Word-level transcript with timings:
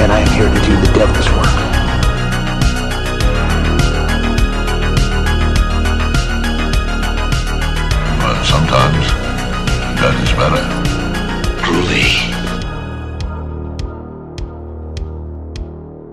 And 0.00 0.12
I 0.12 0.20
am 0.20 0.28
here 0.28 0.48
to 0.48 0.60
do 0.60 0.76
the 0.80 0.92
devil's 0.92 1.28
work. 1.32 1.58
But 8.22 8.44
sometimes 8.44 9.06
that 9.98 10.14
is 10.22 10.32
better. 10.34 10.62
Truly. 11.64 12.28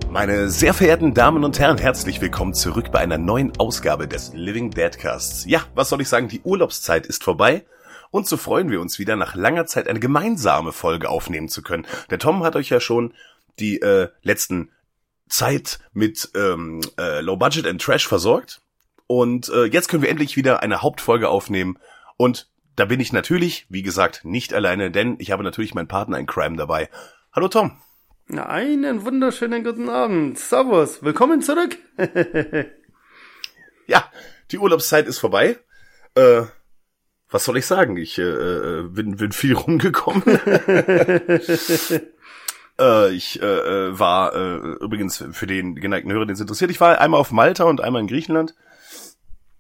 Meine 0.10 0.50
sehr 0.50 0.74
verehrten 0.74 1.14
Damen 1.14 1.44
und 1.44 1.60
Herren, 1.60 1.78
herzlich 1.78 2.22
willkommen 2.22 2.56
zurück 2.56 2.92
bei 2.92 3.00
einer 3.00 3.20
neuen 3.20 3.56
Ausgabe 3.60 4.08
des 4.08 4.34
Living 4.34 4.72
Deadcasts. 4.72 5.46
Ja, 5.46 5.62
was 5.76 5.90
soll 5.90 6.02
ich 6.02 6.10
sagen, 6.10 6.28
die 6.28 6.42
Urlaubszeit 6.42 7.06
ist 7.06 7.24
vorbei 7.24 7.66
und 8.10 8.28
so 8.28 8.38
freuen 8.38 8.72
wir 8.72 8.82
uns 8.82 8.98
wieder 8.98 9.16
nach 9.16 9.36
langer 9.36 9.68
Zeit 9.68 9.88
eine 9.88 10.00
gemeinsame 10.00 10.72
Folge 10.72 11.10
aufnehmen 11.10 11.50
zu 11.50 11.62
können. 11.62 11.86
Der 12.10 12.18
Tom 12.18 12.44
hat 12.44 12.56
euch 12.56 12.70
ja 12.70 12.80
schon 12.80 13.14
die 13.60 13.82
äh, 13.82 14.10
letzten 14.22 14.72
Zeit 15.30 15.80
mit 15.94 16.30
ähm, 16.36 16.82
äh, 17.00 17.22
Low 17.22 17.38
Budget 17.38 17.66
and 17.66 17.82
Trash 17.82 18.08
versorgt 18.08 18.62
und 19.08 19.50
äh, 19.50 19.66
jetzt 19.66 19.88
können 19.88 20.04
wir 20.04 20.10
endlich 20.10 20.36
wieder 20.38 20.62
eine 20.62 20.82
Hauptfolge 20.82 21.30
aufnehmen 21.30 21.78
und 22.18 22.50
da 22.76 22.86
bin 22.86 23.00
ich 23.00 23.14
natürlich, 23.14 23.66
wie 23.70 23.84
gesagt, 23.84 24.26
nicht 24.26 24.54
alleine, 24.54 24.92
denn 24.92 25.16
ich 25.20 25.32
habe 25.32 25.44
natürlich 25.44 25.74
meinen 25.74 25.88
Partner 25.88 26.20
in 26.20 26.26
Crime 26.26 26.58
dabei. 26.58 26.90
Hallo 27.32 27.48
Tom. 27.48 27.80
Einen 28.30 29.06
wunderschönen 29.06 29.64
guten 29.64 29.88
Abend. 29.88 30.38
Servus. 30.40 31.04
Willkommen 31.04 31.42
zurück. 31.42 31.78
Ja, 33.88 34.10
die 34.52 34.58
Urlaubszeit 34.58 35.08
ist 35.08 35.20
vorbei. 35.20 35.58
Äh, 36.16 36.44
was 37.30 37.46
soll 37.46 37.58
ich 37.58 37.66
sagen? 37.66 37.98
Ich 37.98 38.18
äh, 38.18 38.24
äh, 38.24 38.84
bin, 38.84 39.18
bin 39.18 39.32
viel 39.32 39.54
rumgekommen. 39.54 40.24
äh, 42.80 43.14
ich 43.14 43.42
äh, 43.42 43.46
äh, 43.46 44.00
war 44.00 44.36
äh, 44.36 44.58
übrigens 44.84 45.24
für 45.32 45.48
den 45.48 45.76
geneigten 45.76 46.12
Hörer, 46.12 46.26
den 46.26 46.34
es 46.34 46.42
interessiert, 46.42 46.72
ich 46.72 46.82
war 46.82 47.00
einmal 47.00 47.20
auf 47.20 47.32
Malta 47.32 47.66
und 47.66 47.82
einmal 47.82 48.02
in 48.02 48.08
Griechenland. 48.08 48.56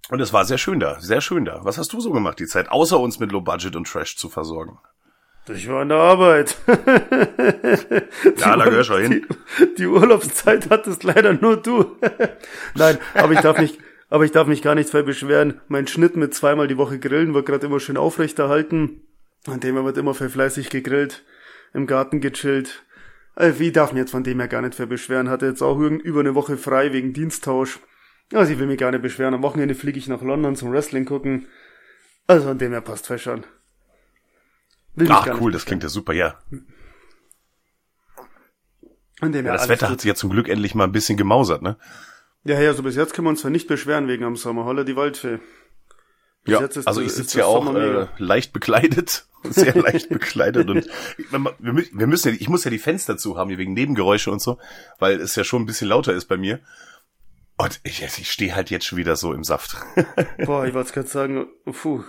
Und 0.09 0.21
es 0.21 0.33
war 0.33 0.45
sehr 0.45 0.59
schön 0.59 0.79
da, 0.79 0.99
sehr 0.99 1.21
schön 1.21 1.45
da. 1.45 1.61
Was 1.63 1.77
hast 1.77 1.91
du 1.93 1.99
so 1.99 2.11
gemacht 2.11 2.39
die 2.39 2.45
Zeit, 2.45 2.69
außer 2.69 2.99
uns 2.99 3.19
mit 3.19 3.31
Low 3.31 3.41
Budget 3.41 3.75
und 3.75 3.87
Trash 3.87 4.17
zu 4.17 4.29
versorgen? 4.29 4.77
Ich 5.47 5.67
war 5.67 5.83
in 5.83 5.89
der 5.89 5.97
Arbeit. 5.97 6.57
Ja, 8.37 8.55
da 8.57 8.65
gehörst 8.65 8.89
du 8.89 8.97
hin. 8.97 9.25
Die, 9.59 9.75
die 9.75 9.87
Urlaubszeit 9.87 10.69
hattest 10.69 11.03
leider 11.03 11.33
nur 11.33 11.57
du. 11.57 11.97
Nein, 12.75 12.97
aber 13.13 13.33
ich 13.33 13.39
darf 13.39 13.57
mich, 13.59 13.77
aber 14.09 14.25
ich 14.25 14.31
darf 14.31 14.47
mich 14.47 14.61
gar 14.61 14.75
nicht 14.75 14.93
mehr 14.93 15.03
beschweren. 15.03 15.61
Mein 15.67 15.87
Schnitt 15.87 16.15
mit 16.15 16.33
zweimal 16.33 16.67
die 16.67 16.77
Woche 16.77 16.99
grillen 16.99 17.33
wird 17.33 17.45
gerade 17.45 17.65
immer 17.65 17.79
schön 17.79 17.97
aufrechterhalten. 17.97 19.01
An 19.47 19.59
dem 19.59 19.83
wird 19.83 19.97
immer 19.97 20.13
für 20.13 20.29
fleißig 20.29 20.69
gegrillt, 20.69 21.23
im 21.73 21.87
Garten 21.87 22.21
gechillt. 22.21 22.83
Also, 23.35 23.59
wie 23.59 23.71
darf 23.71 23.91
mich 23.91 23.99
jetzt 23.99 24.11
von 24.11 24.23
dem 24.23 24.39
her 24.39 24.47
gar 24.47 24.61
nicht 24.61 24.79
mehr 24.79 24.87
beschweren? 24.87 25.29
Hatte 25.29 25.45
jetzt 25.45 25.61
auch 25.61 25.77
über 25.77 26.21
eine 26.21 26.35
Woche 26.35 26.57
frei 26.57 26.93
wegen 26.93 27.13
Diensttausch. 27.13 27.79
Also 28.33 28.51
ich 28.51 28.59
will 28.59 28.67
mich 28.67 28.79
gar 28.79 28.91
nicht 28.91 29.01
beschweren. 29.01 29.33
Am 29.33 29.43
Wochenende 29.43 29.75
fliege 29.75 29.99
ich 29.99 30.07
nach 30.07 30.21
London 30.21 30.55
zum 30.55 30.71
Wrestling 30.71 31.05
gucken. 31.05 31.47
Also 32.27 32.49
an 32.49 32.57
dem 32.57 32.71
her 32.71 32.81
passt 32.81 33.07
fest 33.07 33.25
schon. 33.25 33.43
Will 34.95 35.07
Ach 35.11 35.39
cool, 35.39 35.51
das 35.51 35.65
klingt 35.65 35.83
ja 35.83 35.89
super, 35.89 36.13
ja. 36.13 36.39
An 39.19 39.31
dem 39.31 39.45
ja 39.45 39.53
das 39.53 39.69
Wetter 39.69 39.89
hat 39.89 40.01
sich 40.01 40.07
ja 40.07 40.15
zum 40.15 40.29
Glück 40.29 40.49
endlich 40.49 40.73
mal 40.73 40.85
ein 40.85 40.91
bisschen 40.91 41.17
gemausert, 41.17 41.61
ne? 41.61 41.77
Ja, 42.43 42.59
ja, 42.59 42.73
so 42.73 42.83
bis 42.83 42.95
jetzt 42.95 43.13
können 43.13 43.25
wir 43.25 43.31
uns 43.31 43.41
zwar 43.41 43.51
nicht 43.51 43.67
beschweren 43.67 44.07
wegen 44.07 44.23
am 44.23 44.35
Sommer. 44.35 44.65
Holla 44.65 44.83
die 44.83 44.95
Waldfee. 44.95 45.39
Ja, 46.47 46.59
also 46.85 47.01
ich 47.01 47.07
ist 47.07 47.15
sitze 47.15 47.39
ja 47.39 47.45
auch 47.45 47.73
äh, 47.75 48.07
leicht 48.17 48.53
bekleidet, 48.53 49.25
sehr 49.43 49.75
leicht 49.81 50.09
bekleidet 50.09 50.69
und 50.69 50.87
wir, 51.29 51.39
mü- 51.39 51.89
wir 51.91 52.07
müssen 52.07 52.33
ja, 52.33 52.39
ich 52.39 52.49
muss 52.49 52.63
ja 52.63 52.71
die 52.71 52.79
Fenster 52.79 53.17
zu 53.17 53.37
haben 53.37 53.49
hier 53.49 53.57
wegen 53.57 53.73
Nebengeräusche 53.73 54.29
und 54.31 54.41
so, 54.41 54.59
weil 54.99 55.19
es 55.19 55.35
ja 55.35 55.43
schon 55.43 55.63
ein 55.63 55.65
bisschen 55.65 55.87
lauter 55.87 56.13
ist 56.13 56.25
bei 56.25 56.37
mir. 56.37 56.59
Und 57.57 57.79
ich, 57.83 58.03
ich 58.03 58.31
stehe 58.31 58.53
halt 58.53 58.69
jetzt 58.69 58.85
schon 58.85 58.97
wieder 58.97 59.15
so 59.15 59.31
im 59.33 59.43
Saft. 59.45 59.77
Boah, 60.45 60.65
ich 60.65 60.73
wollte 60.73 60.91
gerade 60.93 61.07
sagen, 61.07 61.47
puh. 61.65 62.03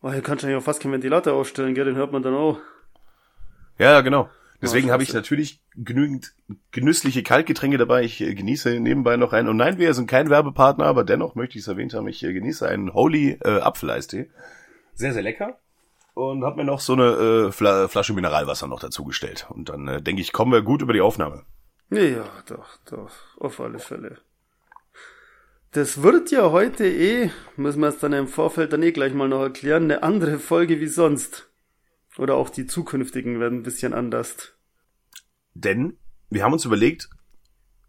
Boah, 0.00 0.12
hier 0.12 0.22
kannst 0.22 0.44
du 0.44 0.56
auch 0.58 0.62
fast 0.62 0.80
keinen 0.80 0.92
Ventilator 0.92 1.34
ausstellen, 1.34 1.74
gell? 1.74 1.84
Den 1.84 1.96
hört 1.96 2.10
man 2.12 2.22
dann 2.22 2.34
auch. 2.34 2.58
ja, 3.78 4.00
genau. 4.00 4.30
Deswegen 4.62 4.90
habe 4.90 5.02
ich 5.02 5.12
natürlich 5.12 5.60
genügend 5.74 6.34
genüssliche 6.70 7.22
Kaltgetränke 7.22 7.78
dabei. 7.78 8.02
Ich 8.04 8.20
äh, 8.20 8.34
genieße 8.34 8.80
nebenbei 8.80 9.16
noch 9.16 9.32
einen. 9.32 9.48
Und 9.48 9.56
nein, 9.56 9.78
wir 9.78 9.92
sind 9.94 10.08
kein 10.08 10.30
Werbepartner, 10.30 10.84
aber 10.84 11.04
dennoch 11.04 11.34
möchte 11.34 11.58
ich 11.58 11.64
es 11.64 11.68
erwähnt 11.68 11.94
haben. 11.94 12.08
Ich 12.08 12.22
äh, 12.22 12.32
genieße 12.32 12.68
einen 12.68 12.94
Holy 12.94 13.38
äh, 13.44 13.60
Apfeleistee. 13.60 14.30
Sehr, 14.94 15.12
sehr 15.12 15.22
lecker. 15.22 15.58
Und 16.14 16.44
habe 16.44 16.56
mir 16.56 16.64
noch 16.64 16.80
so 16.80 16.94
eine 16.94 17.48
äh, 17.48 17.52
Fla 17.52 17.88
Flasche 17.88 18.14
Mineralwasser 18.14 18.66
noch 18.66 18.80
dazugestellt. 18.80 19.46
Und 19.50 19.68
dann 19.68 19.86
äh, 19.86 20.02
denke 20.02 20.22
ich, 20.22 20.32
kommen 20.32 20.52
wir 20.52 20.62
gut 20.62 20.80
über 20.80 20.94
die 20.94 21.02
Aufnahme. 21.02 21.44
Ja, 21.90 22.24
doch, 22.48 22.78
doch. 22.90 23.10
Auf 23.38 23.60
alle 23.60 23.78
Fälle. 23.78 24.18
Das 25.72 26.02
wird 26.02 26.30
ja 26.30 26.50
heute 26.52 26.86
eh, 26.86 27.30
müssen 27.56 27.80
wir 27.80 27.88
es 27.88 27.98
dann 27.98 28.14
im 28.14 28.28
Vorfeld 28.28 28.72
dann 28.72 28.82
eh 28.82 28.92
gleich 28.92 29.12
mal 29.12 29.28
noch 29.28 29.42
erklären, 29.42 29.84
eine 29.84 30.02
andere 30.02 30.38
Folge 30.38 30.80
wie 30.80 30.86
sonst. 30.86 31.50
Oder 32.18 32.34
auch 32.34 32.50
die 32.50 32.66
zukünftigen 32.66 33.40
werden 33.40 33.58
ein 33.58 33.62
bisschen 33.62 33.92
anders. 33.92 34.54
Denn 35.54 35.98
wir 36.30 36.42
haben 36.42 36.52
uns 36.52 36.64
überlegt, 36.64 37.08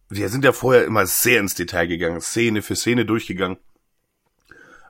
wir 0.09 0.29
sind 0.29 0.43
ja 0.43 0.51
vorher 0.51 0.85
immer 0.85 1.05
sehr 1.05 1.39
ins 1.39 1.55
Detail 1.55 1.87
gegangen, 1.87 2.21
Szene 2.21 2.61
für 2.61 2.75
Szene 2.75 3.05
durchgegangen. 3.05 3.57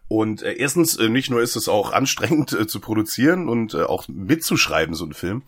Und 0.07 0.41
äh, 0.41 0.53
erstens, 0.53 0.95
äh, 0.97 1.09
nicht 1.09 1.29
nur 1.29 1.41
ist 1.41 1.55
es 1.55 1.67
auch 1.67 1.91
anstrengend 1.91 2.53
äh, 2.59 2.67
zu 2.67 2.79
produzieren 2.79 3.49
und 3.49 3.73
äh, 3.73 3.83
auch 3.83 4.07
mitzuschreiben, 4.07 4.95
so 4.95 5.05
ein 5.05 5.13
Film. 5.13 5.43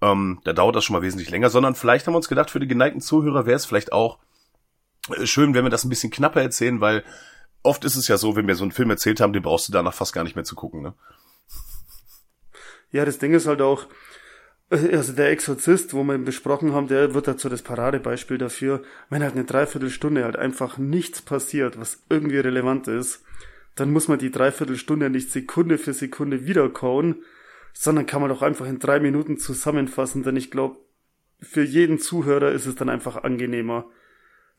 Ähm, 0.00 0.40
da 0.44 0.52
dauert 0.52 0.74
das 0.74 0.84
schon 0.84 0.94
mal 0.94 1.02
wesentlich 1.02 1.30
länger, 1.30 1.50
sondern 1.50 1.74
vielleicht 1.74 2.06
haben 2.06 2.14
wir 2.14 2.18
uns 2.18 2.28
gedacht, 2.28 2.50
für 2.50 2.60
die 2.60 2.66
geneigten 2.66 3.00
Zuhörer 3.00 3.46
wäre 3.46 3.56
es 3.56 3.64
vielleicht 3.64 3.92
auch 3.92 4.18
äh, 5.16 5.26
schön, 5.26 5.54
wenn 5.54 5.64
wir 5.64 5.70
das 5.70 5.84
ein 5.84 5.90
bisschen 5.90 6.10
knapper 6.10 6.42
erzählen, 6.42 6.80
weil 6.80 7.04
oft 7.62 7.84
ist 7.84 7.96
es 7.96 8.08
ja 8.08 8.16
so, 8.16 8.34
wenn 8.34 8.48
wir 8.48 8.56
so 8.56 8.64
einen 8.64 8.72
Film 8.72 8.90
erzählt 8.90 9.20
haben, 9.20 9.32
den 9.32 9.42
brauchst 9.42 9.68
du 9.68 9.72
danach 9.72 9.94
fast 9.94 10.12
gar 10.12 10.24
nicht 10.24 10.34
mehr 10.34 10.44
zu 10.44 10.56
gucken. 10.56 10.82
Ne? 10.82 10.94
Ja, 12.92 13.04
das 13.04 13.18
Ding 13.18 13.34
ist 13.34 13.46
halt 13.46 13.60
auch, 13.60 13.88
äh, 14.70 14.94
also 14.96 15.12
der 15.12 15.30
Exorzist, 15.30 15.94
wo 15.94 16.04
wir 16.04 16.14
ihn 16.14 16.24
besprochen 16.24 16.72
haben, 16.72 16.88
der 16.88 17.14
wird 17.14 17.26
dazu 17.26 17.48
das 17.48 17.62
Paradebeispiel 17.62 18.38
dafür, 18.38 18.82
wenn 19.10 19.22
halt 19.22 19.34
eine 19.34 19.44
Dreiviertelstunde 19.44 20.24
halt 20.24 20.36
einfach 20.36 20.78
nichts 20.78 21.22
passiert, 21.22 21.80
was 21.80 22.04
irgendwie 22.08 22.38
relevant 22.38 22.88
ist, 22.88 23.24
dann 23.74 23.90
muss 23.90 24.08
man 24.08 24.18
die 24.18 24.30
Dreiviertelstunde 24.30 25.10
nicht 25.10 25.30
Sekunde 25.30 25.78
für 25.78 25.94
Sekunde 25.94 26.46
wiederkauen, 26.46 27.24
sondern 27.72 28.06
kann 28.06 28.20
man 28.20 28.30
doch 28.30 28.42
einfach 28.42 28.66
in 28.66 28.78
drei 28.78 29.00
Minuten 29.00 29.38
zusammenfassen, 29.38 30.22
denn 30.22 30.36
ich 30.36 30.50
glaube, 30.50 30.76
für 31.40 31.62
jeden 31.62 31.98
Zuhörer 31.98 32.52
ist 32.52 32.66
es 32.66 32.76
dann 32.76 32.88
einfach 32.88 33.24
angenehmer, 33.24 33.86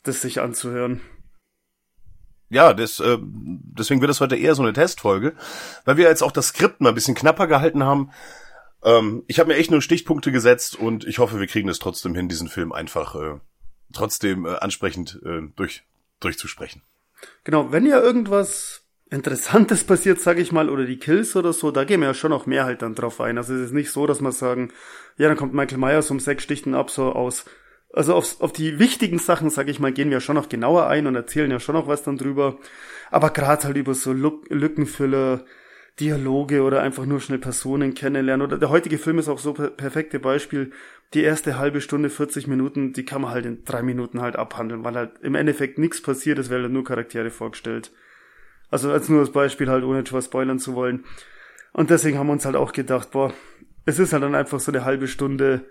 das 0.04 0.22
sich 0.22 0.42
anzuhören. 0.42 1.00
Ja, 2.53 2.74
das, 2.74 3.00
äh, 3.00 3.18
deswegen 3.19 4.00
wird 4.02 4.09
das 4.09 4.22
heute 4.22 4.36
eher 4.36 4.53
so 4.53 4.62
eine 4.62 4.74
Testfolge, 4.74 5.34
weil 5.86 5.97
wir 5.97 6.08
jetzt 6.08 6.22
auch 6.22 6.31
das 6.31 6.50
Skript 6.50 6.81
mal 6.81 6.90
ein 6.90 6.96
bisschen 6.96 7.16
knapper 7.16 7.47
gehalten 7.47 7.84
haben. 7.84 8.12
Ähm, 8.84 9.24
ich 9.28 9.40
habe 9.40 9.50
mir 9.50 9.58
echt 9.58 9.72
nur 9.72 9.81
Stichpunkte 9.81 10.31
gesetzt 10.31 10.75
und 10.75 11.06
ich 11.06 11.18
hoffe, 11.18 11.40
wir 11.40 11.48
kriegen 11.48 11.69
es 11.69 11.80
trotzdem 11.80 12.13
hin, 12.13 12.30
diesen 12.30 12.50
Film 12.50 12.72
einfach 12.72 13.16
äh, 13.16 13.39
trotzdem 13.92 14.45
äh, 14.45 14.56
ansprechend 14.56 15.19
äh, 15.25 15.42
durch, 15.56 15.83
durchzusprechen. 16.19 16.83
Genau, 17.44 17.72
wenn 17.72 17.88
ja 17.88 18.00
irgendwas 18.00 18.83
Interessantes 19.10 19.83
passiert, 19.88 20.19
sage 20.19 20.42
ich 20.42 20.51
mal, 20.51 20.69
oder 20.69 20.86
die 20.86 20.98
Kills 20.98 21.36
oder 21.36 21.54
so, 21.54 21.72
da 21.72 21.86
gehen 21.86 22.01
wir 22.01 22.07
ja 22.10 22.13
schon 22.13 22.31
noch 22.31 22.45
mehr 22.45 22.66
halt 22.66 22.83
dann 22.83 22.94
drauf 22.94 23.19
ein. 23.19 23.38
Also 23.38 23.56
es 23.56 23.68
ist 23.68 23.74
nicht 23.74 23.92
so, 23.92 24.06
dass 24.06 24.22
wir 24.22 24.31
sagen, 24.31 24.72
ja, 25.18 25.28
dann 25.28 25.38
kommt 25.38 25.54
Michael 25.54 25.80
Myers 25.80 26.12
um 26.12 26.19
sechs 26.19 26.44
Stichten 26.44 26.75
ab, 26.75 26.92
so 26.92 27.13
aus. 27.13 27.45
Also 27.94 28.16
auf, 28.16 28.42
auf 28.42 28.51
die 28.51 28.80
wichtigen 28.80 29.19
Sachen, 29.19 29.51
sage 29.51 29.69
ich 29.69 29.80
mal, 29.80 29.94
gehen 29.94 30.10
wir 30.10 30.19
schon 30.19 30.36
noch 30.36 30.50
genauer 30.50 30.88
ein 30.88 31.06
und 31.06 31.16
erzählen 31.16 31.51
ja 31.51 31.60
schon 31.60 31.75
noch 31.75 31.88
was 31.88 32.01
dann 32.01 32.18
drüber. 32.18 32.57
Aber 33.12 33.30
gerade 33.30 33.63
halt 33.63 33.78
über 33.78 33.94
so 33.94 34.12
Lück 34.12 34.50
Lückenfüller, 34.50 35.45
Dialoge 36.00 36.63
oder 36.63 36.81
einfach 36.81 37.06
nur 37.06 37.22
schnell 37.22 37.38
Personen 37.38 37.94
kennenlernen. 37.94 38.45
Oder 38.45 38.57
der 38.57 38.69
heutige 38.69 38.98
Film 38.98 39.19
ist 39.19 39.30
auch 39.30 39.38
so 39.38 39.54
per 39.54 39.69
perfekte 39.69 40.19
Beispiel. 40.19 40.72
Die 41.13 41.22
erste 41.22 41.60
halbe 41.60 41.81
Stunde, 41.81 42.10
40 42.10 42.48
Minuten, 42.48 42.94
die 42.94 43.06
kann 43.06 43.22
man 43.22 43.31
halt 43.31 43.45
in 43.45 43.63
drei 43.63 43.84
Minuten 43.84 44.22
halt 44.22 44.36
abhandeln, 44.36 44.84
weil 44.84 44.95
halt 44.95 45.12
im 45.22 45.36
Endeffekt 45.36 45.78
nichts 45.78 46.01
passiert, 46.01 46.40
es 46.40 46.50
werden 46.50 46.63
halt 46.63 46.74
nur 46.74 46.84
Charaktere 46.84 47.30
vorgestellt. 47.30 47.92
Also 48.72 48.92
als 48.92 49.07
nur 49.07 49.19
das 49.19 49.31
Beispiel 49.31 49.69
halt, 49.69 49.84
ohne 49.84 50.00
etwas 50.00 50.25
spoilern 50.25 50.57
zu 50.57 50.74
wollen. 50.74 51.06
Und 51.74 51.92
deswegen 51.92 52.18
haben 52.18 52.25
wir 52.25 52.34
uns 52.34 52.45
halt 52.45 52.56
auch 52.56 52.72
gedacht, 52.72 53.12
boah, 53.12 53.31
es 53.86 54.00
ist 54.00 54.13
halt 54.13 54.24
dann 54.24 54.34
einfach 54.34 54.60
so 54.60 54.72
eine 54.72 54.84
halbe 54.84 55.07
Stunde 55.07 55.66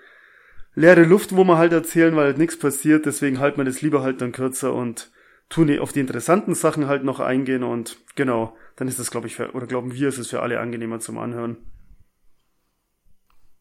leere 0.75 1.05
Luft, 1.05 1.35
wo 1.37 1.45
man 1.45 1.59
halt 1.59 1.73
erzählen, 1.73 2.17
weil 2.17 2.27
halt 2.27 2.39
nichts 2.39 2.59
passiert. 2.59 3.07
Deswegen 3.07 3.39
halten 3.39 3.59
wir 3.59 3.65
das 3.65 3.83
lieber 3.83 4.03
halt 4.03 4.21
dann 4.21 4.33
kürzer 4.33 4.73
und 4.73 5.11
tun 5.49 5.79
auf 5.79 5.93
die 5.93 6.01
interessanten 6.01 6.55
Sachen 6.55 6.87
halt 6.87 7.05
noch 7.05 7.21
eingehen 7.21 7.63
und 7.63 7.99
genau, 8.15 8.57
dann 8.77 8.89
ist 8.89 8.99
das, 8.99 9.11
glaube 9.11 9.27
ich, 9.27 9.37
für, 9.37 9.53
oder 9.53 9.67
glauben 9.67 9.93
wir, 9.93 10.09
ist 10.09 10.19
es 10.19 10.29
für 10.29 10.41
alle 10.41 10.59
angenehmer 10.59 10.99
zum 10.99 11.19
Anhören. 11.19 11.59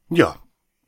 Ja, 0.09 0.37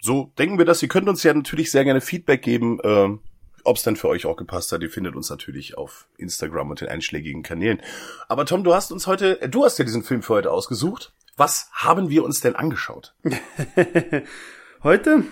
so 0.02 0.32
denken 0.38 0.58
wir 0.58 0.66
das. 0.66 0.82
Ihr 0.82 0.90
könnt 0.90 1.10
uns 1.10 1.24
ja 1.24 1.34
natürlich 1.34 1.72
sehr 1.72 1.84
gerne 1.84 2.02
Feedback 2.02 2.42
geben, 2.42 2.80
ähm, 2.84 3.20
ob 3.64 3.78
es 3.78 3.84
dann 3.84 3.96
für 3.96 4.10
euch 4.10 4.26
auch 4.26 4.38
gepasst 4.38 4.72
hat. 4.72 4.82
Ihr 4.82 4.90
findet 4.90 5.16
uns 5.16 5.30
natürlich 5.30 5.78
auf 5.78 6.08
Instagram 6.18 6.70
und 6.70 6.82
den 6.82 6.90
einschlägigen 6.90 7.44
Kanälen. 7.44 7.82
Aber 8.28 8.46
Tom, 8.46 8.64
du 8.64 8.74
hast 8.74 8.92
uns 8.92 9.08
heute, 9.08 9.42
äh, 9.42 9.50
du 9.50 9.66
hast 9.66 9.80
ja 9.80 9.86
diesen 9.86 10.04
Film 10.04 10.22
für 10.22 10.36
heute 10.36 10.52
ausgesucht. 10.52 11.14
Was 11.36 11.70
haben 11.74 12.10
wir 12.10 12.24
uns 12.24 12.42
denn 12.42 12.56
angeschaut? 12.56 13.16
heute 14.84 15.24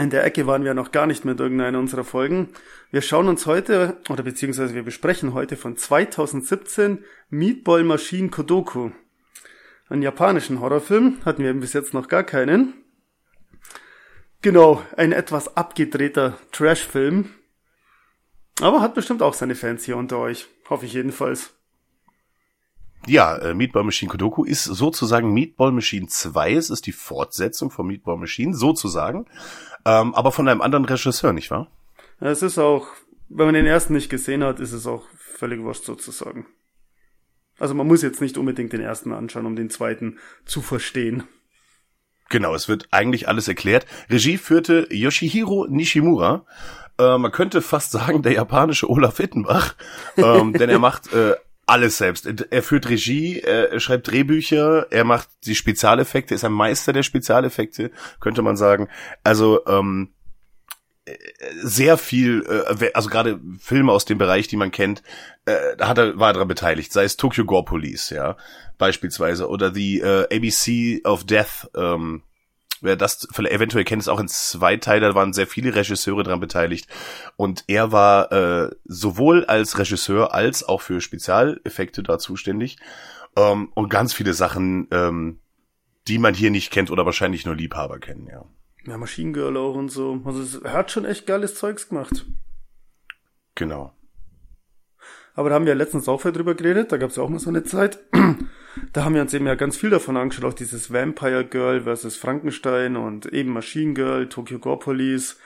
in 0.00 0.10
der 0.10 0.24
Ecke 0.24 0.46
waren 0.46 0.64
wir 0.64 0.74
noch 0.74 0.92
gar 0.92 1.06
nicht 1.06 1.24
mit 1.24 1.40
irgendeiner 1.40 1.78
unserer 1.78 2.04
Folgen. 2.04 2.48
Wir 2.90 3.02
schauen 3.02 3.28
uns 3.28 3.46
heute, 3.46 3.98
oder 4.08 4.22
beziehungsweise 4.22 4.74
wir 4.74 4.82
besprechen 4.82 5.34
heute 5.34 5.56
von 5.56 5.76
2017 5.76 7.04
Meatball 7.28 7.84
Machine 7.84 8.30
Kodoku. 8.30 8.90
Einen 9.88 10.02
japanischen 10.02 10.60
Horrorfilm, 10.60 11.18
hatten 11.24 11.42
wir 11.42 11.52
bis 11.54 11.72
jetzt 11.72 11.94
noch 11.94 12.08
gar 12.08 12.24
keinen. 12.24 12.74
Genau, 14.42 14.82
ein 14.96 15.12
etwas 15.12 15.56
abgedrehter 15.56 16.38
Trash-Film. 16.52 17.28
Aber 18.60 18.80
hat 18.80 18.94
bestimmt 18.94 19.22
auch 19.22 19.34
seine 19.34 19.54
Fans 19.54 19.84
hier 19.84 19.96
unter 19.96 20.18
euch. 20.18 20.48
Hoffe 20.68 20.86
ich 20.86 20.94
jedenfalls. 20.94 21.59
Ja, 23.06 23.36
äh, 23.36 23.54
Meatball 23.54 23.84
Machine 23.84 24.10
Kodoku 24.10 24.44
ist 24.44 24.64
sozusagen 24.64 25.32
Meatball 25.32 25.72
Machine 25.72 26.06
2. 26.06 26.54
Es 26.54 26.70
ist 26.70 26.86
die 26.86 26.92
Fortsetzung 26.92 27.70
von 27.70 27.86
Meatball 27.86 28.16
Machine, 28.16 28.54
sozusagen. 28.54 29.26
Ähm, 29.84 30.14
aber 30.14 30.32
von 30.32 30.48
einem 30.48 30.60
anderen 30.60 30.84
Regisseur, 30.84 31.32
nicht 31.32 31.50
wahr? 31.50 31.68
Ja, 32.20 32.28
es 32.28 32.42
ist 32.42 32.58
auch, 32.58 32.88
wenn 33.28 33.46
man 33.46 33.54
den 33.54 33.66
ersten 33.66 33.94
nicht 33.94 34.10
gesehen 34.10 34.44
hat, 34.44 34.60
ist 34.60 34.72
es 34.72 34.86
auch 34.86 35.04
völlig 35.16 35.62
wurscht 35.62 35.84
sozusagen. 35.84 36.46
Also 37.58 37.74
man 37.74 37.86
muss 37.86 38.02
jetzt 38.02 38.20
nicht 38.20 38.36
unbedingt 38.38 38.72
den 38.72 38.80
ersten 38.80 39.12
anschauen, 39.12 39.46
um 39.46 39.56
den 39.56 39.70
zweiten 39.70 40.18
zu 40.44 40.62
verstehen. 40.62 41.24
Genau, 42.28 42.54
es 42.54 42.68
wird 42.68 42.88
eigentlich 42.90 43.28
alles 43.28 43.48
erklärt. 43.48 43.86
Regie 44.08 44.38
führte 44.38 44.86
Yoshihiro 44.90 45.66
Nishimura. 45.68 46.46
Äh, 46.98 47.18
man 47.18 47.32
könnte 47.32 47.60
fast 47.60 47.90
sagen, 47.90 48.22
der 48.22 48.32
japanische 48.32 48.88
Olaf 48.88 49.16
Hittenbach, 49.16 49.74
ähm, 50.16 50.52
denn 50.52 50.70
er 50.70 50.78
macht 50.80 51.12
äh, 51.12 51.34
alles 51.70 51.98
selbst. 51.98 52.26
Er 52.50 52.62
führt 52.62 52.88
Regie, 52.88 53.40
er 53.40 53.78
schreibt 53.80 54.10
Drehbücher, 54.10 54.88
er 54.90 55.04
macht 55.04 55.28
die 55.46 55.54
Spezialeffekte, 55.54 56.34
ist 56.34 56.44
ein 56.44 56.52
Meister 56.52 56.92
der 56.92 57.04
Spezialeffekte, 57.04 57.92
könnte 58.18 58.42
man 58.42 58.56
sagen. 58.56 58.88
Also 59.22 59.64
ähm, 59.66 60.12
sehr 61.62 61.96
viel, 61.96 62.44
äh, 62.48 62.90
also 62.94 63.08
gerade 63.08 63.40
Filme 63.58 63.92
aus 63.92 64.04
dem 64.04 64.18
Bereich, 64.18 64.48
die 64.48 64.56
man 64.56 64.70
kennt, 64.70 65.02
äh, 65.46 65.76
hat 65.80 65.98
er, 65.98 66.18
war 66.18 66.32
daran 66.32 66.48
beteiligt, 66.48 66.92
sei 66.92 67.04
es 67.04 67.16
Tokyo 67.16 67.44
Gore 67.44 67.64
Police, 67.64 68.10
ja, 68.10 68.36
beispielsweise, 68.78 69.48
oder 69.48 69.70
die 69.70 70.00
äh, 70.00 70.24
ABC 70.34 71.02
of 71.04 71.24
Death, 71.24 71.70
ähm, 71.76 72.22
wer 72.82 72.96
das 72.96 73.28
vielleicht 73.32 73.54
eventuell 73.54 73.84
kennt, 73.84 74.02
ist 74.02 74.08
auch 74.08 74.20
in 74.20 74.28
zwei 74.28 74.76
Teile, 74.76 75.08
da 75.08 75.14
waren 75.14 75.32
sehr 75.32 75.46
viele 75.46 75.74
Regisseure 75.74 76.22
daran 76.22 76.40
beteiligt. 76.40 76.88
Und 77.36 77.64
er 77.66 77.92
war 77.92 78.32
äh, 78.32 78.70
sowohl 78.84 79.44
als 79.44 79.78
Regisseur 79.78 80.34
als 80.34 80.62
auch 80.62 80.80
für 80.80 81.00
Spezialeffekte 81.00 82.02
da 82.02 82.18
zuständig. 82.18 82.78
Ähm, 83.36 83.70
und 83.74 83.88
ganz 83.88 84.12
viele 84.12 84.34
Sachen, 84.34 84.88
ähm, 84.90 85.40
die 86.08 86.18
man 86.18 86.34
hier 86.34 86.50
nicht 86.50 86.70
kennt 86.70 86.90
oder 86.90 87.06
wahrscheinlich 87.06 87.46
nur 87.46 87.54
Liebhaber 87.54 87.98
kennen, 87.98 88.26
ja. 88.26 88.44
Ja, 88.86 88.96
Machine 88.96 89.32
Girl 89.32 89.56
auch 89.56 89.74
und 89.74 89.90
so. 89.90 90.20
Also 90.24 90.60
er 90.62 90.72
hat 90.72 90.90
schon 90.90 91.04
echt 91.04 91.26
geiles 91.26 91.54
Zeugs 91.54 91.88
gemacht. 91.88 92.24
Genau. 93.54 93.92
Aber 95.34 95.50
da 95.50 95.54
haben 95.54 95.66
wir 95.66 95.74
letztens 95.74 96.08
auch 96.08 96.20
viel 96.20 96.32
drüber 96.32 96.54
geredet, 96.54 96.90
da 96.92 96.96
gab 96.96 97.10
es 97.10 97.16
ja 97.16 97.22
auch 97.22 97.28
mal 97.28 97.38
so 97.38 97.50
eine 97.50 97.62
Zeit. 97.62 97.98
da 98.92 99.04
haben 99.04 99.14
wir 99.14 99.22
uns 99.22 99.34
eben 99.34 99.46
ja 99.46 99.54
ganz 99.54 99.76
viel 99.76 99.90
davon 99.90 100.16
angeschaut, 100.16 100.44
auch 100.44 100.54
dieses 100.54 100.92
Vampire 100.92 101.44
Girl 101.44 101.82
versus 101.82 102.16
Frankenstein 102.16 102.96
und 102.96 103.26
eben 103.26 103.52
Machine 103.52 103.94
Girl, 103.94 104.28
Tokyo 104.28 104.58
Gore 104.58 104.78
Police. 104.78 105.36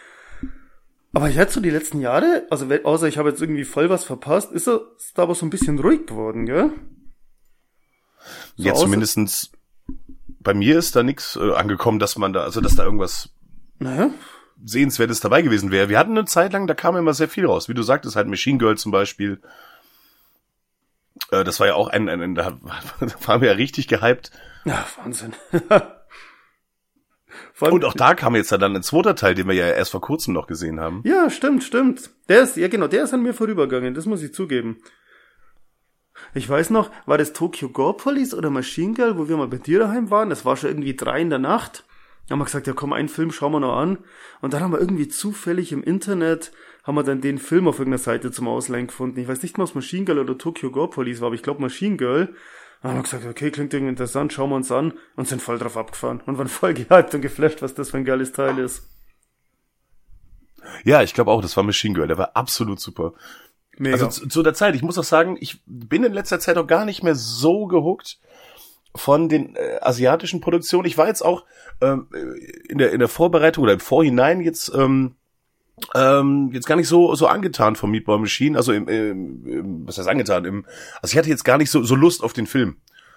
Aber 1.13 1.29
jetzt 1.29 1.55
so 1.55 1.61
die 1.61 1.71
letzten 1.71 2.01
Jahre, 2.01 2.47
also 2.51 2.67
außer 2.67 3.07
ich 3.07 3.19
habe 3.19 3.31
jetzt 3.31 3.41
irgendwie 3.41 3.65
voll 3.65 3.89
was 3.89 4.05
verpasst, 4.05 4.53
ist 4.53 4.69
er 4.69 4.81
da 5.15 5.23
aber 5.23 5.35
so 5.35 5.47
ein 5.47 5.51
bisschen 5.51 5.79
ruhig 5.79 6.07
geworden, 6.07 6.47
gell? 6.47 6.71
So 8.57 8.65
ja, 8.65 8.75
zumindestens 8.75 9.53
bei 10.41 10.55
mir 10.55 10.79
ist 10.79 10.97
da 10.97 11.03
nichts 11.03 11.37
äh, 11.37 11.53
angekommen, 11.53 11.99
dass 11.99 12.17
man 12.19 12.33
da, 12.33 12.43
also 12.43 12.61
dass 12.61 12.77
da 12.77 12.85
irgendwas 12.85 13.31
naja. 13.79 14.11
Sehenswertes 14.65 15.21
dabei 15.21 15.43
gewesen 15.43 15.71
wäre. 15.71 15.89
Wir 15.89 15.99
hatten 15.99 16.13
eine 16.13 16.27
Zeit 16.27 16.53
lang, 16.53 16.67
da 16.67 16.75
kam 16.75 16.97
immer 16.97 17.15
sehr 17.15 17.29
viel 17.29 17.47
raus. 17.47 17.69
Wie 17.69 17.75
du 17.75 17.83
sagtest, 17.83 18.17
halt 18.17 18.29
Machine 18.29 18.59
Girl 18.59 18.77
zum 18.77 18.93
Beispiel. 18.93 19.41
Äh, 21.31 21.45
das 21.45 21.61
war 21.61 21.67
ja 21.67 21.75
auch 21.75 21.89
ein, 21.89 22.09
ein, 22.09 22.21
ein 22.21 22.35
da 22.35 22.59
waren 23.27 23.41
wir 23.41 23.49
ja 23.49 23.55
richtig 23.55 23.89
gehypt. 23.89 24.31
Ja, 24.65 24.87
Wahnsinn. 25.03 25.35
Und 27.61 27.85
auch 27.85 27.95
da 27.95 28.15
kam 28.15 28.35
jetzt 28.35 28.51
ja 28.51 28.59
dann 28.59 28.75
ein 28.75 28.83
zweiter 28.83 29.15
Teil, 29.15 29.35
den 29.35 29.47
wir 29.47 29.55
ja 29.55 29.69
erst 29.69 29.91
vor 29.93 30.01
kurzem 30.01 30.35
noch 30.35 30.47
gesehen 30.47 30.81
haben. 30.81 31.03
Ja, 31.05 31.31
stimmt, 31.31 31.63
stimmt. 31.65 32.11
Der 32.29 32.43
ist, 32.43 32.57
ja 32.57 32.69
genau, 32.69 32.87
der 32.87 33.05
ist 33.05 33.15
an 33.15 33.23
mir 33.23 33.35
vorübergegangen, 33.35 33.95
das 33.95 34.07
muss 34.07 34.23
ich 34.23 34.35
zugeben. 34.35 34.79
Ich 36.33 36.49
weiß 36.49 36.71
noch, 36.71 36.91
war 37.07 37.19
das 37.19 37.33
Tokyo 37.33 37.69
Gore 37.69 37.97
Police 37.97 38.35
oder 38.35 38.51
Machine 38.51 38.95
Girl, 38.95 39.19
wo 39.19 39.29
wir 39.29 39.37
mal 39.37 39.49
bei 39.49 39.59
dir 39.59 39.81
daheim 39.81 40.11
waren? 40.11 40.31
Das 40.31 40.45
war 40.45 40.57
schon 40.57 40.71
irgendwie 40.71 40.97
drei 40.97 41.21
in 41.21 41.31
der 41.31 41.39
Nacht. 41.39 41.85
Haben 42.31 42.39
wir 42.39 42.45
gesagt, 42.45 42.67
ja 42.67 42.73
komm, 42.73 42.93
einen 42.93 43.09
Film 43.09 43.33
schauen 43.33 43.53
wir 43.53 43.61
noch 43.61 43.77
an. 43.77 43.99
Und 44.41 44.55
dann 44.55 44.63
haben 44.63 44.73
wir 44.73 44.81
irgendwie 44.81 45.09
zufällig 45.09 45.73
im 45.73 45.83
Internet, 45.83 46.53
haben 46.85 46.95
wir 46.95 47.03
dann 47.03 47.23
den 47.23 47.39
Film 47.39 47.67
auf 47.67 47.79
irgendeiner 47.79 48.03
Seite 48.03 48.31
zum 48.31 48.47
Ausleihen 48.47 48.87
gefunden. 48.87 49.19
Ich 49.19 49.27
weiß 49.27 49.43
nicht 49.43 49.57
mal, 49.57 49.65
ob 49.65 49.71
es 49.71 49.75
Machine 49.75 50.05
Girl 50.05 50.19
oder 50.19 50.37
Tokyo 50.39 50.71
Gore 50.71 50.91
Police 50.91 51.21
war, 51.21 51.27
aber 51.27 51.35
ich 51.35 51.43
glaube 51.43 51.63
Machine 51.63 51.97
Girl. 51.97 52.35
Dann 52.83 52.91
haben 52.91 52.99
wir 52.99 53.03
gesagt, 53.05 53.27
okay, 53.27 53.51
klingt 53.51 53.73
irgendwie 53.73 53.91
interessant, 53.91 54.35
schauen 54.35 54.51
wir 54.51 54.57
uns 54.57 54.71
an 54.71 54.93
und 55.17 55.27
sind 55.27 55.41
voll 55.41 55.59
drauf 55.59 55.79
abgefahren 55.79 56.21
und 56.27 56.37
waren 56.37 56.49
voll 56.49 56.75
gehypt 56.75 57.15
und 57.15 57.23
geflasht, 57.23 57.63
was 57.63 57.75
das 57.75 57.91
für 57.91 57.97
ein 57.97 58.05
geiles 58.05 58.33
Teil 58.33 58.59
ist. 58.59 58.87
Ja, 60.85 61.03
ich 61.03 61.15
glaube 61.15 61.31
auch, 61.31 61.41
das 61.41 61.57
war 61.57 61.65
Machine 61.65 61.95
Girl, 61.95 62.07
der 62.07 62.19
war 62.19 62.37
absolut 62.37 62.81
super. 62.81 63.15
Mega. 63.79 63.95
Also 63.95 64.09
zu, 64.09 64.29
zu, 64.29 64.43
der 64.43 64.55
Zeit, 64.55 64.75
ich 64.75 64.83
muss 64.83 64.99
auch 64.99 65.05
sagen, 65.05 65.37
ich 65.41 65.63
bin 65.67 66.05
in 66.05 66.13
letzter 66.13 66.39
Zeit 66.39 66.59
auch 66.59 66.67
gar 66.67 66.85
nicht 66.85 67.03
mehr 67.03 67.15
so 67.15 67.67
gehuckt 67.67 68.19
von 68.95 69.29
den 69.29 69.57
äh, 69.57 69.79
asiatischen 69.81 70.41
Produktionen. 70.41 70.87
Ich 70.87 70.99
war 70.99 71.09
jetzt 71.09 71.23
auch 71.23 71.45
ähm, 71.81 72.09
in 72.69 72.79
der 72.79 72.93
in 72.93 73.01
der 73.01 73.09
Vorbereitung 73.09 73.65
oder 73.65 73.73
im 73.73 73.81
Vorhinein 73.81 74.41
jetzt 74.41 74.73
ähm, 74.75 75.17
ähm, 75.95 76.51
jetzt 76.53 76.67
gar 76.67 76.77
nicht 76.77 76.89
so 76.89 77.15
so 77.15 77.27
angetan 77.27 77.77
vom 77.77 77.91
Meatball 77.91 78.19
Machine. 78.19 78.57
Also 78.57 78.73
im, 78.73 78.89
im, 78.89 79.47
im 79.47 79.87
was 79.87 79.99
heißt 79.99 80.09
angetan? 80.09 80.45
Im, 80.45 80.67
also 81.03 81.13
ich 81.13 81.19
hatte 81.19 81.29
jetzt 81.29 81.45
gar 81.45 81.59
nicht 81.59 81.71
so 81.71 81.83
so 81.83 81.95
Lust 81.95 82.23
auf 82.23 82.33
den 82.33 82.47
Film. 82.47 82.77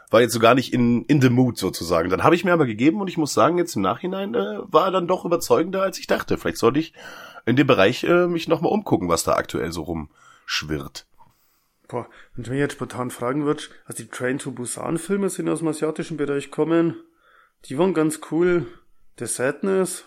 War 0.09 0.21
jetzt 0.21 0.33
so 0.33 0.39
gar 0.39 0.55
nicht 0.55 0.73
in 0.73 1.03
in 1.05 1.21
the 1.21 1.29
mood 1.29 1.57
sozusagen. 1.57 2.09
Dann 2.09 2.23
habe 2.23 2.35
ich 2.35 2.43
mir 2.43 2.53
aber 2.53 2.65
gegeben 2.65 3.01
und 3.01 3.09
ich 3.09 3.17
muss 3.17 3.33
sagen, 3.33 3.57
jetzt 3.57 3.75
im 3.75 3.81
Nachhinein 3.81 4.33
äh, 4.33 4.59
war 4.63 4.85
er 4.85 4.91
dann 4.91 5.07
doch 5.07 5.25
überzeugender 5.25 5.81
als 5.81 5.99
ich 5.99 6.07
dachte. 6.07 6.37
Vielleicht 6.37 6.57
sollte 6.57 6.79
ich 6.79 6.93
in 7.45 7.55
dem 7.55 7.67
Bereich 7.67 8.03
äh, 8.03 8.27
mich 8.27 8.47
noch 8.47 8.61
mal 8.61 8.69
umgucken, 8.69 9.09
was 9.09 9.23
da 9.23 9.33
aktuell 9.33 9.71
so 9.71 9.83
rum 9.83 10.09
schwirrt. 10.45 11.05
Boah, 11.87 12.07
wenn 12.35 12.43
du 12.43 12.51
mich 12.51 12.59
jetzt 12.59 12.73
spontan 12.73 13.11
fragen 13.11 13.45
würdest, 13.45 13.69
also 13.85 14.03
die 14.03 14.09
Train 14.09 14.39
to 14.39 14.51
Busan 14.51 14.97
Filme 14.97 15.29
sind 15.29 15.47
aus 15.47 15.59
dem 15.59 15.69
asiatischen 15.69 16.17
Bereich 16.17 16.51
kommen, 16.51 16.95
die 17.65 17.77
waren 17.77 17.93
ganz 17.93 18.19
cool. 18.31 18.67
The 19.19 19.25
Sadness. 19.25 20.03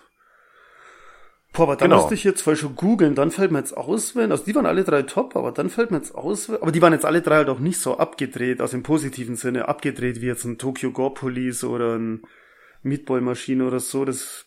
Boah, 1.53 1.65
aber 1.65 1.77
dann 1.77 1.91
genau. 1.91 2.03
musste 2.03 2.15
ich 2.15 2.23
jetzt 2.23 2.43
voll 2.43 2.55
schon 2.55 2.77
googeln, 2.77 3.17
dann 3.17 3.33
fällt 3.33 3.51
mir 3.51 3.59
jetzt 3.59 3.77
aus, 3.77 4.15
wenn, 4.15 4.31
also 4.31 4.45
die 4.45 4.55
waren 4.55 4.67
alle 4.67 4.85
drei 4.85 5.03
top, 5.03 5.35
aber 5.35 5.51
dann 5.51 5.69
fällt 5.69 5.91
mir 5.91 5.97
jetzt 5.97 6.15
aus, 6.15 6.49
aber 6.49 6.71
die 6.71 6.81
waren 6.81 6.93
jetzt 6.93 7.05
alle 7.05 7.23
drei 7.23 7.37
halt 7.37 7.49
auch 7.49 7.59
nicht 7.59 7.79
so 7.79 7.99
abgedreht, 7.99 8.61
also 8.61 8.77
im 8.77 8.85
positiven 8.85 9.35
Sinne 9.35 9.67
abgedreht 9.67 10.21
wie 10.21 10.27
jetzt 10.27 10.45
ein 10.45 10.59
Tokyo 10.59 10.93
Gore 10.93 11.15
Police 11.15 11.65
oder 11.65 11.97
ein 11.97 12.23
Meatball 12.83 13.21
Maschine 13.21 13.67
oder 13.67 13.81
so, 13.81 14.05
das, 14.05 14.47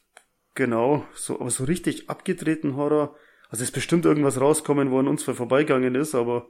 genau, 0.55 1.05
so, 1.13 1.41
aber 1.41 1.49
so 1.49 1.65
richtig 1.65 2.09
abgedrehten 2.09 2.77
Horror, 2.77 3.15
also 3.49 3.63
ist 3.63 3.71
bestimmt 3.71 4.05
irgendwas 4.05 4.39
rauskommen, 4.39 4.89
wo 4.89 4.99
an 4.99 5.09
uns 5.09 5.23
vorbeigegangen 5.23 5.95
ist, 5.95 6.15
aber 6.15 6.47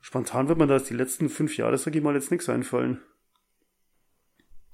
spontan 0.00 0.46
wird 0.48 0.58
man 0.58 0.68
da 0.68 0.78
die 0.78 0.94
letzten 0.94 1.28
fünf 1.28 1.56
Jahre, 1.56 1.76
sag 1.76 1.96
ich 1.96 2.02
mal, 2.02 2.14
jetzt 2.14 2.30
nichts 2.30 2.48
einfallen. 2.48 3.02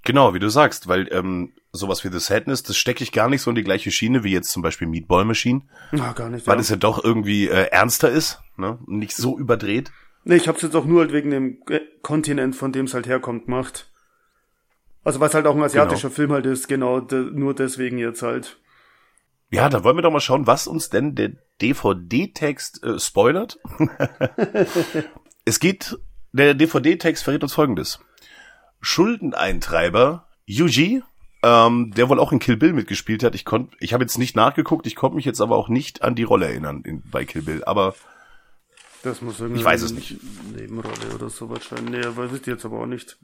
Genau, 0.05 0.33
wie 0.35 0.39
du 0.39 0.49
sagst, 0.49 0.89
weil 0.89 1.09
ähm, 1.13 1.53
sowas 1.73 2.05
wie 2.05 2.09
The 2.09 2.21
Sadness, 2.21 2.63
das 2.63 2.77
stecke 2.77 3.03
ich 3.03 3.13
gar 3.13 3.29
nicht 3.29 3.43
so 3.43 3.51
in 3.51 3.57
die 3.57 3.65
gleiche 3.65 3.91
Schiene 3.91 4.25
wie 4.25 4.33
jetzt 4.33 4.51
zum 4.51 4.63
Beispiel 4.63 4.89
Meatball 4.89 5.25
Machine. 5.25 5.63
Ja, 5.93 6.13
gar 6.13 6.31
nicht. 6.31 6.47
Weil 6.47 6.57
ja. 6.57 6.61
es 6.61 6.69
ja 6.69 6.77
doch 6.77 7.03
irgendwie 7.03 7.49
äh, 7.49 7.69
ernster 7.71 8.11
ist, 8.11 8.41
ne? 8.57 8.79
Nicht 8.87 9.17
so 9.17 9.39
überdreht. 9.39 9.91
Nee, 10.25 10.37
ich 10.37 10.49
hab's 10.49 10.63
jetzt 10.63 10.77
auch 10.77 10.85
nur 10.85 11.01
halt 11.01 11.13
wegen 11.13 11.31
dem 11.31 11.63
äh, 11.69 11.81
Kontinent, 12.03 12.55
von 12.57 12.73
dem 12.73 12.87
es 12.87 12.95
halt 12.95 13.07
herkommt, 13.07 13.47
gemacht. 13.47 13.91
Also 15.05 15.21
was 15.21 15.35
halt 15.35 15.47
auch 15.47 15.57
ein 15.57 15.63
asiatischer 15.63 16.09
genau. 16.09 16.15
Film 16.15 16.33
halt 16.33 16.47
ist, 16.47 16.69
genau, 16.69 17.01
nur 17.01 17.55
deswegen 17.55 17.99
jetzt 17.99 18.23
halt. 18.23 18.59
Ja, 19.51 19.69
da 19.71 19.83
wollen 19.83 19.97
wir 19.97 20.03
doch 20.03 20.13
mal 20.13 20.21
schauen, 20.21 20.47
was 20.47 20.67
uns 20.67 20.91
denn 20.91 21.15
der 21.15 21.33
DVD-Text 21.63 22.83
äh, 22.85 22.99
spoilert. 22.99 23.59
es 25.47 25.61
geht, 25.61 25.97
der 26.33 26.55
DVD-Text 26.55 27.25
verrät 27.25 27.43
uns 27.43 27.55
folgendes. 27.55 28.01
Schuldeneintreiber 28.81 30.27
Yuji 30.47 31.03
ähm, 31.43 31.93
der 31.95 32.09
wohl 32.09 32.19
auch 32.19 32.33
in 32.33 32.41
Kill 32.41 32.57
Bill 32.57 32.73
mitgespielt 32.73 33.23
hat. 33.23 33.35
Ich 33.35 33.45
konnte, 33.45 33.77
ich 33.81 33.93
habe 33.93 34.03
jetzt 34.03 34.19
nicht 34.19 34.35
nachgeguckt, 34.35 34.87
ich 34.87 34.97
konnte 34.97 35.17
mich 35.17 35.25
jetzt 35.25 35.41
aber 35.41 35.57
auch 35.57 35.69
nicht 35.69 36.03
an 36.03 36.15
die 36.15 36.25
Rolle 36.25 36.47
erinnern 36.47 36.83
in, 36.85 37.03
bei 37.11 37.25
Kill 37.25 37.43
Bill. 37.43 37.65
Aber 37.65 37.95
Das 39.03 39.23
muss 39.23 39.41
Ich 39.41 39.65
weiß 39.65 39.83
es 39.83 39.93
nicht. 39.93 40.17
Nebenrolle 40.57 41.15
oder 41.15 41.31
so 41.31 41.49
wahrscheinlich. 41.49 42.05
Nee, 42.05 42.31
wisst 42.31 42.47
ihr 42.49 42.55
jetzt 42.55 42.65
aber 42.65 42.81
auch 42.81 42.87
nicht. 42.87 43.19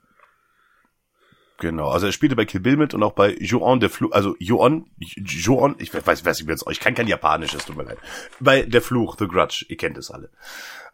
genau, 1.58 1.88
also 1.88 2.06
er 2.06 2.12
spielte 2.12 2.36
bei 2.36 2.44
Kill 2.44 2.60
Bill 2.60 2.76
mit 2.76 2.94
und 2.94 3.02
auch 3.02 3.14
bei 3.14 3.34
Joan 3.40 3.80
der 3.80 3.90
Fluch, 3.90 4.12
also 4.12 4.36
Joan, 4.38 4.86
Joan, 4.98 5.74
ich 5.78 5.92
weiß, 5.92 6.24
weiß 6.24 6.40
ich 6.40 6.46
jetzt, 6.46 6.64
ich 6.70 6.80
kann 6.80 6.94
kein 6.94 7.08
Japanisch, 7.08 7.54
es 7.54 7.64
tut 7.64 7.76
mir 7.76 7.84
leid. 7.84 7.98
Bei 8.38 8.62
der 8.62 8.82
Fluch, 8.82 9.16
The 9.18 9.26
Grudge, 9.26 9.66
ihr 9.68 9.76
kennt 9.76 9.98
es 9.98 10.12
alle. 10.12 10.30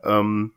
Ähm, 0.02 0.52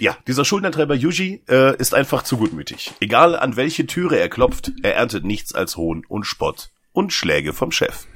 ja, 0.00 0.16
dieser 0.26 0.44
Schuldnertreiber 0.44 0.94
Yuji 0.94 1.42
äh, 1.48 1.76
ist 1.76 1.94
einfach 1.94 2.22
zu 2.22 2.36
gutmütig. 2.38 2.92
Egal 3.00 3.36
an 3.36 3.56
welche 3.56 3.86
Türe 3.86 4.18
er 4.18 4.28
klopft, 4.28 4.72
er 4.82 4.96
erntet 4.96 5.24
nichts 5.24 5.54
als 5.54 5.76
Hohn 5.76 6.04
und 6.08 6.24
Spott 6.24 6.70
und 6.92 7.12
Schläge 7.12 7.52
vom 7.52 7.70
Chef. 7.70 8.06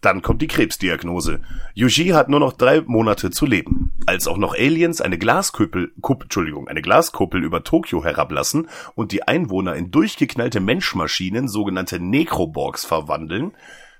Dann 0.00 0.20
kommt 0.20 0.42
die 0.42 0.48
Krebsdiagnose. 0.48 1.40
Yuji 1.74 2.08
hat 2.08 2.28
nur 2.28 2.40
noch 2.40 2.54
drei 2.54 2.80
Monate 2.80 3.30
zu 3.30 3.46
leben. 3.46 3.92
Als 4.04 4.26
auch 4.26 4.36
noch 4.36 4.52
Aliens 4.52 5.00
eine 5.00 5.16
Glaskuppel, 5.16 5.92
Kupp, 6.00 6.24
Entschuldigung, 6.24 6.66
eine 6.66 6.82
Glaskuppel 6.82 7.44
über 7.44 7.62
Tokio 7.62 8.02
herablassen 8.02 8.68
und 8.96 9.12
die 9.12 9.22
Einwohner 9.28 9.76
in 9.76 9.92
durchgeknallte 9.92 10.58
Menschmaschinen, 10.58 11.46
sogenannte 11.46 12.00
Necroborgs, 12.00 12.84
verwandeln, 12.84 13.52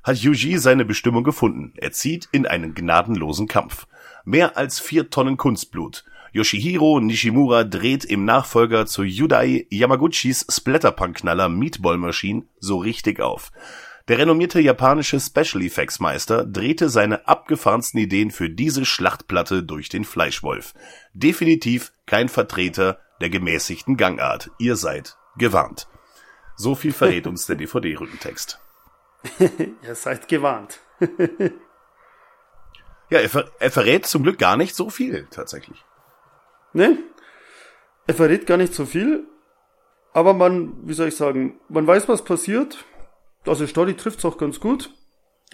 hat 0.02 0.16
Yuji 0.16 0.58
seine 0.58 0.84
Bestimmung 0.84 1.22
gefunden. 1.22 1.72
Er 1.76 1.92
zieht 1.92 2.28
in 2.32 2.46
einen 2.46 2.74
gnadenlosen 2.74 3.46
Kampf. 3.46 3.86
Mehr 4.24 4.56
als 4.56 4.80
vier 4.80 5.08
Tonnen 5.08 5.36
Kunstblut. 5.36 6.04
Yoshihiro 6.32 6.98
Nishimura 6.98 7.64
dreht 7.64 8.06
im 8.06 8.24
Nachfolger 8.24 8.86
zu 8.86 9.02
Yudai 9.02 9.66
Yamaguchis 9.70 10.46
Splatterpunk-Knaller 10.48 11.50
Meatball 11.50 11.98
Machine 11.98 12.44
so 12.58 12.78
richtig 12.78 13.20
auf. 13.20 13.52
Der 14.08 14.18
renommierte 14.18 14.58
japanische 14.58 15.20
Special 15.20 15.62
Effects 15.62 16.00
Meister 16.00 16.46
drehte 16.46 16.88
seine 16.88 17.28
abgefahrensten 17.28 18.00
Ideen 18.00 18.30
für 18.30 18.48
diese 18.48 18.86
Schlachtplatte 18.86 19.62
durch 19.62 19.90
den 19.90 20.04
Fleischwolf. 20.04 20.72
Definitiv 21.12 21.92
kein 22.06 22.30
Vertreter 22.30 22.98
der 23.20 23.28
gemäßigten 23.28 23.98
Gangart. 23.98 24.50
Ihr 24.58 24.76
seid 24.76 25.16
gewarnt. 25.36 25.86
So 26.56 26.74
viel 26.74 26.92
verrät 26.92 27.26
uns 27.26 27.46
der 27.46 27.56
DVD-Rückentext. 27.56 28.58
Ihr 29.82 29.94
seid 29.94 30.28
gewarnt. 30.28 30.80
Ja, 33.10 33.18
er, 33.18 33.28
ver 33.28 33.50
er 33.58 33.70
verrät 33.70 34.06
zum 34.06 34.22
Glück 34.22 34.38
gar 34.38 34.56
nicht 34.56 34.74
so 34.74 34.88
viel, 34.88 35.26
tatsächlich. 35.30 35.84
Ne? 36.72 36.98
Er 38.06 38.14
verrät 38.14 38.46
gar 38.46 38.56
nicht 38.56 38.74
so 38.74 38.86
viel. 38.86 39.26
Aber 40.12 40.34
man, 40.34 40.86
wie 40.86 40.92
soll 40.92 41.08
ich 41.08 41.16
sagen, 41.16 41.60
man 41.68 41.86
weiß, 41.86 42.08
was 42.08 42.24
passiert. 42.24 42.84
Also 43.46 43.66
Story 43.66 43.94
trifft's 43.94 44.24
auch 44.24 44.38
ganz 44.38 44.60
gut. 44.60 44.90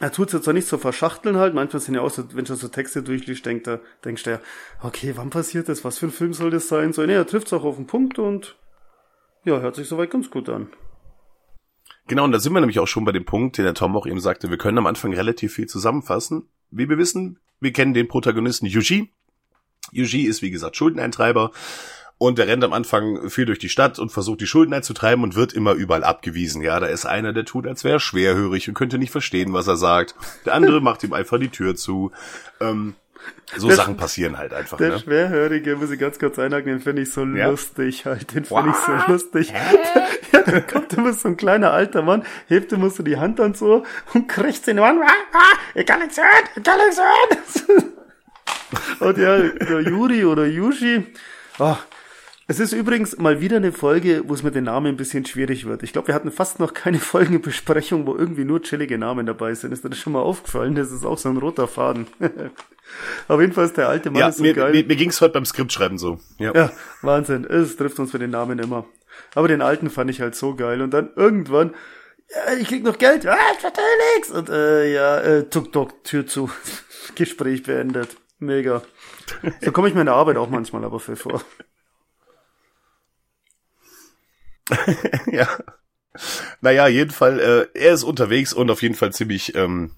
Er 0.01 0.13
tut's 0.13 0.33
jetzt 0.33 0.49
auch 0.49 0.53
nicht 0.53 0.69
so 0.69 0.79
verschachteln 0.79 1.37
halt. 1.37 1.55
Manchmal 1.55 1.81
sind 1.81 1.95
ja 1.95 2.03
auch 2.03 2.11
so, 2.11 2.25
wenn 2.35 2.45
du 2.45 2.55
so 2.55 2.69
Texte 2.69 3.03
durchliest, 3.03 3.45
denkt 3.45 3.67
er, 3.67 3.81
denkst 4.05 4.23
du 4.25 4.31
ja, 4.31 4.41
okay, 4.83 5.15
wann 5.17 5.31
passiert 5.31 5.69
das? 5.69 5.85
Was 5.85 5.99
für 5.99 6.07
ein 6.07 6.13
Film 6.13 6.33
soll 6.33 6.51
das 6.51 6.69
sein? 6.69 6.93
So, 6.93 7.05
ne, 7.05 7.15
er 7.15 7.27
trifft's 7.27 7.53
auch 7.53 7.65
auf 7.65 7.77
den 7.77 7.87
Punkt 7.87 8.19
und 8.19 8.57
ja, 9.45 9.61
hört 9.61 9.77
sich 9.77 9.89
soweit 9.89 10.11
ganz 10.11 10.31
gut 10.31 10.49
an. 10.49 10.71
Genau, 12.07 12.25
und 12.25 12.33
da 12.33 12.39
sind 12.39 12.53
wir 12.53 12.61
nämlich 12.61 12.79
auch 12.79 12.87
schon 12.87 13.05
bei 13.05 13.13
dem 13.13 13.25
Punkt, 13.25 13.59
den 13.59 13.65
der 13.65 13.75
Tom 13.75 13.97
auch 13.97 14.07
eben 14.07 14.21
sagte, 14.21 14.51
wir 14.51 14.59
können 14.59 14.79
am 14.79 14.87
Anfang 14.87 15.13
relativ 15.13 15.55
viel 15.55 15.67
zusammenfassen. 15.67 16.49
Wie 16.71 16.89
wir 16.89 16.99
wissen, 16.99 17.41
wir 17.61 17.73
kennen 17.73 17.93
den 17.93 18.09
Protagonisten 18.09 18.67
Yuji. 18.67 19.13
Yuji 19.93 20.23
ist, 20.27 20.43
wie 20.43 20.51
gesagt, 20.51 20.77
Schuldeneintreiber. 20.77 21.51
Und 22.21 22.37
der 22.39 22.49
rennt 22.49 22.65
am 22.65 22.73
Anfang 22.73 23.31
viel 23.31 23.45
durch 23.45 23.61
die 23.61 23.69
Stadt 23.69 24.01
und 24.01 24.11
versucht 24.11 24.41
die 24.41 24.49
Schulden 24.49 24.75
einzutreiben 24.75 25.23
und 25.23 25.37
wird 25.37 25.53
immer 25.53 25.75
überall 25.75 26.03
abgewiesen. 26.03 26.63
Ja, 26.63 26.81
da 26.81 26.87
ist 26.87 27.07
einer, 27.07 27.33
der 27.33 27.45
tut, 27.45 27.65
als 27.65 27.85
wäre 27.85 27.97
er 27.97 28.01
schwerhörig 28.01 28.67
und 28.69 28.75
könnte 28.75 28.99
nicht 28.99 29.13
verstehen, 29.13 29.53
was 29.53 29.69
er 29.69 29.77
sagt. 29.77 30.17
Der 30.45 30.55
andere 30.55 30.81
macht 30.83 31.05
ihm 31.05 31.13
einfach 31.13 31.39
die 31.39 31.49
Tür 31.49 31.77
zu. 31.77 32.11
Ähm, 32.61 32.97
so 33.57 33.69
Der- 33.69 33.77
Sachen 33.77 33.97
passieren 33.97 34.37
halt 34.37 34.53
einfach. 34.53 34.79
Der 34.79 34.91
Ne? 34.91 34.99
Schwerhörige, 34.99 35.77
muss 35.77 35.91
ich 35.93 36.01
ganz 36.01 36.19
kurz 36.19 36.41
einhaken, 36.41 36.67
den 36.73 36.81
finde 36.81 37.03
ich 37.03 37.13
so 37.13 37.25
Ja. 37.25 37.51
lustig 37.51 38.05
halt, 38.05 38.35
den 38.35 38.45
finde 38.45 38.71
ich 38.71 38.77
so 38.77 39.13
lustig. 39.13 39.53
Ja, 40.31 40.43
da 40.43 40.61
kommt 40.61 40.93
immer 40.93 41.13
so 41.15 41.27
ein 41.29 41.39
kleiner 41.39 41.73
alter 41.73 42.03
Mann, 42.03 42.23
hebt 42.49 42.71
immer 42.73 42.91
so 42.91 43.03
die 43.03 43.17
Hand 43.17 43.41
an 43.41 43.55
so 43.55 43.85
und 44.13 44.29
kriegt 44.29 44.69
ah, 44.69 44.83
ah, 44.83 45.41
ich 45.75 45.87
kann 45.87 46.01
nichts 46.01 46.19
hören, 46.19 46.49
ich 46.55 46.63
kann 46.63 46.79
nichts 46.79 46.99
hören. 46.99 47.93
Und 49.01 49.19
ja, 49.19 49.39
der 49.39 49.81
Yuri 49.81 50.25
oder 50.25 50.47
Yushi, 50.47 51.07
ah, 51.59 51.79
es 52.51 52.61
ist 52.61 52.73
übrigens 52.73 53.19
mal 53.19 53.41
wieder 53.43 53.59
eine 53.59 53.73
Folge, 53.73 54.23
wo 54.27 54.33
es 54.33 54.43
mit 54.43 54.55
den 54.55 54.65
Namen 54.65 54.87
ein 54.87 54.97
bisschen 54.97 55.27
schwierig 55.27 55.67
wird. 55.67 55.83
Ich 55.83 55.93
glaube, 55.93 56.09
wir 56.09 56.15
hatten 56.15 56.31
fast 56.33 56.61
noch 56.61 56.73
keine 56.73 56.99
Folgenbesprechung, 56.99 58.07
wo 58.07 58.17
irgendwie 58.17 58.45
nur 58.45 58.63
chillige 58.63 58.97
Namen 58.99 59.27
dabei 59.27 59.53
sind. 59.55 59.73
Ist 59.73 59.85
dir 59.85 59.91
das 59.91 59.99
schon 59.99 60.15
mal 60.15 60.23
aufgefallen? 60.23 60.75
Das 60.75 60.91
ist 60.91 61.05
auch 61.05 61.19
so 61.19 61.29
ein 61.29 61.37
roter 61.37 61.69
Faden. 61.69 62.07
Auf 63.29 63.39
jeden 63.41 63.53
Fall 63.53 63.67
ist 63.67 63.77
der 63.77 63.89
alte 63.91 64.11
Mann 64.11 64.21
Ja, 64.21 64.29
ist 64.29 64.39
so 64.39 64.43
mir, 64.43 64.55
geil. 64.55 64.73
mir, 64.73 64.85
mir 64.85 64.97
ging's 64.97 65.21
heute 65.21 65.35
beim 65.35 65.45
Skriptschreiben 65.45 65.99
so. 65.99 66.21
Ja. 66.39 66.55
Ja, 66.55 66.73
Wahnsinn. 67.03 67.45
Es 67.45 67.77
trifft 67.77 67.99
uns 67.99 68.13
für 68.13 68.19
den 68.19 68.31
Namen 68.31 68.59
immer. 68.59 68.87
Aber 69.35 69.47
den 69.49 69.61
alten 69.61 69.91
fand 69.91 70.11
ich 70.11 70.23
halt 70.23 70.35
so 70.35 70.55
geil. 70.55 70.81
Und 70.81 70.93
dann 70.93 71.11
irgendwann, 71.17 71.75
ja, 72.31 72.55
ich 72.55 72.69
krieg 72.69 72.83
noch 72.83 72.97
Geld. 72.97 73.27
Ah, 73.27 73.37
ich 73.53 73.61
verstehe 73.61 73.85
nix. 74.17 74.31
Und 74.31 74.49
äh, 74.49 74.91
ja, 74.95 75.21
äh, 75.21 75.43
tuk 75.51 75.71
tuk, 75.71 76.03
Tür 76.03 76.27
zu. 76.27 76.51
Gespräch 77.15 77.63
beendet. 77.63 78.17
Mega. 78.39 78.83
So 79.61 79.73
komme 79.73 79.89
ich 79.89 79.95
mir 79.95 80.01
in 80.01 80.07
der 80.07 80.15
Arbeit 80.15 80.37
auch 80.37 80.49
manchmal 80.49 80.85
aber 80.85 81.01
für 81.01 81.17
vor. 81.17 81.43
ja. 85.33 85.49
Naja, 86.61 86.89
jeden 86.89 87.11
Fall, 87.11 87.41
äh, 87.41 87.79
er 87.79 87.95
ist 87.95 88.05
unterwegs 88.05 88.53
und 88.53 88.71
auf 88.71 88.83
jeden 88.83 88.95
Fall 88.95 89.13
ziemlich 89.13 89.55
ähm, 89.55 89.93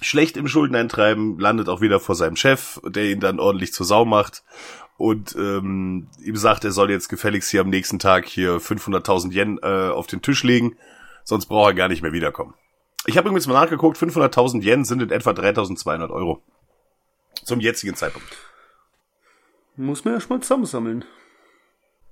schlecht 0.00 0.36
im 0.36 0.48
Schuldeneintreiben, 0.48 1.38
landet 1.38 1.68
auch 1.68 1.80
wieder 1.80 2.00
vor 2.00 2.14
seinem 2.14 2.36
Chef, 2.36 2.80
der 2.84 3.04
ihn 3.04 3.20
dann 3.20 3.40
ordentlich 3.40 3.72
zur 3.72 3.86
Sau 3.86 4.04
macht 4.04 4.42
und 4.96 5.34
ähm, 5.36 6.08
ihm 6.22 6.36
sagt, 6.36 6.64
er 6.64 6.72
soll 6.72 6.90
jetzt 6.90 7.08
gefälligst 7.08 7.50
hier 7.50 7.60
am 7.60 7.70
nächsten 7.70 7.98
Tag 7.98 8.26
hier 8.26 8.58
500.000 8.58 9.32
Yen 9.32 9.58
äh, 9.62 9.90
auf 9.90 10.06
den 10.06 10.22
Tisch 10.22 10.42
legen, 10.42 10.76
sonst 11.24 11.46
braucht 11.46 11.70
er 11.70 11.74
gar 11.74 11.88
nicht 11.88 12.02
mehr 12.02 12.12
wiederkommen. 12.12 12.54
Ich 13.06 13.16
habe 13.16 13.28
übrigens 13.28 13.46
mal 13.46 13.54
nachgeguckt, 13.54 13.96
500.000 13.98 14.62
Yen 14.62 14.84
sind 14.84 15.02
in 15.02 15.10
etwa 15.10 15.30
3.200 15.30 16.10
Euro. 16.10 16.42
Zum 17.44 17.60
jetzigen 17.60 17.96
Zeitpunkt. 17.96 18.28
Muss 19.76 20.04
man 20.04 20.14
erst 20.14 20.30
mal 20.30 20.40
zusammensammeln. 20.40 21.04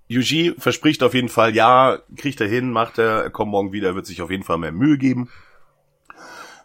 Yuji 0.09 0.55
verspricht 0.59 1.05
auf 1.05 1.15
jeden 1.15 1.29
Fall, 1.29 1.55
ja, 1.55 2.01
kriegt 2.17 2.41
er 2.41 2.49
hin, 2.49 2.73
macht 2.73 2.99
er, 2.99 3.23
er 3.23 3.31
kommt 3.31 3.53
morgen 3.53 3.73
wieder, 3.73 3.95
wird 3.95 4.07
sich 4.07 4.23
auf 4.23 4.31
jeden 4.31 4.43
Fall 4.43 4.59
mehr 4.59 4.73
Mühe 4.73 4.99
geben. 4.99 5.31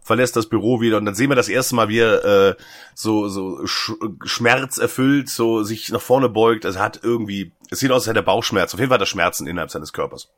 Verlässt 0.01 0.35
das 0.35 0.49
Büro 0.49 0.81
wieder 0.81 0.97
und 0.97 1.05
dann 1.05 1.13
sehen 1.13 1.29
wir 1.29 1.35
das 1.35 1.49
erste 1.49 1.75
Mal, 1.75 1.87
wie 1.89 1.99
er 1.99 2.25
äh, 2.25 2.55
so, 2.95 3.27
so 3.27 3.65
sch 3.67 3.91
schmerzerfüllt, 4.23 5.29
so 5.29 5.61
sich 5.61 5.89
nach 5.89 6.01
vorne 6.01 6.27
beugt. 6.27 6.65
Also 6.65 6.79
hat 6.79 7.01
irgendwie, 7.03 7.51
es 7.69 7.79
sieht 7.79 7.91
aus, 7.91 8.03
als 8.03 8.07
hätte 8.07 8.19
er 8.19 8.23
Bauchschmerz. 8.23 8.73
Auf 8.73 8.79
jeden 8.79 8.89
Fall 8.89 8.95
hat 8.95 9.03
er 9.03 9.07
Schmerzen 9.07 9.45
innerhalb 9.45 9.69
seines 9.69 9.93
Körpers. 9.93 10.31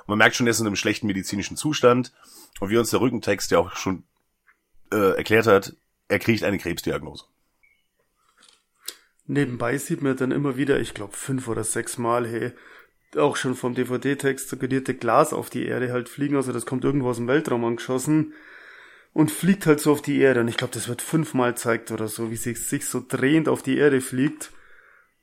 Und 0.00 0.08
man 0.08 0.18
merkt 0.18 0.36
schon, 0.36 0.46
er 0.46 0.52
ist 0.52 0.60
in 0.60 0.66
einem 0.66 0.76
schlechten 0.76 1.06
medizinischen 1.06 1.56
Zustand. 1.56 2.12
Und 2.60 2.70
wie 2.70 2.78
uns 2.78 2.90
der 2.90 3.00
Rückentext 3.00 3.50
ja 3.50 3.58
auch 3.58 3.76
schon 3.76 4.04
äh, 4.90 5.16
erklärt 5.16 5.46
hat, 5.46 5.74
er 6.08 6.18
kriegt 6.18 6.44
eine 6.44 6.58
Krebsdiagnose. 6.58 7.24
Nebenbei 9.26 9.78
sieht 9.78 10.02
man 10.02 10.16
dann 10.16 10.32
immer 10.32 10.56
wieder, 10.56 10.80
ich 10.80 10.92
glaube 10.92 11.16
fünf 11.16 11.48
oder 11.48 11.64
sechs 11.64 11.96
Mal, 11.96 12.26
hey, 12.26 12.52
auch 13.16 13.36
schon 13.36 13.54
vom 13.54 13.74
DVD-Text 13.74 14.48
suggerierte 14.48 14.94
Glas 14.94 15.32
auf 15.32 15.48
die 15.48 15.66
Erde 15.66 15.92
halt 15.92 16.08
fliegen, 16.08 16.36
also 16.36 16.52
das 16.52 16.66
kommt 16.66 16.84
irgendwo 16.84 17.08
aus 17.08 17.16
dem 17.16 17.28
Weltraum 17.28 17.64
angeschossen 17.64 18.34
und 19.12 19.30
fliegt 19.30 19.66
halt 19.66 19.80
so 19.80 19.92
auf 19.92 20.02
die 20.02 20.18
Erde 20.18 20.40
und 20.40 20.48
ich 20.48 20.56
glaube, 20.56 20.74
das 20.74 20.88
wird 20.88 21.00
fünfmal 21.00 21.56
zeigt 21.56 21.90
oder 21.90 22.08
so, 22.08 22.30
wie 22.30 22.36
sich 22.36 22.60
sich 22.66 22.86
so 22.86 23.02
drehend 23.06 23.48
auf 23.48 23.62
die 23.62 23.78
Erde 23.78 24.00
fliegt. 24.00 24.52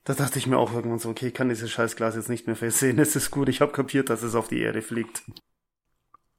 Da 0.04 0.14
dachte 0.16 0.40
ich 0.40 0.48
mir 0.48 0.58
auch 0.58 0.74
irgendwann 0.74 0.98
so, 1.00 1.10
okay, 1.10 1.28
ich 1.28 1.34
kann 1.34 1.50
dieses 1.50 1.70
scheiß 1.70 1.96
Glas 1.96 2.16
jetzt 2.16 2.30
nicht 2.30 2.48
mehr 2.48 2.56
versehen, 2.56 2.98
es 3.00 3.16
ist 3.16 3.30
gut, 3.30 3.50
ich 3.50 3.62
habe 3.62 3.72
kapiert, 3.72 4.10
dass 4.10 4.24
es 4.24 4.34
auf 4.34 4.48
die 4.48 4.62
Erde 4.62 4.82
fliegt. 4.82 5.24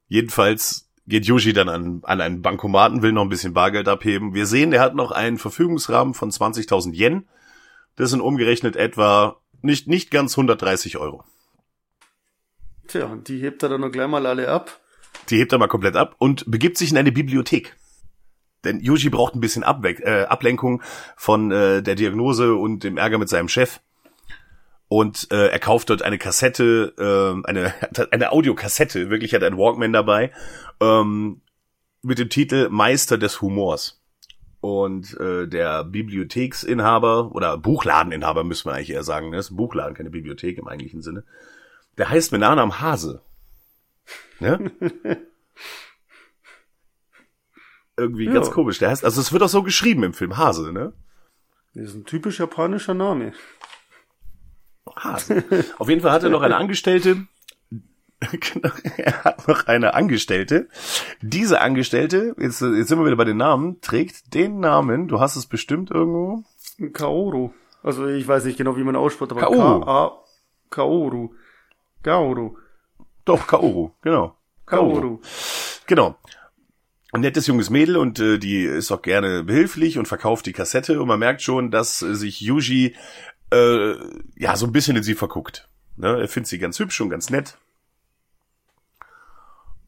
Jedenfalls 0.08 0.91
geht 1.06 1.26
Yoshi 1.26 1.52
dann 1.52 1.68
an, 1.68 2.00
an 2.04 2.21
einen 2.21 2.42
Bankomaten, 2.42 3.02
will 3.02 3.12
noch 3.12 3.23
ein 3.23 3.28
bisschen 3.28 3.54
Bargeld 3.54 3.88
abheben. 3.88 4.35
Wir 4.35 4.47
sehen, 4.47 4.73
er 4.73 4.80
hat 4.80 4.94
noch 4.94 5.11
einen 5.11 5.38
Verfügungsrahmen 5.38 6.14
von 6.14 6.30
20.000 6.30 6.94
Yen. 6.94 7.28
Das 7.97 8.11
sind 8.11 8.21
umgerechnet 8.21 8.76
etwa 8.76 9.37
nicht, 9.61 9.87
nicht 9.88 10.11
ganz 10.11 10.32
130 10.37 10.99
Euro. 10.99 11.25
Tja, 12.88 13.06
und 13.06 13.28
die 13.28 13.38
hebt 13.38 13.62
er 13.62 13.68
dann 13.68 13.80
noch 13.80 13.90
gleich 13.90 14.09
mal 14.09 14.26
alle 14.26 14.49
ab. 14.49 14.80
Die 15.30 15.38
hebt 15.38 15.52
er 15.52 15.59
mal 15.59 15.68
komplett 15.68 15.97
ab 15.97 16.14
und 16.18 16.50
begibt 16.50 16.78
sich 16.78 16.90
in 16.90 16.99
eine 16.99 17.12
Bibliothek. 17.12 17.76
Denn 18.64 18.80
Yoshi 18.80 19.09
braucht 19.09 19.35
ein 19.35 19.40
bisschen 19.40 19.64
Abwe 19.64 19.90
äh, 20.02 20.25
Ablenkung 20.25 20.82
von 21.16 21.50
äh, 21.50 21.82
der 21.82 21.94
Diagnose 21.94 22.54
und 22.54 22.85
dem 22.85 22.97
Ärger 22.97 23.18
mit 23.18 23.28
seinem 23.28 23.49
Chef. 23.49 23.80
Und 24.92 25.28
äh, 25.32 25.46
er 25.46 25.58
kauft 25.58 25.88
dort 25.88 26.02
eine 26.02 26.18
Kassette, 26.18 26.92
äh, 26.99 27.49
eine, 27.49 27.72
eine 28.11 28.30
Audiokassette, 28.30 29.08
wirklich 29.08 29.32
hat 29.32 29.40
er 29.40 29.46
einen 29.46 29.56
Walkman 29.56 29.94
dabei, 29.94 30.32
ähm, 30.82 31.40
mit 32.02 32.18
dem 32.18 32.28
Titel 32.28 32.68
Meister 32.68 33.16
des 33.16 33.40
Humors. 33.40 34.02
Und 34.61 35.18
äh, 35.18 35.49
der 35.49 35.84
Bibliotheksinhaber 35.84 37.34
oder 37.34 37.56
Buchladeninhaber 37.56 38.44
müssen 38.44 38.68
wir 38.68 38.75
eigentlich 38.75 38.90
eher 38.90 39.02
sagen, 39.02 39.30
ne? 39.30 39.37
das 39.37 39.46
ist 39.46 39.52
ein 39.52 39.56
Buchladen, 39.56 39.94
keine 39.94 40.11
Bibliothek 40.11 40.58
im 40.58 40.68
eigentlichen 40.68 41.00
Sinne. 41.00 41.25
Der 41.96 42.11
heißt 42.11 42.30
mit 42.30 42.42
Nachnamen 42.42 42.82
Hase. 42.82 43.22
Ne? 44.40 44.72
Irgendwie 47.96 48.26
Ja. 48.26 48.32
ganz 48.34 48.50
komisch. 48.50 48.78
Der 48.78 48.90
heißt, 48.90 49.06
also 49.06 49.22
es 49.22 49.32
wird 49.32 49.42
auch 49.42 49.49
so 49.49 49.62
geschrieben 49.62 50.02
im 50.02 50.12
Film 50.12 50.37
Hase, 50.37 50.70
ne? 50.70 50.92
Das 51.72 51.84
ist 51.84 51.94
ein 51.94 52.04
typisch 52.04 52.40
japanischer 52.40 52.92
Name. 52.92 53.32
Hase. 54.96 55.44
Auf 55.78 55.88
jeden 55.88 56.00
Fall 56.00 56.12
hat 56.12 56.22
er 56.22 56.30
noch 56.30 56.42
eine 56.42 56.56
Angestellte. 56.56 57.26
Genau, 58.30 58.70
er 58.98 59.24
hat 59.24 59.48
noch 59.48 59.66
eine 59.66 59.94
Angestellte. 59.94 60.68
Diese 61.22 61.60
Angestellte, 61.60 62.36
jetzt, 62.38 62.60
jetzt 62.60 62.88
sind 62.88 62.98
wir 62.98 63.06
wieder 63.06 63.16
bei 63.16 63.24
den 63.24 63.36
Namen, 63.36 63.80
trägt 63.80 64.34
den 64.34 64.60
Namen, 64.60 65.08
du 65.08 65.18
hast 65.18 65.34
es 65.34 65.46
bestimmt 65.46 65.90
irgendwo. 65.90 66.44
Kaoru. 66.92 67.50
Also 67.82 68.06
ich 68.06 68.26
weiß 68.28 68.44
nicht 68.44 68.58
genau, 68.58 68.76
wie 68.76 68.84
man 68.84 68.94
ausspricht, 68.94 69.32
aber 69.32 69.40
Kaoru. 69.40 69.80
K-A... 69.80 70.18
Kaoru. 70.70 71.30
Kaoru. 72.02 72.56
Doch, 73.24 73.46
Kaoru, 73.46 73.90
genau. 74.02 74.36
Kaoru. 74.66 75.18
Genau. 75.86 76.16
Ein 77.12 77.20
nettes 77.20 77.46
junges 77.46 77.68
Mädel 77.68 77.98
und 77.98 78.18
äh, 78.20 78.38
die 78.38 78.62
ist 78.62 78.90
auch 78.90 79.02
gerne 79.02 79.44
behilflich 79.44 79.98
und 79.98 80.08
verkauft 80.08 80.46
die 80.46 80.54
Kassette 80.54 80.98
und 81.00 81.08
man 81.08 81.18
merkt 81.18 81.42
schon, 81.42 81.70
dass 81.70 82.00
äh, 82.00 82.14
sich 82.14 82.40
Yuji 82.40 82.96
äh, 83.52 83.97
ja 84.37 84.56
so 84.56 84.66
ein 84.66 84.73
bisschen 84.73 84.97
in 84.97 85.02
sie 85.02 85.14
verguckt. 85.14 85.68
Ne? 85.97 86.21
Er 86.21 86.28
findet 86.28 86.49
sie 86.49 86.59
ganz 86.59 86.78
hübsch 86.78 87.00
und 87.00 87.11
ganz 87.11 87.30
nett. 87.30 87.59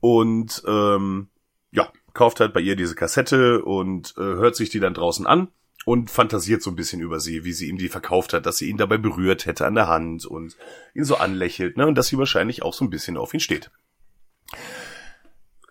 Und 0.00 0.62
ähm, 0.66 1.28
ja, 1.72 1.90
kauft 2.12 2.40
halt 2.40 2.52
bei 2.52 2.60
ihr 2.60 2.76
diese 2.76 2.94
Kassette 2.94 3.64
und 3.64 4.14
äh, 4.18 4.20
hört 4.20 4.54
sich 4.54 4.68
die 4.68 4.80
dann 4.80 4.94
draußen 4.94 5.26
an 5.26 5.48
und 5.84 6.10
fantasiert 6.10 6.62
so 6.62 6.70
ein 6.70 6.76
bisschen 6.76 7.00
über 7.00 7.20
sie, 7.20 7.44
wie 7.44 7.52
sie 7.52 7.68
ihm 7.68 7.78
die 7.78 7.88
verkauft 7.88 8.32
hat, 8.32 8.46
dass 8.46 8.58
sie 8.58 8.68
ihn 8.68 8.76
dabei 8.76 8.98
berührt 8.98 9.46
hätte 9.46 9.66
an 9.66 9.74
der 9.74 9.88
Hand 9.88 10.26
und 10.26 10.56
ihn 10.94 11.04
so 11.04 11.16
anlächelt, 11.16 11.76
ne? 11.76 11.86
Und 11.86 11.96
dass 11.96 12.08
sie 12.08 12.18
wahrscheinlich 12.18 12.62
auch 12.62 12.74
so 12.74 12.84
ein 12.84 12.90
bisschen 12.90 13.16
auf 13.16 13.34
ihn 13.34 13.40
steht. 13.40 13.70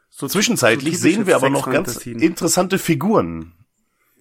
So 0.10 0.28
Zwischenzeitlich 0.28 0.98
so 0.98 1.02
sehen 1.02 1.26
wir 1.26 1.36
aber 1.36 1.50
noch 1.50 1.70
ganz 1.70 1.98
interessante 2.06 2.78
Figuren. 2.78 3.54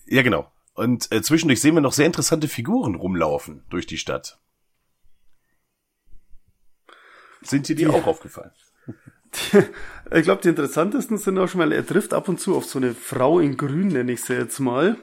Ja, 0.07 0.23
genau. 0.23 0.51
Und 0.75 1.13
äh, 1.13 1.23
zwischendurch 1.23 1.61
sehen 1.61 1.75
wir 1.75 1.81
noch 1.83 1.93
sehr 1.93 2.07
interessante 2.07 2.49
Figuren 2.49 2.95
rumlaufen 2.95 3.65
durch 3.69 3.87
die 3.87 3.99
Stadt. 3.99 4.39
Sind 7.43 7.69
dir 7.69 7.77
die, 7.77 7.87
auch 7.87 8.07
aufgefallen? 8.07 8.53
Ich 10.15 10.25
glaube, 10.25 10.43
die 10.43 10.51
interessantesten 10.51 11.17
sind 11.17 11.39
auch 11.39 11.49
schon 11.49 11.61
mal, 11.61 11.73
er 11.73 11.87
trifft 11.87 12.13
ab 12.13 12.29
und 12.29 12.39
zu 12.39 12.55
auf 12.55 12.67
so 12.67 12.79
eine 12.79 12.95
Frau 12.95 13.39
in 13.39 13.57
Grün, 13.57 13.89
nenne 13.89 14.13
ich 14.13 14.21
sie 14.23 14.35
jetzt 14.35 14.61
mal. 14.61 14.99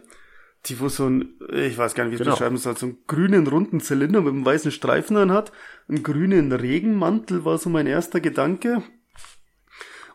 Die, 0.68 0.80
wo 0.80 0.88
so 0.88 1.08
ein, 1.10 1.34
ich 1.52 1.76
weiß 1.80 1.96
gar 1.96 2.04
nicht, 2.04 2.12
wie 2.12 2.16
ich 2.16 2.22
es 2.22 2.26
Genau. 2.26 2.36
beschreiben 2.36 2.58
soll, 2.58 2.78
so 2.78 2.86
einen 2.86 2.98
grünen 3.08 3.48
runden 3.48 3.80
Zylinder 3.80 4.22
mit 4.22 4.34
einem 4.34 4.46
weißen 4.46 4.72
Streifen 4.72 5.16
dran 5.16 5.32
hat. 5.32 5.52
Einen 5.88 6.04
grünen 6.04 6.52
Regenmantel 6.52 7.44
war 7.44 7.58
so 7.58 7.72
mein 7.72 7.88
erster 7.88 8.20
Gedanke. 8.20 8.84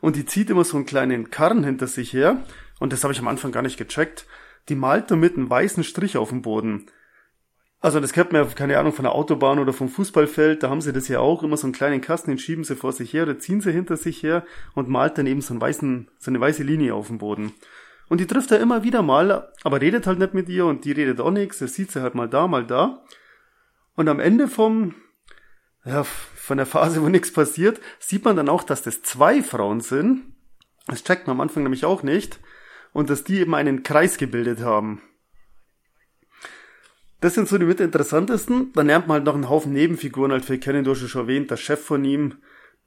Und 0.01 0.15
die 0.15 0.27
zieht 0.27 0.49
immer 0.49 0.63
so 0.63 0.77
einen 0.77 0.87
kleinen 0.87 1.31
Karren 1.31 1.65
hinter 1.65 1.89
sich 1.89 2.13
her. 2.13 2.45
Und 2.79 2.93
das 2.93 3.03
habe 3.03 3.13
ich 3.13 3.19
am 3.19 3.27
Anfang 3.27 3.51
gar 3.51 3.63
nicht 3.63 3.79
gecheckt. 3.79 4.27
Die 4.69 4.75
malt 4.75 5.11
damit 5.11 5.37
einen 5.37 5.51
weißen 5.51 5.85
Strich 5.85 6.17
auf 6.17 6.31
dem 6.31 6.43
Boden. 6.43 6.87
Also 7.85 8.01
das 8.01 8.15
kennt 8.15 8.33
man 8.33 8.43
ja, 8.43 8.51
keine 8.51 8.79
Ahnung, 8.79 8.95
von 8.95 9.03
der 9.03 9.15
Autobahn 9.15 9.59
oder 9.59 9.75
vom 9.75 9.91
Fußballfeld, 9.91 10.63
da 10.63 10.71
haben 10.71 10.81
sie 10.81 10.95
das 10.95 11.07
ja 11.09 11.21
auch, 11.21 11.43
immer 11.43 11.59
so 11.59 11.67
einen 11.67 11.75
kleinen 11.75 12.01
Kasten, 12.01 12.31
den 12.31 12.39
schieben 12.39 12.65
sie 12.65 12.77
vor 12.77 12.93
sich 12.93 13.13
her 13.13 13.25
oder 13.25 13.39
ziehen 13.39 13.61
sie 13.61 13.73
hinter 13.73 13.99
sich 13.99 14.23
her 14.23 14.47
und 14.75 14.89
malt 14.89 15.19
dann 15.19 15.27
eben 15.27 15.43
so, 15.43 15.53
einen 15.53 15.61
weißen, 15.61 16.11
so 16.19 16.31
eine 16.31 16.41
weiße 16.41 16.63
Linie 16.63 16.95
auf 16.95 17.09
dem 17.09 17.19
Boden. 17.19 17.53
Und 18.09 18.23
die 18.23 18.27
trifft 18.27 18.51
er 18.53 18.61
immer 18.61 18.85
wieder 18.85 19.03
mal, 19.03 19.53
aber 19.65 19.83
redet 19.83 20.07
halt 20.07 20.19
nicht 20.19 20.33
mit 20.33 20.49
ihr 20.49 20.65
und 20.65 20.87
die 20.87 20.93
redet 20.93 21.21
auch 21.21 21.31
nichts, 21.31 21.61
er 21.61 21.69
sieht 21.69 21.91
sie 21.91 22.01
halt 22.01 22.15
mal 22.15 22.27
da, 22.27 22.47
mal 22.47 22.67
da. 22.67 23.05
Und 23.97 24.09
am 24.09 24.19
Ende 24.19 24.49
vom, 24.49 24.95
ja, 25.85 26.05
von 26.05 26.57
der 26.57 26.67
Phase, 26.67 27.03
wo 27.03 27.11
nichts 27.11 27.35
passiert, 27.35 27.83
sieht 27.99 28.25
man 28.25 28.37
dann 28.37 28.49
auch, 28.49 28.63
dass 28.63 28.81
das 28.81 29.03
zwei 29.03 29.43
Frauen 29.43 29.81
sind. 29.81 30.23
Das 30.87 31.05
checkt 31.05 31.27
man 31.27 31.37
am 31.37 31.41
Anfang 31.43 31.63
nämlich 31.63 31.85
auch 31.85 32.03
nicht. 32.03 32.41
Und 32.95 33.11
dass 33.11 33.25
die 33.25 33.41
eben 33.41 33.55
einen 33.55 33.83
Kreis 33.83 34.17
gebildet 34.17 34.61
haben. 34.61 35.03
Das 37.21 37.35
sind 37.35 37.49
so 37.49 37.59
die 37.59 37.67
mit 37.67 37.81
interessantesten. 37.81 38.73
Dann 38.73 38.87
lernt 38.87 39.09
man 39.09 39.17
halt 39.17 39.25
noch 39.25 39.35
einen 39.35 39.51
Haufen 39.51 39.75
Nebenfiguren 39.75 40.33
halt 40.33 40.47
für 40.47 40.59
kennen, 40.59 40.85
du 40.85 40.93
hast 40.93 41.07
schon 41.07 41.23
erwähnt, 41.23 41.51
der 41.51 41.59
Chef 41.59 41.85
von 41.85 42.03
ihm, 42.07 42.37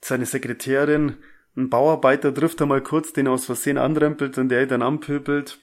seine 0.01 0.25
Sekretärin, 0.25 1.17
ein 1.57 1.71
Bauarbeiter 1.71 2.33
trifft 2.33 2.61
er 2.61 2.67
mal 2.67 2.81
kurz, 2.81 3.13
den 3.13 3.25
er 3.25 3.31
aus 3.31 3.45
Versehen 3.45 3.79
anrempelt 3.79 4.37
und 4.37 4.49
der 4.49 4.61
ihn 4.61 4.69
dann 4.69 4.83
anpöbelt. 4.83 5.59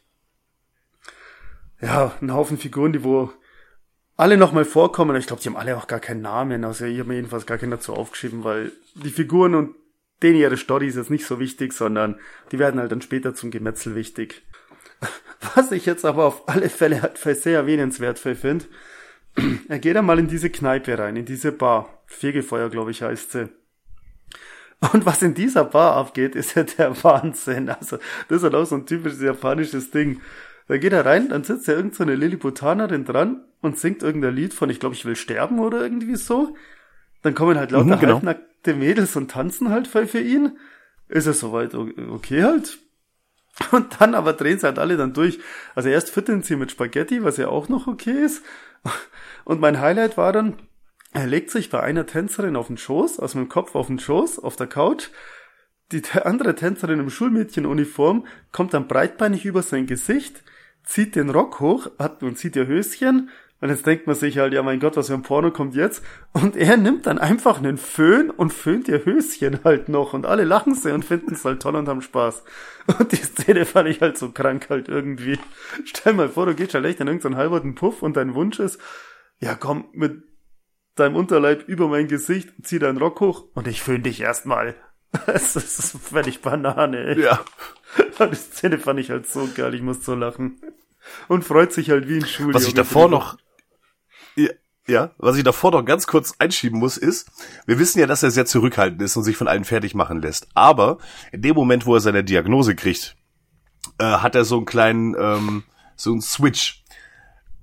Ja, 1.81 2.17
ein 2.21 2.33
Haufen 2.35 2.59
Figuren, 2.59 2.93
die 2.93 3.05
wo 3.05 3.33
alle 4.17 4.37
nochmal 4.37 4.65
vorkommen. 4.65 5.15
Ich 5.17 5.29
glaube, 5.29 5.41
die 5.41 5.49
haben 5.49 5.57
alle 5.57 5.77
auch 5.77 5.87
gar 5.87 6.01
keinen 6.01 6.23
Namen. 6.23 6.65
Also 6.65 6.85
ich 6.85 6.99
habe 6.99 7.11
mir 7.11 7.17
jedenfalls 7.17 7.47
gar 7.47 7.59
keinen 7.59 7.71
dazu 7.71 7.95
aufgeschrieben, 7.95 8.43
weil 8.43 8.73
die 8.97 9.11
Figuren 9.11 9.55
und 9.55 9.77
denen 10.23 10.37
ihre 10.37 10.57
Story 10.57 10.87
ist 10.87 10.97
jetzt 10.97 11.11
nicht 11.11 11.27
so 11.27 11.39
wichtig, 11.39 11.73
sondern 11.73 12.19
die 12.53 12.59
werden 12.59 12.81
halt 12.81 12.93
dann 12.93 13.03
später 13.03 13.35
zum 13.35 13.51
Gemetzel 13.51 13.95
wichtig. 13.95 14.43
Was 15.55 15.73
ich 15.73 15.87
jetzt 15.87 16.05
aber 16.05 16.25
auf 16.25 16.49
alle 16.49 16.69
Fälle 16.69 17.03
halt 17.03 17.19
sehr 17.19 17.59
erwähnenswert 17.59 18.19
finde, 18.19 18.65
er 19.69 19.79
geht 19.79 19.97
einmal 19.97 20.19
in 20.19 20.29
diese 20.29 20.51
Kneipe 20.51 20.99
rein, 20.99 21.17
in 21.17 21.25
diese 21.25 21.53
Bar. 21.53 22.03
Fegefeuer, 22.07 22.71
glaube 22.71 22.91
ich, 22.91 23.03
heißt 23.03 23.33
sie. 23.33 23.49
Und 24.93 25.07
was 25.07 25.23
in 25.23 25.35
dieser 25.35 25.65
Bar 25.65 25.97
abgeht, 25.97 26.35
ist 26.35 26.55
ja 26.55 26.65
der 26.65 27.03
Wahnsinn. 27.03 27.71
Also, 27.71 27.99
das 28.29 28.39
ist 28.39 28.43
halt 28.45 28.55
auch 28.55 28.67
so 28.67 28.77
ein 28.77 28.87
typisches 28.87 29.23
japanisches 29.23 29.91
Ding. 29.91 30.21
Da 30.69 30.79
geht 30.79 30.93
er 30.93 31.05
rein, 31.05 31.29
dann 31.29 31.45
sitzt 31.45 31.69
ja 31.69 31.75
irgend 31.75 31.95
so 31.95 32.03
eine 32.03 32.15
Lilliputanerin 32.15 33.05
dran 33.05 33.45
und 33.61 33.79
singt 33.79 34.03
irgendein 34.03 34.35
Lied 34.35 34.55
von, 34.55 34.71
ich 34.71 34.81
glaube, 34.81 34.95
ich 34.95 35.05
will 35.05 35.17
sterben 35.17 35.59
oder 35.59 35.83
irgendwie 35.83 36.17
so. 36.17 36.55
Dann 37.23 37.35
kommen 37.35 37.59
halt 37.59 37.71
lauter 37.71 37.97
Mhm, 37.97 38.01
genau. 38.01 38.21
Halbnackte 38.65 38.75
Mädels 38.75 39.17
und 39.17 39.31
tanzen 39.31 39.71
halt 39.71 39.87
voll 39.87 40.07
für 40.07 40.21
ihn. 40.21 40.59
Ist 41.09 41.27
es 41.27 41.41
soweit 41.41 41.75
okay 41.75 42.43
halt? 42.43 42.79
Und 43.71 44.01
dann 44.01 44.15
aber 44.15 44.33
drehen 44.33 44.59
sie 44.59 44.67
halt 44.67 44.79
alle 44.79 44.97
dann 44.97 45.13
durch. 45.13 45.39
Also 45.75 45.89
erst 45.89 46.11
füttern 46.11 46.43
sie 46.43 46.57
mit 46.57 46.73
Spaghetti, 46.73 47.23
was 47.23 47.37
ja 47.37 47.49
auch 47.49 47.69
noch 47.69 47.87
okay 47.87 48.25
ist. 48.25 48.43
Und 49.45 49.61
mein 49.61 49.81
Highlight 49.81 50.17
war 50.17 50.33
dann, 50.33 50.57
er 51.13 51.27
legt 51.27 51.51
sich 51.51 51.71
bei 51.71 51.81
einer 51.81 52.07
Tänzerin 52.07 52.57
auf 52.57 52.67
den 52.67 52.79
Schoß, 52.79 53.21
aus 53.21 53.33
dem 53.33 53.49
Kopf 53.49 53.77
auf 53.77 53.87
den 53.87 54.01
Schoß, 54.01 54.41
auf 54.41 54.57
der 54.57 54.67
Couch. 54.67 55.09
Die 55.93 56.03
andere 56.21 56.57
Tänzerin 56.57 56.99
im 56.99 57.11
Schulmädchenuniform 57.11 58.27
kommt 58.51 58.75
dann 58.75 58.89
breitbeinig 58.89 59.45
über 59.45 59.63
sein 59.63 59.87
Gesicht, 59.87 60.43
zieht 60.83 61.15
den 61.15 61.31
Rock 61.31 61.61
hoch, 61.61 61.91
hat 61.99 62.23
und 62.25 62.37
zieht 62.37 62.57
ihr 62.57 62.67
Höschen. 62.67 63.31
Und 63.61 63.71
jetzt 63.71 63.87
denkt 63.87 64.07
man 64.07 64.17
sich 64.17 64.39
halt, 64.39 64.53
ja 64.53 64.63
mein 64.63 64.81
Gott, 64.81 64.97
was 64.97 65.07
für 65.07 65.15
ein 65.15 65.23
Porno 65.23 65.51
kommt 65.51 65.75
jetzt? 65.75 66.03
Und 66.33 66.57
er 66.57 66.77
nimmt 66.77 67.07
dann 67.07 67.19
einfach 67.19 67.59
einen 67.59 67.79
Föhn 67.79 68.31
und 68.31 68.53
föhnt 68.53 68.89
ihr 68.89 69.05
Höschen 69.05 69.61
halt 69.65 69.89
noch. 69.89 70.13
Und 70.13 70.27
alle 70.27 70.45
lachen 70.45 70.75
sie 70.75 70.93
und 70.93 71.05
finden 71.05 71.33
es 71.33 71.45
halt 71.45 71.63
toll 71.63 71.77
und 71.77 71.89
haben 71.89 72.03
Spaß. 72.03 72.45
Und 72.99 73.13
die 73.13 73.17
Szene 73.17 73.65
fand 73.65 73.89
ich 73.89 74.01
halt 74.01 74.19
so 74.19 74.31
krank 74.33 74.69
halt 74.69 74.89
irgendwie. 74.89 75.39
Stell 75.85 76.13
mal 76.13 76.29
vor, 76.29 76.47
du 76.47 76.55
gehst 76.55 76.75
halt 76.75 76.85
echt 76.85 77.01
in 77.01 77.07
irgendeinen 77.07 77.37
halberten 77.37 77.75
Puff 77.75 78.03
und 78.03 78.17
dein 78.17 78.35
Wunsch 78.35 78.59
ist, 78.59 78.79
ja 79.39 79.55
komm, 79.55 79.87
mit 79.93 80.23
deinem 80.97 81.17
Unterleib 81.17 81.67
über 81.67 81.89
mein 81.89 82.09
Gesicht, 82.09 82.51
zieh 82.63 82.79
deinen 82.79 82.99
Rock 82.99 83.21
hoch 83.21 83.49
und 83.55 83.67
ich 83.67 83.83
föhn 83.83 84.03
dich 84.03 84.21
erstmal. 84.21 84.75
Das 85.27 85.55
ist 85.55 85.97
völlig 86.03 86.43
Banane, 86.43 86.99
ey. 86.99 87.23
Ja. 87.23 87.45
Die 88.31 88.35
Szene 88.35 88.79
fand 88.79 88.99
ich 88.99 89.11
halt 89.11 89.29
so 89.29 89.49
geil, 89.55 89.73
ich 89.75 89.81
muss 89.81 90.05
so 90.05 90.17
lachen. 90.17 90.61
Und 91.29 91.45
freut 91.45 91.73
sich 91.73 91.91
halt 91.91 92.09
wie 92.09 92.17
ein 92.17 92.27
Schuljunge. 92.27 92.55
Was 92.55 92.67
ich 92.67 92.75
davor 92.75 93.09
noch, 93.09 93.37
ja, 94.37 94.49
ja, 94.87 95.11
was 95.19 95.37
ich 95.37 95.45
davor 95.45 95.71
noch 95.71 95.85
ganz 95.85 96.07
kurz 96.07 96.35
einschieben 96.39 96.79
muss, 96.79 96.97
ist, 96.97 97.31
wir 97.67 97.79
wissen 97.79 97.99
ja, 98.01 98.07
dass 98.07 98.23
er 98.23 98.31
sehr 98.31 98.47
zurückhaltend 98.47 99.01
ist 99.01 99.17
und 99.17 99.25
sich 99.25 99.37
von 99.37 99.49
allen 99.49 99.65
fertig 99.65 99.95
machen 99.95 100.21
lässt. 100.21 100.49
Aber 100.55 100.99
in 101.33 101.43
dem 101.43 101.55
Moment, 101.55 101.87
wo 101.87 101.95
er 101.95 102.01
seine 102.01 102.23
Diagnose 102.23 102.75
kriegt, 102.75 103.17
äh, 103.99 104.05
hat 104.05 104.35
er 104.35 104.45
so 104.45 104.57
einen 104.57 104.67
kleinen, 104.67 105.17
ähm, 105.19 105.65
so 105.97 106.13
einen 106.13 106.21
Switch. 106.21 106.84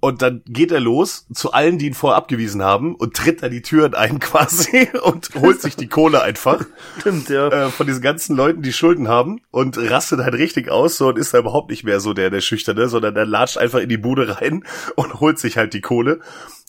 Und 0.03 0.23
dann 0.23 0.41
geht 0.47 0.71
er 0.71 0.79
los 0.79 1.27
zu 1.31 1.53
allen, 1.53 1.77
die 1.77 1.85
ihn 1.85 1.93
vorher 1.93 2.17
abgewiesen 2.17 2.63
haben 2.63 2.95
und 2.95 3.15
tritt 3.15 3.43
da 3.43 3.49
die 3.49 3.61
Türen 3.61 3.93
ein 3.93 4.19
quasi 4.19 4.89
und 5.03 5.29
holt 5.35 5.61
sich 5.61 5.75
die 5.75 5.87
Kohle 5.87 6.23
einfach 6.23 6.65
Stimmt, 6.99 7.29
ja. 7.29 7.47
äh, 7.49 7.69
von 7.69 7.85
diesen 7.85 8.01
ganzen 8.01 8.35
Leuten, 8.35 8.63
die 8.63 8.73
Schulden 8.73 9.07
haben 9.07 9.41
und 9.51 9.77
rastet 9.77 10.21
halt 10.21 10.33
richtig 10.33 10.71
aus 10.71 10.97
so 10.97 11.09
und 11.09 11.19
ist 11.19 11.35
da 11.35 11.37
überhaupt 11.37 11.69
nicht 11.69 11.83
mehr 11.83 11.99
so 11.99 12.13
der, 12.13 12.31
der 12.31 12.41
Schüchterne, 12.41 12.89
sondern 12.89 13.13
der 13.13 13.27
latscht 13.27 13.59
einfach 13.59 13.79
in 13.79 13.89
die 13.89 13.97
Bude 13.97 14.41
rein 14.41 14.65
und 14.95 15.19
holt 15.19 15.37
sich 15.37 15.57
halt 15.57 15.75
die 15.75 15.81
Kohle. 15.81 16.19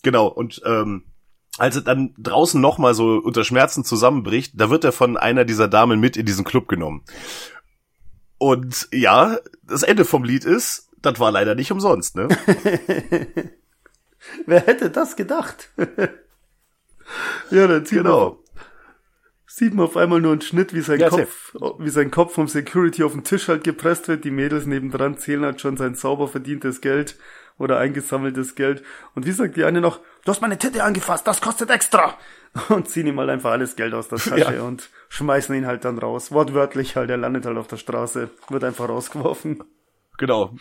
Genau, 0.02 0.26
und 0.26 0.60
ähm, 0.66 1.04
als 1.56 1.76
er 1.76 1.82
dann 1.82 2.14
draußen 2.18 2.60
nochmal 2.60 2.92
so 2.92 3.16
unter 3.16 3.44
Schmerzen 3.44 3.82
zusammenbricht, 3.82 4.52
da 4.56 4.68
wird 4.68 4.84
er 4.84 4.92
von 4.92 5.16
einer 5.16 5.46
dieser 5.46 5.68
Damen 5.68 6.00
mit 6.00 6.18
in 6.18 6.26
diesen 6.26 6.44
Club 6.44 6.68
genommen. 6.68 7.02
Und 8.36 8.88
ja, 8.92 9.38
das 9.62 9.84
Ende 9.84 10.04
vom 10.04 10.24
Lied 10.24 10.44
ist, 10.44 10.90
das 11.02 11.18
war 11.20 11.30
leider 11.30 11.54
nicht 11.54 11.70
umsonst, 11.72 12.16
ne? 12.16 12.28
Wer 14.46 14.60
hätte 14.60 14.90
das 14.90 15.16
gedacht? 15.16 15.70
ja, 17.50 17.66
dann 17.66 17.84
sieht, 17.84 18.02
man, 18.02 18.12
genau. 18.12 18.38
sieht 19.46 19.74
man 19.74 19.86
auf 19.86 19.96
einmal 19.96 20.20
nur 20.20 20.32
einen 20.32 20.40
Schnitt, 20.40 20.74
wie 20.74 20.80
sein 20.80 21.00
Ja, 21.00 21.08
Kopf, 21.08 21.54
wie 21.78 21.90
sein 21.90 22.10
Kopf 22.10 22.34
vom 22.34 22.48
Security 22.48 23.02
auf 23.02 23.12
den 23.12 23.24
Tisch 23.24 23.48
halt 23.48 23.64
gepresst 23.64 24.08
wird. 24.08 24.24
Die 24.24 24.30
Mädels 24.30 24.66
nebendran 24.66 25.18
zählen 25.18 25.44
halt 25.44 25.60
schon 25.60 25.76
sein 25.76 25.94
sauber 25.94 26.28
verdientes 26.28 26.80
Geld 26.80 27.16
oder 27.58 27.78
eingesammeltes 27.78 28.54
Geld. 28.54 28.82
Und 29.14 29.26
wie 29.26 29.32
sagt 29.32 29.56
die 29.56 29.64
eine 29.64 29.80
noch, 29.80 29.98
du 30.24 30.30
hast 30.30 30.40
meine 30.40 30.58
Titte 30.58 30.84
angefasst, 30.84 31.26
das 31.26 31.40
kostet 31.40 31.70
extra. 31.70 32.16
Und 32.68 32.88
ziehen 32.88 33.06
ihm 33.06 33.18
halt 33.18 33.30
einfach 33.30 33.50
alles 33.50 33.76
Geld 33.76 33.94
aus 33.94 34.08
der 34.08 34.18
Tasche 34.18 34.56
Ja. 34.56 34.62
und 34.62 34.90
schmeißen 35.08 35.54
ihn 35.54 35.66
halt 35.66 35.86
dann 35.86 35.96
raus. 35.96 36.32
Wortwörtlich 36.32 36.96
halt, 36.96 37.08
er 37.08 37.16
landet 37.16 37.46
halt 37.46 37.56
auf 37.56 37.66
der 37.66 37.78
Straße, 37.78 38.28
wird 38.50 38.62
einfach 38.62 38.90
rausgeworfen. 38.90 39.64
Genau. 40.18 40.54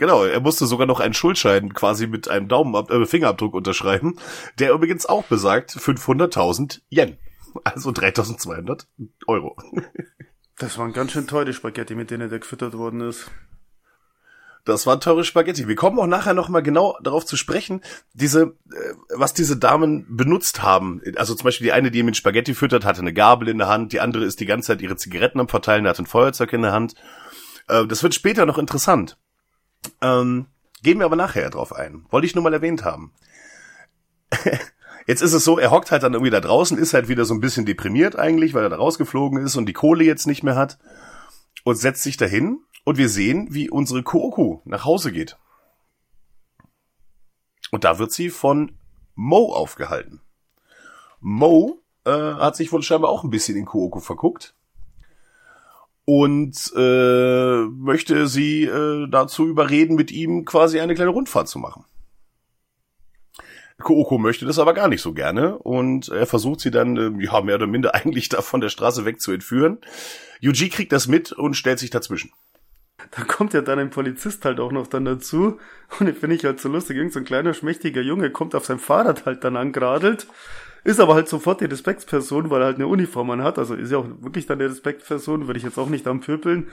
Genau, 0.00 0.24
er 0.24 0.40
musste 0.40 0.64
sogar 0.64 0.86
noch 0.86 0.98
einen 0.98 1.12
Schuldschein 1.12 1.74
quasi 1.74 2.06
mit 2.06 2.26
einem 2.26 2.48
Daumenab 2.48 2.90
äh, 2.90 3.04
Fingerabdruck 3.04 3.52
unterschreiben, 3.52 4.16
der 4.58 4.72
übrigens 4.72 5.04
auch 5.04 5.24
besagt 5.24 5.72
500.000 5.72 6.80
Yen. 6.88 7.18
Also 7.64 7.90
3.200 7.90 8.86
Euro. 9.26 9.58
Das 10.56 10.78
waren 10.78 10.94
ganz 10.94 11.12
schön 11.12 11.26
teure 11.26 11.52
Spaghetti, 11.52 11.94
mit 11.94 12.10
denen 12.10 12.30
der 12.30 12.38
gefüttert 12.38 12.78
worden 12.78 13.02
ist. 13.02 13.30
Das 14.64 14.86
waren 14.86 15.00
teure 15.00 15.22
Spaghetti. 15.22 15.68
Wir 15.68 15.76
kommen 15.76 15.98
auch 15.98 16.06
nachher 16.06 16.32
nochmal 16.32 16.62
genau 16.62 16.96
darauf 17.02 17.26
zu 17.26 17.36
sprechen, 17.36 17.82
diese, 18.14 18.54
äh, 18.72 18.94
was 19.14 19.34
diese 19.34 19.58
Damen 19.58 20.06
benutzt 20.16 20.62
haben. 20.62 21.02
Also 21.16 21.34
zum 21.34 21.44
Beispiel 21.44 21.66
die 21.66 21.72
eine, 21.72 21.90
die 21.90 21.98
ihn 21.98 22.06
mit 22.06 22.16
Spaghetti 22.16 22.54
füttert, 22.54 22.86
hatte 22.86 23.00
eine 23.00 23.12
Gabel 23.12 23.48
in 23.48 23.58
der 23.58 23.68
Hand, 23.68 23.92
die 23.92 24.00
andere 24.00 24.24
ist 24.24 24.40
die 24.40 24.46
ganze 24.46 24.68
Zeit 24.68 24.80
ihre 24.80 24.96
Zigaretten 24.96 25.40
am 25.40 25.48
Verteilen, 25.48 25.86
hat 25.86 25.98
ein 25.98 26.06
Feuerzeug 26.06 26.54
in 26.54 26.62
der 26.62 26.72
Hand. 26.72 26.94
Äh, 27.68 27.86
das 27.86 28.02
wird 28.02 28.14
später 28.14 28.46
noch 28.46 28.56
interessant. 28.56 29.18
Ähm, 30.00 30.46
gehen 30.82 30.98
wir 30.98 31.06
aber 31.06 31.16
nachher 31.16 31.50
drauf 31.50 31.74
ein. 31.74 32.06
Wollte 32.10 32.26
ich 32.26 32.34
nur 32.34 32.44
mal 32.44 32.54
erwähnt 32.54 32.84
haben. 32.84 33.12
Jetzt 35.06 35.22
ist 35.22 35.32
es 35.32 35.44
so, 35.44 35.58
er 35.58 35.70
hockt 35.70 35.90
halt 35.90 36.02
dann 36.02 36.12
irgendwie 36.12 36.30
da 36.30 36.40
draußen, 36.40 36.78
ist 36.78 36.94
halt 36.94 37.08
wieder 37.08 37.24
so 37.24 37.34
ein 37.34 37.40
bisschen 37.40 37.66
deprimiert 37.66 38.16
eigentlich, 38.16 38.54
weil 38.54 38.62
er 38.62 38.68
da 38.68 38.76
rausgeflogen 38.76 39.44
ist 39.44 39.56
und 39.56 39.66
die 39.66 39.72
Kohle 39.72 40.04
jetzt 40.04 40.26
nicht 40.26 40.42
mehr 40.42 40.54
hat 40.54 40.78
und 41.64 41.74
setzt 41.74 42.02
sich 42.02 42.16
dahin 42.16 42.60
und 42.84 42.96
wir 42.96 43.08
sehen, 43.08 43.48
wie 43.50 43.70
unsere 43.70 44.02
Koku 44.02 44.60
nach 44.64 44.84
Hause 44.84 45.10
geht. 45.10 45.36
Und 47.70 47.84
da 47.84 47.98
wird 47.98 48.12
sie 48.12 48.30
von 48.30 48.78
Mo 49.14 49.52
aufgehalten. 49.52 50.20
Mo 51.18 51.82
äh, 52.04 52.10
hat 52.10 52.56
sich 52.56 52.70
wohl 52.72 52.82
scheinbar 52.82 53.10
auch 53.10 53.24
ein 53.24 53.30
bisschen 53.30 53.56
in 53.56 53.64
Kooko 53.64 54.00
verguckt 54.00 54.54
und 56.12 56.72
äh, 56.76 57.66
möchte 57.66 58.26
sie 58.26 58.64
äh, 58.64 59.06
dazu 59.08 59.46
überreden, 59.46 59.94
mit 59.94 60.10
ihm 60.10 60.44
quasi 60.44 60.80
eine 60.80 60.96
kleine 60.96 61.12
Rundfahrt 61.12 61.48
zu 61.48 61.60
machen. 61.60 61.84
Kooko 63.78 64.18
möchte 64.18 64.44
das 64.44 64.58
aber 64.58 64.74
gar 64.74 64.88
nicht 64.88 65.02
so 65.02 65.12
gerne 65.12 65.56
und 65.58 66.08
er 66.08 66.26
versucht 66.26 66.58
sie 66.58 66.72
dann, 66.72 66.96
äh, 66.96 67.24
ja, 67.24 67.40
mehr 67.42 67.54
oder 67.54 67.68
minder 67.68 67.94
eigentlich 67.94 68.28
da 68.28 68.42
von 68.42 68.60
der 68.60 68.70
Straße 68.70 69.04
weg 69.04 69.20
zu 69.20 69.30
entführen. 69.30 69.78
Yuji 70.40 70.68
kriegt 70.68 70.90
das 70.90 71.06
mit 71.06 71.30
und 71.30 71.54
stellt 71.54 71.78
sich 71.78 71.90
dazwischen. 71.90 72.32
Da 73.12 73.22
kommt 73.22 73.54
ja 73.54 73.60
dann 73.60 73.78
ein 73.78 73.90
Polizist 73.90 74.44
halt 74.44 74.58
auch 74.58 74.72
noch 74.72 74.88
dann 74.88 75.04
dazu. 75.04 75.58
Und 76.00 76.06
den 76.06 76.16
finde 76.16 76.34
ich 76.34 76.44
halt 76.44 76.60
so 76.60 76.68
lustig. 76.68 76.96
Irgend 76.96 77.12
so 77.12 77.20
ein 77.20 77.24
kleiner, 77.24 77.54
schmächtiger 77.54 78.02
Junge 78.02 78.30
kommt 78.30 78.56
auf 78.56 78.66
sein 78.66 78.80
Fahrrad 78.80 79.26
halt 79.26 79.44
dann 79.44 79.56
angeradelt. 79.56 80.26
Ist 80.84 81.00
aber 81.00 81.14
halt 81.14 81.28
sofort 81.28 81.60
die 81.60 81.66
Respektsperson, 81.66 82.50
weil 82.50 82.62
er 82.62 82.66
halt 82.66 82.76
eine 82.76 82.86
Uniform 82.86 83.30
an 83.30 83.42
hat. 83.42 83.58
Also 83.58 83.74
ist 83.74 83.92
ja 83.92 83.98
auch 83.98 84.06
wirklich 84.20 84.46
dann 84.46 84.60
eine 84.60 84.70
Respektsperson, 84.70 85.46
würde 85.46 85.58
ich 85.58 85.64
jetzt 85.64 85.78
auch 85.78 85.88
nicht 85.88 86.06
anpöpeln. 86.06 86.68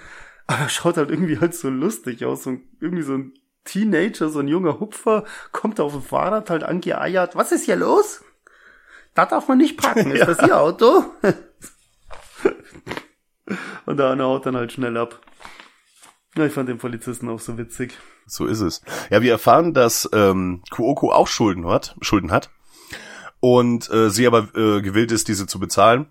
Aber 0.48 0.60
er 0.60 0.70
schaut 0.70 0.98
halt 0.98 1.12
irgendwie 1.12 1.40
halt 1.40 1.54
so 1.54 1.70
lustig 1.70 2.24
aus. 2.26 2.44
So, 2.44 2.58
irgendwie 2.80 3.04
so 3.04 3.14
ein 3.16 3.34
Teenager, 3.66 4.30
so 4.30 4.40
ein 4.40 4.48
junger 4.48 4.80
Hupfer, 4.80 5.26
kommt 5.52 5.80
auf 5.82 5.92
dem 5.92 6.02
Fahrrad 6.02 6.50
halt 6.50 6.64
angeeiert. 6.64 7.36
Was 7.36 7.52
ist 7.52 7.66
hier 7.66 7.76
los? 7.76 8.24
Da 9.14 9.26
darf 9.26 9.48
man 9.48 9.58
nicht 9.58 9.78
parken. 9.78 10.12
Ist 10.12 10.28
das 10.28 10.42
Ihr 10.48 10.58
Auto? 10.58 11.04
Und 13.86 13.98
der 13.98 14.12
eine 14.12 14.24
haut 14.24 14.46
dann 14.46 14.56
halt 14.56 14.72
schnell 14.72 14.96
ab. 14.96 15.20
Ja, 16.36 16.46
ich 16.46 16.54
fand 16.54 16.70
den 16.70 16.78
Polizisten 16.78 17.28
auch 17.30 17.40
so 17.40 17.58
witzig. 17.58 17.98
So 18.26 18.46
ist 18.46 18.62
es. 18.62 18.82
Ja, 19.10 19.22
wir 19.22 19.32
erfahren, 19.32 19.74
dass 19.74 20.08
ähm, 20.14 20.62
Kuoko 20.70 21.12
auch 21.12 21.28
Schulden 21.28 21.68
hat, 21.68 21.96
Schulden 22.02 22.32
hat 22.32 22.52
und 23.40 23.90
äh, 23.90 24.10
sie 24.10 24.28
aber 24.28 24.56
äh, 24.56 24.82
gewillt 24.82 25.12
ist, 25.12 25.28
diese 25.28 25.48
zu 25.48 25.60
bezahlen. 25.60 26.10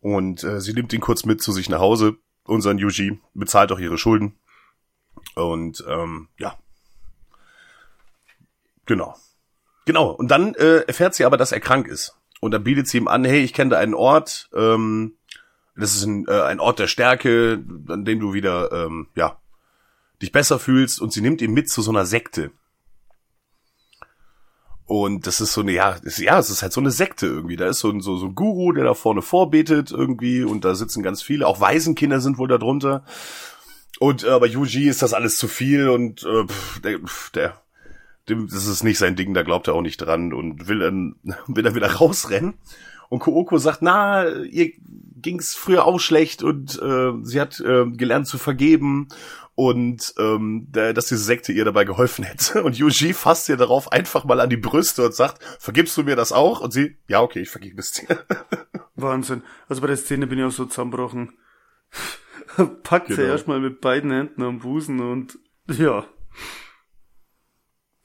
Und 0.00 0.44
äh, 0.44 0.60
sie 0.60 0.72
nimmt 0.72 0.92
ihn 0.92 1.00
kurz 1.00 1.24
mit 1.24 1.42
zu 1.42 1.52
sich 1.52 1.68
nach 1.68 1.80
Hause, 1.80 2.16
unseren 2.44 2.78
Yuji, 2.78 3.20
bezahlt 3.34 3.70
auch 3.72 3.78
ihre 3.78 3.98
Schulden. 3.98 4.38
Und 5.34 5.84
ähm, 5.86 6.28
ja. 6.38 6.58
Genau. 8.86 9.16
Genau. 9.84 10.10
Und 10.10 10.30
dann 10.30 10.54
äh, 10.54 10.78
erfährt 10.80 11.14
sie 11.14 11.24
aber, 11.24 11.36
dass 11.36 11.52
er 11.52 11.60
krank 11.60 11.86
ist. 11.86 12.16
Und 12.40 12.52
dann 12.52 12.64
bietet 12.64 12.88
sie 12.88 12.98
ihm 12.98 13.08
an, 13.08 13.24
hey, 13.24 13.40
ich 13.40 13.52
kenne 13.52 13.70
da 13.70 13.78
einen 13.78 13.94
Ort, 13.94 14.48
ähm, 14.54 15.16
das 15.76 15.94
ist 15.94 16.04
ein, 16.04 16.26
äh, 16.26 16.42
ein 16.42 16.60
Ort 16.60 16.78
der 16.78 16.88
Stärke, 16.88 17.62
an 17.88 18.04
dem 18.04 18.20
du 18.20 18.32
wieder, 18.32 18.72
ähm, 18.72 19.08
ja, 19.14 19.38
dich 20.20 20.32
besser 20.32 20.58
fühlst 20.58 21.00
und 21.00 21.12
sie 21.12 21.20
nimmt 21.20 21.40
ihn 21.42 21.52
mit 21.52 21.70
zu 21.70 21.82
so 21.82 21.90
einer 21.90 22.06
Sekte. 22.06 22.50
Und 24.90 25.28
das 25.28 25.40
ist 25.40 25.52
so 25.52 25.60
eine, 25.60 25.70
ja, 25.70 25.90
ist, 26.02 26.18
ja, 26.18 26.36
es 26.40 26.50
ist 26.50 26.62
halt 26.62 26.72
so 26.72 26.80
eine 26.80 26.90
Sekte 26.90 27.26
irgendwie. 27.26 27.54
Da 27.54 27.68
ist 27.68 27.78
so 27.78 27.90
ein, 27.90 28.00
so, 28.00 28.16
so 28.16 28.26
ein 28.26 28.34
Guru, 28.34 28.72
der 28.72 28.82
da 28.82 28.94
vorne 28.94 29.22
vorbetet 29.22 29.92
irgendwie 29.92 30.42
und 30.42 30.64
da 30.64 30.74
sitzen 30.74 31.04
ganz 31.04 31.22
viele, 31.22 31.46
auch 31.46 31.60
Waisenkinder 31.60 32.18
sind 32.20 32.38
wohl 32.38 32.48
da 32.48 32.58
drunter. 32.58 33.04
Und 34.00 34.24
äh, 34.24 34.30
aber 34.30 34.48
Yuji 34.48 34.88
ist 34.88 35.02
das 35.02 35.14
alles 35.14 35.36
zu 35.36 35.46
viel 35.46 35.90
und 35.90 36.24
äh, 36.24 36.44
pff, 36.44 36.80
der, 36.80 36.98
pff, 36.98 37.30
der, 37.30 37.62
dem, 38.28 38.48
das 38.48 38.66
ist 38.66 38.82
nicht 38.82 38.98
sein 38.98 39.14
Ding, 39.14 39.32
da 39.32 39.44
glaubt 39.44 39.68
er 39.68 39.74
auch 39.74 39.80
nicht 39.80 39.98
dran 39.98 40.32
und 40.32 40.66
will 40.66 40.80
dann, 40.80 41.14
will 41.46 41.62
dann 41.62 41.76
wieder 41.76 41.92
rausrennen. 41.92 42.54
Und 43.08 43.20
Kooko 43.20 43.58
sagt, 43.58 43.82
na, 43.82 44.28
ihr 44.28 44.72
ging's 45.22 45.54
früher 45.54 45.84
auch 45.84 46.00
schlecht 46.00 46.42
und 46.42 46.82
äh, 46.82 47.12
sie 47.22 47.40
hat 47.40 47.60
äh, 47.60 47.86
gelernt 47.86 48.26
zu 48.26 48.38
vergeben 48.38 49.06
und 49.60 50.14
ähm, 50.18 50.68
dass 50.72 51.08
diese 51.08 51.22
Sekte 51.22 51.52
ihr 51.52 51.66
dabei 51.66 51.84
geholfen 51.84 52.24
hätte. 52.24 52.62
Und 52.62 52.78
Yuji 52.78 53.12
fasst 53.12 53.46
ihr 53.50 53.58
darauf 53.58 53.92
einfach 53.92 54.24
mal 54.24 54.40
an 54.40 54.48
die 54.48 54.56
Brüste 54.56 55.04
und 55.04 55.14
sagt, 55.14 55.44
vergibst 55.58 55.94
du 55.98 56.02
mir 56.02 56.16
das 56.16 56.32
auch? 56.32 56.62
Und 56.62 56.72
sie, 56.72 56.96
ja, 57.08 57.20
okay, 57.20 57.40
ich 57.40 57.50
vergib 57.50 57.78
es 57.78 57.92
dir. 57.92 58.24
Wahnsinn. 58.94 59.42
Also 59.68 59.82
bei 59.82 59.88
der 59.88 59.98
Szene 59.98 60.26
bin 60.26 60.38
ich 60.38 60.46
auch 60.46 60.50
so 60.50 60.64
zusammenbrochen. 60.64 61.34
Packt 62.84 63.08
sie 63.08 63.16
Genau. 63.16 63.28
erstmal 63.28 63.60
mit 63.60 63.82
beiden 63.82 64.10
Händen 64.10 64.42
am 64.42 64.60
Busen 64.60 65.00
und 65.00 65.38
ja. 65.68 66.06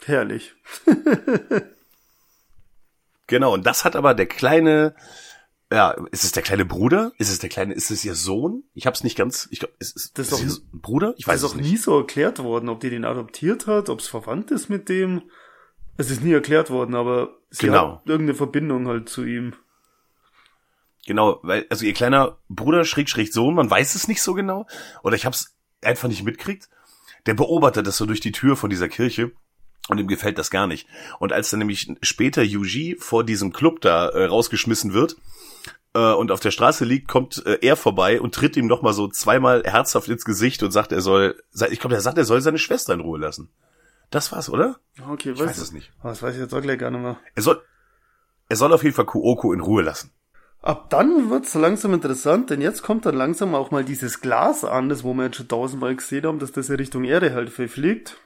Herrlich. 0.04 0.56
genau, 3.28 3.54
und 3.54 3.65
das 3.65 3.86
hat 3.86 3.96
aber 3.96 4.13
der 4.13 4.26
kleine, 4.26 4.94
ja, 5.76 5.92
ist 6.12 6.24
es 6.24 6.32
der 6.32 6.42
kleine 6.44 6.66
Bruder? 6.66 7.12
Ist 7.18 7.30
es 7.30 7.40
der 7.40 7.50
kleine, 7.50 7.74
ist 7.74 7.92
es 7.92 8.04
ihr 8.06 8.16
Sohn? 8.16 8.64
Ich 8.74 8.88
hab's 8.88 9.04
nicht 9.04 9.18
ganz, 9.18 9.48
ich 9.52 9.60
glaube, 9.60 9.74
ist, 9.80 9.96
ist, 9.96 10.18
Das 10.18 10.28
ist 10.28 10.34
ist 10.34 10.40
ihr 10.42 10.48
doch- 10.48 10.54
So- 10.56 10.62
Bruder? 10.74 11.14
Ich 11.18 11.28
weiß 11.28 11.36
ist 11.38 11.44
es 11.44 11.52
auch 11.52 11.56
nicht. 11.56 11.70
nie 11.70 11.78
so 11.78 11.98
erklärt 12.00 12.40
worden, 12.40 12.70
ob 12.70 12.80
die 12.80 12.90
den 12.90 13.06
adoptiert 13.06 13.68
hat, 13.68 13.90
ob 13.90 14.00
es 14.00 14.08
verwandt 14.08 14.52
ist 14.52 14.70
mit 14.70 14.90
dem. 14.90 15.24
Es 15.98 16.10
ist 16.12 16.24
nie 16.24 16.34
erklärt 16.34 16.70
worden, 16.70 16.96
aber 16.96 17.38
sie 17.50 17.68
Genau. 17.68 17.98
hat 18.00 18.08
irgendeine 18.08 18.36
Verbindung 18.38 18.88
halt 18.88 19.08
zu 19.10 19.24
ihm. 19.24 19.54
Genau, 21.06 21.40
weil, 21.44 21.66
also 21.70 21.86
ihr 21.86 21.94
kleiner 21.94 22.40
Bruder, 22.50 22.84
Schräg, 22.84 23.10
Schräg 23.10 23.32
Sohn, 23.32 23.54
man 23.56 23.70
weiß 23.70 23.96
es 23.96 24.08
nicht 24.08 24.22
so 24.22 24.34
genau. 24.34 24.66
Oder 25.04 25.16
ich 25.16 25.26
hab's 25.26 25.56
einfach 25.84 26.08
nicht 26.08 26.24
mitkriegt. 26.24 26.68
Der 27.28 27.34
beobachtet 27.36 27.86
das 27.86 27.98
so 27.98 28.06
durch 28.06 28.20
die 28.22 28.32
Tür 28.32 28.56
von 28.56 28.70
dieser 28.70 28.90
Kirche. 28.90 29.32
Und 29.88 30.00
ihm 30.00 30.08
gefällt 30.08 30.40
das 30.40 30.50
gar 30.50 30.66
nicht. 30.66 30.88
Und 31.20 31.32
als 31.32 31.52
dann 31.52 31.60
nämlich 31.60 31.94
später 32.02 32.42
Yuji 32.42 32.96
vor 33.00 33.24
diesem 33.24 33.54
Club 33.54 33.82
da 33.82 34.10
äh, 34.10 34.26
rausgeschmissen 34.26 34.94
wird 34.94 35.16
äh, 35.95 36.13
und 36.13 36.31
auf 36.31 36.39
der 36.41 36.51
Straße 36.51 36.86
liegt, 36.86 37.08
kommt 37.08 37.43
äh, 37.45 37.58
er 37.62 37.75
vorbei 37.75 38.21
und 38.21 38.36
tritt 38.36 38.58
ihm 38.58 38.67
nochmal 38.67 38.93
so 38.93 39.08
zweimal 39.08 39.63
herzhaft 39.65 40.10
ins 40.10 40.25
Gesicht 40.25 40.62
und 40.62 40.71
sagt, 40.71 40.91
er 40.91 41.01
soll, 41.01 41.41
ich 41.71 41.79
glaube, 41.79 41.95
er 41.95 42.01
sagt, 42.01 42.17
er 42.17 42.25
soll 42.25 42.41
seine 42.41 42.60
Schwester 42.60 42.93
in 42.93 42.99
Ruhe 42.99 43.17
lassen. 43.17 43.49
Das 44.12 44.31
war's, 44.31 44.49
oder? 44.49 44.77
Okay, 45.10 45.31
Ich 45.31 45.39
weiß 45.39 45.58
es 45.58 45.71
nicht. 45.71 45.91
Oh, 46.03 46.10
das 46.10 46.21
weiß 46.21 46.36
ich 46.36 46.41
jetzt 46.41 46.53
auch 46.53 46.62
gleich 46.62 46.77
gar 46.77 46.91
nicht 46.91 47.01
mehr. 47.01 47.17
Er 47.34 47.41
soll, 47.41 47.62
er 48.49 48.55
soll 48.55 48.71
auf 48.73 48.84
jeden 48.84 48.95
Fall 48.95 49.05
Kuoko 49.05 49.53
in 49.53 49.62
Ruhe 49.62 49.81
lassen. 49.81 50.12
Ab 50.62 50.89
dann 50.89 51.29
wird's 51.29 51.53
langsam 51.53 51.93
interessant, 51.93 52.49
denn 52.49 52.60
jetzt 52.60 52.81
kommt 52.81 53.05
dann 53.05 53.15
langsam 53.15 53.53
auch 53.55 53.71
mal 53.71 53.84
dieses 53.84 54.21
Glas 54.21 54.63
an, 54.63 54.89
das 54.89 55.03
wo 55.03 55.13
wir 55.13 55.25
jetzt 55.25 55.38
schon 55.38 55.47
tausendmal 55.47 55.95
gesehen 55.95 56.25
haben, 56.25 56.39
dass 56.39 56.51
das 56.51 56.69
in 56.69 56.75
Richtung 56.75 57.03
Erde 57.03 57.34
halt 57.34 57.49
verfliegt. 57.51 58.17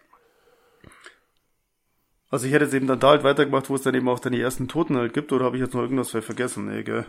Also 2.30 2.46
ich 2.46 2.54
hätte 2.54 2.66
jetzt 2.66 2.74
eben 2.74 2.88
dann 2.88 3.00
da 3.00 3.10
halt 3.10 3.24
weitergemacht, 3.24 3.70
wo 3.70 3.76
es 3.76 3.82
dann 3.82 3.96
eben 3.96 4.08
auch 4.08 4.20
dann 4.20 4.34
die 4.34 4.42
ersten 4.42 4.68
Toten 4.68 4.96
halt 4.98 5.14
gibt, 5.14 5.32
oder 5.34 5.46
habe 5.46 5.58
ich 5.58 5.62
jetzt 5.62 5.74
noch 5.74 5.82
irgendwas 5.82 6.12
vergessen? 6.12 6.68
Nee, 6.68 6.84
gell? 6.84 7.06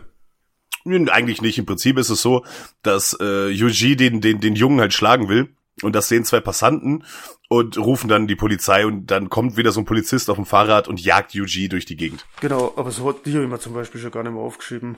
Nun, 0.83 1.09
Eigentlich 1.09 1.41
nicht. 1.41 1.57
Im 1.57 1.65
Prinzip 1.65 1.97
ist 1.97 2.09
es 2.09 2.21
so, 2.21 2.45
dass 2.83 3.15
äh, 3.19 3.49
Yuji 3.49 3.95
den, 3.95 4.21
den, 4.21 4.39
den 4.41 4.55
Jungen 4.55 4.79
halt 4.79 4.93
schlagen 4.93 5.29
will. 5.29 5.49
Und 5.83 5.93
das 5.95 6.09
sehen 6.09 6.25
zwei 6.25 6.41
Passanten 6.41 7.05
und 7.49 7.77
rufen 7.77 8.07
dann 8.07 8.27
die 8.27 8.35
Polizei 8.35 8.85
und 8.85 9.07
dann 9.07 9.29
kommt 9.29 9.57
wieder 9.57 9.71
so 9.71 9.79
ein 9.81 9.85
Polizist 9.85 10.29
auf 10.29 10.35
dem 10.35 10.45
Fahrrad 10.45 10.87
und 10.87 10.99
jagt 11.01 11.33
Yuji 11.33 11.69
durch 11.69 11.85
die 11.85 11.95
Gegend. 11.95 12.25
Genau, 12.39 12.73
aber 12.75 12.91
so 12.91 13.07
hat 13.09 13.25
die 13.25 13.33
habe 13.33 13.43
ich 13.45 13.49
mir 13.49 13.59
zum 13.59 13.73
Beispiel 13.73 13.99
schon 14.01 14.11
gar 14.11 14.21
nicht 14.23 14.33
mehr 14.33 14.41
aufgeschrieben. 14.41 14.97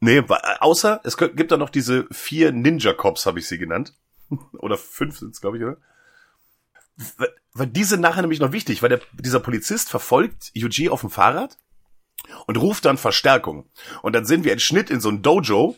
Nee, 0.00 0.22
außer 0.60 1.00
es 1.04 1.16
gibt 1.16 1.50
da 1.52 1.56
noch 1.56 1.70
diese 1.70 2.06
vier 2.10 2.52
Ninja-Cops, 2.52 3.24
habe 3.24 3.38
ich 3.38 3.48
sie 3.48 3.56
genannt. 3.56 3.94
oder 4.58 4.76
fünf 4.76 5.18
sind's, 5.18 5.40
glaube 5.40 5.56
ich, 5.58 5.62
oder? 5.64 5.76
Weil- 7.16 7.34
Weil 7.54 7.66
die 7.68 7.84
sind 7.84 8.00
nachher 8.00 8.20
nämlich 8.22 8.40
noch 8.40 8.52
wichtig, 8.52 8.82
weil 8.82 8.90
der, 8.90 9.00
dieser 9.14 9.40
Polizist 9.40 9.88
verfolgt 9.88 10.50
Yuji 10.54 10.90
auf 10.90 11.00
dem 11.00 11.10
Fahrrad 11.10 11.56
und 12.46 12.56
ruft 12.56 12.84
dann 12.84 12.98
Verstärkung. 12.98 13.68
Und 14.02 14.14
dann 14.14 14.24
sehen 14.24 14.44
wir 14.44 14.52
einen 14.52 14.60
Schnitt 14.60 14.90
in 14.90 15.00
so 15.00 15.08
ein 15.08 15.22
Dojo, 15.22 15.76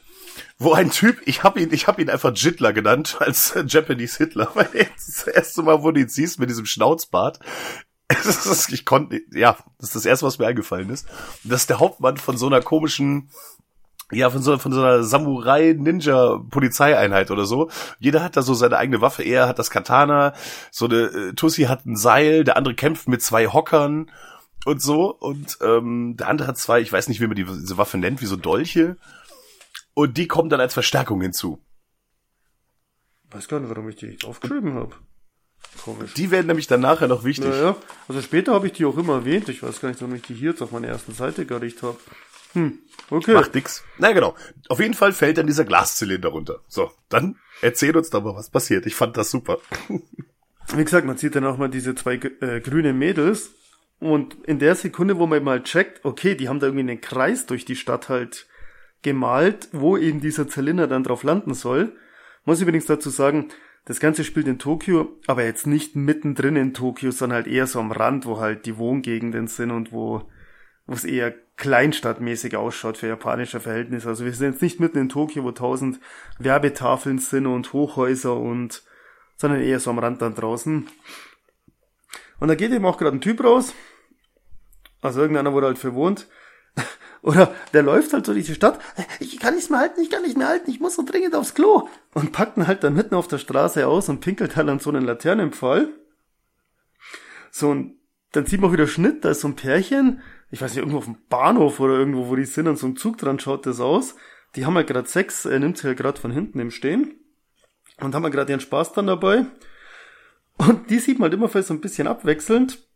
wo 0.58 0.72
ein 0.72 0.90
Typ, 0.90 1.20
ich 1.24 1.42
hab 1.42 1.58
ihn, 1.58 1.72
ich 1.72 1.87
hab 1.87 1.98
ihn 1.98 2.11
einfach 2.11 2.32
Jitler 2.34 2.72
genannt, 2.72 3.16
als 3.20 3.54
Japanese 3.66 4.18
Hitler, 4.18 4.50
weil 4.54 4.68
das 4.94 5.26
erste 5.26 5.62
Mal, 5.62 5.82
wo 5.82 5.90
du 5.90 6.00
ihn 6.00 6.08
siehst 6.08 6.38
mit 6.38 6.50
diesem 6.50 6.66
Schnauzbart, 6.66 7.40
ich 8.68 8.84
konnte, 8.84 9.22
ja, 9.32 9.56
das 9.78 9.88
ist 9.90 9.96
das 9.96 10.06
erste, 10.06 10.26
was 10.26 10.38
mir 10.38 10.46
eingefallen 10.46 10.90
ist. 10.90 11.06
Und 11.44 11.52
das 11.52 11.62
ist 11.62 11.70
der 11.70 11.78
Hauptmann 11.78 12.16
von 12.16 12.37
so 12.38 12.46
einer 12.46 12.62
komischen, 12.62 13.30
ja, 14.11 14.30
von 14.30 14.42
so, 14.42 14.56
von 14.56 14.72
so 14.72 14.80
einer 14.80 15.02
Samurai-Ninja-Polizeieinheit 15.02 17.30
oder 17.30 17.44
so. 17.44 17.68
Jeder 17.98 18.22
hat 18.22 18.38
da 18.38 18.42
so 18.42 18.54
seine 18.54 18.78
eigene 18.78 19.02
Waffe. 19.02 19.22
Er 19.22 19.46
hat 19.46 19.58
das 19.58 19.68
Katana, 19.68 20.32
so 20.70 20.87
eine 20.87 21.02
äh, 21.02 21.34
Tussi 21.34 21.64
hat 21.64 21.84
ein 21.84 21.96
Seil, 21.96 22.44
der 22.44 22.56
andere 22.56 22.74
kämpft 22.74 23.06
mit 23.08 23.20
zwei 23.22 23.48
Hockern 23.48 24.11
und 24.64 24.82
so. 24.82 25.14
Und 25.14 25.58
ähm, 25.60 26.16
der 26.16 26.28
andere 26.28 26.48
hat 26.48 26.58
zwei, 26.58 26.80
ich 26.80 26.92
weiß 26.92 27.08
nicht, 27.08 27.20
wie 27.20 27.26
man 27.26 27.36
die, 27.36 27.44
diese 27.44 27.78
Waffe 27.78 27.98
nennt, 27.98 28.20
wie 28.20 28.26
so 28.26 28.36
Dolche. 28.36 28.96
Und 29.94 30.16
die 30.16 30.28
kommen 30.28 30.48
dann 30.48 30.60
als 30.60 30.74
Verstärkung 30.74 31.20
hinzu. 31.20 31.60
Weiß 33.30 33.48
gar 33.48 33.60
nicht, 33.60 33.68
warum 33.68 33.88
ich 33.88 33.96
die 33.96 34.06
nicht 34.06 34.24
aufgeschrieben 34.24 34.74
habe. 34.74 34.94
Komisch. 35.84 36.14
Die 36.14 36.30
werden 36.30 36.46
nämlich 36.46 36.66
dann 36.66 36.80
nachher 36.80 37.08
noch 37.08 37.24
wichtig. 37.24 37.50
Naja, 37.50 37.76
also 38.08 38.22
später 38.22 38.54
habe 38.54 38.66
ich 38.66 38.72
die 38.72 38.84
auch 38.84 38.96
immer 38.96 39.14
erwähnt. 39.14 39.48
Ich 39.48 39.62
weiß 39.62 39.80
gar 39.80 39.88
nicht, 39.88 40.00
warum 40.00 40.14
ich 40.14 40.22
die 40.22 40.34
hier 40.34 40.50
jetzt 40.50 40.62
auf 40.62 40.72
meiner 40.72 40.88
ersten 40.88 41.12
Seite 41.12 41.46
gar 41.46 41.60
nicht 41.60 41.82
habe. 41.82 41.98
Hm, 42.54 42.78
okay. 43.10 43.34
Macht 43.34 43.54
nix. 43.54 43.84
Na 43.98 44.12
genau. 44.12 44.34
Auf 44.68 44.80
jeden 44.80 44.94
Fall 44.94 45.12
fällt 45.12 45.38
dann 45.38 45.46
dieser 45.46 45.64
Glaszylinder 45.64 46.30
runter. 46.30 46.60
So, 46.68 46.90
dann 47.08 47.36
erzähl 47.60 47.96
uns 47.96 48.10
doch 48.10 48.22
mal, 48.22 48.34
was 48.34 48.50
passiert. 48.50 48.86
Ich 48.86 48.94
fand 48.94 49.16
das 49.16 49.30
super. 49.30 49.58
Wie 50.74 50.84
gesagt, 50.84 51.06
man 51.06 51.16
sieht 51.16 51.34
dann 51.34 51.44
auch 51.44 51.58
mal 51.58 51.68
diese 51.68 51.94
zwei 51.94 52.14
äh, 52.14 52.60
grüne 52.60 52.92
Mädels. 52.92 53.50
Und 54.00 54.37
in 54.44 54.58
der 54.58 54.74
Sekunde, 54.74 55.18
wo 55.18 55.26
man 55.26 55.42
mal 55.42 55.62
checkt, 55.62 56.04
okay, 56.04 56.34
die 56.34 56.48
haben 56.48 56.61
da 56.61 56.66
irgendwie 56.66 56.88
einen 56.88 57.00
Kreis 57.00 57.46
durch 57.46 57.64
die 57.64 57.76
Stadt 57.76 58.08
halt 58.08 58.46
gemalt, 59.02 59.68
wo 59.72 59.96
eben 59.96 60.20
dieser 60.20 60.48
Zylinder 60.48 60.87
dann 60.87 61.04
drauf 61.04 61.22
landen 61.22 61.54
soll. 61.54 61.96
Muss 62.44 62.58
ich 62.58 62.62
übrigens 62.62 62.87
dazu 62.87 63.11
sagen, 63.11 63.48
das 63.84 64.00
Ganze 64.00 64.22
spielt 64.22 64.46
in 64.46 64.58
Tokio, 64.58 65.18
aber 65.26 65.44
jetzt 65.44 65.66
nicht 65.66 65.96
mittendrin 65.96 66.56
in 66.56 66.74
Tokio, 66.74 67.11
sondern 67.11 67.37
halt 67.37 67.46
eher 67.46 67.66
so 67.66 67.80
am 67.80 67.90
Rand, 67.90 68.26
wo 68.26 68.38
halt 68.38 68.66
die 68.66 68.76
Wohngegenden 68.76 69.48
sind 69.48 69.70
und 69.70 69.92
wo, 69.92 70.28
wo 70.87 70.92
es 70.92 71.04
eher 71.04 71.34
kleinstadtmäßig 71.56 72.56
ausschaut 72.56 72.98
für 72.98 73.08
japanische 73.08 73.61
Verhältnisse. 73.61 74.08
Also 74.08 74.24
wir 74.24 74.32
sind 74.32 74.52
jetzt 74.52 74.62
nicht 74.62 74.78
mitten 74.78 74.98
in 74.98 75.08
Tokio, 75.08 75.42
wo 75.42 75.52
tausend 75.52 76.00
Werbetafeln 76.38 77.18
sind 77.18 77.46
und 77.46 77.72
Hochhäuser 77.72 78.37
und, 78.37 78.82
sondern 79.37 79.61
eher 79.61 79.80
so 79.80 79.90
am 79.90 79.98
Rand 79.98 80.22
dann 80.22 80.34
draußen. 80.34 80.87
Und 82.40 82.48
da 82.48 82.54
geht 82.54 82.72
eben 82.72 82.84
auch 82.84 82.98
gerade 82.98 83.16
ein 83.16 83.20
Typ 83.20 83.42
raus. 83.42 83.74
Also 85.00 85.20
irgendeiner, 85.20 85.54
er 85.54 85.62
halt 85.62 85.78
für 85.78 85.94
wohnt. 85.94 86.26
Oder 87.22 87.54
der 87.72 87.82
läuft 87.82 88.12
halt 88.12 88.26
so 88.26 88.32
durch 88.32 88.46
die 88.46 88.54
Stadt. 88.54 88.78
Ich 89.20 89.38
kann 89.38 89.54
nicht 89.54 89.70
mehr 89.70 89.80
halten, 89.80 90.00
ich 90.00 90.11
kann 90.11 90.22
nicht 90.22 90.37
mehr 90.37 90.48
halten, 90.48 90.70
ich 90.70 90.80
muss 90.80 90.96
so 90.96 91.04
dringend 91.04 91.34
aufs 91.34 91.54
Klo. 91.54 91.88
Und 92.14 92.32
packt 92.32 92.56
ihn 92.56 92.66
halt 92.66 92.84
dann 92.84 92.94
mitten 92.94 93.14
auf 93.14 93.28
der 93.28 93.38
Straße 93.38 93.87
aus 93.87 94.08
und 94.08 94.20
pinkelt 94.20 94.56
halt 94.56 94.68
an 94.68 94.78
so 94.78 94.90
einen 94.90 95.04
Laternenpfahl. 95.04 95.88
So, 97.50 97.70
und 97.70 97.96
dann 98.32 98.46
sieht 98.46 98.61
man 98.61 98.70
auch 98.70 98.74
wieder 98.74 98.87
Schnitt, 98.87 99.24
da 99.24 99.30
ist 99.30 99.40
so 99.40 99.48
ein 99.48 99.56
Pärchen, 99.56 100.20
ich 100.50 100.61
weiß 100.61 100.70
nicht, 100.70 100.78
irgendwo 100.78 100.98
auf 100.98 101.04
dem 101.04 101.16
Bahnhof 101.28 101.80
oder 101.80 101.94
irgendwo, 101.94 102.28
wo 102.28 102.37
die 102.37 102.44
sind, 102.44 102.68
an 102.68 102.76
so 102.76 102.87
einem 102.87 102.96
Zug 102.96 103.18
dran 103.18 103.38
schaut 103.38 103.66
das 103.66 103.80
aus. 103.80 104.14
Die 104.56 104.64
haben 104.64 104.74
halt 104.74 104.87
gerade 104.87 105.08
Sex, 105.08 105.44
er 105.44 105.58
nimmt 105.58 105.78
sie 105.78 105.87
halt 105.87 105.98
gerade 105.98 106.20
von 106.20 106.30
hinten 106.30 106.58
im 106.58 106.70
Stehen. 106.70 107.14
Und 108.00 108.14
haben 108.14 108.22
halt 108.22 108.34
gerade 108.34 108.52
ihren 108.52 108.61
Spaß 108.61 108.92
dann 108.92 109.08
dabei. 109.08 109.46
Und 110.56 110.90
die 110.90 110.98
sieht 110.98 111.18
man 111.18 111.30
halt 111.30 111.34
immer 111.34 111.48
so 111.62 111.74
ein 111.74 111.80
bisschen 111.80 112.06
abwechselnd. 112.06 112.88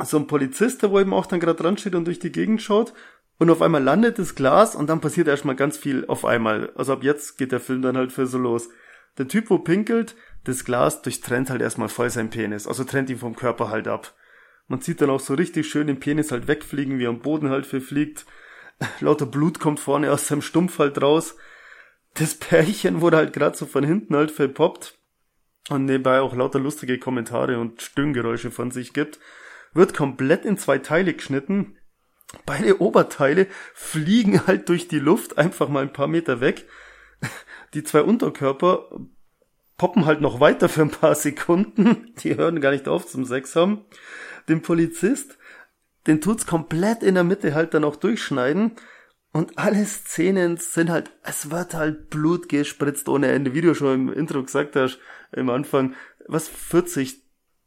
So 0.00 0.16
ein 0.16 0.26
Polizist, 0.26 0.82
der 0.82 0.90
wo 0.90 1.00
eben 1.00 1.12
auch 1.12 1.26
dann 1.26 1.40
gerade 1.40 1.60
dran 1.62 1.76
steht 1.76 1.94
und 1.94 2.06
durch 2.06 2.18
die 2.18 2.32
Gegend 2.32 2.62
schaut. 2.62 2.94
Und 3.38 3.50
auf 3.50 3.60
einmal 3.60 3.82
landet 3.82 4.18
das 4.18 4.34
Glas 4.34 4.74
und 4.74 4.88
dann 4.88 5.00
passiert 5.00 5.28
erstmal 5.28 5.56
ganz 5.56 5.76
viel 5.76 6.06
auf 6.06 6.24
einmal. 6.24 6.72
Also 6.76 6.92
ab 6.92 7.02
jetzt 7.02 7.38
geht 7.38 7.52
der 7.52 7.60
Film 7.60 7.82
dann 7.82 7.96
halt 7.96 8.12
für 8.12 8.26
so 8.26 8.38
los. 8.38 8.68
Der 9.18 9.28
Typ, 9.28 9.50
wo 9.50 9.58
pinkelt, 9.58 10.14
das 10.44 10.64
Glas 10.64 11.02
durchtrennt 11.02 11.50
halt 11.50 11.60
erstmal 11.60 11.88
voll 11.88 12.08
sein 12.08 12.30
Penis. 12.30 12.66
Also 12.66 12.84
trennt 12.84 13.10
ihn 13.10 13.18
vom 13.18 13.36
Körper 13.36 13.68
halt 13.68 13.88
ab. 13.88 14.14
Man 14.68 14.80
sieht 14.80 15.00
dann 15.00 15.10
auch 15.10 15.20
so 15.20 15.34
richtig 15.34 15.68
schön 15.68 15.86
den 15.86 16.00
Penis 16.00 16.30
halt 16.30 16.48
wegfliegen, 16.48 16.98
wie 16.98 17.04
er 17.04 17.10
am 17.10 17.20
Boden 17.20 17.50
halt 17.50 17.66
verfliegt. 17.66 18.26
Lauter 19.00 19.26
Blut 19.26 19.60
kommt 19.60 19.80
vorne 19.80 20.10
aus 20.10 20.28
seinem 20.28 20.42
Stumpf 20.42 20.78
halt 20.78 21.02
raus. 21.02 21.36
Das 22.14 22.34
Pärchen 22.34 23.00
wurde 23.00 23.16
halt 23.16 23.32
gerade 23.32 23.56
so 23.56 23.66
von 23.66 23.84
hinten 23.84 24.14
halt 24.14 24.30
verpoppt 24.30 24.98
und 25.68 25.86
nebenbei 25.86 26.20
auch 26.20 26.34
lauter 26.34 26.58
lustige 26.58 26.98
Kommentare 26.98 27.58
und 27.58 27.80
Stöhngeräusche 27.80 28.50
von 28.50 28.70
sich 28.70 28.92
gibt. 28.92 29.18
Wird 29.74 29.94
komplett 29.94 30.44
in 30.44 30.58
zwei 30.58 30.78
Teile 30.78 31.14
geschnitten. 31.14 31.76
Beide 32.46 32.80
Oberteile 32.80 33.46
fliegen 33.74 34.46
halt 34.46 34.68
durch 34.68 34.88
die 34.88 34.98
Luft 34.98 35.38
einfach 35.38 35.68
mal 35.68 35.82
ein 35.82 35.92
paar 35.92 36.08
Meter 36.08 36.40
weg. 36.40 36.66
Die 37.74 37.84
zwei 37.84 38.02
Unterkörper 38.02 38.88
poppen 39.76 40.06
halt 40.06 40.20
noch 40.20 40.40
weiter 40.40 40.68
für 40.68 40.82
ein 40.82 40.90
paar 40.90 41.14
Sekunden. 41.14 42.14
Die 42.18 42.36
hören 42.36 42.60
gar 42.60 42.72
nicht 42.72 42.88
auf 42.88 43.06
zum 43.06 43.24
Sex 43.24 43.56
haben. 43.56 43.84
Den 44.48 44.62
Polizist, 44.62 45.38
den 46.06 46.20
tut's 46.20 46.46
komplett 46.46 47.02
in 47.02 47.14
der 47.14 47.24
Mitte 47.24 47.54
halt 47.54 47.74
dann 47.74 47.84
auch 47.84 47.96
durchschneiden. 47.96 48.72
Und 49.32 49.58
alle 49.58 49.84
Szenen 49.86 50.58
sind 50.58 50.90
halt, 50.90 51.10
es 51.22 51.50
wird 51.50 51.74
halt 51.74 52.10
Blut 52.10 52.48
gespritzt 52.48 53.08
ohne 53.08 53.28
Ende. 53.28 53.54
Wie 53.54 53.62
du 53.62 53.74
schon 53.74 54.08
im 54.08 54.12
Intro 54.12 54.42
gesagt 54.42 54.76
hast, 54.76 54.98
im 55.32 55.48
Anfang, 55.48 55.94
was 56.28 56.48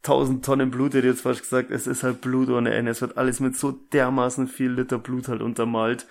40.000 0.06 0.42
Tonnen 0.44 0.72
Blut, 0.72 0.94
hätte 0.94 1.08
ich 1.08 1.14
jetzt 1.14 1.22
fast 1.22 1.42
gesagt, 1.42 1.72
es 1.72 1.88
ist 1.88 2.04
halt 2.04 2.22
Blut 2.22 2.50
ohne 2.50 2.74
Ende. 2.74 2.92
Es 2.92 3.02
wird 3.02 3.18
alles 3.18 3.40
mit 3.40 3.56
so 3.58 3.72
dermaßen 3.72 4.48
viel 4.48 4.72
Liter 4.72 5.00
Blut 5.00 5.28
halt 5.28 5.42
untermalt. 5.42 6.06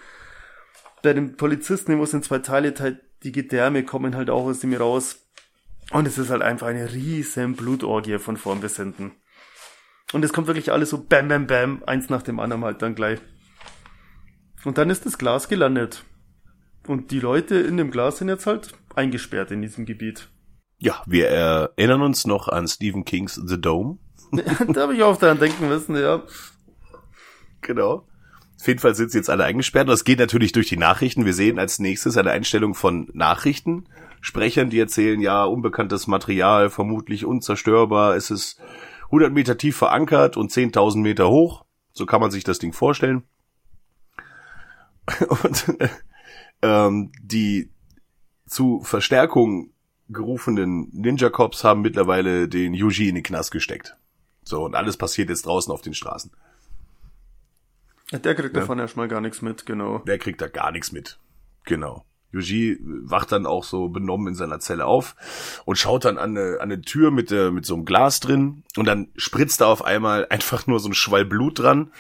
Bei 1.03 1.13
dem 1.13 1.37
Polizisten, 1.37 1.99
wo 1.99 2.05
es 2.05 2.15
in 2.15 2.23
zwei 2.23 2.39
Teile 2.39 2.75
teilt, 2.75 3.01
die 3.23 3.33
Gedärme 3.33 3.85
kommen 3.85 4.17
halt 4.17 4.31
auch 4.31 4.45
aus 4.45 4.65
ihm 4.65 4.75
raus. 4.75 5.21
Und 5.91 6.07
es 6.07 6.19
ist 6.19 6.31
halt 6.31 6.43
einfach 6.43 6.69
eine 6.69 6.93
riesen 6.93 7.57
Blutorgie 7.57 8.19
von 8.19 8.37
vorn 8.37 8.61
bis 8.61 8.77
hinten. 8.77 9.13
Und 10.13 10.25
es 10.25 10.33
kommt 10.33 10.47
wirklich 10.47 10.73
alles 10.73 10.91
so 10.91 11.05
bam, 11.05 11.29
bam, 11.29 11.47
bam, 11.47 11.83
eins 11.87 12.09
nach 12.09 12.23
dem 12.23 12.41
anderen 12.41 12.65
halt 12.65 12.83
dann 12.83 12.95
gleich. 12.95 13.21
Und 14.65 14.79
dann 14.79 14.91
ist 14.91 15.05
das 15.05 15.19
Glas 15.19 15.49
gelandet. 15.49 16.05
Und 16.87 17.11
die 17.11 17.21
Leute 17.21 17.57
in 17.57 17.77
dem 17.77 17.91
Glas 17.91 18.19
sind 18.19 18.29
jetzt 18.29 18.47
halt 18.47 18.73
eingesperrt 18.95 19.51
in 19.51 19.63
diesem 19.63 19.85
Gebiet. 19.85 20.29
Ja, 20.79 21.03
wir 21.07 21.29
erinnern 21.29 22.03
uns 22.03 22.27
noch 22.27 22.49
an 22.49 22.69
Stephen 22.69 23.05
Kings 23.05 23.35
The 23.35 23.61
Dome. 23.61 23.99
da 24.69 24.83
habe 24.83 24.95
ich 24.95 25.03
auch 25.03 25.17
daran 25.17 25.39
denken 25.39 25.69
müssen, 25.69 25.97
ja. 25.97 26.23
Genau. 27.61 28.07
Auf 28.61 28.67
jeden 28.67 28.81
Fall 28.81 28.95
sind 28.95 29.11
sie 29.11 29.19
jetzt 29.19 29.31
alle 29.31 29.45
eingesperrt. 29.45 29.89
Und 29.89 29.93
das 29.93 30.05
geht 30.05 30.19
natürlich 30.19 30.53
durch 30.53 30.69
die 30.69 30.77
Nachrichten. 30.77 31.25
Wir 31.25 31.35
sehen 31.35 31.59
als 31.59 31.79
nächstes 31.79 32.17
eine 32.17 32.31
Einstellung 32.31 32.75
von 32.75 33.11
Nachrichtensprechern, 33.13 34.71
die 34.71 34.79
erzählen, 34.79 35.21
ja, 35.21 35.45
unbekanntes 35.45 36.07
Material, 36.07 36.71
vermutlich 36.71 37.25
unzerstörbar. 37.25 38.17
Es 38.17 38.31
ist 38.31 38.61
100 39.07 39.33
Meter 39.33 39.59
tief 39.59 39.77
verankert 39.77 40.37
und 40.37 40.51
10.000 40.51 40.99
Meter 40.99 41.29
hoch. 41.29 41.65
So 41.93 42.07
kann 42.07 42.21
man 42.21 42.31
sich 42.31 42.43
das 42.43 42.59
Ding 42.59 42.73
vorstellen. 42.73 43.23
Und 45.29 45.67
ähm, 46.63 47.13
die 47.21 47.71
zu 48.47 48.81
Verstärkung 48.83 49.74
gerufenen 50.09 50.89
Ninja 50.93 51.31
Cops 51.31 51.65
haben 51.65 51.83
mittlerweile 51.83 52.49
den 52.49 52.75
Yuji 52.75 53.09
in 53.09 53.15
den 53.15 53.25
Knast 53.25 53.51
gesteckt. 53.51 53.97
So, 54.43 54.65
und 54.65 54.75
alles 54.75 54.97
passiert 54.97 55.31
jetzt 55.31 55.47
draußen 55.47 55.73
auf 55.73 55.81
den 55.81 55.95
Straßen. 55.95 56.31
Der 58.13 58.35
kriegt 58.35 58.57
davon 58.57 58.79
erstmal 58.79 59.09
gar 59.09 59.21
nichts 59.21 59.41
mit, 59.41 59.65
genau. 59.65 59.99
Der 60.01 60.19
kriegt 60.19 60.41
da 60.41 60.49
gar 60.49 60.71
nichts 60.71 60.93
mit. 60.93 61.19
Genau. 61.65 62.05
Yuji 62.35 62.79
wacht 62.83 63.33
dann 63.33 63.47
auch 63.47 63.65
so 63.65 63.89
benommen 63.89 64.29
in 64.29 64.35
seiner 64.35 64.61
Zelle 64.61 64.87
auf 64.87 65.15
und 65.65 65.77
schaut 65.77 66.05
dann 66.05 66.19
an 66.19 66.37
eine, 66.37 66.57
an 66.57 66.71
eine 66.71 66.83
Tür 66.83 67.11
mit, 67.11 67.31
äh, 67.33 67.51
mit 67.51 67.65
so 67.65 67.75
einem 67.75 67.85
Glas 67.85 68.21
drin 68.21 68.65
und 68.77 68.87
dann 68.87 69.09
spritzt 69.17 69.61
da 69.61 69.67
auf 69.67 69.85
einmal 69.85 70.27
einfach 70.31 70.67
nur 70.67 70.81
so 70.81 70.89
ein 70.89 70.95
Schwall 70.95 71.25
Blut 71.25 71.61
dran. 71.61 71.93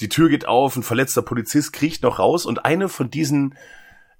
Die 0.00 0.08
Tür 0.08 0.28
geht 0.28 0.46
auf, 0.46 0.76
ein 0.76 0.82
verletzter 0.82 1.22
Polizist 1.22 1.72
kriecht 1.72 2.02
noch 2.02 2.18
raus 2.18 2.44
und 2.44 2.64
eine 2.64 2.88
von 2.88 3.10
diesen, 3.10 3.54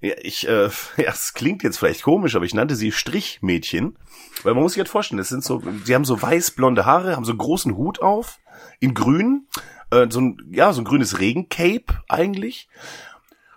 ja, 0.00 0.14
ich, 0.20 0.46
äh, 0.46 0.68
ja, 0.96 1.10
es 1.10 1.34
klingt 1.34 1.62
jetzt 1.62 1.78
vielleicht 1.78 2.02
komisch, 2.02 2.36
aber 2.36 2.44
ich 2.44 2.54
nannte 2.54 2.76
sie 2.76 2.92
Strichmädchen, 2.92 3.98
weil 4.42 4.54
man 4.54 4.62
muss 4.62 4.72
sich 4.72 4.80
halt 4.80 4.88
vorstellen, 4.88 5.18
das 5.18 5.28
sind 5.28 5.44
so, 5.44 5.58
die 5.58 5.94
haben 5.94 6.04
so 6.04 6.20
weiß-blonde 6.20 6.84
Haare, 6.84 7.16
haben 7.16 7.24
so 7.24 7.32
einen 7.32 7.38
großen 7.38 7.76
Hut 7.76 8.00
auf, 8.00 8.38
in 8.80 8.94
grün, 8.94 9.46
äh, 9.90 10.06
so 10.10 10.20
ein, 10.20 10.38
ja, 10.50 10.72
so 10.72 10.80
ein 10.80 10.84
grünes 10.84 11.18
Regencape 11.18 12.02
eigentlich 12.08 12.68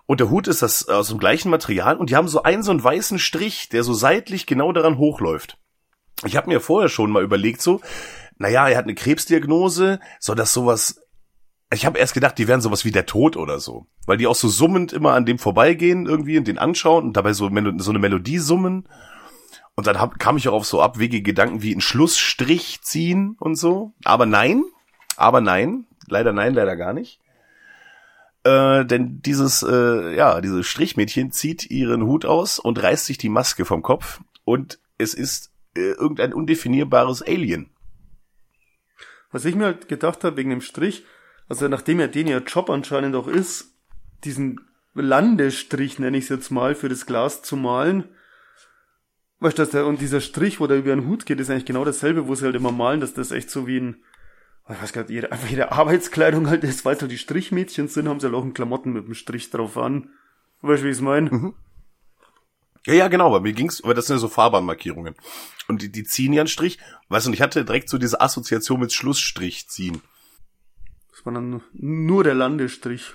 und 0.09 0.19
der 0.19 0.31
Hut 0.31 0.47
ist 0.47 0.63
das 0.63 0.89
aus 0.89 1.09
dem 1.09 1.19
gleichen 1.19 1.51
Material 1.51 1.95
und 1.95 2.09
die 2.09 2.15
haben 2.15 2.27
so 2.27 2.41
einen 2.41 2.63
so 2.63 2.71
einen 2.71 2.83
weißen 2.83 3.19
Strich, 3.19 3.69
der 3.69 3.83
so 3.83 3.93
seitlich 3.93 4.47
genau 4.47 4.71
daran 4.71 4.97
hochläuft. 4.97 5.59
Ich 6.25 6.35
habe 6.35 6.49
mir 6.49 6.61
vorher 6.61 6.89
schon 6.89 7.11
mal 7.11 7.23
überlegt 7.23 7.61
so, 7.61 7.79
naja, 8.39 8.67
er 8.67 8.77
hat 8.77 8.85
eine 8.85 8.95
Krebsdiagnose, 8.95 9.99
soll 10.19 10.35
das 10.35 10.51
sowas 10.51 10.99
ich 11.71 11.85
habe 11.85 11.99
erst 11.99 12.13
gedacht, 12.13 12.37
die 12.37 12.47
wären 12.47 12.61
sowas 12.61 12.83
wie 12.83 12.91
der 12.91 13.05
Tod 13.05 13.37
oder 13.37 13.59
so, 13.59 13.85
weil 14.07 14.17
die 14.17 14.27
auch 14.27 14.35
so 14.35 14.47
summend 14.47 14.91
immer 14.91 15.13
an 15.13 15.25
dem 15.25 15.37
vorbeigehen 15.37 16.07
irgendwie 16.07 16.37
und 16.37 16.47
den 16.47 16.57
anschauen 16.57 17.05
und 17.05 17.17
dabei 17.17 17.33
so, 17.33 17.49
so 17.77 17.91
eine 17.91 17.99
Melodie 17.99 18.39
summen. 18.39 18.87
Und 19.75 19.87
dann 19.87 19.99
hab, 19.99 20.19
kam 20.19 20.35
ich 20.35 20.47
auch 20.49 20.53
auf 20.53 20.65
so 20.65 20.81
abwegige 20.81 21.21
Gedanken 21.21 21.61
wie 21.61 21.71
einen 21.71 21.81
Schlussstrich 21.81 22.81
ziehen 22.81 23.37
und 23.39 23.55
so. 23.55 23.93
Aber 24.03 24.25
nein, 24.25 24.63
aber 25.15 25.41
nein, 25.41 25.85
leider 26.07 26.33
nein, 26.33 26.53
leider 26.53 26.75
gar 26.75 26.93
nicht. 26.93 27.19
Äh, 28.43 28.85
denn 28.85 29.21
dieses, 29.21 29.63
äh, 29.63 30.15
ja, 30.15 30.41
dieses 30.41 30.65
Strichmädchen 30.65 31.31
zieht 31.31 31.69
ihren 31.69 32.03
Hut 32.03 32.25
aus 32.25 32.57
und 32.57 32.81
reißt 32.81 33.05
sich 33.05 33.17
die 33.17 33.29
Maske 33.29 33.63
vom 33.63 33.83
Kopf 33.83 34.21
und 34.43 34.79
es 34.97 35.13
ist 35.13 35.51
äh, 35.75 35.91
irgendein 35.91 36.33
undefinierbares 36.33 37.21
Alien. 37.21 37.69
Was 39.31 39.45
ich 39.45 39.55
mir 39.55 39.65
halt 39.65 39.87
gedacht 39.87 40.23
habe 40.23 40.37
wegen 40.37 40.49
dem 40.49 40.61
Strich, 40.61 41.03
also 41.49 41.67
nachdem 41.67 41.99
ja 41.99 42.07
den 42.07 42.27
ihr 42.27 42.37
Job 42.37 42.69
anscheinend 42.69 43.15
auch 43.15 43.27
ist, 43.27 43.73
diesen 44.23 44.61
Landestrich, 44.93 45.99
nenne 45.99 46.17
ich 46.17 46.25
es 46.25 46.29
jetzt 46.29 46.51
mal, 46.51 46.75
für 46.75 46.89
das 46.89 47.05
Glas 47.05 47.41
zu 47.41 47.57
malen. 47.57 48.05
Weißt 49.39 49.57
du, 49.57 49.63
dass 49.63 49.71
der, 49.71 49.85
und 49.85 50.01
dieser 50.01 50.21
Strich, 50.21 50.59
wo 50.59 50.67
der 50.67 50.77
über 50.77 50.95
den 50.95 51.07
Hut 51.07 51.25
geht, 51.25 51.39
ist 51.39 51.49
eigentlich 51.49 51.65
genau 51.65 51.85
dasselbe, 51.85 52.27
wo 52.27 52.35
sie 52.35 52.45
halt 52.45 52.55
immer 52.55 52.71
malen, 52.71 52.99
dass 52.99 53.13
das 53.13 53.31
echt 53.31 53.49
so 53.49 53.67
wie 53.67 53.79
ein, 53.79 54.03
ich 54.69 54.81
weiß 54.81 54.93
gar 54.93 55.01
nicht, 55.03 55.11
ihre, 55.11 55.31
einfach 55.31 55.49
ihre 55.49 55.71
Arbeitskleidung 55.71 56.47
halt 56.49 56.63
ist, 56.63 56.85
weil 56.85 56.95
es 56.95 57.01
halt 57.01 57.11
die 57.11 57.17
Strichmädchen 57.17 57.87
sind, 57.87 58.07
haben 58.07 58.19
sie 58.19 58.27
halt 58.27 58.35
auch 58.35 58.43
einen 58.43 58.53
Klamotten 58.53 58.93
mit 58.93 59.07
dem 59.07 59.15
Strich 59.15 59.49
drauf 59.49 59.77
an. 59.77 60.09
Weißt 60.61 60.81
du, 60.81 60.85
wie 60.85 60.91
ich 60.91 60.97
es 60.97 61.01
meine? 61.01 61.53
Ja, 62.85 62.93
ja, 62.93 63.07
genau, 63.07 63.31
bei 63.31 63.39
mir 63.39 63.53
ging's, 63.53 63.83
aber 63.83 63.93
das 63.93 64.07
sind 64.07 64.17
ja 64.17 64.19
so 64.19 64.27
Fahrbahnmarkierungen. 64.27 65.15
Und 65.67 65.81
die, 65.81 65.91
die 65.91 66.03
ziehen 66.03 66.33
ja 66.33 66.41
einen 66.41 66.47
Strich. 66.47 66.79
Weißt 67.07 67.25
du, 67.25 67.29
und 67.29 67.33
ich 67.33 67.41
hatte 67.41 67.63
direkt 67.65 67.89
so 67.89 67.97
diese 67.97 68.21
Assoziation 68.21 68.79
mit 68.79 68.93
Schlussstrich 68.93 69.69
ziehen. 69.69 70.01
Das 71.19 71.25
war 71.25 71.33
dann 71.33 71.61
nur 71.73 72.23
der 72.23 72.33
Landestrich. 72.33 73.13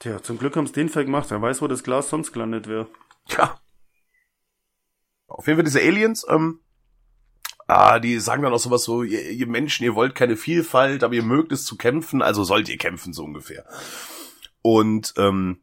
Tja, 0.00 0.20
zum 0.20 0.38
Glück 0.38 0.56
haben 0.56 0.66
sie 0.66 0.72
den 0.72 0.88
Fall 0.88 1.04
gemacht. 1.04 1.30
Wer 1.30 1.40
weiß, 1.40 1.62
wo 1.62 1.68
das 1.68 1.84
Glas 1.84 2.10
sonst 2.10 2.32
gelandet 2.32 2.66
wäre. 2.66 2.88
Ja. 3.28 3.60
Auf 5.28 5.46
jeden 5.46 5.58
Fall 5.58 5.64
diese 5.64 5.78
Aliens, 5.78 6.26
ähm, 6.28 6.62
ah, 7.68 8.00
die 8.00 8.18
sagen 8.18 8.42
dann 8.42 8.52
auch 8.52 8.58
sowas 8.58 8.82
so, 8.82 9.04
ihr, 9.04 9.30
ihr 9.30 9.46
Menschen, 9.46 9.84
ihr 9.84 9.94
wollt 9.94 10.16
keine 10.16 10.36
Vielfalt, 10.36 11.04
aber 11.04 11.14
ihr 11.14 11.22
mögt 11.22 11.52
es 11.52 11.64
zu 11.64 11.76
kämpfen, 11.76 12.22
also 12.22 12.42
sollt 12.42 12.68
ihr 12.68 12.78
kämpfen, 12.78 13.12
so 13.12 13.22
ungefähr. 13.22 13.64
Und 14.62 15.14
ähm, 15.16 15.62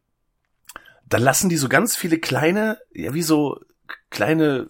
dann 1.04 1.20
lassen 1.20 1.50
die 1.50 1.58
so 1.58 1.68
ganz 1.68 1.94
viele 1.94 2.18
kleine, 2.18 2.78
ja, 2.92 3.12
wie 3.12 3.20
so 3.20 3.60
kleine 4.08 4.66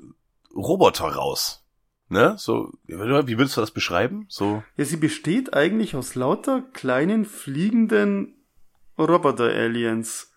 Roboter 0.53 1.05
raus. 1.05 1.68
Ne? 2.11 2.35
So, 2.39 2.73
wie 2.87 2.97
würdest 3.39 3.57
du 3.57 3.61
das 3.61 3.71
beschreiben? 3.71 4.25
So. 4.29 4.63
Ja, 4.77 4.85
sie 4.85 4.97
besteht 4.97 5.53
eigentlich 5.55 5.95
aus 5.95 6.15
lauter 6.15 6.63
kleinen 6.73 7.27
fliegenden 7.27 8.35
Roboter-Aliens. 8.99 10.33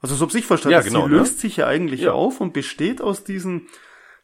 Also 0.00 0.16
so 0.16 0.26
hab 0.26 0.34
ich 0.34 0.46
verstanden. 0.46 0.72
Ja, 0.72 0.82
sie 0.82 0.88
genau, 0.90 1.06
ne? 1.06 1.16
löst 1.18 1.38
sich 1.38 1.58
ja 1.58 1.66
eigentlich 1.68 2.00
Ja. 2.02 2.12
auf 2.12 2.40
und 2.40 2.52
besteht 2.52 3.00
aus 3.00 3.22
diesen 3.22 3.68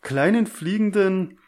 kleinen 0.03 0.47
fliegenden 0.47 1.39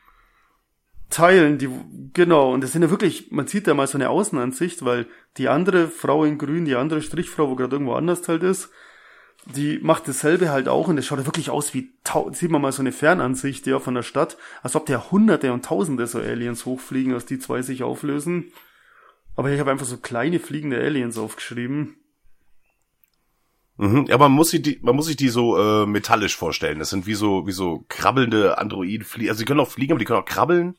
Teilen, 1.08 1.58
die, 1.58 1.68
genau, 2.12 2.52
und 2.54 2.62
das 2.62 2.70
sind 2.70 2.82
ja 2.82 2.90
wirklich, 2.90 3.32
man 3.32 3.48
sieht 3.48 3.66
ja 3.66 3.74
mal 3.74 3.88
so 3.88 3.98
eine 3.98 4.10
Außenansicht, 4.10 4.84
weil 4.84 5.08
die 5.36 5.48
andere 5.48 5.88
Frau 5.88 6.24
in 6.24 6.38
grün, 6.38 6.64
die 6.64 6.76
andere 6.76 7.02
Strichfrau, 7.02 7.50
wo 7.50 7.56
gerade 7.56 7.74
irgendwo 7.74 7.94
anders 7.94 8.28
halt 8.28 8.44
ist, 8.44 8.70
die 9.46 9.78
macht 9.78 10.06
dasselbe 10.06 10.50
halt 10.50 10.68
auch 10.68 10.88
und 10.88 10.98
es 10.98 11.06
schaut 11.06 11.18
ja 11.18 11.26
wirklich 11.26 11.50
aus 11.50 11.72
wie, 11.74 11.90
sieht 12.32 12.50
man 12.50 12.60
mal 12.62 12.72
so 12.72 12.82
eine 12.82 12.92
Fernansicht, 12.92 13.66
ja, 13.66 13.78
von 13.80 13.94
der 13.94 14.02
Stadt, 14.02 14.36
als 14.62 14.76
ob 14.76 14.86
da 14.86 15.10
hunderte 15.10 15.52
und 15.52 15.64
tausende 15.64 16.06
so 16.06 16.18
Aliens 16.18 16.66
hochfliegen, 16.66 17.14
aus 17.14 17.26
die 17.26 17.38
zwei 17.38 17.62
sich 17.62 17.82
auflösen. 17.82 18.52
Aber 19.36 19.50
ich 19.50 19.58
habe 19.58 19.70
einfach 19.70 19.86
so 19.86 19.96
kleine 19.96 20.38
fliegende 20.40 20.78
Aliens 20.78 21.16
aufgeschrieben. 21.16 21.96
Mhm. 23.78 24.04
Ja, 24.08 24.18
man 24.18 24.32
muss 24.32 24.50
sich 24.50 24.60
die, 24.60 24.78
man 24.82 24.94
muss 24.94 25.06
sich 25.06 25.16
die 25.16 25.30
so 25.30 25.56
äh, 25.56 25.86
metallisch 25.86 26.36
vorstellen. 26.36 26.78
Das 26.78 26.90
sind 26.90 27.06
wie 27.06 27.14
so, 27.14 27.46
wie 27.46 27.52
so 27.52 27.86
krabbelnde 27.88 28.58
Androiden. 28.58 29.06
Also 29.28 29.38
die 29.38 29.44
können 29.46 29.60
auch 29.60 29.70
fliegen, 29.70 29.92
aber 29.92 29.98
die 29.98 30.04
können 30.04 30.20
auch 30.20 30.26
krabbeln. 30.26 30.76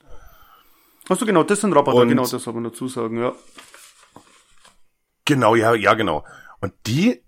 Achso, 1.09 1.25
genau, 1.25 1.41
das 1.43 1.61
sind 1.61 1.73
Roboter, 1.73 1.97
Und- 2.01 2.09
genau, 2.09 2.27
das 2.27 2.43
soll 2.43 2.53
man 2.53 2.63
dazu 2.63 2.87
sagen, 2.87 3.17
ja. 3.17 3.33
Genau, 5.25 5.55
ja, 5.55 5.73
ja, 5.73 5.95
genau. 5.95 6.23
Und 6.59 6.73
die, 6.85 7.23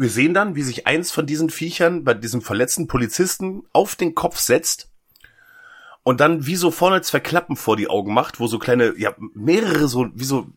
wir 0.00 0.08
sehen 0.08 0.32
dann, 0.32 0.54
wie 0.54 0.62
sich 0.62 0.86
eins 0.86 1.10
von 1.10 1.26
diesen 1.26 1.50
Viechern 1.50 2.04
bei 2.04 2.14
diesem 2.14 2.40
verletzten 2.40 2.86
Polizisten 2.86 3.62
auf 3.72 3.96
den 3.96 4.14
Kopf 4.14 4.38
setzt 4.38 4.90
und 6.02 6.20
dann 6.20 6.46
wie 6.46 6.56
so 6.56 6.70
vorne 6.70 7.02
zwei 7.02 7.20
Klappen 7.20 7.54
vor 7.54 7.76
die 7.76 7.88
Augen 7.88 8.14
macht, 8.14 8.40
wo 8.40 8.46
so 8.46 8.58
kleine, 8.58 8.94
ja, 8.96 9.14
mehrere 9.34 9.88
so, 9.88 10.08
wie 10.14 10.24
so 10.24 10.48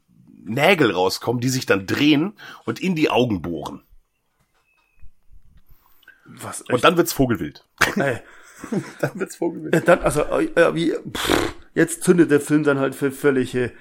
Nägel 0.46 0.92
rauskommen, 0.92 1.42
die 1.42 1.50
sich 1.50 1.66
dann 1.66 1.86
drehen 1.86 2.34
und 2.66 2.80
in 2.80 2.96
die 2.96 3.10
Augen 3.10 3.42
bohren. 3.42 3.84
Was, 6.26 6.62
echt? 6.62 6.72
Und 6.72 6.84
dann 6.86 6.96
wird's 6.96 7.14
Vogelwild. 7.14 7.66
Ey, 7.98 8.20
Dann 9.02 9.20
wird's 9.20 9.36
Vogelwild. 9.36 9.76
Ja, 9.76 9.82
dann, 9.82 10.00
also, 10.00 10.22
äh, 10.22 10.46
äh, 10.56 10.74
wie, 10.74 10.94
pff, 10.94 11.54
jetzt 11.74 12.04
zündet 12.04 12.32
der 12.32 12.40
Film 12.40 12.64
dann 12.64 12.80
halt 12.80 12.96
für 12.96 13.12
völlige, 13.12 13.74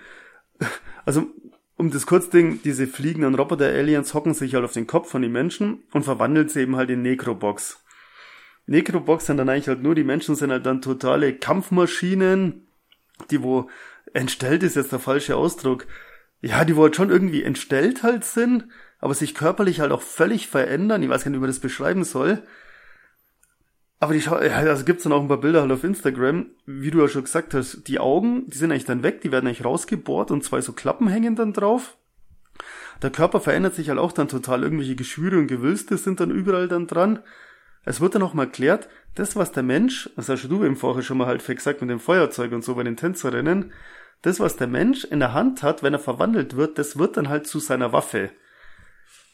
also, 1.04 1.26
um 1.76 1.90
das 1.90 2.06
Kurzding, 2.06 2.60
diese 2.62 2.86
fliegenden 2.86 3.34
Roboter-Aliens 3.34 4.14
hocken 4.14 4.34
sich 4.34 4.54
halt 4.54 4.64
auf 4.64 4.72
den 4.72 4.86
Kopf 4.86 5.10
von 5.10 5.22
den 5.22 5.32
Menschen 5.32 5.82
und 5.92 6.04
verwandeln 6.04 6.48
sie 6.48 6.60
eben 6.60 6.76
halt 6.76 6.90
in 6.90 7.02
Necrobox. 7.02 7.82
Necrobox 8.66 9.26
sind 9.26 9.38
dann 9.38 9.48
eigentlich 9.48 9.68
halt 9.68 9.82
nur, 9.82 9.94
die 9.94 10.04
Menschen 10.04 10.36
sind 10.36 10.50
halt 10.50 10.66
dann 10.66 10.82
totale 10.82 11.34
Kampfmaschinen, 11.34 12.66
die 13.30 13.42
wo, 13.42 13.68
entstellt 14.12 14.62
ist 14.62 14.76
jetzt 14.76 14.92
der 14.92 14.98
falsche 14.98 15.36
Ausdruck. 15.36 15.86
Ja, 16.40 16.64
die 16.64 16.76
wo 16.76 16.82
halt 16.82 16.96
schon 16.96 17.10
irgendwie 17.10 17.42
entstellt 17.42 18.02
halt 18.02 18.24
sind, 18.24 18.66
aber 18.98 19.14
sich 19.14 19.34
körperlich 19.34 19.80
halt 19.80 19.92
auch 19.92 20.02
völlig 20.02 20.48
verändern. 20.48 21.02
Ich 21.02 21.08
weiß 21.08 21.24
gar 21.24 21.30
nicht, 21.30 21.38
wie 21.38 21.42
man 21.42 21.50
das 21.50 21.60
beschreiben 21.60 22.04
soll. 22.04 22.42
Aber 24.02 24.14
die 24.14 24.28
also 24.28 24.84
gibt's 24.84 25.04
dann 25.04 25.12
auch 25.12 25.22
ein 25.22 25.28
paar 25.28 25.40
Bilder 25.40 25.60
halt 25.60 25.70
auf 25.70 25.84
Instagram, 25.84 26.46
wie 26.66 26.90
du 26.90 26.98
ja 27.02 27.06
schon 27.06 27.22
gesagt 27.22 27.54
hast, 27.54 27.86
die 27.86 28.00
Augen, 28.00 28.50
die 28.50 28.58
sind 28.58 28.72
eigentlich 28.72 28.84
dann 28.84 29.04
weg, 29.04 29.20
die 29.20 29.30
werden 29.30 29.46
eigentlich 29.46 29.64
rausgebohrt 29.64 30.32
und 30.32 30.42
zwei 30.42 30.60
so 30.60 30.72
Klappen 30.72 31.06
hängen 31.06 31.36
dann 31.36 31.52
drauf. 31.52 31.96
Der 33.00 33.10
Körper 33.10 33.38
verändert 33.38 33.76
sich 33.76 33.90
halt 33.90 34.00
auch 34.00 34.10
dann 34.10 34.26
total, 34.26 34.64
irgendwelche 34.64 34.96
Geschwüre 34.96 35.38
und 35.38 35.46
Gewülste 35.46 35.96
sind 35.98 36.18
dann 36.18 36.32
überall 36.32 36.66
dann 36.66 36.88
dran. 36.88 37.20
Es 37.84 38.00
wird 38.00 38.16
dann 38.16 38.24
auch 38.24 38.34
mal 38.34 38.46
erklärt, 38.46 38.88
das 39.14 39.36
was 39.36 39.52
der 39.52 39.62
Mensch, 39.62 40.10
das 40.16 40.28
hast 40.28 40.48
du 40.48 40.64
eben 40.64 40.74
vorher 40.74 41.04
schon 41.04 41.18
mal 41.18 41.28
halt 41.28 41.46
gesagt 41.46 41.80
mit 41.80 41.88
dem 41.88 42.00
Feuerzeug 42.00 42.50
und 42.50 42.64
so 42.64 42.74
bei 42.74 42.82
den 42.82 42.96
Tänzerinnen, 42.96 43.72
das 44.22 44.40
was 44.40 44.56
der 44.56 44.66
Mensch 44.66 45.04
in 45.04 45.20
der 45.20 45.32
Hand 45.32 45.62
hat, 45.62 45.84
wenn 45.84 45.92
er 45.94 46.00
verwandelt 46.00 46.56
wird, 46.56 46.76
das 46.76 46.98
wird 46.98 47.16
dann 47.16 47.28
halt 47.28 47.46
zu 47.46 47.60
seiner 47.60 47.92
Waffe. 47.92 48.32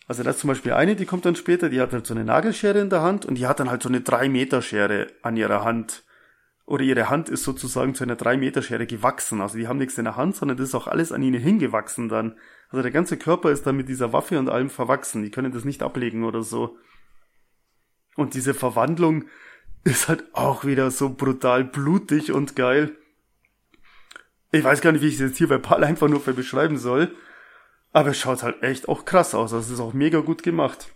Also 0.09 0.23
da 0.23 0.31
ist 0.31 0.41
zum 0.41 0.49
Beispiel 0.49 0.73
eine, 0.73 0.97
die 0.97 1.05
kommt 1.05 1.27
dann 1.27 1.37
später, 1.37 1.69
die 1.69 1.83
hat 1.83 1.93
halt 1.93 2.07
so 2.07 2.15
eine 2.15 2.25
Nagelschere 2.25 2.81
in 2.81 2.89
der 2.89 3.03
Hand 3.03 3.27
und 3.27 3.35
die 3.35 3.47
hat 3.47 3.61
dann 3.61 3.71
halt 3.71 3.83
so 3.83 3.91
eine 3.91 4.01
3-Meter-Schere 4.01 5.09
an 5.21 5.37
ihrer 5.37 5.65
Hand. 5.65 6.03
Oder 6.65 6.83
ihre 6.83 7.11
Hand 7.11 7.29
ist 7.29 7.45
sozusagen 7.45 7.95
zu 7.95 8.05
einer 8.05 8.17
3-Meter-Schere 8.17 8.87
gewachsen. 8.87 9.43
Also 9.43 9.59
die 9.59 9.69
haben 9.69 9.79
nichts 9.79 9.99
in 9.99 10.05
der 10.05 10.17
Hand, 10.17 10.37
sondern 10.37 10.57
das 10.57 10.71
ist 10.71 10.75
auch 10.75 10.87
alles 10.87 11.13
an 11.13 11.23
ihnen 11.23 11.41
hingewachsen 11.41 12.09
dann. 12.09 12.39
Also 12.71 12.83
der 12.83 12.91
ganze 12.91 13.19
Körper 13.19 13.51
ist 13.51 13.67
dann 13.67 13.77
mit 13.77 13.89
dieser 13.89 14.13
Waffe 14.15 14.39
und 14.39 14.49
allem 14.49 14.71
verwachsen. 14.71 15.23
Die 15.23 15.31
können 15.31 15.53
das 15.53 15.65
nicht 15.65 15.83
ablegen 15.83 16.25
oder 16.25 16.43
so. 16.43 16.79
Und 18.17 18.33
diese 18.33 18.55
Verwandlung 18.55 19.25
ist 19.85 20.09
halt 20.09 20.25
auch 20.33 20.65
wieder 20.65 20.91
so 20.91 21.11
brutal 21.11 21.65
blutig 21.65 22.33
und 22.33 22.57
geil. 22.57 22.97
Ich 24.53 24.65
weiß 24.65 24.81
gar 24.81 24.93
nicht, 24.93 25.03
wie 25.03 25.09
ich 25.09 25.15
es 25.15 25.21
jetzt 25.21 25.39
hier 25.39 25.49
bei 25.49 25.59
Paul 25.59 25.85
einfach 25.85 26.09
nur 26.09 26.21
beschreiben 26.21 26.79
soll. 26.79 27.15
Aber 27.93 28.11
es 28.11 28.19
schaut 28.19 28.43
halt 28.43 28.63
echt 28.63 28.89
auch 28.89 29.05
krass 29.05 29.35
aus. 29.35 29.53
Also 29.53 29.67
es 29.67 29.71
ist 29.71 29.81
auch 29.81 29.93
mega 29.93 30.21
gut 30.21 30.43
gemacht. 30.43 30.89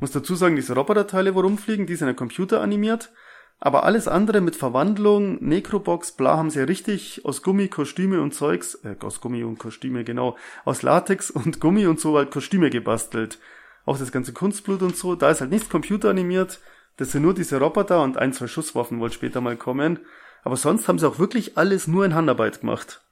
Muss 0.00 0.10
dazu 0.10 0.34
sagen, 0.34 0.56
diese 0.56 0.74
Roboterteile, 0.74 1.34
wo 1.34 1.40
rumfliegen, 1.40 1.86
die 1.86 1.96
sind 1.96 2.08
ja 2.08 2.14
computeranimiert. 2.14 3.12
Aber 3.60 3.84
alles 3.84 4.08
andere 4.08 4.40
mit 4.40 4.56
Verwandlung, 4.56 5.42
Necrobox, 5.42 6.12
bla, 6.12 6.36
haben 6.36 6.50
sie 6.50 6.58
ja 6.58 6.64
richtig 6.64 7.24
aus 7.24 7.42
Gummi, 7.42 7.68
Kostüme 7.68 8.20
und 8.20 8.34
Zeugs, 8.34 8.74
äh, 8.84 8.96
aus 9.00 9.20
Gummi 9.20 9.44
und 9.44 9.58
Kostüme, 9.58 10.04
genau, 10.04 10.36
aus 10.64 10.82
Latex 10.82 11.30
und 11.30 11.60
Gummi 11.60 11.86
und 11.86 12.00
so 12.00 12.16
halt 12.16 12.30
Kostüme 12.30 12.68
gebastelt. 12.68 13.38
Auch 13.86 13.98
das 13.98 14.12
ganze 14.12 14.32
Kunstblut 14.32 14.82
und 14.82 14.96
so, 14.96 15.14
da 15.14 15.30
ist 15.30 15.40
halt 15.40 15.50
nichts 15.50 15.68
computeranimiert. 15.68 16.60
Das 16.96 17.12
sind 17.12 17.22
nur 17.22 17.34
diese 17.34 17.58
Roboter 17.58 18.02
und 18.02 18.18
ein, 18.18 18.32
zwei 18.32 18.46
Schusswaffen 18.46 19.00
wohl 19.00 19.12
später 19.12 19.40
mal 19.40 19.56
kommen. 19.56 20.00
Aber 20.42 20.56
sonst 20.56 20.88
haben 20.88 20.98
sie 20.98 21.08
auch 21.08 21.18
wirklich 21.18 21.56
alles 21.56 21.86
nur 21.86 22.04
in 22.04 22.14
Handarbeit 22.14 22.60
gemacht. 22.60 23.03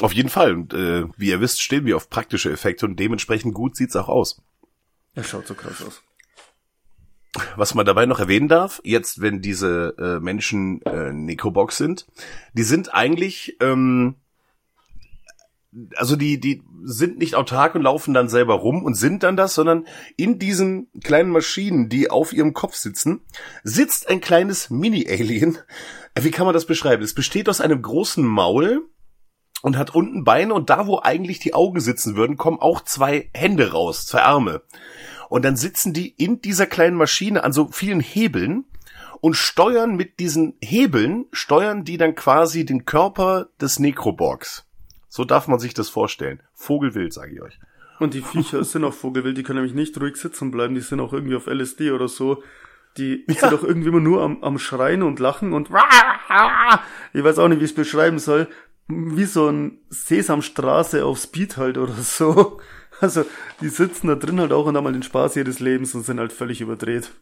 Auf 0.00 0.12
jeden 0.12 0.28
Fall. 0.28 0.52
Und 0.54 0.74
äh, 0.74 1.04
wie 1.16 1.30
ihr 1.30 1.40
wisst, 1.40 1.60
stehen 1.60 1.84
wir 1.84 1.96
auf 1.96 2.08
praktische 2.08 2.52
Effekte 2.52 2.86
und 2.86 2.98
dementsprechend 2.98 3.54
gut 3.54 3.76
sieht's 3.76 3.96
auch 3.96 4.08
aus. 4.08 4.40
Es 5.14 5.28
schaut 5.28 5.46
so 5.46 5.54
krass 5.54 5.82
aus. 5.82 6.02
Was 7.56 7.74
man 7.74 7.84
dabei 7.84 8.06
noch 8.06 8.20
erwähnen 8.20 8.48
darf, 8.48 8.80
jetzt 8.84 9.20
wenn 9.20 9.42
diese 9.42 9.94
äh, 9.98 10.20
Menschen 10.20 10.82
äh, 10.82 11.12
Necrobox 11.12 11.76
sind, 11.76 12.06
die 12.52 12.62
sind 12.62 12.94
eigentlich, 12.94 13.56
ähm, 13.60 14.14
also 15.96 16.16
die, 16.16 16.40
die 16.40 16.62
sind 16.84 17.18
nicht 17.18 17.34
autark 17.34 17.74
und 17.74 17.82
laufen 17.82 18.14
dann 18.14 18.28
selber 18.28 18.54
rum 18.54 18.82
und 18.82 18.94
sind 18.94 19.22
dann 19.22 19.36
das, 19.36 19.54
sondern 19.54 19.86
in 20.16 20.38
diesen 20.38 20.88
kleinen 21.02 21.30
Maschinen, 21.30 21.88
die 21.88 22.10
auf 22.10 22.32
ihrem 22.32 22.54
Kopf 22.54 22.74
sitzen, 22.74 23.20
sitzt 23.62 24.08
ein 24.08 24.20
kleines 24.20 24.70
Mini-Alien. 24.70 25.58
Wie 26.18 26.30
kann 26.30 26.46
man 26.46 26.54
das 26.54 26.66
beschreiben? 26.66 27.02
Es 27.02 27.14
besteht 27.14 27.48
aus 27.48 27.60
einem 27.60 27.82
großen 27.82 28.24
Maul 28.24 28.88
und 29.62 29.76
hat 29.76 29.94
unten 29.94 30.24
Beine 30.24 30.54
und 30.54 30.70
da, 30.70 30.86
wo 30.86 31.00
eigentlich 31.00 31.38
die 31.38 31.54
Augen 31.54 31.80
sitzen 31.80 32.16
würden, 32.16 32.36
kommen 32.36 32.60
auch 32.60 32.80
zwei 32.82 33.30
Hände 33.34 33.72
raus, 33.72 34.06
zwei 34.06 34.22
Arme. 34.22 34.62
Und 35.28 35.44
dann 35.44 35.56
sitzen 35.56 35.92
die 35.92 36.08
in 36.08 36.40
dieser 36.40 36.66
kleinen 36.66 36.96
Maschine 36.96 37.44
an 37.44 37.52
so 37.52 37.68
vielen 37.70 38.00
Hebeln 38.00 38.64
und 39.20 39.34
steuern 39.34 39.96
mit 39.96 40.20
diesen 40.20 40.54
Hebeln, 40.60 41.26
steuern 41.32 41.84
die 41.84 41.96
dann 41.96 42.14
quasi 42.14 42.64
den 42.64 42.84
Körper 42.84 43.48
des 43.60 43.78
Necroborgs. 43.78 44.64
So 45.08 45.24
darf 45.24 45.48
man 45.48 45.58
sich 45.58 45.74
das 45.74 45.88
vorstellen. 45.88 46.40
Vogelwild, 46.54 47.12
sage 47.12 47.34
ich 47.34 47.42
euch. 47.42 47.58
Und 47.98 48.14
die 48.14 48.22
Viecher 48.22 48.62
sind 48.62 48.84
auch 48.84 48.94
vogelwild, 48.94 49.36
die 49.36 49.42
können 49.42 49.58
nämlich 49.58 49.74
nicht 49.74 50.00
ruhig 50.00 50.16
sitzen 50.16 50.50
bleiben, 50.50 50.74
die 50.74 50.80
sind 50.80 51.00
auch 51.00 51.12
irgendwie 51.12 51.34
auf 51.34 51.46
LSD 51.46 51.90
oder 51.90 52.08
so. 52.08 52.42
Die 52.96 53.24
sind 53.26 53.52
doch 53.52 53.62
irgendwie 53.62 53.88
immer 53.88 54.00
nur 54.00 54.22
am, 54.22 54.42
am 54.42 54.58
Schreien 54.58 55.02
und 55.02 55.18
Lachen 55.18 55.52
und 55.52 55.68
ich 57.12 57.24
weiß 57.24 57.38
auch 57.38 57.48
nicht, 57.48 57.60
wie 57.60 57.64
ich 57.64 57.70
es 57.70 57.76
beschreiben 57.76 58.18
soll. 58.18 58.48
Wie 58.88 59.24
so 59.24 59.48
ein 59.48 59.78
Sesamstraße 59.90 61.04
auf 61.04 61.18
Speed 61.18 61.56
halt 61.56 61.78
oder 61.78 61.94
so. 62.02 62.60
Also, 63.00 63.24
die 63.60 63.68
sitzen 63.68 64.08
da 64.08 64.16
drin 64.16 64.40
halt 64.40 64.52
auch 64.52 64.66
und 64.66 64.76
haben 64.76 64.86
halt 64.86 64.96
den 64.96 65.02
Spaß 65.02 65.36
ihres 65.36 65.60
Lebens 65.60 65.94
und 65.94 66.04
sind 66.04 66.18
halt 66.18 66.32
völlig 66.32 66.60
überdreht. 66.60 67.12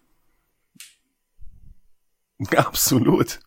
Absolut. 2.56 3.40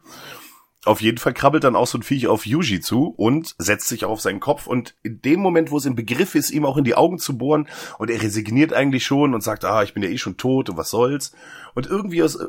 Auf 0.86 1.02
jeden 1.02 1.18
Fall 1.18 1.34
krabbelt 1.34 1.66
dann 1.66 1.76
auch 1.76 1.88
so 1.88 1.98
ein 1.98 2.04
Viech 2.04 2.28
auf 2.28 2.46
Yuji 2.46 2.80
zu 2.80 3.08
und 3.08 3.54
setzt 3.58 3.90
sich 3.90 4.06
auf 4.06 4.22
seinen 4.22 4.40
Kopf 4.40 4.66
und 4.66 4.96
in 5.04 5.22
dem 5.22 5.42
Moment, 5.42 5.72
wo 5.72 5.78
es 5.78 5.86
im 5.86 5.96
Begriff 5.96 6.36
ist, 6.36 6.52
ihm 6.52 6.66
auch 6.66 6.78
in 6.78 6.86
die 6.86 6.96
Augen 6.96 7.20
zu 7.20 7.38
bohren 7.38 7.68
und 7.98 8.10
er 8.10 8.22
resigniert 8.22 8.72
eigentlich 8.72 9.06
schon 9.06 9.34
und 9.34 9.42
sagt, 9.42 9.66
ah, 9.66 9.84
ich 9.84 9.94
bin 9.94 10.04
ja 10.04 10.10
eh 10.10 10.18
schon 10.18 10.38
tot 10.38 10.70
und 10.70 10.78
was 10.78 10.90
soll's. 10.90 11.34
Und 11.76 11.88
irgendwie 11.88 12.24
aus, 12.24 12.40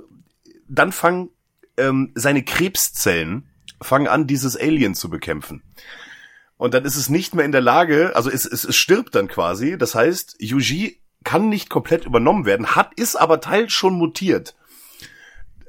dann 0.69 0.93
fangen 0.93 1.31
ähm, 1.77 2.13
seine 2.15 2.45
Krebszellen 2.45 3.50
fangen 3.81 4.09
an, 4.09 4.27
dieses 4.27 4.57
Alien 4.57 4.95
zu 4.95 5.11
bekämpfen. 5.11 5.63
Und 6.57 6.75
dann 6.75 6.85
ist 6.85 6.97
es 6.97 7.09
nicht 7.09 7.35
mehr 7.35 7.45
in 7.45 7.53
der 7.53 7.63
Lage, 7.63 8.15
also 8.15 8.31
es, 8.31 8.45
es, 8.45 8.65
es 8.65 8.77
stirbt 8.77 9.15
dann 9.15 9.29
quasi. 9.29 9.79
Das 9.79 9.95
heißt, 9.95 10.37
Yuji 10.41 11.01
kann 11.25 11.49
nicht 11.49 11.71
komplett 11.71 12.05
übernommen 12.05 12.45
werden, 12.45 12.75
hat, 12.75 12.93
ist 12.95 13.17
aber 13.17 13.41
teils 13.41 13.73
schon 13.73 13.95
mutiert 13.95 14.55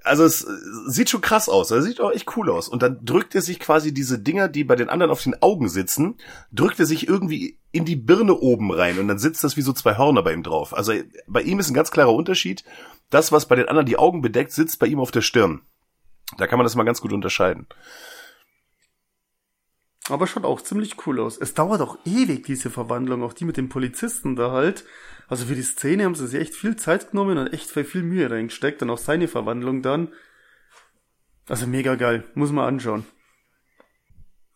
also 0.03 0.25
es 0.25 0.45
sieht 0.87 1.09
schon 1.09 1.21
krass 1.21 1.49
aus, 1.49 1.71
er 1.71 1.81
sieht 1.81 2.01
auch 2.01 2.11
echt 2.11 2.35
cool 2.35 2.49
aus. 2.49 2.67
Und 2.67 2.81
dann 2.81 3.03
drückt 3.03 3.35
er 3.35 3.41
sich 3.41 3.59
quasi 3.59 3.93
diese 3.93 4.19
Dinger, 4.19 4.47
die 4.47 4.63
bei 4.63 4.75
den 4.75 4.89
anderen 4.89 5.11
auf 5.11 5.23
den 5.23 5.41
Augen 5.41 5.69
sitzen, 5.69 6.15
drückt 6.51 6.79
er 6.79 6.85
sich 6.85 7.07
irgendwie 7.07 7.57
in 7.71 7.85
die 7.85 7.95
Birne 7.95 8.35
oben 8.35 8.71
rein 8.71 8.99
und 8.99 9.07
dann 9.07 9.19
sitzt 9.19 9.43
das 9.43 9.57
wie 9.57 9.61
so 9.61 9.73
zwei 9.73 9.97
Hörner 9.97 10.23
bei 10.23 10.33
ihm 10.33 10.43
drauf. 10.43 10.75
Also 10.75 10.93
bei 11.27 11.41
ihm 11.41 11.59
ist 11.59 11.69
ein 11.69 11.75
ganz 11.75 11.91
klarer 11.91 12.13
Unterschied. 12.13 12.63
Das, 13.09 13.31
was 13.31 13.47
bei 13.47 13.55
den 13.55 13.67
anderen 13.67 13.85
die 13.85 13.97
Augen 13.97 14.21
bedeckt, 14.21 14.51
sitzt 14.51 14.79
bei 14.79 14.87
ihm 14.87 14.99
auf 14.99 15.11
der 15.11 15.21
Stirn. 15.21 15.61
Da 16.37 16.47
kann 16.47 16.57
man 16.57 16.65
das 16.65 16.75
mal 16.75 16.83
ganz 16.83 17.01
gut 17.01 17.13
unterscheiden. 17.13 17.67
Aber 20.09 20.27
schaut 20.27 20.43
auch 20.43 20.61
ziemlich 20.61 21.05
cool 21.05 21.19
aus. 21.19 21.37
Es 21.37 21.53
dauert 21.53 21.81
auch 21.81 21.97
ewig, 22.05 22.43
diese 22.43 22.69
Verwandlung, 22.69 23.23
auch 23.23 23.33
die 23.33 23.45
mit 23.45 23.57
dem 23.57 23.69
Polizisten 23.69 24.35
da 24.35 24.51
halt. 24.51 24.83
Also 25.27 25.45
für 25.45 25.55
die 25.55 25.61
Szene 25.61 26.05
haben 26.05 26.15
sie 26.15 26.27
sich 26.27 26.41
echt 26.41 26.55
viel 26.55 26.75
Zeit 26.75 27.11
genommen 27.11 27.37
und 27.37 27.53
echt 27.53 27.69
viel 27.69 28.03
Mühe 28.03 28.29
reingesteckt 28.29 28.81
und 28.81 28.89
auch 28.89 28.97
seine 28.97 29.27
Verwandlung 29.27 29.81
dann. 29.81 30.09
Also 31.47 31.67
mega 31.67 31.95
geil, 31.95 32.23
muss 32.33 32.51
man 32.51 32.65
anschauen. 32.65 33.05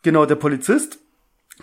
Genau, 0.04 0.26
der 0.26 0.36
Polizist, 0.36 1.00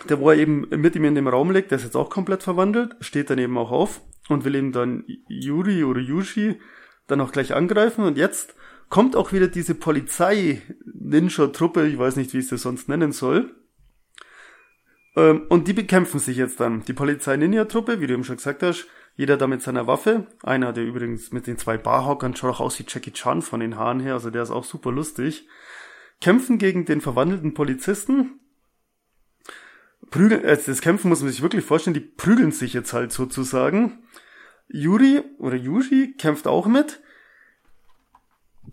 der 0.09 0.19
wo 0.21 0.31
er 0.31 0.37
eben 0.37 0.69
mit 0.71 0.97
ihm 0.97 1.05
in 1.05 1.15
dem 1.15 1.29
Raum 1.29 1.51
liegt, 1.51 1.71
der 1.71 1.79
ist 1.79 1.85
jetzt 1.85 1.97
auch 1.97 2.11
komplett 2.11 2.43
verwandelt, 2.43 2.97
steht 3.01 3.31
dann 3.31 3.39
eben 3.39 3.59
auch 3.59 3.71
auf 3.71 4.01
und 4.29 4.45
will 4.45 4.55
ihm 4.55 4.73
dann 4.73 5.05
Yuri 5.29 5.85
oder 5.85 6.01
Yushi 6.01 6.61
dann 7.07 7.21
auch 7.21 7.33
gleich 7.33 7.55
angreifen 7.55 8.05
und 8.05 8.17
jetzt 8.17 8.55
kommt 8.93 9.17
auch 9.17 9.33
wieder 9.33 9.49
diese 9.49 9.75
Polizei-Ninja-Truppe, 9.75 11.89
ich 11.89 11.97
weiß 11.97 12.17
nicht, 12.17 12.35
wie 12.35 12.41
ich 12.41 12.49
sie 12.49 12.59
sonst 12.59 12.91
nennen 12.91 13.13
soll, 13.13 13.57
ähm, 15.17 15.47
und 15.49 15.67
die 15.67 15.73
bekämpfen 15.73 16.21
sich 16.21 16.37
jetzt 16.37 16.61
dann. 16.61 16.85
Die 16.85 16.93
Polizei-Ninja-Truppe, 16.93 18.01
wie 18.01 18.07
du 18.07 18.13
eben 18.13 18.25
schon 18.25 18.37
gesagt 18.37 18.63
hast, 18.63 18.87
jeder 19.17 19.39
da 19.39 19.47
mit 19.47 19.63
seiner 19.63 19.87
Waffe. 19.87 20.27
Einer, 20.43 20.75
der 20.75 20.85
übrigens 20.85 21.33
mit 21.33 21.47
den 21.47 21.57
zwei 21.57 21.79
Barhockern 21.79 22.37
schaut 22.37 22.57
auch 22.57 22.61
aus 22.61 22.79
wie 22.79 22.85
Jackie 22.87 23.13
Chan 23.13 23.41
von 23.41 23.61
den 23.61 23.77
Haaren 23.77 24.01
her, 24.01 24.13
also 24.13 24.29
der 24.29 24.43
ist 24.43 24.51
auch 24.51 24.65
super 24.65 24.93
lustig. 24.93 25.49
Kämpfen 26.21 26.59
gegen 26.59 26.85
den 26.85 27.01
verwandelten 27.01 27.55
Polizisten. 27.55 28.41
Prügeln, 30.11 30.45
äh, 30.45 30.59
das 30.67 30.83
Kämpfen 30.83 31.09
muss 31.09 31.23
man 31.23 31.31
sich 31.31 31.41
wirklich 31.41 31.65
vorstellen, 31.65 31.95
die 31.95 32.01
prügeln 32.01 32.53
sich 32.53 32.75
jetzt 32.75 32.93
halt 32.93 33.11
sozusagen. 33.11 34.03
Yuri 34.69 35.23
oder 35.39 35.57
Yuji 35.57 36.13
kämpft 36.19 36.47
auch 36.47 36.67
mit. 36.67 37.02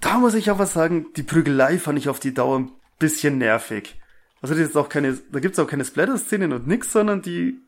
Da 0.01 0.17
muss 0.17 0.33
ich 0.33 0.49
aber 0.49 0.65
sagen, 0.65 1.07
die 1.15 1.23
Prügelei 1.23 1.77
fand 1.77 1.99
ich 1.99 2.09
auf 2.09 2.19
die 2.19 2.33
Dauer 2.33 2.59
ein 2.59 2.71
bisschen 2.99 3.37
nervig. 3.37 3.99
Also 4.41 4.53
das 4.55 4.69
ist 4.69 4.77
auch 4.77 4.89
keine, 4.89 5.17
da 5.31 5.39
gibt's 5.39 5.59
auch 5.59 5.67
keine 5.67 5.85
Splatter-Szenen 5.85 6.53
und 6.53 6.67
nix, 6.67 6.91
sondern 6.91 7.21
die 7.21 7.59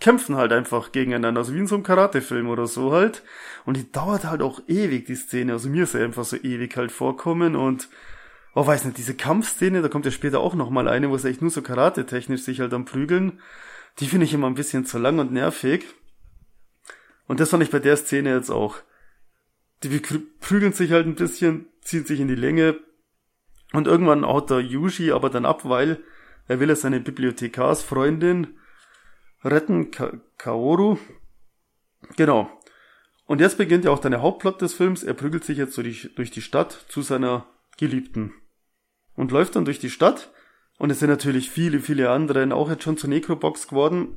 kämpfen 0.00 0.36
halt 0.36 0.52
einfach 0.52 0.92
gegeneinander, 0.92 1.40
also 1.40 1.54
wie 1.54 1.58
in 1.58 1.66
so 1.66 1.74
einem 1.74 1.84
Karate-Film 1.84 2.48
oder 2.48 2.66
so 2.66 2.92
halt. 2.92 3.22
Und 3.64 3.76
die 3.76 3.90
dauert 3.90 4.24
halt 4.24 4.42
auch 4.42 4.60
ewig, 4.68 5.06
die 5.06 5.16
Szene. 5.16 5.52
Also 5.52 5.68
mir 5.68 5.84
ist 5.84 5.92
sie 5.92 6.02
einfach 6.02 6.24
so 6.24 6.36
ewig 6.36 6.76
halt 6.76 6.92
vorkommen 6.92 7.56
und, 7.56 7.88
oh 8.54 8.66
weiß 8.66 8.84
nicht, 8.84 8.98
diese 8.98 9.14
Kampfszene, 9.14 9.82
da 9.82 9.88
kommt 9.88 10.04
ja 10.04 10.10
später 10.10 10.40
auch 10.40 10.54
nochmal 10.54 10.88
eine, 10.88 11.10
wo 11.10 11.16
sie 11.16 11.30
echt 11.30 11.42
nur 11.42 11.50
so 11.50 11.62
karate-technisch 11.62 12.42
sich 12.42 12.60
halt 12.60 12.72
am 12.74 12.84
prügeln. 12.84 13.40
Die 13.98 14.06
finde 14.06 14.26
ich 14.26 14.34
immer 14.34 14.46
ein 14.46 14.54
bisschen 14.54 14.84
zu 14.84 14.98
lang 14.98 15.18
und 15.18 15.32
nervig. 15.32 15.86
Und 17.26 17.40
das 17.40 17.50
fand 17.50 17.62
ich 17.62 17.70
bei 17.70 17.80
der 17.80 17.96
Szene 17.96 18.34
jetzt 18.34 18.50
auch. 18.50 18.76
Die 19.82 20.00
prügeln 20.40 20.72
sich 20.72 20.92
halt 20.92 21.06
ein 21.06 21.14
bisschen, 21.14 21.66
ziehen 21.82 22.04
sich 22.04 22.20
in 22.20 22.28
die 22.28 22.34
Länge. 22.34 22.78
Und 23.72 23.86
irgendwann 23.86 24.24
haut 24.24 24.50
der 24.50 24.60
Yuji 24.60 25.12
aber 25.12 25.30
dann 25.30 25.44
ab, 25.44 25.68
weil 25.68 26.02
er 26.46 26.60
will 26.60 26.68
ja 26.68 26.76
seine 26.76 27.00
Bibliothekarsfreundin 27.00 28.58
retten, 29.44 29.90
Ka 29.90 30.12
Kaoru. 30.38 30.98
Genau. 32.16 32.50
Und 33.26 33.40
jetzt 33.40 33.58
beginnt 33.58 33.84
ja 33.84 33.90
auch 33.90 33.98
der 33.98 34.22
Hauptplot 34.22 34.62
des 34.62 34.72
Films. 34.72 35.02
Er 35.02 35.14
prügelt 35.14 35.44
sich 35.44 35.58
jetzt 35.58 35.76
durch 35.76 36.30
die 36.30 36.42
Stadt 36.42 36.86
zu 36.88 37.02
seiner 37.02 37.46
Geliebten. 37.76 38.32
Und 39.14 39.32
läuft 39.32 39.56
dann 39.56 39.66
durch 39.66 39.78
die 39.78 39.90
Stadt. 39.90 40.32
Und 40.78 40.90
es 40.90 41.00
sind 41.00 41.10
natürlich 41.10 41.50
viele, 41.50 41.80
viele 41.80 42.10
andere 42.10 42.54
auch 42.54 42.70
jetzt 42.70 42.84
schon 42.84 42.96
zur 42.96 43.10
Necrobox 43.10 43.68
geworden. 43.68 44.16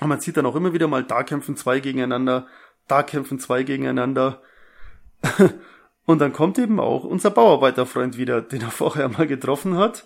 Und 0.00 0.08
man 0.08 0.20
sieht 0.20 0.36
dann 0.36 0.46
auch 0.46 0.54
immer 0.54 0.72
wieder 0.72 0.86
mal, 0.86 1.02
da 1.02 1.22
kämpfen 1.22 1.56
zwei 1.56 1.80
gegeneinander, 1.80 2.46
da 2.86 3.02
kämpfen 3.02 3.38
zwei 3.38 3.62
gegeneinander. 3.62 4.42
und 6.06 6.20
dann 6.20 6.32
kommt 6.32 6.58
eben 6.58 6.80
auch 6.80 7.04
unser 7.04 7.30
Bauarbeiterfreund 7.30 8.16
wieder, 8.16 8.40
den 8.40 8.62
er 8.62 8.70
vorher 8.70 9.08
mal 9.08 9.26
getroffen 9.26 9.76
hat. 9.76 10.04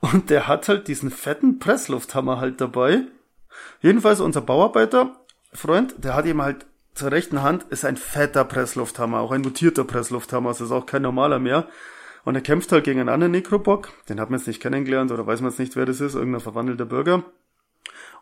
Und 0.00 0.30
der 0.30 0.46
hat 0.46 0.68
halt 0.68 0.86
diesen 0.88 1.10
fetten 1.10 1.58
Presslufthammer 1.58 2.40
halt 2.40 2.60
dabei. 2.60 3.02
Jedenfalls 3.80 4.20
unser 4.20 4.40
Bauarbeiter-Freund, 4.40 5.96
der 5.98 6.14
hat 6.14 6.26
eben 6.26 6.40
halt 6.40 6.66
zur 6.94 7.12
rechten 7.12 7.42
Hand 7.42 7.64
ist 7.70 7.84
ein 7.84 7.96
fetter 7.96 8.44
Presslufthammer, 8.44 9.20
auch 9.20 9.30
ein 9.30 9.42
mutierter 9.42 9.84
Presslufthammer, 9.84 10.48
also 10.48 10.64
ist 10.64 10.72
auch 10.72 10.84
kein 10.84 11.02
normaler 11.02 11.38
mehr. 11.38 11.68
Und 12.24 12.34
er 12.34 12.40
kämpft 12.40 12.72
halt 12.72 12.84
gegen 12.84 12.98
einen 12.98 13.08
anderen 13.08 13.30
Nekrobock, 13.30 13.90
den 14.08 14.20
hat 14.20 14.30
man 14.30 14.40
jetzt 14.40 14.48
nicht 14.48 14.60
kennengelernt 14.60 15.12
oder 15.12 15.26
weiß 15.26 15.40
man 15.40 15.50
jetzt 15.50 15.60
nicht, 15.60 15.76
wer 15.76 15.86
das 15.86 16.00
ist, 16.00 16.14
irgendein 16.14 16.40
verwandelter 16.40 16.84
Bürger. 16.84 17.22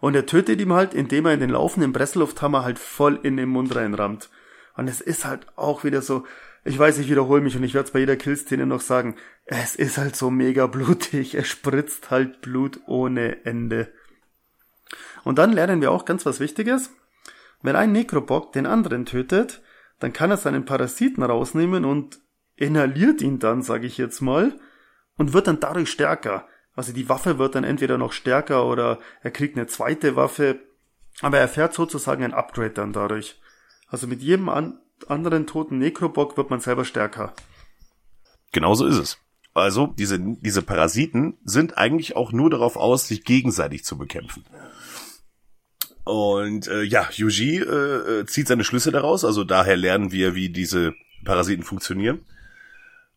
Und 0.00 0.14
er 0.14 0.26
tötet 0.26 0.60
ihm 0.60 0.74
halt, 0.74 0.92
indem 0.92 1.24
er 1.24 1.32
in 1.32 1.40
den 1.40 1.50
laufenden 1.50 1.94
Presslufthammer 1.94 2.64
halt 2.64 2.78
voll 2.78 3.18
in 3.22 3.38
den 3.38 3.48
Mund 3.48 3.74
reinrammt. 3.74 4.28
Und 4.76 4.88
es 4.88 5.00
ist 5.00 5.24
halt 5.24 5.46
auch 5.56 5.84
wieder 5.84 6.02
so, 6.02 6.24
ich 6.64 6.78
weiß, 6.78 6.98
ich 6.98 7.08
wiederhole 7.08 7.40
mich 7.40 7.56
und 7.56 7.62
ich 7.62 7.74
werde 7.74 7.86
es 7.86 7.92
bei 7.92 8.00
jeder 8.00 8.16
Killszene 8.16 8.66
noch 8.66 8.80
sagen, 8.80 9.16
es 9.44 9.76
ist 9.76 9.98
halt 9.98 10.16
so 10.16 10.30
mega 10.30 10.66
blutig, 10.66 11.34
es 11.34 11.46
spritzt 11.46 12.10
halt 12.10 12.40
Blut 12.40 12.80
ohne 12.86 13.44
Ende. 13.44 13.92
Und 15.24 15.38
dann 15.38 15.52
lernen 15.52 15.80
wir 15.80 15.92
auch 15.92 16.04
ganz 16.04 16.26
was 16.26 16.40
Wichtiges. 16.40 16.90
Wenn 17.62 17.76
ein 17.76 17.92
Nekrobock 17.92 18.52
den 18.52 18.66
anderen 18.66 19.06
tötet, 19.06 19.62
dann 19.98 20.12
kann 20.12 20.30
er 20.30 20.36
seinen 20.36 20.64
Parasiten 20.64 21.22
rausnehmen 21.22 21.84
und 21.84 22.20
inhaliert 22.56 23.22
ihn 23.22 23.38
dann, 23.38 23.62
sage 23.62 23.86
ich 23.86 23.96
jetzt 23.98 24.20
mal, 24.20 24.58
und 25.16 25.32
wird 25.32 25.46
dann 25.46 25.60
dadurch 25.60 25.90
stärker. 25.90 26.46
Also 26.74 26.92
die 26.92 27.08
Waffe 27.08 27.38
wird 27.38 27.54
dann 27.54 27.64
entweder 27.64 27.96
noch 27.96 28.12
stärker 28.12 28.66
oder 28.66 28.98
er 29.22 29.30
kriegt 29.30 29.56
eine 29.56 29.66
zweite 29.66 30.16
Waffe, 30.16 30.60
aber 31.22 31.38
er 31.38 31.48
fährt 31.48 31.72
sozusagen 31.72 32.22
ein 32.22 32.34
Upgrade 32.34 32.70
dann 32.70 32.92
dadurch. 32.92 33.40
Also 33.96 34.08
mit 34.08 34.20
jedem 34.20 34.50
an 34.50 34.78
anderen 35.08 35.46
toten 35.46 35.78
Nekrobock 35.78 36.36
wird 36.36 36.50
man 36.50 36.60
selber 36.60 36.84
stärker. 36.84 37.32
Genauso 38.52 38.84
ist 38.84 38.98
es. 38.98 39.18
Also 39.54 39.86
diese, 39.86 40.18
diese 40.20 40.60
Parasiten 40.60 41.38
sind 41.44 41.78
eigentlich 41.78 42.14
auch 42.14 42.30
nur 42.30 42.50
darauf 42.50 42.76
aus, 42.76 43.08
sich 43.08 43.24
gegenseitig 43.24 43.84
zu 43.84 43.96
bekämpfen. 43.96 44.44
Und 46.04 46.68
äh, 46.68 46.82
ja, 46.82 47.08
Yuji 47.10 47.56
äh, 47.56 47.62
äh, 47.62 48.26
zieht 48.26 48.48
seine 48.48 48.64
Schlüsse 48.64 48.92
daraus, 48.92 49.24
also 49.24 49.44
daher 49.44 49.78
lernen 49.78 50.12
wir, 50.12 50.34
wie 50.34 50.50
diese 50.50 50.92
Parasiten 51.24 51.64
funktionieren, 51.64 52.20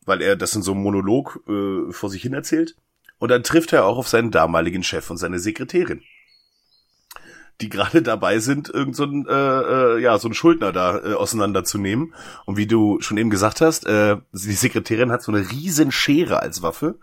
weil 0.05 0.21
er 0.21 0.37
das 0.37 0.55
in 0.55 0.61
so 0.61 0.71
einem 0.71 0.83
Monolog 0.83 1.43
äh, 1.45 1.91
vor 1.91 2.09
sich 2.09 2.21
hin 2.21 2.33
erzählt. 2.33 2.77
Und 3.17 3.31
dann 3.31 3.43
trifft 3.43 3.73
er 3.73 3.83
auch 3.83 3.97
auf 3.97 4.07
seinen 4.07 4.31
damaligen 4.31 4.83
Chef 4.83 5.09
und 5.11 5.17
seine 5.17 5.39
Sekretärin, 5.39 6.03
die 7.61 7.69
gerade 7.69 8.01
dabei 8.01 8.39
sind, 8.39 8.69
irgend 8.69 8.95
so 8.95 9.03
ein, 9.03 9.25
äh, 9.27 9.33
äh, 9.33 9.99
ja, 10.01 10.17
so 10.17 10.29
ein 10.29 10.33
Schuldner 10.33 10.71
da 10.71 10.97
äh, 10.97 11.13
auseinanderzunehmen. 11.13 12.13
Und 12.45 12.57
wie 12.57 12.67
du 12.67 13.01
schon 13.01 13.17
eben 13.17 13.29
gesagt 13.29 13.61
hast, 13.61 13.85
äh, 13.85 14.17
die 14.31 14.53
Sekretärin 14.53 15.11
hat 15.11 15.21
so 15.21 15.31
eine 15.31 15.49
riesen 15.51 15.91
Schere 15.91 16.41
als 16.41 16.61
Waffe. 16.61 16.95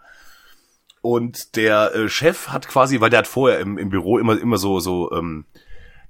Und 1.02 1.56
der 1.56 1.94
äh, 1.94 2.08
Chef 2.08 2.48
hat 2.48 2.68
quasi, 2.68 3.00
weil 3.00 3.10
der 3.10 3.20
hat 3.20 3.26
vorher 3.26 3.60
im, 3.60 3.78
im 3.78 3.90
Büro 3.90 4.18
immer, 4.18 4.38
immer 4.40 4.56
so, 4.56 4.80
so, 4.80 5.12
ähm, 5.12 5.44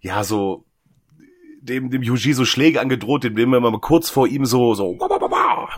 ja, 0.00 0.22
so 0.22 0.64
dem, 1.60 1.90
dem 1.90 2.02
Yuji 2.02 2.32
so 2.32 2.44
Schläge 2.44 2.80
angedroht, 2.80 3.24
dem, 3.24 3.34
dem 3.34 3.52
er 3.52 3.60
mal 3.60 3.80
kurz 3.80 4.08
vor 4.08 4.28
ihm 4.28 4.46
so, 4.46 4.74
so, 4.74 4.96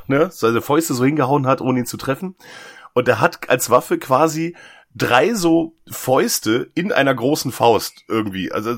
ne, 0.07 0.29
seine 0.31 0.61
Fäuste 0.61 0.93
so 0.95 1.05
hingehauen 1.05 1.47
hat, 1.47 1.63
ohne 1.63 1.81
ihn 1.81 1.87
zu 1.87 1.97
treffen. 1.97 2.37
Und 2.93 3.09
er 3.09 3.21
hat 3.21 3.49
als 3.49 3.71
Waffe 3.71 3.99
quasi 3.99 4.57
drei 4.95 5.35
so 5.35 5.77
Fäuste 5.91 6.71
in 6.75 6.93
einer 6.93 7.15
großen 7.15 7.53
Faust 7.53 8.05
irgendwie. 8.09 8.53
Also, 8.53 8.71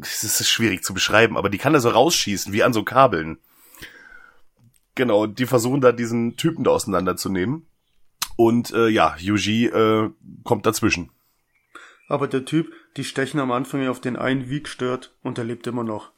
es 0.00 0.24
ist 0.24 0.48
schwierig 0.48 0.84
zu 0.84 0.94
beschreiben, 0.94 1.36
aber 1.36 1.50
die 1.50 1.58
kann 1.58 1.74
er 1.74 1.80
so 1.80 1.90
rausschießen, 1.90 2.52
wie 2.52 2.62
an 2.62 2.72
so 2.72 2.84
Kabeln. 2.84 3.38
Genau, 4.94 5.26
die 5.26 5.46
versuchen 5.46 5.80
da 5.80 5.92
diesen 5.92 6.36
Typen 6.36 6.64
da 6.64 6.70
auseinanderzunehmen. 6.70 7.66
Und 8.36 8.72
äh, 8.72 8.88
ja, 8.88 9.16
Yuji 9.18 9.66
äh, 9.66 10.10
kommt 10.44 10.66
dazwischen. 10.66 11.10
Aber 12.08 12.28
der 12.28 12.44
Typ, 12.44 12.72
die 12.96 13.04
stechen 13.04 13.40
am 13.40 13.50
Anfang 13.50 13.82
ja 13.82 13.90
auf 13.90 14.00
den 14.00 14.16
einen 14.16 14.50
wie 14.50 14.62
gestört 14.62 15.14
und 15.22 15.38
er 15.38 15.44
lebt 15.44 15.66
immer 15.66 15.84
noch. 15.84 16.12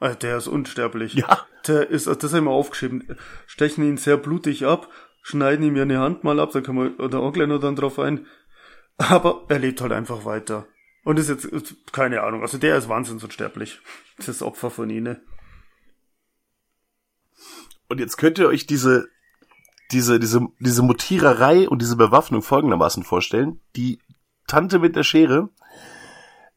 Also 0.00 0.16
der 0.18 0.38
ist 0.38 0.48
unsterblich. 0.48 1.14
Ja. 1.14 1.46
Der 1.66 1.90
ist, 1.90 2.06
das 2.06 2.32
haben 2.32 2.44
wir 2.44 2.50
aufgeschrieben, 2.50 3.16
stechen 3.46 3.84
ihn 3.84 3.96
sehr 3.96 4.16
blutig 4.16 4.64
ab, 4.64 4.88
schneiden 5.22 5.66
ihm 5.66 5.76
ja 5.76 5.82
eine 5.82 5.98
Hand 5.98 6.24
mal 6.24 6.40
ab, 6.40 6.50
da 6.52 6.60
kann 6.60 6.76
man 6.76 6.96
der 6.96 7.20
Onkel 7.20 7.46
nur 7.46 7.60
dann 7.60 7.76
drauf 7.76 7.98
ein. 7.98 8.26
Aber 8.98 9.44
er 9.48 9.58
lebt 9.60 9.80
halt 9.80 9.92
einfach 9.92 10.24
weiter. 10.24 10.66
Und 11.04 11.18
ist 11.18 11.28
jetzt, 11.28 11.48
keine 11.92 12.22
Ahnung, 12.22 12.42
also 12.42 12.58
der 12.58 12.76
ist 12.76 12.88
wahnsinns 12.88 13.24
unsterblich. 13.24 13.80
Das 14.16 14.28
ist 14.28 14.42
Opfer 14.42 14.70
von 14.70 14.90
ihnen. 14.90 15.20
Und 17.88 18.00
jetzt 18.00 18.18
könnt 18.18 18.38
ihr 18.38 18.48
euch 18.48 18.66
diese, 18.66 19.08
diese, 19.92 20.18
diese, 20.18 20.46
diese 20.58 20.82
Mutiererei 20.82 21.68
und 21.68 21.80
diese 21.80 21.96
Bewaffnung 21.96 22.42
folgendermaßen 22.42 23.04
vorstellen. 23.04 23.60
Die 23.76 24.00
Tante 24.46 24.78
mit 24.78 24.96
der 24.96 25.04
Schere 25.04 25.48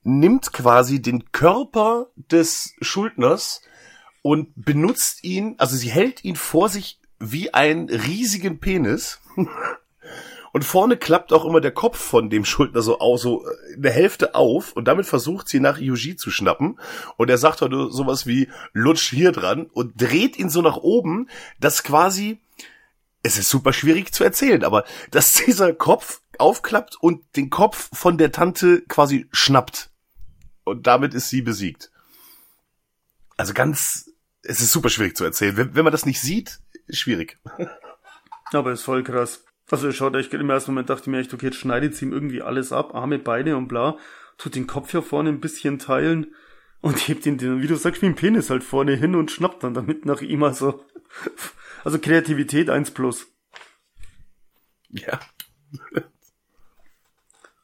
nimmt 0.04 0.52
quasi 0.52 1.02
den 1.02 1.32
Körper 1.32 2.08
des 2.16 2.74
Schuldners 2.82 3.62
und 4.24 4.52
benutzt 4.56 5.24
ihn, 5.24 5.56
also 5.60 5.76
sie 5.76 5.90
hält 5.90 6.24
ihn 6.24 6.36
vor 6.36 6.70
sich 6.70 7.00
wie 7.20 7.54
einen 7.54 7.90
riesigen 7.90 8.60
Penis. 8.60 9.22
Und 10.52 10.66
vorne 10.66 10.98
klappt 10.98 11.32
auch 11.32 11.46
immer 11.46 11.62
der 11.62 11.72
Kopf 11.72 11.98
von 11.98 12.30
dem 12.30 12.44
Schuldner 12.44 12.82
so 12.82 13.00
aus, 13.00 13.22
so 13.22 13.46
in 13.74 13.82
der 13.82 13.92
Hälfte 13.92 14.36
auf 14.36 14.74
und 14.74 14.86
damit 14.86 15.06
versucht 15.06 15.48
sie 15.48 15.60
nach 15.60 15.78
Yuji 15.78 16.16
zu 16.18 16.30
schnappen. 16.30 16.80
Und 17.18 17.30
er 17.30 17.38
sagt 17.38 17.62
heute 17.62 17.90
sowas 17.92 18.28
wie 18.28 18.50
lutsch 18.74 19.10
hier 19.10 19.32
dran 19.32 19.68
und 19.68 20.02
dreht 20.02 20.38
ihn 20.38 20.50
so 20.50 20.62
nach 20.62 20.78
oben, 20.78 21.30
dass 21.60 21.84
quasi, 21.84 22.40
es 23.24 23.38
ist 23.38 23.50
super 23.50 23.72
schwierig 23.72 24.14
zu 24.14 24.24
erzählen, 24.24 24.64
aber 24.64 24.84
dass 25.10 25.34
dieser 25.46 25.74
Kopf 25.74 26.22
aufklappt 26.38 26.98
und 27.00 27.24
den 27.36 27.50
Kopf 27.50 27.90
von 27.94 28.18
der 28.18 28.32
Tante 28.32 28.82
quasi 28.88 29.28
schnappt. 29.32 29.90
Und 30.64 30.86
damit 30.88 31.14
ist 31.14 31.30
sie 31.30 31.42
besiegt. 31.42 31.92
Also 33.38 33.54
ganz, 33.54 34.12
es 34.44 34.60
ist 34.60 34.72
super 34.72 34.90
schwierig 34.90 35.16
zu 35.16 35.24
erzählen. 35.24 35.56
Wenn, 35.56 35.76
wenn 35.76 35.84
man 35.84 35.92
das 35.92 36.06
nicht 36.06 36.22
sieht, 36.22 36.60
schwierig. 36.90 37.40
Aber 38.52 38.72
ist 38.72 38.84
voll 38.84 39.04
krass. 39.04 39.46
Also 39.72 39.92
schaut 39.94 40.16
echt, 40.16 40.34
im 40.34 40.50
ersten 40.50 40.72
Moment 40.72 40.90
dachte 40.90 41.04
ich 41.04 41.08
mir 41.08 41.20
echt, 41.20 41.34
okay, 41.34 41.46
jetzt 41.46 41.58
schneidet 41.58 41.96
sie 41.96 42.04
ihm 42.06 42.12
irgendwie 42.12 42.42
alles 42.42 42.74
ab, 42.74 42.94
Arme, 42.94 43.20
Beine 43.20 43.56
und 43.56 43.70
bla, 43.70 43.98
tut 44.38 44.56
den 44.56 44.68
Kopf 44.68 44.92
hier 44.92 45.02
vorne 45.02 45.30
ein 45.30 45.40
bisschen 45.40 45.80
teilen 45.80 46.36
und 46.82 46.98
hebt 47.08 47.26
ihn, 47.26 47.38
den, 47.38 47.62
wie 47.62 47.68
du 47.68 47.78
sagst, 47.78 48.02
wie 48.02 48.08
ein 48.08 48.16
Penis 48.16 48.50
halt 48.50 48.66
vorne 48.66 48.96
hin 48.96 49.16
und 49.16 49.32
schnappt 49.32 49.64
dann 49.64 49.74
damit 49.74 50.06
nach 50.06 50.22
ihm, 50.22 50.44
also, 50.44 50.84
also 51.86 52.00
Kreativität 52.00 52.70
1 52.70 52.92
plus. 52.92 53.28
Ja. 54.90 55.22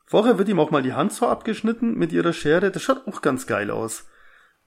Vorher 0.06 0.38
wird 0.38 0.48
ihm 0.48 0.62
auch 0.62 0.72
mal 0.72 0.84
die 0.84 0.94
Hand 0.94 1.12
so 1.12 1.28
abgeschnitten 1.28 1.98
mit 1.98 2.14
ihrer 2.14 2.32
Schere, 2.32 2.72
das 2.72 2.82
schaut 2.82 3.06
auch 3.06 3.22
ganz 3.22 3.48
geil 3.48 3.70
aus. 3.70 4.08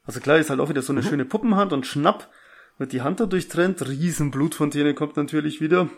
Also 0.03 0.21
klar 0.21 0.37
ist 0.37 0.51
halt 0.51 0.61
auch 0.61 0.69
wieder 0.69 0.83
so 0.83 0.93
eine 0.93 1.03
schöne 1.03 1.25
Puppenhand 1.25 1.73
und 1.73 1.87
schnapp 1.87 2.29
wird 2.77 2.93
die 2.93 3.01
Hand 3.01 3.19
da 3.21 3.25
durchtrennt, 3.25 3.81
riesen 3.89 4.31
Blutfontäne 4.31 4.93
kommt 4.93 5.17
natürlich 5.17 5.63
wieder. 5.63 5.89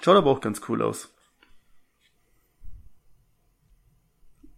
Schaut 0.00 0.16
aber 0.16 0.30
auch 0.30 0.40
ganz 0.40 0.60
cool 0.68 0.82
aus. 0.82 1.12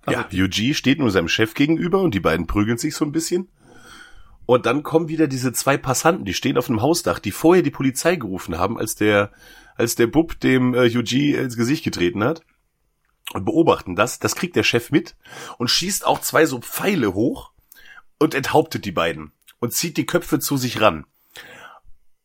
Ja, 0.09 0.27
Yuji 0.31 0.75
steht 0.75 0.99
nur 0.99 1.11
seinem 1.11 1.29
Chef 1.29 1.55
gegenüber 1.55 2.01
und 2.01 2.15
die 2.15 2.21
beiden 2.21 2.47
prügeln 2.47 2.79
sich 2.79 2.95
so 2.95 3.05
ein 3.05 3.13
bisschen. 3.13 3.49
Und 4.47 4.67
dann 4.67 4.83
kommen 4.83 5.09
wieder 5.09 5.29
diese 5.29 5.53
zwei 5.53 5.77
Passanten, 5.77 6.25
die 6.25 6.35
stehen 6.35 6.59
auf 6.59 6.69
einem 6.69 6.83
Hausdach, 6.83 7.19
die 7.21 7.31
vorher 7.31 7.63
die 7.63 7.71
Polizei 7.71 8.17
gerufen 8.17 8.59
haben, 8.59 8.79
als 8.79 8.97
der, 8.97 9.31
als 9.77 9.95
der 9.95 10.09
Bub 10.09 10.41
dem 10.41 10.75
äh, 10.75 10.85
Yuji 10.85 11.35
ins 11.35 11.57
Gesicht 11.57 11.85
getreten 11.85 12.25
hat. 12.25 12.43
Und 13.33 13.45
beobachten 13.45 13.95
das. 13.95 14.19
Das 14.19 14.35
kriegt 14.35 14.57
der 14.57 14.65
Chef 14.65 14.91
mit 14.91 15.15
und 15.59 15.69
schießt 15.69 16.05
auch 16.05 16.21
zwei 16.21 16.47
so 16.47 16.61
Pfeile 16.61 17.15
hoch 17.15 17.53
und 18.19 18.35
enthauptet 18.35 18.85
die 18.85 18.93
beiden 18.93 19.33
und 19.61 19.73
zieht 19.73 19.97
die 19.97 20.07
Köpfe 20.07 20.41
zu 20.41 20.57
sich 20.57 20.81
ran. 20.81 21.07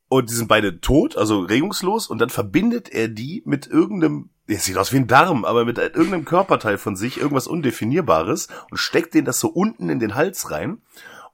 Und 0.08 0.30
die 0.30 0.36
sind 0.36 0.48
beide 0.48 0.82
tot, 0.82 1.18
also 1.18 1.40
regungslos, 1.40 2.08
und 2.08 2.20
dann 2.20 2.30
verbindet 2.30 2.90
er 2.90 3.08
die 3.08 3.42
mit 3.46 3.68
irgendeinem, 3.68 4.30
es 4.48 4.66
sieht 4.66 4.78
aus 4.78 4.94
wie 4.94 4.98
ein 4.98 5.08
Darm, 5.08 5.46
aber 5.46 5.66
mit 5.66 5.80
irgendeinem 5.80 6.26
Körperteil 6.26 6.78
von 6.78 6.96
sich, 6.96 7.18
irgendwas 7.18 7.48
Undefinierbares, 7.48 8.48
und 8.70 8.78
steckt 8.78 9.16
den 9.16 9.26
das 9.26 9.40
so 9.40 9.48
unten 9.48 9.90
in 9.90 10.00
den 10.00 10.16
Hals 10.16 10.52
rein, 10.52 10.82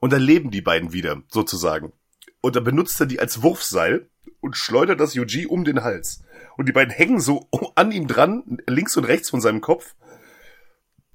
und 0.00 0.12
dann 0.12 0.22
leben 0.22 0.50
die 0.50 0.62
beiden 0.62 0.92
wieder, 0.92 1.22
sozusagen. 1.28 1.92
Und 2.40 2.56
dann 2.56 2.64
benutzt 2.64 2.98
er 2.98 3.06
die 3.06 3.20
als 3.20 3.42
Wurfseil 3.42 4.08
und 4.40 4.56
schleudert 4.56 5.00
das 5.00 5.14
Yuji 5.14 5.46
um 5.46 5.64
den 5.64 5.84
Hals. 5.84 6.24
Und 6.56 6.66
die 6.66 6.72
beiden 6.72 6.92
hängen 6.92 7.20
so 7.20 7.48
an 7.74 7.92
ihm 7.92 8.06
dran, 8.06 8.58
links 8.66 8.96
und 8.96 9.04
rechts 9.04 9.28
von 9.28 9.42
seinem 9.42 9.60
Kopf, 9.60 9.94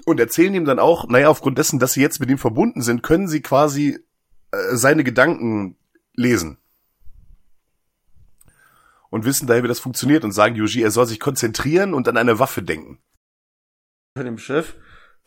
und 0.05 0.19
erzählen 0.19 0.53
ihm 0.53 0.65
dann 0.65 0.79
auch, 0.79 1.09
naja, 1.09 1.27
aufgrund 1.27 1.57
dessen, 1.57 1.79
dass 1.79 1.93
sie 1.93 2.01
jetzt 2.01 2.19
mit 2.19 2.29
ihm 2.29 2.37
verbunden 2.37 2.81
sind, 2.81 3.01
können 3.01 3.27
sie 3.27 3.41
quasi 3.41 3.99
äh, 4.51 4.75
seine 4.75 5.03
Gedanken 5.03 5.75
lesen 6.13 6.59
und 9.09 9.25
wissen 9.25 9.47
daher, 9.47 9.63
wie 9.63 9.67
das 9.67 9.79
funktioniert 9.79 10.23
und 10.23 10.31
sagen 10.31 10.55
Yuji, 10.55 10.81
er 10.81 10.91
soll 10.91 11.05
sich 11.05 11.19
konzentrieren 11.19 11.93
und 11.93 12.07
an 12.07 12.17
eine 12.17 12.39
Waffe 12.39 12.61
denken. 12.61 12.99
Bei 14.13 14.23
dem 14.23 14.37
Chef, 14.37 14.75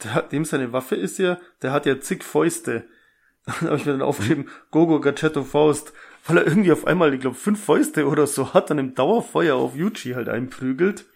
der, 0.02 0.22
dem 0.22 0.44
seine 0.44 0.72
Waffe 0.72 0.96
ist 0.96 1.18
ja, 1.18 1.38
der 1.62 1.72
hat 1.72 1.86
ja 1.86 2.00
zig 2.00 2.24
Fäuste. 2.24 2.88
Dann 3.46 3.70
habe 3.70 3.76
ich 3.76 3.86
mir 3.86 3.92
dann 3.92 4.02
aufgeschrieben, 4.02 4.48
Gogo 4.70 5.00
Gachetto 5.00 5.44
Faust, 5.44 5.94
weil 6.26 6.38
er 6.38 6.46
irgendwie 6.46 6.72
auf 6.72 6.86
einmal, 6.86 7.14
ich 7.14 7.20
glaube, 7.20 7.36
fünf 7.36 7.64
Fäuste 7.64 8.06
oder 8.06 8.26
so 8.26 8.52
hat, 8.52 8.68
dann 8.68 8.78
im 8.78 8.94
Dauerfeuer 8.94 9.56
auf 9.56 9.74
Yuji 9.74 10.12
halt 10.12 10.28
einprügelt. 10.28 11.06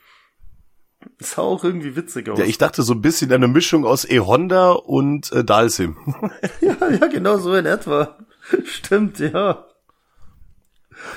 Das 1.19 1.33
sah 1.33 1.43
auch 1.43 1.63
irgendwie 1.63 1.97
witzig 1.97 2.31
aus. 2.31 2.39
Ja, 2.39 2.47
ich 2.47 2.57
dachte 2.57 2.83
so 2.83 2.95
ein 2.95 3.03
bisschen 3.03 3.31
eine 3.31 3.47
Mischung 3.47 3.85
aus 3.85 4.09
E-Honda 4.09 4.73
und 4.73 5.31
äh, 5.33 5.45
Dalsim. 5.45 5.97
ja, 6.63 6.89
ja, 6.89 7.07
genau 7.09 7.37
so 7.37 7.55
in 7.55 7.67
etwa. 7.67 8.17
Stimmt, 8.65 9.19
ja. 9.19 9.67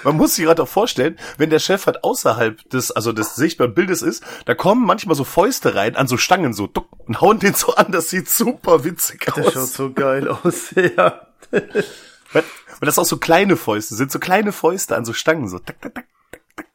Man 0.04 0.16
muss 0.16 0.36
sich 0.36 0.46
gerade 0.46 0.64
auch 0.64 0.68
vorstellen, 0.68 1.18
wenn 1.38 1.50
der 1.50 1.60
Chef 1.60 1.86
halt 1.86 2.04
außerhalb 2.04 2.70
des, 2.70 2.92
also 2.92 3.12
des 3.12 3.36
sichtbaren 3.36 3.74
Bildes 3.74 4.02
ist, 4.02 4.24
da 4.46 4.56
kommen 4.56 4.86
manchmal 4.86 5.16
so 5.16 5.24
Fäuste 5.24 5.76
rein 5.76 5.96
an 5.96 6.08
so 6.08 6.18
Stangen 6.18 6.54
so 6.54 6.68
duck, 6.68 6.88
und 7.08 7.22
hauen 7.22 7.40
den 7.40 7.54
so 7.54 7.76
an, 7.76 7.92
das 7.92 8.10
sieht 8.10 8.30
super 8.30 8.84
witzig 8.84 9.28
aus. 9.32 9.54
schaut 9.54 9.68
so 9.68 9.92
geil 9.92 10.28
aus, 10.28 10.72
ja. 10.76 11.22
Weil, 11.52 12.44
weil 12.80 12.86
das 12.86 13.00
auch 13.00 13.06
so 13.06 13.18
kleine 13.18 13.56
Fäuste 13.56 13.96
sind, 13.96 14.12
so 14.12 14.20
kleine 14.20 14.52
Fäuste 14.52 14.96
an 14.96 15.06
so 15.06 15.14
Stangen, 15.14 15.48
so 15.48 15.60
tak, 15.60 15.82
tak, 15.82 15.96
tak. 15.96 16.06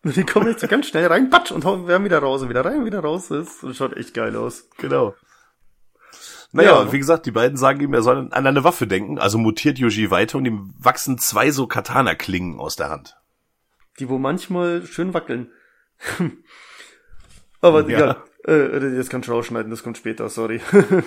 Und 0.04 0.16
die 0.16 0.24
kommen 0.24 0.48
jetzt 0.48 0.60
so 0.60 0.66
ganz 0.66 0.86
schnell 0.86 1.06
rein, 1.06 1.30
patsch, 1.30 1.52
und 1.52 1.64
hauen 1.64 1.86
werden 1.86 2.04
wieder 2.04 2.18
raus 2.18 2.42
und 2.42 2.48
wieder 2.48 2.64
rein 2.64 2.80
und 2.80 2.84
wieder 2.86 3.00
raus. 3.00 3.28
Das 3.28 3.60
das 3.60 3.76
schaut 3.76 3.96
echt 3.96 4.14
geil 4.14 4.34
aus. 4.36 4.68
Genau. 4.78 5.14
Naja, 6.54 6.82
Ja. 6.84 6.92
wie 6.92 6.98
gesagt, 6.98 7.24
die 7.26 7.30
beiden 7.30 7.56
sagen 7.56 7.80
ihm, 7.80 7.94
er 7.94 8.02
soll 8.02 8.28
an 8.30 8.46
eine 8.46 8.62
Waffe 8.64 8.86
denken, 8.86 9.18
also 9.18 9.38
mutiert 9.38 9.78
Yuji 9.78 10.10
weiter 10.10 10.36
und 10.38 10.44
ihm 10.44 10.74
wachsen 10.78 11.16
zwei 11.18 11.50
so 11.50 11.66
Katana-Klingen 11.66 12.60
aus 12.60 12.76
der 12.76 12.90
Hand. 12.90 13.16
Die 13.98 14.08
wo 14.08 14.18
manchmal 14.18 14.84
schön 14.86 15.14
wackeln. 15.14 15.50
Aber 17.60 17.88
Ja. 17.88 17.96
egal. 17.96 18.22
Äh, 18.46 18.96
jetzt 18.96 19.08
kannst 19.08 19.28
du 19.28 19.32
rausschneiden, 19.32 19.70
das 19.70 19.82
kommt 19.82 19.96
später, 19.98 20.28
sorry. 20.28 20.60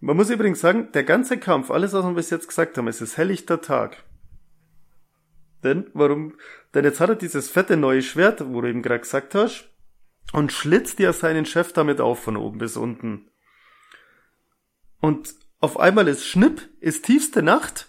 Man 0.00 0.16
muss 0.16 0.28
übrigens 0.30 0.60
sagen, 0.60 0.90
der 0.92 1.04
ganze 1.04 1.38
Kampf, 1.38 1.70
alles 1.70 1.92
was 1.92 2.04
wir 2.04 2.12
bis 2.12 2.30
jetzt 2.30 2.48
gesagt 2.48 2.76
haben, 2.76 2.88
es 2.88 3.00
ist 3.00 3.16
helllichter 3.16 3.60
Tag. 3.62 4.04
Denn, 5.64 5.86
warum? 5.94 6.34
Denn 6.74 6.84
jetzt 6.84 7.00
hat 7.00 7.08
er 7.08 7.16
dieses 7.16 7.48
fette 7.50 7.76
neue 7.78 8.02
Schwert, 8.02 8.44
wo 8.46 8.60
du 8.60 8.68
eben 8.68 8.82
gerade 8.82 9.00
gesagt 9.00 9.34
hast, 9.34 9.70
und 10.32 10.52
schlitzt 10.52 10.98
ja 10.98 11.12
seinen 11.12 11.46
Chef 11.46 11.72
damit 11.72 12.00
auf 12.00 12.22
von 12.22 12.36
oben 12.36 12.58
bis 12.58 12.76
unten. 12.76 13.30
Und 15.00 15.34
auf 15.60 15.78
einmal 15.78 16.08
ist 16.08 16.26
Schnipp, 16.26 16.68
ist 16.80 17.04
tiefste 17.04 17.42
Nacht 17.42 17.88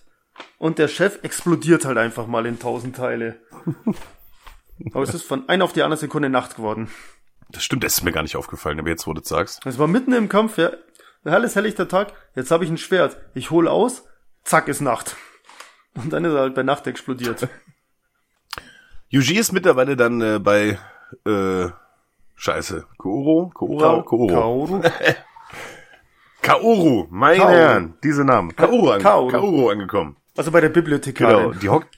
und 0.57 0.77
der 0.79 0.87
Chef 0.87 1.23
explodiert 1.23 1.85
halt 1.85 1.97
einfach 1.97 2.27
mal 2.27 2.45
in 2.45 2.59
tausend 2.59 2.95
Teile. 2.95 3.41
Aber 4.93 5.03
es 5.03 5.13
ist 5.13 5.23
von 5.23 5.49
einer 5.49 5.63
auf 5.63 5.73
die 5.73 5.81
andere 5.81 5.99
Sekunde 5.99 6.29
Nacht 6.29 6.55
geworden. 6.55 6.89
Das 7.49 7.63
stimmt, 7.63 7.83
das 7.83 7.95
ist 7.95 8.03
mir 8.03 8.11
gar 8.11 8.23
nicht 8.23 8.35
aufgefallen, 8.35 8.79
aber 8.79 8.89
jetzt, 8.89 9.07
wo 9.07 9.13
du 9.13 9.21
sagst. 9.23 9.65
Es 9.65 9.79
war 9.79 9.87
mitten 9.87 10.11
im 10.11 10.27
Kampf, 10.27 10.57
ja. 10.57 10.71
Alles 11.23 11.55
helllichter 11.55 11.87
Tag, 11.87 12.13
jetzt 12.35 12.51
habe 12.51 12.65
ich 12.65 12.69
ein 12.69 12.77
Schwert. 12.77 13.17
Ich 13.33 13.51
hol 13.51 13.67
aus, 13.67 14.03
zack, 14.43 14.67
ist 14.67 14.81
Nacht. 14.81 15.15
Und 15.95 16.11
dann 16.11 16.25
ist 16.25 16.33
er 16.33 16.41
halt 16.41 16.55
bei 16.55 16.63
Nacht 16.63 16.87
explodiert. 16.87 17.47
Yuji 19.09 19.37
ist 19.37 19.53
mittlerweile 19.53 19.95
dann 19.95 20.21
äh, 20.21 20.39
bei, 20.39 20.77
äh, 21.25 21.69
scheiße, 22.37 22.85
Kouro? 22.97 23.51
Koura? 23.53 24.01
Kouro. 24.03 24.27
Kaoru? 24.27 24.81
Kaoru, 26.41 27.07
meine 27.09 27.39
Kaoru. 27.39 27.51
Herren, 27.53 27.93
diese 28.03 28.23
Namen. 28.23 28.55
Kaoru, 28.55 28.89
an 28.91 29.01
Kaoru. 29.01 29.31
Kaoru 29.31 29.69
angekommen. 29.69 30.15
Also 30.37 30.51
bei 30.51 30.61
der 30.61 30.69
Bibliothekarin. 30.69 31.37
Genau, 31.37 31.59
die 31.59 31.69
hockt, 31.69 31.97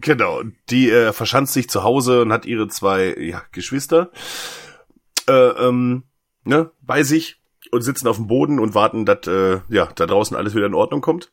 genau, 0.00 0.42
die 0.70 0.90
äh, 0.90 1.12
verschanzt 1.12 1.52
sich 1.52 1.68
zu 1.68 1.82
Hause 1.82 2.22
und 2.22 2.32
hat 2.32 2.46
ihre 2.46 2.68
zwei 2.68 3.14
ja, 3.18 3.42
Geschwister 3.52 4.10
äh, 5.28 5.32
ähm, 5.32 6.04
ne, 6.44 6.70
bei 6.80 7.02
sich 7.02 7.40
und 7.72 7.82
sitzen 7.82 8.08
auf 8.08 8.16
dem 8.16 8.26
Boden 8.26 8.58
und 8.58 8.74
warten, 8.74 9.04
dass 9.04 9.26
äh, 9.26 9.60
ja 9.68 9.86
da 9.94 10.06
draußen 10.06 10.36
alles 10.36 10.54
wieder 10.54 10.66
in 10.66 10.74
Ordnung 10.74 11.00
kommt. 11.00 11.32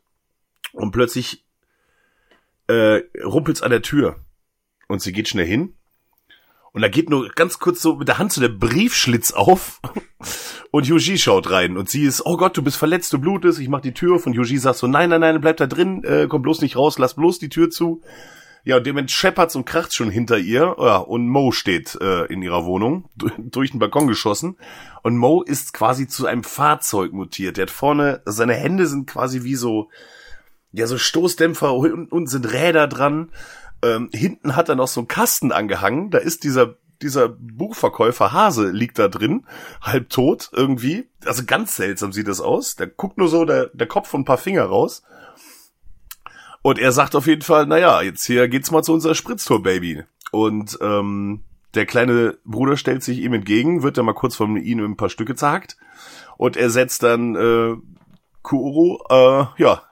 Und 0.72 0.92
plötzlich 0.92 1.46
äh, 2.68 3.02
rumpelt's 3.24 3.62
an 3.62 3.70
der 3.70 3.84
Tür. 3.84 4.18
Und 4.88 5.02
sie 5.02 5.14
geht 5.14 5.30
schnell 5.30 5.46
hin. 5.46 5.76
Und 6.74 6.82
da 6.82 6.88
geht 6.88 7.10
nur 7.10 7.30
ganz 7.30 7.60
kurz 7.60 7.82
so 7.82 7.96
mit 7.96 8.08
der 8.08 8.18
Hand 8.18 8.34
so 8.34 8.42
der 8.42 8.50
Briefschlitz 8.50 9.32
auf. 9.32 9.80
Und 10.72 10.88
Yuji 10.88 11.20
schaut 11.20 11.52
rein. 11.52 11.78
Und 11.78 11.88
sie 11.88 12.04
ist, 12.04 12.26
oh 12.26 12.36
Gott, 12.36 12.58
du 12.58 12.64
bist 12.64 12.78
verletzt, 12.78 13.14
du 13.14 13.20
blutest. 13.20 13.60
Ich 13.60 13.70
mach 13.70 13.82
die 13.82 13.94
Tür 13.94 14.16
auf. 14.16 14.26
Und 14.26 14.34
Yuji 14.34 14.58
sagt 14.58 14.80
so, 14.80 14.88
nein, 14.88 15.10
nein, 15.10 15.22
nein, 15.22 15.40
bleib 15.40 15.58
da 15.58 15.68
drin. 15.68 16.04
Äh, 16.04 16.26
komm 16.28 16.42
bloß 16.42 16.62
nicht 16.62 16.76
raus, 16.76 16.98
lass 16.98 17.14
bloß 17.14 17.38
die 17.38 17.50
Tür 17.50 17.70
zu. 17.70 18.02
Ja, 18.66 18.78
und 18.78 18.88
dem 18.88 19.08
scheppert's 19.08 19.56
und 19.56 19.66
kracht's 19.66 19.94
schon 19.94 20.10
hinter 20.10 20.40
ihr. 20.40 20.76
Ja, 20.80 20.98
und 20.98 21.28
Mo 21.28 21.52
steht 21.52 21.96
äh, 22.02 22.26
in 22.26 22.42
ihrer 22.42 22.66
Wohnung, 22.66 23.10
durch 23.38 23.72
den 23.72 23.80
Balkon 23.80 24.08
geschossen. 24.08 24.58
Und 25.04 25.18
Mo 25.18 25.44
ist 25.44 25.74
quasi 25.74 26.08
zu 26.08 26.26
einem 26.26 26.44
Fahrzeug 26.44 27.14
mutiert. 27.14 27.58
Der 27.58 27.64
hat 27.64 27.72
vorne, 27.72 28.22
seine 28.26 28.54
Hände 28.54 28.88
sind 28.88 29.06
quasi 29.06 29.44
wie 29.44 29.56
so, 29.56 29.90
ja, 30.72 30.88
so 30.88 30.98
Stoßdämpfer 30.98 31.74
und, 31.74 32.12
und 32.12 32.28
sind 32.28 32.52
Räder 32.52 32.88
dran. 32.88 33.32
Ähm, 33.84 34.10
hinten 34.14 34.56
hat 34.56 34.70
er 34.70 34.76
noch 34.76 34.88
so 34.88 35.02
einen 35.02 35.08
Kasten 35.08 35.52
angehangen. 35.52 36.10
Da 36.10 36.18
ist 36.18 36.44
dieser 36.44 36.76
dieser 37.02 37.30
Buchverkäufer 37.30 38.32
Hase 38.32 38.70
liegt 38.72 38.98
da 38.98 39.10
drin, 39.10 39.46
halb 39.82 40.10
tot 40.10 40.50
irgendwie. 40.54 41.10
Also 41.26 41.44
ganz 41.46 41.76
seltsam 41.76 42.14
sieht 42.14 42.28
das 42.28 42.40
aus. 42.42 42.76
Der 42.76 42.88
guckt 42.88 43.18
nur 43.18 43.28
so 43.28 43.46
der, 43.46 43.68
der 43.74 43.88
Kopf 43.88 44.14
und 44.14 44.22
ein 44.22 44.26
paar 44.26 44.38
Finger 44.38 44.64
raus. 44.64 45.04
Und 46.62 46.80
er 46.80 46.94
sagt 46.94 47.16
auf 47.16 47.28
jeden 47.28 47.42
Fall, 47.42 47.66
naja, 47.66 48.02
jetzt 48.02 48.26
hier 48.26 48.48
geht's 48.48 48.72
mal 48.72 48.84
zu 48.84 48.94
unserer 48.94 49.16
Spritztour, 49.16 49.62
Baby. 49.62 50.04
Und 50.32 50.80
ähm, 50.82 51.44
der 51.76 51.86
kleine 51.86 52.38
Bruder 52.46 52.78
stellt 52.78 53.04
sich 53.04 53.20
ihm 53.20 53.34
entgegen, 53.34 53.84
wird 53.84 53.98
dann 53.98 54.06
mal 54.06 54.14
kurz 54.14 54.36
von 54.36 54.56
ihm 54.56 54.80
ein 54.80 54.96
paar 54.96 55.10
Stücke 55.10 55.36
zerhackt. 55.36 55.78
Und 56.38 56.56
er 56.56 56.70
setzt 56.70 57.04
dann 57.04 57.36
äh, 57.36 57.76
Kuro, 58.44 59.04
äh, 59.10 59.62
ja, 59.62 59.84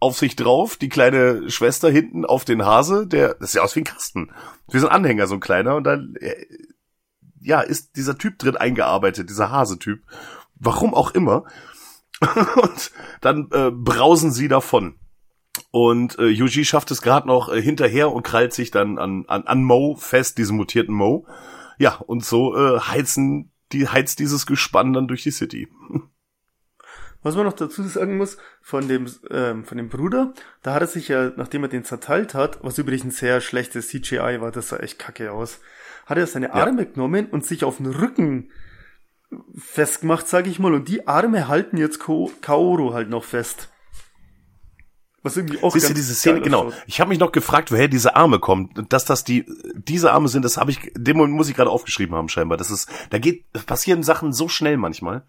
auf 0.00 0.18
sich 0.18 0.36
drauf, 0.36 0.76
die 0.76 0.88
kleine 0.88 1.50
Schwester 1.50 1.90
hinten 1.90 2.24
auf 2.24 2.44
den 2.44 2.64
Hase, 2.64 3.06
der, 3.06 3.34
das 3.34 3.52
sieht 3.52 3.60
aus 3.60 3.74
wie 3.76 3.80
ein 3.80 3.84
Kasten. 3.84 4.30
Wie 4.70 4.78
so 4.78 4.88
ein 4.88 4.94
Anhänger, 4.94 5.26
so 5.26 5.34
ein 5.34 5.40
kleiner, 5.40 5.76
und 5.76 5.84
dann, 5.84 6.14
äh, 6.20 6.46
ja, 7.40 7.60
ist 7.60 7.96
dieser 7.96 8.18
Typ 8.18 8.38
drin 8.38 8.56
eingearbeitet, 8.56 9.30
dieser 9.30 9.50
Hase-Typ. 9.50 10.02
Warum 10.56 10.94
auch 10.94 11.12
immer. 11.12 11.44
und 12.62 12.90
dann 13.20 13.48
äh, 13.52 13.70
brausen 13.70 14.30
sie 14.30 14.48
davon. 14.48 14.96
Und 15.70 16.18
äh, 16.18 16.28
Yuji 16.28 16.64
schafft 16.64 16.90
es 16.90 17.02
gerade 17.02 17.26
noch 17.26 17.48
äh, 17.48 17.60
hinterher 17.60 18.12
und 18.12 18.22
krallt 18.22 18.52
sich 18.52 18.70
dann 18.70 18.98
an, 18.98 19.24
an, 19.28 19.44
an 19.44 19.62
Mo 19.62 19.96
fest, 19.96 20.38
diesem 20.38 20.56
mutierten 20.56 20.94
Mo. 20.94 21.26
Ja, 21.78 21.96
und 21.96 22.24
so 22.24 22.56
äh, 22.56 22.80
heizen 22.80 23.52
die, 23.72 23.88
heizt 23.88 24.18
dieses 24.18 24.46
Gespann 24.46 24.92
dann 24.92 25.08
durch 25.08 25.22
die 25.22 25.30
City. 25.30 25.68
Was 27.24 27.36
man 27.36 27.46
noch 27.46 27.54
dazu 27.54 27.82
sagen 27.82 28.18
muss, 28.18 28.36
von 28.60 28.86
dem, 28.86 29.10
ähm, 29.30 29.64
von 29.64 29.78
dem 29.78 29.88
Bruder, 29.88 30.34
da 30.62 30.74
hat 30.74 30.82
er 30.82 30.86
sich 30.86 31.08
ja, 31.08 31.32
nachdem 31.36 31.62
er 31.64 31.68
den 31.68 31.82
zerteilt 31.82 32.34
hat, 32.34 32.58
was 32.62 32.76
übrigens 32.76 33.04
ein 33.04 33.10
sehr 33.10 33.40
schlechtes 33.40 33.88
CGI 33.88 34.40
war, 34.40 34.52
das 34.52 34.68
sah 34.68 34.76
echt 34.76 34.98
kacke 34.98 35.32
aus, 35.32 35.60
hat 36.04 36.18
er 36.18 36.26
seine 36.26 36.52
Arme 36.52 36.82
ja. 36.82 36.88
genommen 36.88 37.26
und 37.30 37.42
sich 37.44 37.64
auf 37.64 37.78
den 37.78 37.86
Rücken 37.86 38.50
festgemacht, 39.56 40.28
sag 40.28 40.46
ich 40.46 40.58
mal, 40.58 40.74
und 40.74 40.86
die 40.86 41.08
Arme 41.08 41.48
halten 41.48 41.78
jetzt 41.78 41.98
Ko 41.98 42.30
Kaoru 42.42 42.92
halt 42.92 43.08
noch 43.08 43.24
fest. 43.24 43.70
Was 45.22 45.38
irgendwie 45.38 45.62
auch 45.62 45.72
Siehst 45.72 45.88
du 45.88 45.94
diese 45.94 46.14
Szene, 46.14 46.42
genau. 46.42 46.70
Ich 46.86 47.00
habe 47.00 47.08
mich 47.08 47.18
noch 47.18 47.32
gefragt, 47.32 47.72
woher 47.72 47.88
diese 47.88 48.14
Arme 48.14 48.38
kommen. 48.38 48.68
Dass 48.90 49.06
das 49.06 49.24
die 49.24 49.46
diese 49.74 50.12
Arme 50.12 50.28
sind, 50.28 50.44
das 50.44 50.58
habe 50.58 50.70
ich 50.70 50.92
dem 50.94 51.16
muss 51.30 51.48
ich 51.48 51.56
gerade 51.56 51.70
aufgeschrieben 51.70 52.14
haben 52.14 52.28
scheinbar. 52.28 52.58
Das 52.58 52.70
ist 52.70 52.90
da 53.08 53.18
geht 53.18 53.50
passieren 53.64 54.02
Sachen 54.02 54.34
so 54.34 54.50
schnell 54.50 54.76
manchmal. 54.76 55.24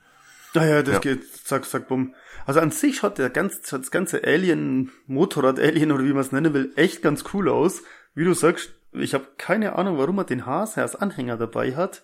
Naja, 0.55 0.83
das 0.83 0.95
ja. 0.95 0.99
geht 0.99 1.27
zack 1.45 1.65
zack 1.65 1.87
bumm. 1.87 2.15
Also 2.45 2.59
an 2.59 2.71
sich 2.71 3.03
hat 3.03 3.17
der 3.17 3.29
ganz 3.29 3.61
das 3.61 3.91
ganze 3.91 4.23
Alien 4.23 4.91
Motorrad 5.07 5.59
Alien 5.59 5.91
oder 5.91 6.03
wie 6.03 6.13
man 6.13 6.21
es 6.21 6.31
nennen 6.31 6.53
will 6.53 6.71
echt 6.75 7.01
ganz 7.01 7.23
cool 7.33 7.49
aus. 7.49 7.83
Wie 8.13 8.23
du 8.23 8.33
sagst, 8.33 8.73
ich 8.93 9.13
habe 9.13 9.27
keine 9.37 9.75
Ahnung, 9.75 9.97
warum 9.97 10.17
er 10.19 10.23
den 10.23 10.45
Haas 10.45 10.77
als 10.77 10.95
Anhänger 10.95 11.37
dabei 11.37 11.75
hat. 11.75 12.03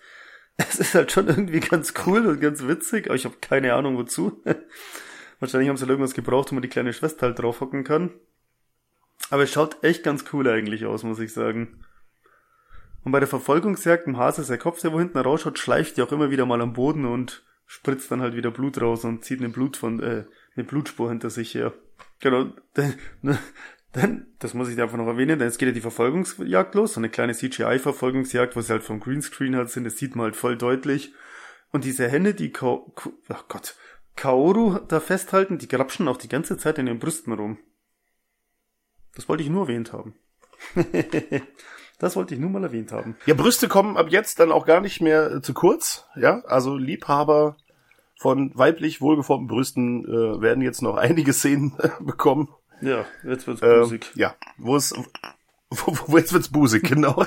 Es 0.58 0.80
ist 0.80 0.95
halt 0.95 1.12
schon 1.12 1.28
irgendwie 1.28 1.60
ganz 1.62 1.93
cool 2.06 2.26
und 2.28 2.41
ganz 2.41 2.68
witzig, 2.68 3.08
aber 3.08 3.16
ich 3.16 3.26
habe 3.26 3.36
keine 3.41 3.74
Ahnung 3.74 3.97
wozu. 3.97 4.43
Wahrscheinlich 5.39 5.70
haben 5.70 5.78
sie 5.78 5.86
irgendwas 5.86 6.14
gebraucht, 6.14 6.52
wo 6.52 6.56
man 6.56 6.62
die 6.62 6.68
kleine 6.68 6.93
Schwester 6.93 7.28
halt 7.28 7.39
draufhocken 7.39 7.84
kann. 7.84 8.12
Aber 9.30 9.43
es 9.43 9.52
schaut 9.52 9.84
echt 9.84 10.04
ganz 10.04 10.26
cool 10.34 10.47
eigentlich 10.47 10.86
aus, 10.86 11.04
muss 11.04 11.20
ich 11.20 11.34
sagen. 11.34 11.84
Und 13.04 13.12
bei 13.12 13.20
der 13.20 13.28
Verfolgungsjagd 13.28 14.06
im 14.08 14.18
Hase, 14.18 14.43
sein 14.43 14.60
Kopf, 14.60 14.82
der 14.82 14.91
wo 14.91 14.99
hinten 14.99 15.18
rausschaut, 15.18 15.58
schleift 15.58 15.97
ja 15.97 16.06
auch 16.06 16.12
immer 16.12 16.30
wieder 16.30 16.45
mal 16.45 16.62
am 16.62 16.74
Boden 16.74 17.06
und 17.06 17.43
spritzt 17.72 18.11
dann 18.11 18.22
halt 18.22 18.36
wieder 18.36 18.51
Blut 18.51 18.82
raus 18.82 19.05
und 19.05 19.24
zieht 19.24 19.39
eine 19.39 19.47
Blut 19.47 19.78
von, 19.78 20.03
äh, 20.03 20.26
eine 20.55 20.65
Blutspur 20.65 21.07
hinter 21.07 21.30
sich 21.30 21.55
her. 21.55 21.74
Genau, 22.19 22.51
denn, 22.76 22.95
denn, 23.95 24.28
das 24.39 24.53
muss 24.53 24.67
ich 24.67 24.76
da 24.76 24.84
einfach 24.84 24.97
noch 24.97 25.07
erwähnen, 25.07 25.39
denn 25.39 25.47
es 25.47 25.57
geht 25.57 25.67
ja 25.67 25.74
die 25.74 25.80
Verfolgungsjagd 25.80 26.76
los, 26.76 26.95
so 26.95 26.99
eine 26.99 27.07
kleine 27.07 27.34
CGI-Verfolgungsjagd, 27.34 28.57
wo 28.57 28.61
sie 28.61 28.74
halt 28.74 28.84
vom 28.84 28.99
Greenscreen 28.99 29.55
halt 29.55 29.69
sind, 29.69 29.86
das 29.86 29.97
sieht 29.97 30.17
man 30.17 30.26
halt 30.26 30.36
voll 30.36 30.57
deutlich. 30.57 31.13
Und 31.72 31.86
diese 31.86 32.09
Hände, 32.09 32.34
die, 32.34 32.51
Ko 32.51 32.93
ach 33.30 33.47
Gott, 33.47 33.78
Kaoru 34.17 34.80
da 34.89 34.99
festhalten, 34.99 35.57
die 35.57 35.69
grapschen 35.69 36.09
auch 36.09 36.17
die 36.17 36.28
ganze 36.28 36.57
Zeit 36.57 36.78
in 36.78 36.88
den 36.88 36.99
Brüsten 36.99 37.32
rum. 37.32 37.57
Das 39.15 39.30
wollte 39.30 39.43
ich 39.43 39.49
nur 39.49 39.69
erwähnt 39.69 39.93
haben. 39.93 40.15
das 42.02 42.16
wollte 42.16 42.34
ich 42.34 42.39
nur 42.39 42.49
mal 42.49 42.64
erwähnt 42.64 42.91
haben. 42.91 43.16
Ja, 43.28 43.36
Brüste 43.36 43.68
kommen 43.68 43.95
ab 43.95 44.08
jetzt 44.10 44.39
dann 44.39 44.52
auch 44.52 44.66
gar 44.66 44.82
nicht 44.82 45.02
mehr 45.02 45.32
äh, 45.32 45.41
zu 45.41 45.54
kurz. 45.54 46.08
Ja, 46.16 46.41
also 46.45 46.76
Liebhaber 46.76 47.58
von 48.20 48.52
weiblich 48.56 49.02
wohlgeformten 49.02 49.47
Brüsten 49.47 50.06
äh, 50.06 50.41
werden 50.41 50.64
jetzt 50.64 50.82
noch 50.82 50.95
einige 50.97 51.32
Szenen 51.32 51.74
äh, 51.78 51.89
bekommen. 51.99 52.49
Ja, 52.82 53.06
jetzt 53.24 53.45
wird's 53.45 53.62
busig. 53.62 54.12
Ähm, 54.16 54.20
ja, 54.20 54.36
wo 54.58 54.76
es, 54.76 54.95
wo, 55.70 55.95
wo 56.08 56.18
jetzt 56.18 56.34
wird's 56.34 56.49
busig, 56.49 56.84
genau. 56.89 57.24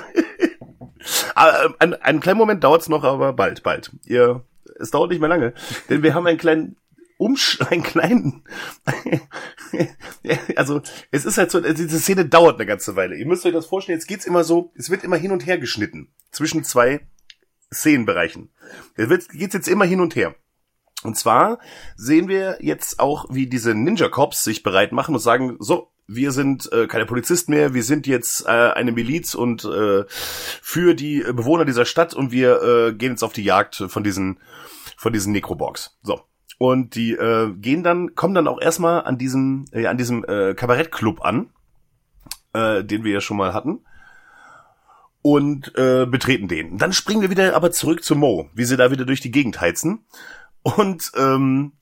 aber, 1.35 1.65
äh, 1.65 1.69
ein, 1.79 1.93
einen 1.93 2.19
kleinen 2.19 2.37
Moment 2.37 2.61
dauert's 2.61 2.89
noch, 2.89 3.05
aber 3.05 3.31
bald, 3.31 3.63
bald. 3.63 3.93
Ihr 4.03 4.43
es 4.77 4.91
dauert 4.91 5.09
nicht 5.09 5.21
mehr 5.21 5.29
lange, 5.29 5.53
denn 5.89 6.03
wir 6.03 6.13
haben 6.13 6.27
einen 6.27 6.37
kleinen 6.37 6.75
Umsch 7.17 7.59
einen 7.69 7.83
kleinen, 7.83 8.43
also 10.55 10.81
es 11.11 11.25
ist 11.25 11.37
halt 11.37 11.51
so, 11.51 11.61
diese 11.61 11.99
Szene 11.99 12.25
dauert 12.25 12.55
eine 12.55 12.65
ganze 12.65 12.95
Weile. 12.95 13.15
Ihr 13.15 13.25
müsst 13.25 13.45
euch 13.45 13.53
das 13.53 13.65
vorstellen, 13.65 13.97
jetzt 13.97 14.07
geht's 14.07 14.25
immer 14.25 14.43
so, 14.43 14.71
es 14.75 14.89
wird 14.89 15.03
immer 15.03 15.17
hin 15.17 15.31
und 15.31 15.45
her 15.45 15.57
geschnitten 15.57 16.13
zwischen 16.31 16.63
zwei 16.63 17.07
Szenenbereichen. 17.73 18.49
Es 18.95 19.09
wird, 19.09 19.29
geht's 19.29 19.53
jetzt 19.53 19.67
immer 19.67 19.85
hin 19.85 20.01
und 20.01 20.15
her. 20.15 20.35
Und 21.03 21.17
zwar 21.17 21.59
sehen 21.95 22.27
wir 22.27 22.57
jetzt 22.61 22.99
auch, 22.99 23.27
wie 23.29 23.47
diese 23.47 23.75
Ninja 23.75 24.09
Cops 24.09 24.43
sich 24.43 24.63
bereit 24.63 24.91
machen 24.91 25.13
und 25.13 25.21
sagen, 25.21 25.57
so, 25.59 25.91
wir 26.07 26.31
sind 26.31 26.71
äh, 26.71 26.87
keine 26.87 27.05
Polizisten 27.05 27.51
mehr, 27.51 27.73
wir 27.73 27.83
sind 27.83 28.07
jetzt 28.07 28.45
äh, 28.45 28.49
eine 28.49 28.91
Miliz 28.91 29.35
und 29.35 29.65
äh, 29.65 30.05
für 30.07 30.93
die 30.93 31.19
Bewohner 31.21 31.65
dieser 31.65 31.85
Stadt 31.85 32.13
und 32.13 32.31
wir 32.31 32.61
äh, 32.61 32.93
gehen 32.93 33.11
jetzt 33.11 33.23
auf 33.23 33.33
die 33.33 33.43
Jagd 33.43 33.83
von 33.87 34.03
diesen 34.03 34.39
von 34.97 35.13
diesen 35.13 35.33
Necrobox. 35.33 35.97
So. 36.03 36.21
Und 36.57 36.95
die 36.95 37.11
äh, 37.11 37.53
gehen 37.53 37.83
dann, 37.83 38.15
kommen 38.15 38.33
dann 38.33 38.47
auch 38.47 38.61
erstmal 38.61 39.03
an 39.03 39.17
diesem, 39.17 39.65
äh, 39.71 39.87
an 39.87 39.97
diesem 39.97 40.23
äh, 40.25 40.53
Kabarettclub 40.53 41.23
an, 41.23 41.49
äh, 42.53 42.83
den 42.83 43.03
wir 43.03 43.13
ja 43.13 43.21
schon 43.21 43.37
mal 43.37 43.53
hatten. 43.53 43.81
Und 45.21 45.75
äh, 45.75 46.05
betreten 46.05 46.47
den. 46.47 46.77
Dann 46.77 46.93
springen 46.93 47.21
wir 47.21 47.31
wieder 47.31 47.55
aber 47.55 47.71
zurück 47.71 48.03
zu 48.03 48.15
Mo, 48.15 48.49
wie 48.53 48.63
sie 48.63 48.77
da 48.77 48.91
wieder 48.91 49.05
durch 49.05 49.21
die 49.21 49.31
Gegend 49.31 49.59
heizen. 49.59 50.05
Und 50.61 51.11
ähm, 51.17 51.73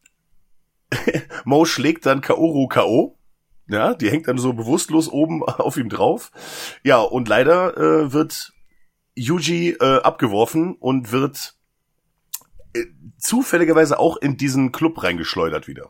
Mo 1.44 1.66
schlägt 1.66 2.06
dann 2.06 2.22
Kaoru 2.22 2.68
K.O. 2.68 3.18
Ja, 3.68 3.94
die 3.94 4.10
hängt 4.10 4.28
dann 4.28 4.38
so 4.38 4.54
bewusstlos 4.54 5.10
oben 5.10 5.44
auf 5.44 5.78
ihm 5.78 5.90
drauf. 5.90 6.32
Ja, 6.84 7.00
und 7.00 7.28
leider 7.28 7.78
äh, 7.78 8.14
wird 8.14 8.54
Yuji 9.16 9.78
äh, 9.80 10.02
abgeworfen 10.02 10.76
und 10.76 11.12
wird 11.12 11.56
zufälligerweise 13.18 14.00
auch 14.00 14.18
in 14.18 14.38
diesen 14.38 14.72
Club 14.72 15.04
reingeschleudert 15.04 15.68
wieder. 15.68 15.90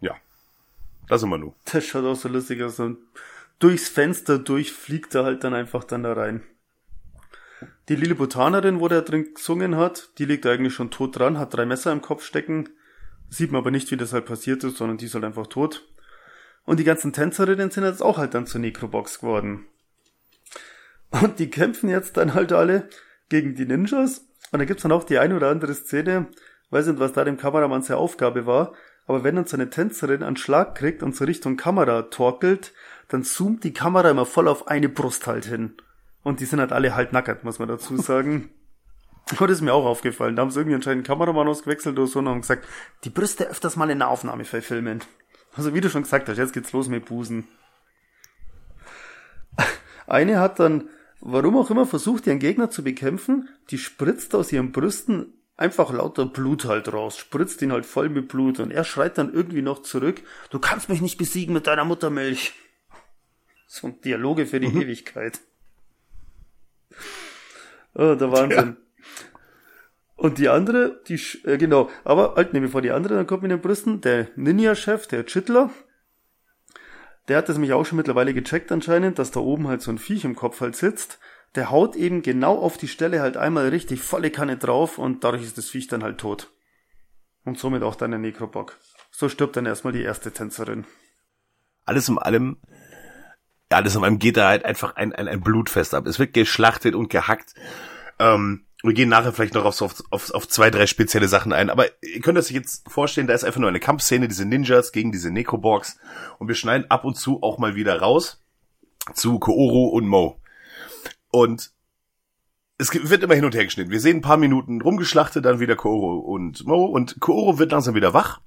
Ja, 0.00 0.16
da 1.08 1.18
sind 1.18 1.30
wir 1.30 1.38
nun. 1.38 1.54
Das 1.64 1.84
schaut 1.84 2.04
auch 2.04 2.16
so 2.16 2.28
lustig 2.28 2.62
aus. 2.62 2.80
Und 2.80 2.98
durchs 3.58 3.88
Fenster 3.88 4.38
durchfliegt 4.38 5.14
er 5.14 5.24
halt 5.24 5.44
dann 5.44 5.54
einfach 5.54 5.84
dann 5.84 6.02
da 6.02 6.12
rein. 6.12 6.42
Die 7.88 7.96
Lilliputanerin, 7.96 8.80
wo 8.80 8.88
der 8.88 9.02
drin 9.02 9.34
gesungen 9.34 9.76
hat, 9.76 10.10
die 10.18 10.24
liegt 10.24 10.46
eigentlich 10.46 10.74
schon 10.74 10.90
tot 10.90 11.18
dran, 11.18 11.38
hat 11.38 11.54
drei 11.54 11.66
Messer 11.66 11.92
im 11.92 12.02
Kopf 12.02 12.24
stecken. 12.24 12.68
Sieht 13.28 13.52
man 13.52 13.60
aber 13.60 13.70
nicht, 13.70 13.90
wie 13.90 13.96
das 13.96 14.12
halt 14.12 14.26
passiert 14.26 14.64
ist, 14.64 14.76
sondern 14.76 14.98
die 14.98 15.06
ist 15.06 15.14
halt 15.14 15.24
einfach 15.24 15.46
tot. 15.46 15.86
Und 16.64 16.78
die 16.78 16.84
ganzen 16.84 17.12
Tänzerinnen 17.12 17.70
sind 17.70 17.84
jetzt 17.84 18.02
auch 18.02 18.18
halt 18.18 18.34
dann 18.34 18.46
zur 18.46 18.60
Necrobox 18.60 19.20
geworden. 19.20 19.66
Und 21.10 21.38
die 21.38 21.50
kämpfen 21.50 21.88
jetzt 21.88 22.16
dann 22.16 22.34
halt 22.34 22.52
alle 22.52 22.88
gegen 23.28 23.54
die 23.54 23.66
Ninjas 23.66 24.24
und 24.52 24.58
da 24.58 24.64
gibt's 24.64 24.82
dann 24.82 24.92
auch 24.92 25.04
die 25.04 25.18
eine 25.18 25.36
oder 25.36 25.48
andere 25.48 25.74
Szene, 25.74 26.26
weiß 26.70 26.86
nicht, 26.86 27.00
was 27.00 27.12
da 27.12 27.24
dem 27.24 27.36
Kameramann 27.36 27.82
seine 27.82 27.98
Aufgabe 27.98 28.46
war, 28.46 28.72
aber 29.06 29.24
wenn 29.24 29.36
dann 29.36 29.46
so 29.46 29.56
eine 29.56 29.70
Tänzerin 29.70 30.22
einen 30.22 30.36
Schlag 30.36 30.76
kriegt 30.76 31.02
und 31.02 31.16
so 31.16 31.24
Richtung 31.24 31.56
Kamera 31.56 32.02
torkelt, 32.02 32.72
dann 33.08 33.24
zoomt 33.24 33.64
die 33.64 33.72
Kamera 33.72 34.10
immer 34.10 34.26
voll 34.26 34.46
auf 34.46 34.68
eine 34.68 34.88
Brust 34.88 35.26
halt 35.26 35.46
hin. 35.46 35.74
Und 36.22 36.40
die 36.40 36.44
sind 36.44 36.60
halt 36.60 36.72
alle 36.72 36.94
halt 36.94 37.12
nackert, 37.12 37.42
muss 37.42 37.58
man 37.58 37.68
dazu 37.68 37.96
sagen. 38.00 38.50
Und 39.30 39.40
das 39.40 39.50
ist 39.50 39.60
mir 39.62 39.74
auch 39.74 39.84
aufgefallen. 39.84 40.36
Da 40.36 40.42
haben 40.42 40.50
sie 40.50 40.60
irgendwie 40.60 40.76
anscheinend 40.76 41.08
einen 41.08 41.18
Kameramann 41.18 41.48
ausgewechselt 41.48 41.98
oder 41.98 42.06
so 42.06 42.18
und 42.20 42.28
haben 42.28 42.40
gesagt, 42.40 42.66
die 43.04 43.10
Brüste 43.10 43.48
öfters 43.48 43.76
mal 43.76 43.90
in 43.90 43.98
der 43.98 44.08
Aufnahme 44.08 44.44
verfilmen. 44.44 45.00
Also 45.56 45.74
wie 45.74 45.80
du 45.80 45.90
schon 45.90 46.02
gesagt 46.02 46.28
hast, 46.28 46.38
jetzt 46.38 46.52
geht's 46.52 46.72
los 46.72 46.88
mit 46.88 47.06
Busen. 47.06 47.48
Eine 50.06 50.38
hat 50.38 50.58
dann, 50.60 50.88
warum 51.20 51.56
auch 51.56 51.70
immer, 51.70 51.86
versucht, 51.86 52.26
ihren 52.26 52.38
Gegner 52.38 52.70
zu 52.70 52.82
bekämpfen. 52.82 53.48
Die 53.70 53.78
spritzt 53.78 54.34
aus 54.34 54.52
ihren 54.52 54.72
Brüsten 54.72 55.34
einfach 55.56 55.92
lauter 55.92 56.24
Blut 56.26 56.64
halt 56.64 56.92
raus, 56.92 57.18
spritzt 57.18 57.60
ihn 57.62 57.72
halt 57.72 57.84
voll 57.84 58.08
mit 58.08 58.28
Blut 58.28 58.60
und 58.60 58.70
er 58.70 58.82
schreit 58.84 59.18
dann 59.18 59.32
irgendwie 59.32 59.60
noch 59.62 59.82
zurück, 59.82 60.22
du 60.48 60.58
kannst 60.58 60.88
mich 60.88 61.02
nicht 61.02 61.18
besiegen 61.18 61.52
mit 61.52 61.66
deiner 61.66 61.84
Muttermilch. 61.84 62.54
So 63.66 63.88
ein 63.88 64.00
Dialoge 64.00 64.46
für 64.46 64.58
die 64.58 64.68
Mhm. 64.68 64.80
Ewigkeit. 64.80 65.40
Oh, 67.94 68.14
der 68.14 68.32
Wahnsinn. 68.32 68.76
Und 70.16 70.38
die 70.38 70.48
andere, 70.48 71.00
die, 71.08 71.20
äh, 71.44 71.56
genau, 71.56 71.90
aber 72.04 72.34
halt, 72.36 72.52
nehmen 72.52 72.66
wir 72.66 72.72
vor 72.72 72.82
die 72.82 72.90
andere, 72.90 73.14
dann 73.14 73.26
kommt 73.26 73.42
mit 73.42 73.50
den 73.50 73.60
Brüsten 73.60 74.00
der 74.00 74.28
Ninja-Chef, 74.36 75.06
der 75.06 75.24
Chittler. 75.24 75.70
Der 77.30 77.38
hat 77.38 77.48
das 77.48 77.54
nämlich 77.54 77.72
auch 77.74 77.86
schon 77.86 77.96
mittlerweile 77.96 78.34
gecheckt 78.34 78.72
anscheinend, 78.72 79.20
dass 79.20 79.30
da 79.30 79.38
oben 79.38 79.68
halt 79.68 79.82
so 79.82 79.92
ein 79.92 79.98
Viech 79.98 80.24
im 80.24 80.34
Kopf 80.34 80.60
halt 80.60 80.74
sitzt. 80.74 81.20
Der 81.54 81.70
haut 81.70 81.94
eben 81.94 82.22
genau 82.22 82.58
auf 82.58 82.76
die 82.76 82.88
Stelle 82.88 83.20
halt 83.20 83.36
einmal 83.36 83.68
richtig 83.68 84.02
volle 84.02 84.32
Kanne 84.32 84.56
drauf 84.56 84.98
und 84.98 85.22
dadurch 85.22 85.44
ist 85.44 85.56
das 85.56 85.70
Viech 85.70 85.86
dann 85.86 86.02
halt 86.02 86.18
tot. 86.18 86.50
Und 87.44 87.56
somit 87.56 87.84
auch 87.84 87.94
dann 87.94 88.10
der 88.10 88.18
Nekrobock. 88.18 88.76
So 89.12 89.28
stirbt 89.28 89.54
dann 89.56 89.64
erstmal 89.64 89.92
die 89.92 90.02
erste 90.02 90.32
Tänzerin. 90.32 90.86
Alles 91.84 92.08
in 92.08 92.18
allem, 92.18 92.56
ja, 93.70 93.78
alles 93.78 93.94
in 93.94 94.02
allem 94.02 94.18
geht 94.18 94.36
da 94.36 94.48
halt 94.48 94.64
einfach 94.64 94.96
ein, 94.96 95.12
ein, 95.12 95.28
ein 95.28 95.40
Blutfest 95.40 95.94
ab. 95.94 96.08
Es 96.08 96.18
wird 96.18 96.34
geschlachtet 96.34 96.96
und 96.96 97.10
gehackt. 97.10 97.54
Ähm, 98.18 98.64
wir 98.82 98.94
gehen 98.94 99.08
nachher 99.08 99.32
vielleicht 99.32 99.54
noch 99.54 99.64
auf, 99.64 99.80
auf, 99.82 100.02
auf, 100.10 100.30
auf 100.30 100.48
zwei, 100.48 100.70
drei 100.70 100.86
spezielle 100.86 101.28
Sachen 101.28 101.52
ein. 101.52 101.70
Aber 101.70 101.86
ihr 102.02 102.20
könnt 102.20 102.38
euch 102.38 102.50
jetzt 102.50 102.90
vorstellen, 102.90 103.26
da 103.26 103.34
ist 103.34 103.44
einfach 103.44 103.60
nur 103.60 103.68
eine 103.68 103.80
Kampfszene, 103.80 104.28
diese 104.28 104.46
Ninjas 104.46 104.92
gegen 104.92 105.12
diese 105.12 105.30
Necroborgs. 105.30 105.98
Und 106.38 106.48
wir 106.48 106.54
schneiden 106.54 106.90
ab 106.90 107.04
und 107.04 107.16
zu 107.16 107.42
auch 107.42 107.58
mal 107.58 107.74
wieder 107.74 108.00
raus 108.00 108.40
zu 109.14 109.38
Kooro 109.38 109.88
und 109.88 110.06
Mo. 110.06 110.40
Und 111.30 111.72
es 112.78 112.92
wird 112.94 113.22
immer 113.22 113.34
hin 113.34 113.44
und 113.44 113.54
her 113.54 113.64
geschnitten. 113.64 113.90
Wir 113.90 114.00
sehen 114.00 114.18
ein 114.18 114.22
paar 114.22 114.38
Minuten 114.38 114.80
rumgeschlachtet, 114.80 115.44
dann 115.44 115.60
wieder 115.60 115.76
Kooro 115.76 116.18
und 116.18 116.64
Mo. 116.64 116.86
Und 116.86 117.20
Kooro 117.20 117.58
wird 117.58 117.72
langsam 117.72 117.94
wieder 117.94 118.14
wach 118.14 118.40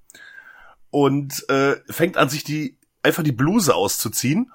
und 0.89 1.47
äh, 1.49 1.75
fängt 1.89 2.17
an, 2.17 2.29
sich 2.29 2.43
die 2.43 2.77
einfach 3.03 3.23
die 3.23 3.31
Bluse 3.31 3.75
auszuziehen 3.75 4.51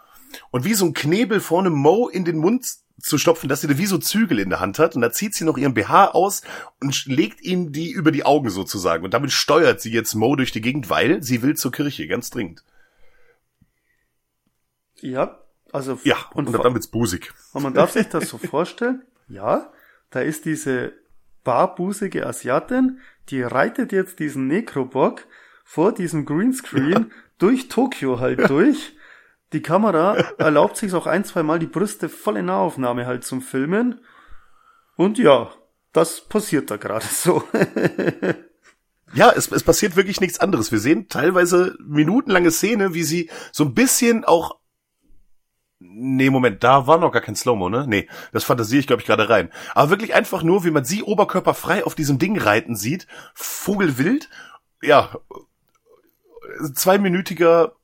und 0.50 0.64
wie 0.64 0.74
so 0.74 0.86
ein 0.86 0.94
Knebel 0.94 1.40
vorne 1.40 1.70
Mo 1.70 2.08
in 2.08 2.24
den 2.24 2.38
Mund 2.38 2.66
zu 3.00 3.18
stopfen, 3.18 3.48
dass 3.48 3.60
sie 3.60 3.68
da 3.68 3.78
wie 3.78 3.86
so 3.86 3.98
Zügel 3.98 4.38
in 4.38 4.50
der 4.50 4.60
Hand 4.60 4.78
hat 4.78 4.96
und 4.96 5.02
da 5.02 5.12
zieht 5.12 5.34
sie 5.34 5.44
noch 5.44 5.56
ihren 5.56 5.74
BH 5.74 6.08
aus 6.08 6.42
und 6.80 7.06
legt 7.06 7.40
ihm 7.42 7.72
die 7.72 7.90
über 7.90 8.10
die 8.10 8.24
Augen 8.24 8.50
sozusagen 8.50 9.04
und 9.04 9.14
damit 9.14 9.32
steuert 9.32 9.80
sie 9.80 9.92
jetzt 9.92 10.14
Mo 10.14 10.34
durch 10.36 10.52
die 10.52 10.60
Gegend, 10.60 10.90
weil 10.90 11.22
sie 11.22 11.42
will 11.42 11.56
zur 11.56 11.72
Kirche, 11.72 12.06
ganz 12.08 12.30
dringend. 12.30 12.64
Ja, 15.00 15.38
also, 15.72 15.98
Ja, 16.02 16.16
und, 16.34 16.48
und, 16.48 16.64
dann 16.64 16.74
wird's 16.74 16.88
busig. 16.88 17.32
Und 17.52 17.62
man 17.62 17.74
darf 17.74 17.92
sich 17.92 18.08
das 18.08 18.28
so 18.28 18.38
vorstellen, 18.38 19.02
ja, 19.28 19.72
da 20.10 20.20
ist 20.20 20.44
diese 20.44 20.92
barbusige 21.44 22.26
Asiatin, 22.26 23.00
die 23.28 23.42
reitet 23.42 23.92
jetzt 23.92 24.18
diesen 24.18 24.46
Nekrobock 24.46 25.26
vor 25.64 25.92
diesem 25.92 26.24
Greenscreen 26.24 27.12
durch 27.38 27.68
Tokio 27.68 28.20
halt 28.20 28.48
durch. 28.50 28.94
Die 29.52 29.62
Kamera 29.62 30.14
erlaubt 30.38 30.76
sich 30.76 30.92
auch 30.94 31.06
ein, 31.06 31.24
zwei 31.24 31.42
Mal 31.42 31.58
die 31.58 31.66
Brüste 31.66 32.08
voll 32.08 32.38
in 32.38 32.46
Nahaufnahme 32.46 33.06
halt 33.06 33.24
zum 33.24 33.42
Filmen. 33.42 34.00
Und 34.96 35.18
ja, 35.18 35.50
das 35.92 36.20
passiert 36.20 36.70
da 36.70 36.76
gerade 36.76 37.06
so. 37.06 37.42
Ja, 39.14 39.32
es, 39.34 39.50
es 39.50 39.62
passiert 39.62 39.96
wirklich 39.96 40.20
nichts 40.20 40.38
anderes. 40.38 40.70
Wir 40.70 40.80
sehen 40.80 41.08
teilweise 41.08 41.76
minutenlange 41.80 42.50
Szene, 42.50 42.94
wie 42.94 43.02
sie 43.02 43.30
so 43.52 43.64
ein 43.64 43.74
bisschen 43.74 44.24
auch 44.24 44.58
Nee, 45.80 46.28
Moment, 46.30 46.64
da 46.64 46.88
war 46.88 46.98
noch 46.98 47.12
gar 47.12 47.22
kein 47.22 47.36
Slow-Mo, 47.36 47.68
ne? 47.68 47.86
Nee, 47.86 48.08
das 48.32 48.42
fantasiere 48.42 48.80
ich, 48.80 48.88
glaube 48.88 49.00
ich, 49.00 49.06
gerade 49.06 49.28
rein. 49.28 49.50
Aber 49.76 49.90
wirklich 49.90 50.12
einfach 50.12 50.42
nur, 50.42 50.64
wie 50.64 50.72
man 50.72 50.84
sie 50.84 51.04
oberkörperfrei 51.04 51.84
auf 51.84 51.94
diesem 51.94 52.18
Ding 52.18 52.36
reiten 52.36 52.74
sieht, 52.74 53.06
vogelwild, 53.34 54.28
ja, 54.82 55.16
zweiminütiger 56.74 57.74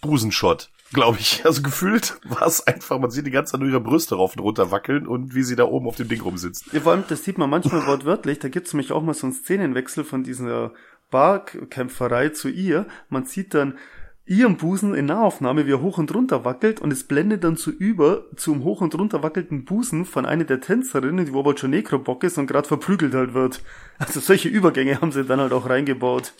Busenshot, 0.00 0.70
glaube 0.92 1.18
ich. 1.18 1.44
Also 1.44 1.62
gefühlt 1.62 2.18
war 2.24 2.46
es 2.46 2.66
einfach, 2.66 2.98
man 2.98 3.10
sieht 3.10 3.26
die 3.26 3.30
ganze 3.30 3.52
Zeit 3.52 3.60
nur 3.60 3.70
ihre 3.70 3.80
Brüste 3.80 4.14
rauf 4.14 4.36
und 4.36 4.42
runter 4.42 4.70
wackeln 4.70 5.06
und 5.06 5.34
wie 5.34 5.42
sie 5.42 5.56
da 5.56 5.64
oben 5.64 5.86
auf 5.86 5.96
dem 5.96 6.08
Ding 6.08 6.20
rumsitzt. 6.20 6.72
Ja, 6.72 6.80
vor 6.80 6.92
allem, 6.92 7.04
das 7.08 7.24
sieht 7.24 7.38
man 7.38 7.50
manchmal 7.50 7.86
wortwörtlich, 7.86 8.38
da 8.38 8.48
gibt's 8.48 8.72
nämlich 8.72 8.92
auch 8.92 9.02
mal 9.02 9.14
so 9.14 9.26
einen 9.26 9.34
Szenenwechsel 9.34 10.04
von 10.04 10.22
dieser 10.22 10.72
Barkämpferei 11.10 12.30
zu 12.30 12.48
ihr. 12.48 12.86
Man 13.08 13.26
sieht 13.26 13.54
dann 13.54 13.78
ihren 14.24 14.56
Busen 14.56 14.94
in 14.94 15.06
Nahaufnahme, 15.06 15.66
wie 15.66 15.72
er 15.72 15.82
hoch 15.82 15.98
und 15.98 16.14
runter 16.14 16.44
wackelt 16.44 16.80
und 16.80 16.92
es 16.92 17.04
blendet 17.04 17.44
dann 17.44 17.56
so 17.56 17.70
über 17.70 18.24
zum 18.36 18.62
hoch 18.64 18.80
und 18.80 18.94
runter 18.94 19.22
wackelnden 19.22 19.64
Busen 19.64 20.04
von 20.04 20.26
einer 20.26 20.44
der 20.44 20.60
Tänzerinnen, 20.60 21.26
die 21.26 21.32
wo 21.32 21.40
aber 21.40 21.56
schon 21.58 21.70
Nekrobock 21.70 22.22
ist 22.24 22.38
und 22.38 22.46
gerade 22.46 22.68
verprügelt 22.68 23.14
halt 23.14 23.34
wird. 23.34 23.62
Also 23.98 24.20
solche 24.20 24.48
Übergänge 24.48 25.00
haben 25.00 25.12
sie 25.12 25.24
dann 25.24 25.40
halt 25.40 25.52
auch 25.52 25.68
reingebaut. 25.68 26.34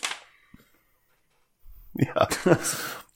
Ja. 1.95 2.27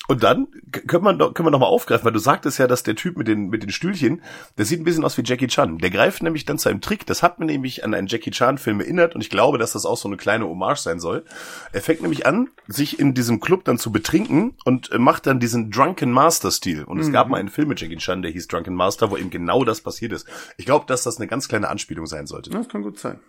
Und 0.07 0.23
dann 0.23 0.47
können 0.87 1.03
wir 1.03 1.13
noch, 1.13 1.33
können 1.33 1.47
wir 1.47 1.51
noch 1.51 1.59
mal 1.59 1.65
aufgreifen, 1.67 2.05
weil 2.05 2.13
du 2.13 2.19
sagtest 2.19 2.59
ja, 2.59 2.67
dass 2.67 2.83
der 2.83 2.95
Typ 2.95 3.17
mit 3.17 3.27
den, 3.27 3.49
mit 3.49 3.63
den 3.63 3.71
Stühlchen, 3.71 4.21
der 4.57 4.65
sieht 4.65 4.79
ein 4.79 4.85
bisschen 4.85 5.03
aus 5.03 5.17
wie 5.17 5.23
Jackie 5.25 5.47
Chan. 5.47 5.77
Der 5.79 5.89
greift 5.89 6.23
nämlich 6.23 6.45
dann 6.45 6.57
zu 6.57 6.69
einem 6.69 6.81
Trick, 6.81 7.05
das 7.05 7.23
hat 7.23 7.39
mir 7.39 7.45
nämlich 7.45 7.83
an 7.83 7.93
einen 7.93 8.07
Jackie 8.07 8.31
Chan 8.31 8.57
Film 8.57 8.79
erinnert 8.79 9.15
und 9.15 9.21
ich 9.21 9.29
glaube, 9.29 9.57
dass 9.57 9.73
das 9.73 9.85
auch 9.85 9.97
so 9.97 10.07
eine 10.07 10.17
kleine 10.17 10.47
Hommage 10.47 10.79
sein 10.79 10.99
soll. 10.99 11.25
Er 11.73 11.81
fängt 11.81 12.01
nämlich 12.01 12.25
an, 12.25 12.49
sich 12.67 12.99
in 12.99 13.13
diesem 13.13 13.39
Club 13.39 13.65
dann 13.65 13.77
zu 13.77 13.91
betrinken 13.91 14.53
und 14.63 14.91
äh, 14.91 14.97
macht 14.97 15.27
dann 15.27 15.39
diesen 15.39 15.71
Drunken 15.71 16.11
Master 16.11 16.51
Stil. 16.51 16.83
Und 16.83 16.99
es 16.99 17.11
gab 17.11 17.27
mal 17.27 17.37
einen 17.37 17.49
Film 17.49 17.67
mit 17.67 17.81
Jackie 17.81 17.97
Chan, 17.97 18.21
der 18.21 18.31
hieß 18.31 18.47
Drunken 18.47 18.75
Master, 18.75 19.11
wo 19.11 19.17
eben 19.17 19.29
genau 19.29 19.63
das 19.63 19.81
passiert 19.81 20.13
ist. 20.13 20.27
Ich 20.57 20.65
glaube, 20.65 20.85
dass 20.87 21.03
das 21.03 21.17
eine 21.17 21.27
ganz 21.27 21.47
kleine 21.47 21.67
Anspielung 21.67 22.05
sein 22.05 22.27
sollte. 22.27 22.49
Das 22.49 22.69
kann 22.69 22.83
gut 22.83 22.97
sein. 22.97 23.19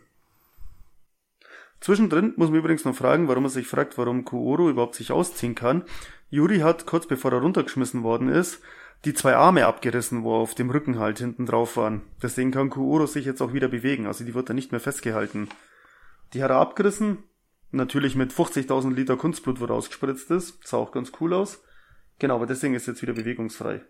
Zwischendrin 1.80 2.34
muss 2.36 2.50
man 2.50 2.58
übrigens 2.58 2.84
noch 2.84 2.94
fragen, 2.94 3.28
warum 3.28 3.44
er 3.44 3.50
sich 3.50 3.66
fragt, 3.66 3.98
warum 3.98 4.24
Kuoro 4.24 4.68
überhaupt 4.68 4.96
sich 4.96 5.12
ausziehen 5.12 5.54
kann. 5.54 5.84
Yuri 6.30 6.58
hat, 6.58 6.86
kurz 6.86 7.06
bevor 7.06 7.32
er 7.32 7.40
runtergeschmissen 7.40 8.02
worden 8.02 8.28
ist, 8.28 8.60
die 9.04 9.14
zwei 9.14 9.36
Arme 9.36 9.66
abgerissen, 9.66 10.24
wo 10.24 10.34
auf 10.34 10.54
dem 10.54 10.70
Rücken 10.70 10.98
halt 10.98 11.18
hinten 11.18 11.46
drauf 11.46 11.76
waren. 11.76 12.02
Deswegen 12.22 12.50
kann 12.50 12.70
Kuoro 12.70 13.06
sich 13.06 13.24
jetzt 13.24 13.40
auch 13.40 13.52
wieder 13.52 13.68
bewegen, 13.68 14.06
also 14.06 14.24
die 14.24 14.34
wird 14.34 14.48
dann 14.48 14.56
nicht 14.56 14.72
mehr 14.72 14.80
festgehalten. 14.80 15.48
Die 16.34 16.42
hat 16.42 16.50
er 16.50 16.56
abgerissen, 16.56 17.22
natürlich 17.70 18.16
mit 18.16 18.32
50.000 18.32 18.94
Liter 18.94 19.16
Kunstblut, 19.16 19.60
wo 19.60 19.66
rausgespritzt 19.66 20.30
ist, 20.30 20.66
sah 20.66 20.78
auch 20.78 20.92
ganz 20.92 21.12
cool 21.20 21.32
aus. 21.32 21.62
Genau, 22.18 22.34
aber 22.34 22.46
deswegen 22.46 22.74
ist 22.74 22.86
jetzt 22.86 23.02
wieder 23.02 23.12
bewegungsfrei. 23.12 23.82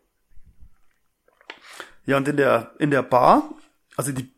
Ja, 2.05 2.17
und 2.17 2.29
in 2.29 2.37
der, 2.37 2.75
in 2.79 2.91
der 2.91 3.03
Bar, 3.03 3.55
also 3.97 4.13
die, 4.13 4.33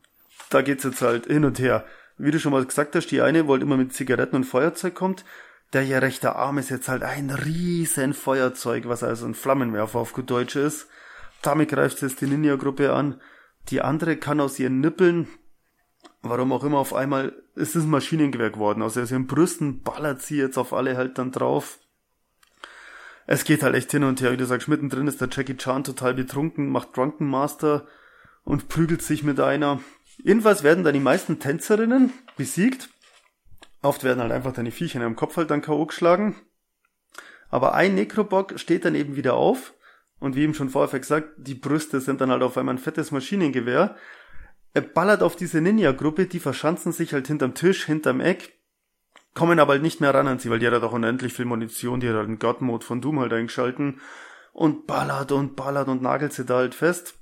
da 0.48 0.62
geht's 0.62 0.84
jetzt 0.84 1.02
halt 1.02 1.26
hin 1.26 1.44
und 1.44 1.58
her. 1.58 1.84
Wie 2.22 2.30
du 2.30 2.38
schon 2.38 2.52
mal 2.52 2.64
gesagt 2.64 2.94
hast, 2.94 3.10
die 3.10 3.22
eine 3.22 3.46
wollte 3.46 3.64
immer 3.64 3.78
mit 3.78 3.94
Zigaretten 3.94 4.36
und 4.36 4.44
Feuerzeug 4.44 4.94
kommt. 4.94 5.24
Der 5.72 5.82
hier 5.82 6.02
rechte 6.02 6.36
Arm 6.36 6.58
ist 6.58 6.68
jetzt 6.68 6.88
halt 6.88 7.02
ein 7.02 7.30
riesen 7.30 8.12
Feuerzeug, 8.12 8.88
was 8.88 9.02
also 9.02 9.24
ein 9.26 9.34
Flammenwerfer 9.34 9.98
auf 9.98 10.12
gut 10.12 10.28
Deutsch 10.28 10.56
ist. 10.56 10.88
Damit 11.42 11.70
greift 11.70 12.02
jetzt 12.02 12.20
die 12.20 12.26
Ninja-Gruppe 12.26 12.92
an. 12.92 13.20
Die 13.68 13.80
andere 13.80 14.16
kann 14.16 14.40
aus 14.40 14.58
ihren 14.58 14.80
Nippeln, 14.80 15.28
warum 16.20 16.52
auch 16.52 16.64
immer 16.64 16.78
auf 16.78 16.92
einmal, 16.92 17.32
ist 17.54 17.76
es 17.76 17.84
ein 17.84 17.90
Maschinengewehr 17.90 18.50
geworden. 18.50 18.82
Also 18.82 19.00
aus 19.00 19.10
ihren 19.10 19.26
Brüsten 19.26 19.82
ballert 19.82 20.20
sie 20.20 20.36
jetzt 20.36 20.58
auf 20.58 20.74
alle 20.74 20.96
halt 20.96 21.16
dann 21.16 21.32
drauf. 21.32 21.78
Es 23.26 23.44
geht 23.44 23.62
halt 23.62 23.76
echt 23.76 23.92
hin 23.92 24.04
und 24.04 24.20
her. 24.20 24.32
Wie 24.32 24.36
du 24.36 24.44
sagst, 24.44 24.68
mittendrin 24.68 25.06
ist 25.06 25.20
der 25.20 25.28
Jackie 25.30 25.56
Chan 25.56 25.84
total 25.84 26.14
betrunken, 26.14 26.68
macht 26.68 26.96
Drunken 26.96 27.28
Master 27.28 27.86
und 28.44 28.68
prügelt 28.68 29.00
sich 29.00 29.22
mit 29.22 29.40
einer. 29.40 29.80
Jedenfalls 30.22 30.62
werden 30.62 30.84
dann 30.84 30.94
die 30.94 31.00
meisten 31.00 31.38
Tänzerinnen 31.38 32.12
besiegt. 32.36 32.90
Oft 33.82 34.04
werden 34.04 34.20
halt 34.20 34.32
einfach 34.32 34.52
die 34.52 34.70
Viecher 34.70 34.96
in 34.96 35.02
ihrem 35.02 35.16
Kopf 35.16 35.36
halt 35.36 35.50
dann 35.50 35.62
K.O. 35.62 35.86
geschlagen. 35.86 36.36
Aber 37.48 37.74
ein 37.74 37.94
Nekrobock 37.94 38.58
steht 38.58 38.84
dann 38.84 38.94
eben 38.94 39.16
wieder 39.16 39.34
auf. 39.34 39.74
Und 40.18 40.36
wie 40.36 40.42
eben 40.42 40.54
schon 40.54 40.68
vorher 40.68 41.00
gesagt, 41.00 41.30
die 41.38 41.54
Brüste 41.54 42.00
sind 42.00 42.20
dann 42.20 42.30
halt 42.30 42.42
auf 42.42 42.58
einmal 42.58 42.74
ein 42.74 42.78
fettes 42.78 43.10
Maschinengewehr. 43.10 43.96
Er 44.74 44.82
ballert 44.82 45.22
auf 45.22 45.34
diese 45.34 45.60
Ninja-Gruppe, 45.60 46.26
die 46.26 46.40
verschanzen 46.40 46.92
sich 46.92 47.12
halt 47.12 47.26
hinterm 47.26 47.54
Tisch, 47.54 47.86
hinterm 47.86 48.20
Eck, 48.20 48.60
kommen 49.34 49.58
aber 49.58 49.72
halt 49.72 49.82
nicht 49.82 50.00
mehr 50.00 50.14
ran 50.14 50.28
an 50.28 50.38
sie, 50.38 50.50
weil 50.50 50.58
die 50.58 50.66
hat 50.66 50.74
halt 50.74 50.84
auch 50.84 50.92
unendlich 50.92 51.32
viel 51.32 51.44
Munition, 51.44 52.00
die 52.00 52.08
hat 52.08 52.16
halt 52.16 52.28
den 52.28 52.38
God-Mode 52.38 52.84
von 52.84 53.00
Doom 53.00 53.18
halt 53.18 53.32
eingeschalten 53.32 54.00
und 54.52 54.86
ballert 54.86 55.32
und 55.32 55.56
ballert 55.56 55.88
und 55.88 56.02
nagelt 56.02 56.32
sie 56.32 56.44
da 56.44 56.56
halt 56.56 56.74
fest. 56.74 57.19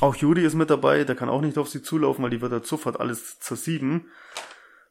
Auch 0.00 0.16
Yuri 0.16 0.44
ist 0.44 0.54
mit 0.54 0.70
dabei, 0.70 1.04
der 1.04 1.14
kann 1.14 1.28
auch 1.28 1.40
nicht 1.40 1.58
auf 1.58 1.68
sie 1.68 1.82
zulaufen, 1.82 2.24
weil 2.24 2.30
die 2.30 2.40
wird 2.40 2.52
halt 2.52 2.66
sofort 2.66 2.98
alles 2.98 3.38
zersieben. 3.38 4.10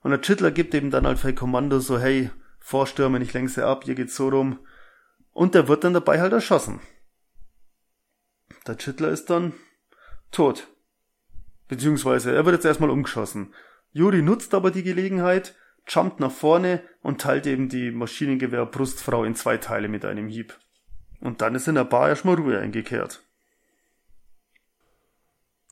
Und 0.02 0.12
der 0.12 0.22
Chittler 0.22 0.52
gibt 0.52 0.74
eben 0.74 0.90
dann 0.90 1.06
halt 1.06 1.20
für 1.20 1.34
Kommando 1.34 1.80
so, 1.80 2.00
hey, 2.00 2.32
vorstürmen, 2.60 3.22
ich 3.22 3.34
lenke 3.34 3.52
sie 3.52 3.66
ab, 3.66 3.84
hier 3.84 3.96
geht's 3.96 4.16
so 4.16 4.30
rum. 4.30 4.60
Und 5.34 5.56
der 5.56 5.68
wird 5.68 5.84
dann 5.84 5.94
dabei 5.94 6.22
halt 6.22 6.34
erschossen. 6.34 6.80
Der 8.68 8.78
Chittler 8.78 9.10
ist 9.10 9.30
dann 9.30 9.54
tot. 10.32 10.68
Beziehungsweise, 11.68 12.34
er 12.34 12.46
wird 12.46 12.56
jetzt 12.56 12.66
erstmal 12.66 12.90
umgeschossen. 12.90 13.54
Yuri 13.92 14.22
nutzt 14.22 14.54
aber 14.54 14.72
die 14.72 14.84
Gelegenheit, 14.84 15.56
jumpt 15.88 16.20
nach 16.20 16.32
vorne 16.32 16.84
und 17.02 17.22
teilt 17.22 17.48
eben 17.48 17.70
die 17.70 17.92
Maschinengewehr-Brustfrau 17.92 19.24
in 19.24 19.36
zwei 19.36 19.58
Teile 19.58 19.88
mit 19.88 20.06
einem 20.06 20.28
Hieb. 20.28 20.58
Und 21.20 21.42
dann 21.42 21.56
ist 21.56 21.68
in 21.68 21.76
der 21.76 21.84
Bar 21.84 22.10
erstmal 22.10 22.36
Ruhe 22.36 22.60
eingekehrt. 22.60 23.24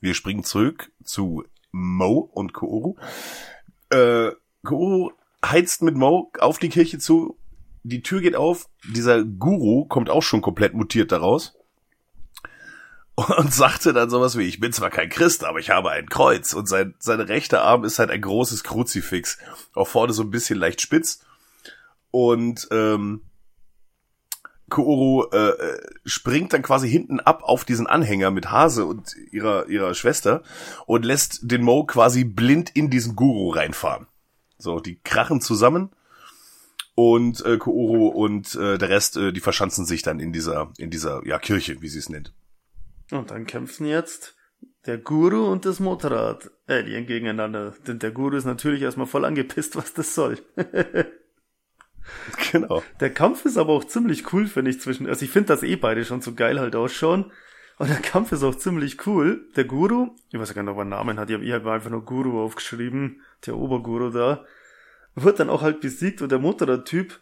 Wir 0.00 0.14
springen 0.14 0.44
zurück 0.44 0.90
zu 1.04 1.44
Mo 1.72 2.30
und 2.32 2.52
Kouru. 2.52 2.96
Äh, 3.90 4.30
Kouru 4.64 5.12
heizt 5.44 5.82
mit 5.82 5.96
Mo 5.96 6.30
auf 6.38 6.58
die 6.58 6.68
Kirche 6.68 6.98
zu. 6.98 7.38
Die 7.82 8.02
Tür 8.02 8.20
geht 8.20 8.36
auf. 8.36 8.68
Dieser 8.94 9.24
Guru 9.24 9.86
kommt 9.86 10.10
auch 10.10 10.22
schon 10.22 10.42
komplett 10.42 10.74
mutiert 10.74 11.12
daraus. 11.12 11.56
Und 13.14 13.52
sagte 13.52 13.92
dann 13.92 14.10
sowas 14.10 14.36
wie, 14.38 14.44
ich 14.44 14.60
bin 14.60 14.72
zwar 14.72 14.90
kein 14.90 15.08
Christ, 15.10 15.44
aber 15.44 15.58
ich 15.58 15.70
habe 15.70 15.90
ein 15.90 16.08
Kreuz. 16.08 16.52
Und 16.52 16.68
sein, 16.68 16.94
sein 16.98 17.20
rechter 17.20 17.62
Arm 17.62 17.84
ist 17.84 17.98
halt 17.98 18.10
ein 18.10 18.20
großes 18.20 18.64
Kruzifix. 18.64 19.38
Auch 19.74 19.88
vorne 19.88 20.12
so 20.12 20.22
ein 20.22 20.30
bisschen 20.30 20.58
leicht 20.58 20.80
spitz. 20.80 21.20
Und 22.10 22.68
ähm, 22.70 23.22
Kooro 24.70 25.28
äh, 25.32 25.50
äh, 25.50 25.80
springt 26.04 26.52
dann 26.52 26.62
quasi 26.62 26.88
hinten 26.88 27.20
ab 27.20 27.42
auf 27.42 27.64
diesen 27.64 27.86
Anhänger 27.86 28.30
mit 28.30 28.50
Hase 28.50 28.86
und 28.86 29.14
ihrer 29.30 29.68
ihrer 29.68 29.94
Schwester 29.94 30.42
und 30.86 31.04
lässt 31.04 31.40
den 31.42 31.62
Mo 31.62 31.84
quasi 31.84 32.24
blind 32.24 32.70
in 32.70 32.88
diesen 32.88 33.16
Guru 33.16 33.50
reinfahren. 33.50 34.06
So, 34.56 34.80
die 34.80 34.98
krachen 35.02 35.40
zusammen 35.40 35.90
und 36.94 37.44
äh, 37.44 37.58
Kooro 37.58 38.08
und 38.08 38.54
äh, 38.54 38.78
der 38.78 38.88
Rest, 38.88 39.16
äh, 39.16 39.32
die 39.32 39.40
verschanzen 39.40 39.84
sich 39.84 40.02
dann 40.02 40.20
in 40.20 40.32
dieser 40.32 40.72
in 40.78 40.90
dieser 40.90 41.26
ja 41.26 41.38
Kirche, 41.38 41.82
wie 41.82 41.88
sie 41.88 41.98
es 41.98 42.08
nennt. 42.08 42.32
Und 43.10 43.30
dann 43.30 43.46
kämpfen 43.46 43.86
jetzt 43.86 44.36
der 44.86 44.98
Guru 44.98 45.50
und 45.50 45.66
das 45.66 45.80
Motorrad 45.80 46.50
Alien 46.66 47.06
gegeneinander. 47.06 47.74
Denn 47.86 47.98
der 47.98 48.12
Guru 48.12 48.36
ist 48.36 48.44
natürlich 48.44 48.82
erstmal 48.82 49.06
voll 49.06 49.24
angepisst, 49.24 49.76
was 49.76 49.92
das 49.92 50.14
soll. 50.14 50.38
Genau. 52.52 52.82
Der 53.00 53.10
Kampf 53.10 53.44
ist 53.44 53.56
aber 53.56 53.72
auch 53.72 53.84
ziemlich 53.84 54.32
cool, 54.32 54.46
finde 54.46 54.70
ich, 54.70 54.80
zwischen, 54.80 55.06
also 55.06 55.24
ich 55.24 55.30
finde, 55.30 55.48
dass 55.48 55.62
eh 55.62 55.76
beide 55.76 56.04
schon 56.04 56.20
so 56.20 56.34
geil 56.34 56.58
halt 56.60 56.76
ausschauen. 56.76 57.32
Und 57.78 57.88
der 57.88 57.98
Kampf 57.98 58.32
ist 58.32 58.42
auch 58.42 58.54
ziemlich 58.54 59.06
cool. 59.06 59.48
Der 59.56 59.64
Guru, 59.64 60.10
ich 60.30 60.38
weiß 60.38 60.48
ja 60.48 60.54
gar 60.54 60.62
nicht, 60.62 60.70
ob 60.70 60.78
er 60.78 60.82
einen 60.82 60.90
Namen 60.90 61.18
hat, 61.18 61.30
ich 61.30 61.36
habe 61.36 61.52
hab 61.52 61.66
einfach 61.66 61.90
nur 61.90 62.04
Guru 62.04 62.42
aufgeschrieben, 62.42 63.22
der 63.46 63.56
Oberguru 63.56 64.10
da, 64.10 64.44
wird 65.14 65.40
dann 65.40 65.50
auch 65.50 65.62
halt 65.62 65.80
besiegt 65.80 66.22
und 66.22 66.30
der 66.30 66.38
Motorradtyp 66.38 67.18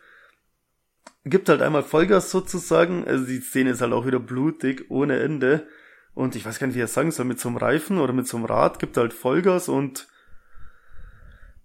gibt 1.25 1.49
halt 1.49 1.63
einmal 1.63 1.83
Vollgas 1.83 2.31
sozusagen, 2.31 3.07
also 3.07 3.27
die 3.27 3.41
Szene 3.41 3.71
ist 3.71 3.81
halt 3.81 3.93
auch 3.93 4.07
wieder 4.07 4.21
blutig, 4.21 4.87
ohne 4.89 5.21
Ende. 5.21 5.67
Und 6.15 6.35
ich 6.35 6.45
weiß 6.45 6.59
gar 6.59 6.67
nicht, 6.67 6.77
wie 6.77 6.81
er 6.81 6.89
sagen 6.89 7.13
soll, 7.13 7.27
mit 7.27 7.39
so 7.39 7.49
einem 7.49 7.59
Reifen 7.59 7.99
oder 7.99 8.13
mit 8.13 8.27
so 8.27 8.37
einem 8.37 8.47
Rad 8.47 8.79
gibt 8.79 8.97
halt 8.97 9.13
Vollgas 9.13 9.69
und 9.69 10.09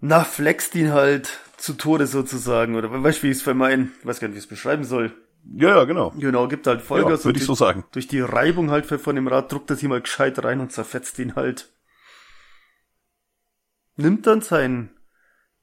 na, 0.06 0.26
flext 0.26 0.76
ihn 0.76 0.92
halt 0.92 1.40
zu 1.56 1.76
Tode 1.76 2.08
sozusagen. 2.08 2.76
Oder 2.76 2.92
weißt 2.92 3.20
du, 3.20 3.24
wie 3.24 3.32
ich 3.32 3.38
es 3.38 3.42
vermeiden? 3.42 3.94
Ich 4.02 4.06
weiß 4.06 4.20
gar 4.20 4.28
nicht, 4.28 4.36
wie 4.36 4.40
ich 4.40 4.44
es 4.44 4.50
beschreiben 4.50 4.84
soll. 4.84 5.14
Ja, 5.56 5.70
ja, 5.70 5.84
genau. 5.86 6.12
Genau, 6.18 6.50
gibt 6.50 6.68
halt 6.68 6.82
Vollgas. 6.82 7.22
Ja, 7.22 7.26
würde 7.26 7.40
ich 7.40 7.46
so 7.46 7.56
sagen. 7.56 7.86
Durch 7.94 8.10
die 8.10 8.20
Reibung 8.20 8.70
halt 8.70 8.86
von 8.86 9.16
dem 9.16 9.30
Rad 9.30 9.50
druckt 9.50 9.70
er 9.70 9.78
sich 9.78 9.88
mal 9.88 10.02
gescheit 10.02 10.44
rein 10.44 10.60
und 10.60 10.74
zerfetzt 10.74 11.20
ihn 11.20 11.36
halt. 11.36 11.72
Nimmt 13.96 14.28
dann 14.28 14.42
seinen 14.42 14.90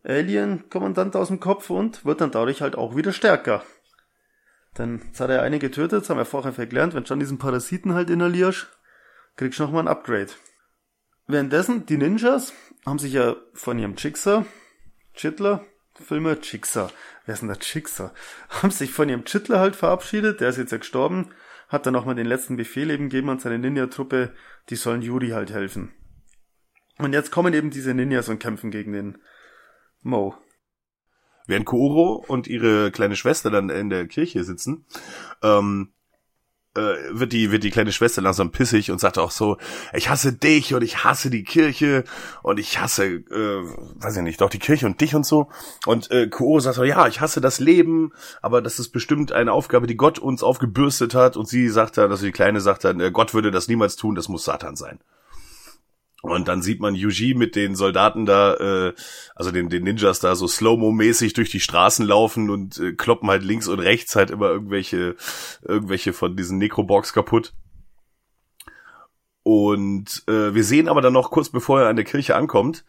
Alien-Kommandant 0.05 1.17
aus 1.17 1.29
dem 1.29 1.41
Kopf 1.41 1.69
und 1.69 2.07
wird 2.07 2.23
dann 2.23 2.31
dadurch 2.31 2.63
halt 2.63 2.77
auch 2.77 2.97
wieder 2.97 3.13
stärker. 3.13 3.63
Dann 4.73 5.03
jetzt 5.07 5.21
hat 5.21 5.29
er 5.29 5.43
eine 5.43 5.59
getötet, 5.59 6.01
das 6.01 6.09
haben 6.09 6.17
wir 6.17 6.25
vorher 6.25 6.55
verklärt, 6.55 6.95
wenn 6.95 7.03
du 7.03 7.09
schon 7.09 7.21
diesen 7.21 7.37
Parasiten 7.37 7.93
halt 7.93 8.09
inhalierst, 8.09 8.69
kriegst 9.37 9.59
du 9.59 9.65
nochmal 9.65 9.83
ein 9.83 9.89
Upgrade. 9.89 10.31
Währenddessen, 11.31 11.87
die 11.87 11.97
Ninjas 11.97 12.53
haben 12.85 12.99
sich 12.99 13.13
ja 13.13 13.37
von 13.53 13.79
ihrem 13.79 13.95
Chickser, 13.95 14.47
Chittler, 15.15 15.65
Filme, 15.95 16.41
Chickser, 16.41 16.91
wer 17.25 17.35
ist 17.35 17.41
denn 17.41 17.49
der 17.49 17.59
Chickser? 17.59 18.13
Haben 18.49 18.71
sich 18.71 18.91
von 18.91 19.09
ihrem 19.09 19.25
Chittler 19.25 19.61
halt 19.61 19.77
verabschiedet, 19.77 20.41
der 20.41 20.49
ist 20.49 20.57
jetzt 20.57 20.73
ja 20.73 20.79
gestorben, 20.79 21.31
hat 21.69 21.87
dann 21.87 21.93
nochmal 21.93 22.15
den 22.15 22.27
letzten 22.27 22.57
Befehl 22.57 22.91
eben 22.91 23.11
gegeben 23.11 23.31
an 23.31 23.39
seine 23.39 23.59
Ninja-Truppe, 23.59 24.35
die 24.71 24.77
sollen 24.77 25.03
Yuri 25.03 25.31
halt 25.31 25.53
helfen. 25.53 25.93
Und 26.99 27.13
jetzt 27.13 27.31
kommen 27.31 27.55
eben 27.55 27.71
diese 27.71 27.95
Ninjas 27.95 28.29
und 28.29 28.41
kämpfen 28.41 28.71
gegen 28.71 28.93
den 28.93 29.19
Mo. 30.03 30.35
Während 31.47 31.67
Kooro 31.67 32.25
und 32.27 32.49
ihre 32.49 32.91
kleine 32.91 33.17
Schwester 33.17 33.51
dann 33.51 33.71
in 33.71 33.91
der 33.91 34.07
Kirche 34.07 34.43
sitzen, 34.45 34.87
ähm, 35.43 35.93
äh, 35.93 36.00
wird 36.75 37.33
die 37.33 37.51
wird 37.51 37.65
die 37.65 37.71
kleine 37.71 37.91
Schwester 37.91 38.23
langsam 38.23 38.53
pissig 38.53 38.91
und 38.91 39.01
sagt 39.01 39.19
auch 39.19 39.33
so, 39.33 39.57
ich 39.93 40.09
hasse 40.09 40.33
dich 40.33 40.73
und 40.73 40.83
ich 40.83 41.03
hasse 41.03 41.29
die 41.29 41.43
Kirche 41.43 42.05
und 42.43 42.61
ich 42.61 42.81
hasse, 42.81 43.07
äh, 43.07 43.65
weiß 43.97 44.17
ich 44.17 44.23
nicht, 44.23 44.41
doch 44.41 44.51
die 44.51 44.61
Kirche 44.61 44.87
und 44.87 45.01
dich 45.01 45.15
und 45.15 45.27
so. 45.27 45.49
Und 45.87 46.11
äh, 46.11 46.29
Kooro 46.29 46.61
sagt 46.61 46.77
so, 46.77 46.85
ja, 46.85 47.09
ich 47.09 47.21
hasse 47.21 47.41
das 47.41 47.59
Leben, 47.59 48.13
aber 48.41 48.63
das 48.63 48.79
ist 48.79 48.91
bestimmt 48.91 49.33
eine 49.33 49.53
Aufgabe, 49.53 49.87
die 49.89 49.97
Gott 49.97 50.19
uns 50.19 50.43
aufgebürstet 50.43 51.15
hat. 51.15 51.37
Und 51.37 51.49
sie 51.49 51.69
sagt 51.69 51.99
dann, 51.99 52.11
also 52.11 52.25
die 52.25 52.33
Kleine 52.33 52.61
sagt 52.61 52.85
dann, 52.85 53.01
äh, 53.01 53.11
Gott 53.11 53.35
würde 53.35 53.51
das 53.51 53.67
niemals 53.67 53.97
tun, 53.97 54.15
das 54.15 54.29
muss 54.29 54.45
Satan 54.45 54.77
sein. 54.77 55.01
Und 56.23 56.49
dann 56.49 56.61
sieht 56.61 56.81
man 56.81 56.95
Yuji 56.95 57.35
mit 57.35 57.57
den 57.57 57.75
Soldaten 57.75 58.27
da, 58.27 58.55
äh, 58.55 58.95
also 59.35 59.51
den, 59.51 59.71
den 59.71 59.85
Ninjas 59.85 60.21
da 60.21 60.35
so 60.35 60.47
Slow-Mo-mäßig 60.47 61.33
durch 61.33 61.51
die 61.51 61.61
Straßen 61.61 62.07
laufen 62.07 62.51
und 62.51 62.79
äh, 62.79 62.93
kloppen 62.93 63.31
halt 63.31 63.43
links 63.43 63.69
und 63.69 63.81
rechts 63.81 64.17
halt 64.17 64.31
immer 64.31 64.49
irgendwelche, 64.51 65.17
irgendwelche 65.63 66.13
von 66.13 66.37
diesen 66.37 66.59
Necrobox 66.59 67.13
kaputt. 67.13 67.55
Und 69.43 70.23
äh, 70.29 70.55
wir 70.55 70.65
sehen 70.65 70.89
aber 70.89 71.01
dann 71.01 71.15
noch 71.15 71.31
kurz 71.31 71.49
bevor 71.49 71.81
er 71.81 71.89
an 71.89 71.97
der 71.97 72.05
Kirche 72.05 72.37
ankommt 72.37 72.85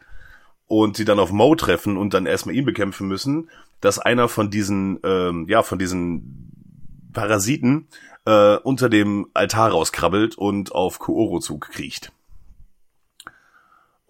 und 0.68 0.98
sie 0.98 1.06
dann 1.06 1.20
auf 1.20 1.32
Mo 1.32 1.56
treffen 1.56 1.98
und 1.98 2.14
dann 2.14 2.26
erstmal 2.26 2.56
ihn 2.56 2.66
bekämpfen 2.66 3.08
müssen, 3.08 3.50
dass 3.80 4.00
einer 4.00 4.28
von 4.28 4.50
diesen, 4.50 5.00
ähm, 5.04 5.46
ja, 5.50 5.64
von 5.64 5.80
diesen 5.80 6.52
Parasiten 7.14 7.88
äh, 8.26 8.58
unter 8.58 8.90
dem 8.90 9.28
Altar 9.34 9.72
rauskrabbelt 9.72 10.38
und 10.38 10.74
auf 10.74 11.00
Kooro 11.00 11.40
zukriecht. 11.40 12.12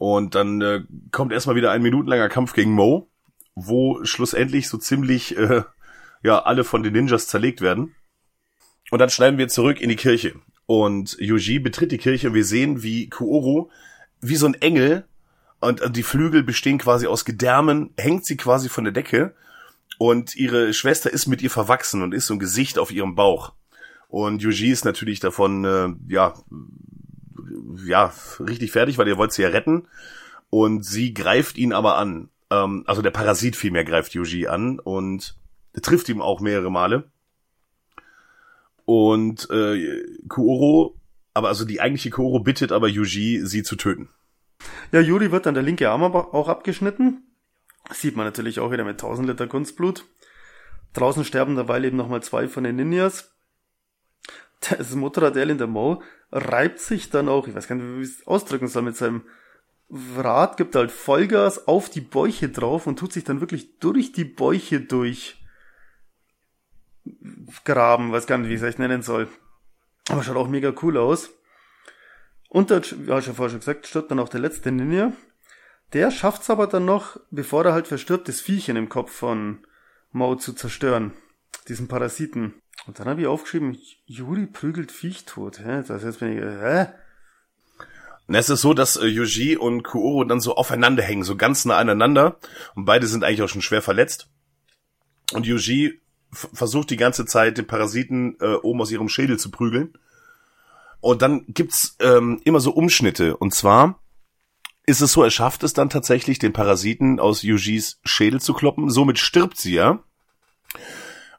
Und 0.02 0.34
dann 0.34 0.62
äh, 0.62 0.82
kommt 1.12 1.32
erstmal 1.32 1.56
wieder 1.56 1.70
ein 1.70 1.84
minutenlanger 1.84 2.28
Kampf 2.28 2.54
gegen 2.54 2.72
Mo, 2.72 3.08
wo 3.54 4.04
schlussendlich 4.04 4.68
so 4.68 4.80
ziemlich 4.80 5.38
äh, 5.38 5.62
ja 6.24 6.40
alle 6.42 6.64
von 6.64 6.82
den 6.82 6.94
Ninjas 6.94 7.28
zerlegt 7.28 7.62
werden. 7.62 7.94
Und 8.90 8.98
dann 8.98 9.12
schneiden 9.12 9.38
wir 9.38 9.48
zurück 9.48 9.80
in 9.80 9.90
die 9.90 9.96
Kirche. 9.96 10.34
Und 10.66 11.18
Yuji 11.20 11.60
betritt 11.60 11.92
die 11.92 12.00
Kirche 12.00 12.30
und 12.30 12.34
wir 12.34 12.46
sehen, 12.46 12.82
wie 12.82 13.10
Kuoro, 13.10 13.70
wie 14.22 14.38
so 14.38 14.48
ein 14.48 14.56
Engel, 14.56 15.06
und 15.60 15.96
die 15.96 16.02
Flügel 16.02 16.42
bestehen 16.42 16.80
quasi 16.80 17.06
aus 17.06 17.24
Gedärmen, 17.24 17.92
hängt 17.96 18.26
sie 18.26 18.38
quasi 18.38 18.70
von 18.70 18.86
der 18.86 18.94
Decke. 18.94 19.36
Und 20.00 20.36
ihre 20.36 20.74
Schwester 20.74 21.14
ist 21.14 21.28
mit 21.28 21.44
ihr 21.44 21.52
verwachsen 21.52 22.02
und 22.02 22.16
ist 22.16 22.26
so 22.26 22.34
ein 22.34 22.40
Gesicht 22.40 22.80
auf 22.80 22.92
ihrem 22.92 23.14
Bauch. 23.14 23.54
Und 24.08 24.42
Yuji 24.42 24.72
ist 24.72 24.84
natürlich 24.84 25.20
davon, 25.20 25.64
äh, 25.64 25.90
ja, 26.12 26.34
ja, 27.86 28.14
richtig 28.40 28.72
fertig, 28.72 28.98
weil 28.98 29.08
ihr 29.08 29.18
wollt 29.18 29.32
sie 29.32 29.42
ja 29.42 29.50
retten. 29.50 29.88
Und 30.50 30.86
sie 30.86 31.14
greift 31.14 31.58
ihn 31.58 31.74
aber 31.74 31.98
an. 31.98 32.30
Ähm, 32.50 32.84
also 32.88 33.02
der 33.02 33.12
Parasit 33.12 33.56
vielmehr 33.56 33.86
greift 33.86 34.14
Yuji 34.14 34.48
an 34.48 34.80
und 34.80 35.36
trifft 35.82 36.10
ihm 36.10 36.22
auch 36.22 36.42
mehrere 36.42 36.72
Male. 36.72 37.10
Und 38.86 39.50
äh, 39.50 40.04
Kuoro, 40.28 40.96
aber 41.34 41.48
also 41.48 41.64
die 41.64 41.80
eigentliche 41.80 42.10
Kuoro 42.10 42.40
bittet 42.40 42.72
aber 42.72 42.88
Yuji, 42.88 43.46
sie 43.46 43.64
zu 43.64 43.76
töten. 43.76 44.10
Ja, 44.92 45.00
Yuri 45.00 45.32
wird 45.32 45.46
dann 45.46 45.54
der 45.54 45.64
linke 45.64 45.90
Arm 45.90 46.04
aber 46.04 46.34
auch 46.34 46.48
abgeschnitten. 46.48 47.24
Sieht 47.92 48.16
man 48.16 48.26
natürlich 48.26 48.60
auch 48.60 48.72
wieder 48.72 48.84
mit 48.84 49.02
1000 49.02 49.28
Liter 49.28 49.48
Kunstblut. 49.48 50.06
Draußen 50.94 51.24
sterben 51.24 51.56
dabei 51.56 51.82
eben 51.82 51.98
nochmal 51.98 52.22
zwei 52.22 52.48
von 52.48 52.64
den 52.64 52.76
Ninjas. 52.76 53.34
Das 54.70 54.96
Motorrad 54.96 55.36
in 55.36 55.58
der 55.58 55.68
Mo 55.68 56.02
reibt 56.32 56.80
sich 56.80 57.10
dann 57.10 57.30
auch, 57.30 57.48
ich 57.48 57.56
weiß 57.56 57.68
gar 57.68 57.76
nicht, 57.76 57.98
wie 57.98 58.04
ich 58.04 58.20
es 58.20 58.28
ausdrücken 58.28 58.68
soll, 58.68 58.84
mit 58.84 58.96
seinem 58.96 59.24
Rad, 59.90 60.56
gibt 60.56 60.76
halt 60.76 60.92
Vollgas 60.92 61.68
auf 61.68 61.90
die 61.90 62.02
Bäuche 62.02 62.48
drauf 62.48 62.88
und 62.88 62.98
tut 62.98 63.12
sich 63.12 63.24
dann 63.24 63.42
wirklich 63.42 63.80
durch 63.80 64.14
die 64.14 64.24
Bäuche 64.24 64.80
durch 64.80 65.38
graben, 67.66 68.12
weiß 68.12 68.28
gar 68.28 68.38
nicht, 68.38 68.50
wie 68.50 68.54
ich 68.54 68.62
es 68.62 68.68
echt 68.68 68.80
nennen 68.80 69.02
soll. 69.02 69.28
Aber 70.10 70.24
schaut 70.24 70.38
auch 70.38 70.48
mega 70.48 70.74
cool 70.82 70.98
aus. 70.98 71.32
Und 72.50 72.72
dann, 72.72 72.84
ja, 73.06 73.20
ich 73.20 73.26
schon 73.26 73.36
vorher 73.36 73.50
schon 73.50 73.60
gesagt, 73.60 73.88
stirbt 73.88 74.12
dann 74.12 74.20
auch 74.20 74.30
der 74.30 74.40
letzte 74.40 74.72
Ninja. 74.72 75.14
Der 75.94 76.12
schafft's 76.12 76.50
aber 76.50 76.68
dann 76.68 76.86
noch, 76.86 77.20
bevor 77.32 77.66
er 77.66 77.74
halt 77.74 77.88
verstirbt, 77.88 78.28
das 78.28 78.40
Viechchen 78.40 78.78
im 78.78 78.90
Kopf 78.90 79.12
von 79.12 79.66
Mao 80.12 80.36
zu 80.36 80.54
zerstören. 80.54 81.14
Diesen 81.68 81.88
Parasiten. 81.88 82.61
Und 82.88 83.00
dann 83.00 83.08
habe 83.08 83.22
ich 83.22 83.28
aufgeschrieben, 83.28 83.78
Juri 84.06 84.48
prügelt 84.48 84.92
Viech 84.92 85.26
tot. 85.26 85.60
Hä? 85.60 85.84
Das 85.88 86.04
jetzt 86.04 86.20
bin 86.20 86.34
ich, 86.34 86.44
hä? 86.44 86.88
Und 88.28 88.36
es 88.36 88.50
ist 88.50 88.62
so, 88.62 88.74
dass 88.74 88.96
äh, 88.96 89.08
Yuji 89.08 89.58
und 89.58 89.84
Kuoro 89.84 90.24
dann 90.24 90.40
so 90.40 90.56
aufeinander 90.56 91.04
hängen, 91.04 91.24
so 91.24 91.36
ganz 91.36 91.66
nah 91.66 91.78
aneinander. 91.78 92.38
Und 92.76 92.86
beide 92.86 93.08
sind 93.08 93.24
eigentlich 93.24 93.42
auch 93.42 93.50
schon 93.50 93.62
schwer 93.62 93.82
verletzt. 93.82 94.30
Und 95.34 95.46
Yuji 95.46 96.00
versucht 96.32 96.90
die 96.92 96.98
ganze 96.98 97.26
Zeit, 97.26 97.58
den 97.58 97.68
Parasiten 97.68 98.38
äh, 98.40 98.54
oben 98.54 98.82
aus 98.82 98.92
ihrem 98.92 99.10
Schädel 99.10 99.38
zu 99.38 99.52
prügeln. 99.52 99.98
Und 101.02 101.22
dann 101.22 101.46
gibt's 101.48 101.98
ähm, 102.00 102.42
immer 102.46 102.62
so 102.62 102.72
Umschnitte. 102.72 103.36
Und 103.36 103.54
zwar 103.54 104.00
ist 104.86 105.02
es 105.02 105.12
so, 105.12 105.24
er 105.24 105.32
schafft 105.32 105.64
es 105.64 105.74
dann 105.74 105.90
tatsächlich, 105.90 106.40
den 106.40 106.54
Parasiten 106.54 107.20
aus 107.20 107.42
Yujis 107.42 108.00
Schädel 108.06 108.40
zu 108.40 108.54
kloppen. 108.54 108.90
Somit 108.90 109.20
stirbt 109.20 109.58
sie 109.58 109.74
ja. 109.74 110.04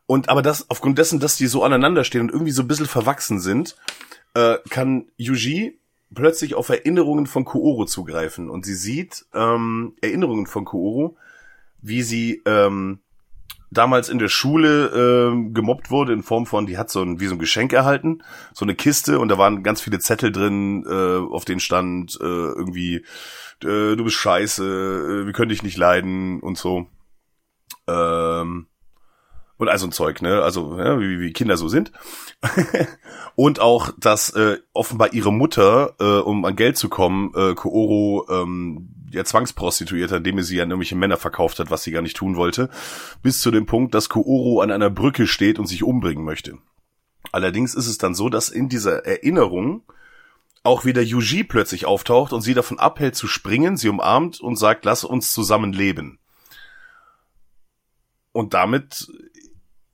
Und 0.07 0.29
aber 0.29 0.43
das, 0.43 0.69
aufgrund 0.71 0.99
dessen, 0.99 1.21
dass 1.21 1.37
die 1.37 1.47
so 1.47 1.63
aneinander 1.63 2.05
stehen 2.05 2.23
und 2.23 2.31
irgendwie 2.31 2.53
so 2.53 2.63
ein 2.63 2.69
bisschen 2.69 2.87
verwachsen 2.87 3.41
sind, 3.41 3.77
äh, 4.35 4.57
kann 4.69 5.07
Yuji 5.17 5.79
plötzlich 6.15 6.55
auf 6.55 6.69
Erinnerungen 6.69 7.27
von 7.27 7.45
Kooro 7.45 7.87
zugreifen 7.87 8.51
und 8.51 8.67
sie 8.67 8.75
sieht 8.75 9.25
ähm, 9.35 9.95
Erinnerungen 10.01 10.47
von 10.47 10.65
Kooro, 10.65 11.17
wie 11.81 12.03
sie 12.03 12.43
ähm, 12.45 13.01
damals 13.71 14.11
in 14.11 14.19
der 14.19 14.29
Schule 14.29 14.89
ähm, 14.89 15.55
gemobbt 15.55 15.91
wurde 15.91 16.13
in 16.13 16.23
Form 16.23 16.45
von, 16.45 16.67
die 16.67 16.77
hat 16.77 16.91
so 16.91 17.03
ein 17.03 17.21
wie 17.21 17.27
so 17.27 17.35
ein 17.35 17.39
Geschenk 17.39 17.73
erhalten, 17.73 18.23
so 18.53 18.67
eine 18.67 18.75
Kiste 18.75 19.19
und 19.19 19.29
da 19.29 19.39
waren 19.39 19.63
ganz 19.63 19.81
viele 19.81 19.99
Zettel 20.01 20.33
drin, 20.33 20.85
äh, 20.87 21.33
auf 21.33 21.47
denen 21.47 21.61
stand 21.61 22.19
äh, 22.21 22.25
irgendwie 22.25 23.05
äh, 23.65 23.97
du 23.97 24.05
bist 24.05 24.17
scheiße, 24.17 24.65
äh, 25.23 25.27
wir 25.27 25.33
können 25.33 25.49
dich 25.49 25.63
nicht 25.63 25.77
leiden 25.77 26.41
und 26.41 26.59
so. 26.59 26.87
Ähm, 27.87 28.67
und 29.63 29.69
also 29.69 29.87
ein 29.87 29.93
Zeug, 29.93 30.23
ne? 30.23 30.43
Also 30.43 30.77
ja, 30.77 30.99
wie, 30.99 31.21
wie 31.21 31.33
Kinder 31.33 31.57
so 31.57 31.69
sind. 31.69 31.93
und 33.37 33.61
auch, 33.61 33.91
dass 33.97 34.31
äh, 34.31 34.59
offenbar 34.73 35.13
ihre 35.13 35.33
Mutter, 35.33 35.95
äh, 36.01 36.19
um 36.19 36.45
an 36.45 36.57
Geld 36.57 36.77
zu 36.77 36.89
kommen, 36.89 37.33
äh, 37.37 37.55
Kooro 37.55 38.27
ähm, 38.29 38.89
ja 39.13 39.25
zwangsprostituiert 39.25 40.11
indem 40.11 40.43
sie 40.43 40.61
an 40.61 40.71
irgendwelche 40.71 40.97
Männer 40.97 41.17
verkauft 41.17 41.61
hat, 41.61 41.71
was 41.71 41.85
sie 41.85 41.93
gar 41.93 42.03
nicht 42.03 42.17
tun 42.17 42.35
wollte, 42.35 42.71
bis 43.23 43.41
zu 43.41 43.53
dem 43.53 43.67
Punkt, 43.67 43.95
dass 43.95 44.09
Kooro 44.09 44.61
an 44.63 44.73
einer 44.73 44.91
Brücke 44.91 45.29
steht 45.29 45.61
und 45.61 45.67
sich 45.67 45.85
umbringen 45.85 46.25
möchte. 46.25 46.59
Allerdings 47.31 47.75
ist 47.75 47.87
es 47.87 47.99
dann 47.99 48.17
so, 48.17 48.29
dass 48.29 48.49
in 48.49 48.69
dieser 48.69 49.07
Erinnerung 49.07 49.85
auch 50.65 50.85
wieder 50.85 51.03
Yuji 51.03 51.45
plötzlich 51.45 51.87
auftaucht 51.87 52.33
und 52.33 52.41
sie 52.41 52.55
davon 52.55 52.81
abhält 52.81 53.15
zu 53.15 53.29
springen, 53.29 53.77
sie 53.77 53.89
umarmt 53.89 54.41
und 54.41 54.57
sagt, 54.57 54.85
lass 54.85 55.05
uns 55.05 55.33
zusammen 55.33 55.73
leben. 55.73 56.19
Und 58.33 58.55
damit 58.55 59.07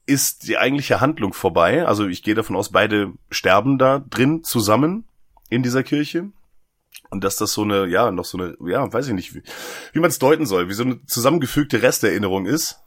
ist 0.09 0.49
die 0.49 0.57
eigentliche 0.57 1.01
Handlung 1.01 1.35
vorbei. 1.35 1.87
Also 1.87 2.09
ich 2.09 2.23
gehe 2.23 2.35
davon 2.35 2.57
aus, 2.57 2.71
beide 2.71 3.13
sterben 3.31 3.77
da 3.77 3.99
drin 3.99 4.43
zusammen 4.43 5.05
in 5.51 5.63
dieser 5.63 5.83
Kirche. 5.83 6.31
Und 7.11 7.25
dass 7.25 7.37
das 7.37 7.53
so 7.53 7.63
eine, 7.63 7.87
ja, 7.87 8.11
noch 8.11 8.25
so 8.25 8.39
eine, 8.39 8.57
ja, 8.67 8.91
weiß 8.91 9.09
ich 9.09 9.15
nicht, 9.15 9.35
wie, 9.35 9.43
wie 9.93 10.01
man 10.01 10.09
es 10.09 10.19
deuten 10.19 10.47
soll, 10.47 10.69
wie 10.69 10.75
so 10.75 10.83
eine 10.83 11.05
zusammengefügte 11.05 11.83
Resterinnerung 11.83 12.47
ist. 12.47 12.81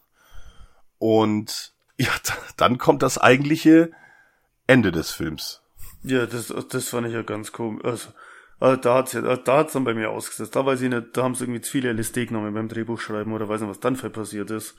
Und 0.98 1.74
ja, 1.98 2.12
dann 2.58 2.80
kommt 2.80 3.04
das 3.04 3.20
eigentliche 3.20 3.92
Ende 4.66 4.92
des 4.92 5.12
Films. 5.12 5.62
Ja, 6.04 6.26
das, 6.26 6.54
das 6.70 6.90
fand 6.90 7.08
ich 7.08 7.14
ja 7.14 7.22
ganz 7.22 7.52
komisch. 7.52 7.86
Also, 7.86 8.10
also 8.60 8.82
da 8.82 8.96
hat's 8.96 9.14
ja, 9.14 9.22
da 9.22 9.58
hat's 9.58 9.74
dann 9.74 9.84
bei 9.84 9.94
mir 9.94 10.10
ausgesetzt. 10.10 10.56
Da 10.56 10.66
weiß 10.66 10.82
ich 10.82 10.90
nicht, 10.90 11.16
da 11.16 11.24
haben 11.24 11.36
sie 11.36 11.44
irgendwie 11.44 11.62
zu 11.62 11.72
viele 11.72 11.94
LSD 11.94 12.26
genommen 12.26 12.54
beim 12.54 12.68
Drehbuchschreiben 12.68 13.32
oder 13.32 13.48
weiß 13.48 13.62
nicht, 13.62 13.70
was 13.70 13.80
dann 13.80 13.96
passiert 13.96 14.50
ist. 14.50 14.76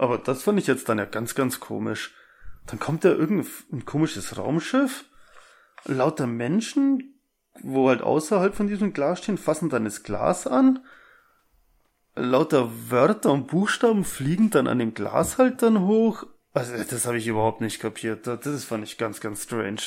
Aber 0.00 0.16
das 0.16 0.44
fand 0.44 0.58
ich 0.58 0.66
jetzt 0.66 0.88
dann 0.88 0.96
ja 0.96 1.04
ganz, 1.04 1.34
ganz 1.34 1.60
komisch. 1.60 2.14
Dann 2.66 2.78
kommt 2.78 3.04
da 3.04 3.10
irgendein 3.10 3.84
komisches 3.84 4.38
Raumschiff, 4.38 5.04
lauter 5.84 6.26
Menschen, 6.26 7.20
wo 7.62 7.90
halt 7.90 8.00
außerhalb 8.00 8.54
von 8.54 8.66
diesem 8.66 8.94
Glas 8.94 9.18
stehen, 9.18 9.36
fassen 9.36 9.68
dann 9.68 9.84
das 9.84 10.02
Glas 10.02 10.46
an. 10.46 10.78
Lauter 12.14 12.70
Wörter 12.90 13.30
und 13.30 13.48
Buchstaben 13.48 14.06
fliegen 14.06 14.48
dann 14.48 14.68
an 14.68 14.78
dem 14.78 14.94
Glas 14.94 15.36
halt 15.36 15.60
dann 15.60 15.82
hoch. 15.82 16.24
Also 16.54 16.82
das 16.82 17.04
habe 17.04 17.18
ich 17.18 17.26
überhaupt 17.26 17.60
nicht 17.60 17.78
kapiert. 17.78 18.26
Das 18.26 18.64
fand 18.64 18.84
ich 18.84 18.96
ganz, 18.96 19.20
ganz 19.20 19.42
strange. 19.42 19.82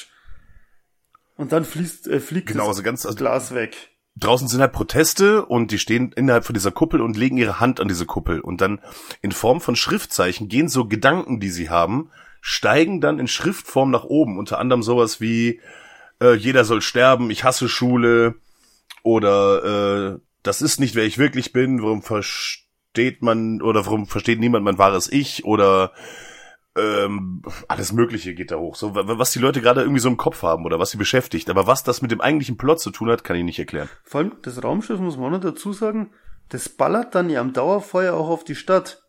Und 1.37 1.51
dann 1.51 1.65
fließt, 1.65 2.07
äh, 2.07 2.19
fliegt 2.19 2.49
genau, 2.49 2.67
das 2.67 2.77
also 2.77 2.83
ganz, 2.83 3.03
also 3.07 3.17
Glas 3.17 3.55
weg 3.55 3.89
draußen 4.15 4.47
sind 4.47 4.61
halt 4.61 4.73
Proteste 4.73 5.45
und 5.45 5.71
die 5.71 5.79
stehen 5.79 6.11
innerhalb 6.11 6.45
von 6.45 6.53
dieser 6.53 6.71
Kuppel 6.71 7.01
und 7.01 7.17
legen 7.17 7.37
ihre 7.37 7.59
Hand 7.59 7.79
an 7.79 7.87
diese 7.87 8.05
Kuppel 8.05 8.39
und 8.39 8.61
dann 8.61 8.79
in 9.21 9.31
Form 9.31 9.61
von 9.61 9.75
Schriftzeichen 9.75 10.49
gehen 10.49 10.69
so 10.69 10.85
Gedanken, 10.85 11.39
die 11.39 11.49
sie 11.49 11.69
haben, 11.69 12.11
steigen 12.41 13.01
dann 13.01 13.19
in 13.19 13.27
Schriftform 13.27 13.89
nach 13.89 14.03
oben. 14.03 14.37
Unter 14.37 14.59
anderem 14.59 14.83
sowas 14.83 15.19
wie 15.19 15.61
äh, 16.21 16.33
jeder 16.33 16.65
soll 16.65 16.81
sterben, 16.81 17.31
ich 17.31 17.43
hasse 17.43 17.69
Schule 17.69 18.35
oder 19.01 20.15
äh, 20.15 20.19
das 20.43 20.61
ist 20.61 20.79
nicht 20.79 20.95
wer 20.95 21.05
ich 21.05 21.17
wirklich 21.17 21.53
bin, 21.53 21.81
warum 21.81 22.03
versteht 22.03 23.21
man 23.21 23.61
oder 23.61 23.85
warum 23.85 24.05
versteht 24.05 24.39
niemand 24.39 24.63
mein 24.63 24.77
wahres 24.77 25.11
Ich 25.11 25.45
oder 25.45 25.91
ähm, 26.75 27.41
alles 27.67 27.93
Mögliche 27.93 28.33
geht 28.33 28.51
da 28.51 28.57
hoch. 28.57 28.75
So, 28.75 28.95
was 28.95 29.31
die 29.31 29.39
Leute 29.39 29.61
gerade 29.61 29.81
irgendwie 29.81 29.99
so 29.99 30.09
im 30.09 30.17
Kopf 30.17 30.41
haben 30.41 30.65
oder 30.65 30.79
was 30.79 30.91
sie 30.91 30.97
beschäftigt. 30.97 31.49
Aber 31.49 31.67
was 31.67 31.83
das 31.83 32.01
mit 32.01 32.11
dem 32.11 32.21
eigentlichen 32.21 32.57
Plot 32.57 32.79
zu 32.79 32.89
tun 32.91 33.09
hat, 33.09 33.23
kann 33.23 33.35
ich 33.35 33.43
nicht 33.43 33.59
erklären. 33.59 33.89
Vor 34.03 34.21
allem, 34.21 34.31
das 34.41 34.63
Raumschiff 34.63 34.99
muss 34.99 35.17
man 35.17 35.27
auch 35.27 35.37
noch 35.37 35.51
dazu 35.51 35.73
sagen, 35.73 36.11
das 36.49 36.69
ballert 36.69 37.15
dann 37.15 37.29
ja 37.29 37.41
am 37.41 37.53
Dauerfeuer 37.53 38.13
auch 38.13 38.29
auf 38.29 38.43
die 38.43 38.55
Stadt. 38.55 39.03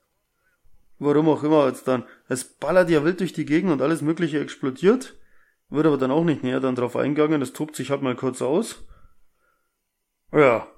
Warum 0.98 1.28
auch 1.28 1.42
immer 1.42 1.66
jetzt 1.66 1.88
dann. 1.88 2.04
Es 2.28 2.44
ballert 2.44 2.90
ja 2.90 3.04
wild 3.04 3.20
durch 3.20 3.32
die 3.32 3.46
Gegend 3.46 3.72
und 3.72 3.82
alles 3.82 4.02
Mögliche 4.02 4.40
explodiert. 4.40 5.16
Wird 5.68 5.86
aber 5.86 5.98
dann 5.98 6.10
auch 6.10 6.24
nicht 6.24 6.44
näher 6.44 6.60
dann 6.60 6.76
drauf 6.76 6.96
eingegangen. 6.96 7.40
Das 7.40 7.52
tobt 7.52 7.74
sich 7.76 7.90
halt 7.90 8.02
mal 8.02 8.14
kurz 8.14 8.42
aus. 8.42 8.84
Ja. 10.32 10.68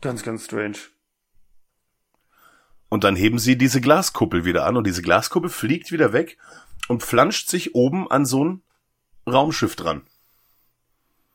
Ganz, 0.00 0.22
ganz 0.22 0.44
strange. 0.44 0.76
Und 2.88 3.04
dann 3.04 3.16
heben 3.16 3.38
sie 3.38 3.58
diese 3.58 3.80
Glaskuppel 3.80 4.44
wieder 4.44 4.64
an 4.66 4.76
und 4.76 4.86
diese 4.86 5.02
Glaskuppel 5.02 5.50
fliegt 5.50 5.90
wieder 5.90 6.12
weg 6.12 6.38
und 6.88 7.02
flanscht 7.02 7.48
sich 7.48 7.74
oben 7.74 8.10
an 8.10 8.26
so 8.26 8.44
ein 8.44 8.62
Raumschiff 9.26 9.74
dran. 9.74 10.02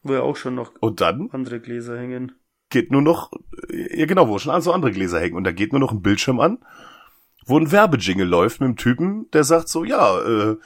Wo 0.04 0.14
ja 0.14 0.22
auch 0.22 0.38
schon 0.38 0.56
noch 0.56 0.72
Und 0.80 1.02
dann 1.02 1.30
andere 1.32 1.60
Gläser 1.60 1.98
hängen. 1.98 2.34
geht 2.70 2.92
nur 2.92 3.02
noch, 3.02 3.32
ja 3.70 4.06
genau, 4.06 4.28
wo 4.30 4.40
schon 4.40 4.60
so 4.62 4.72
andere 4.72 4.92
Gläser 4.92 5.20
hängen 5.20 5.36
und 5.36 5.44
da 5.44 5.52
geht 5.52 5.74
nur 5.74 5.80
noch 5.80 5.92
ein 5.92 6.02
Bildschirm 6.02 6.40
an, 6.40 6.60
wo 7.46 7.58
ein 7.58 7.72
Werbejingle 7.72 8.26
läuft 8.26 8.62
mit 8.62 8.68
einem 8.68 8.78
Typen, 8.78 9.30
der 9.32 9.44
sagt 9.44 9.68
so, 9.68 9.84
ja, 9.84 10.20
äh, 10.22 10.58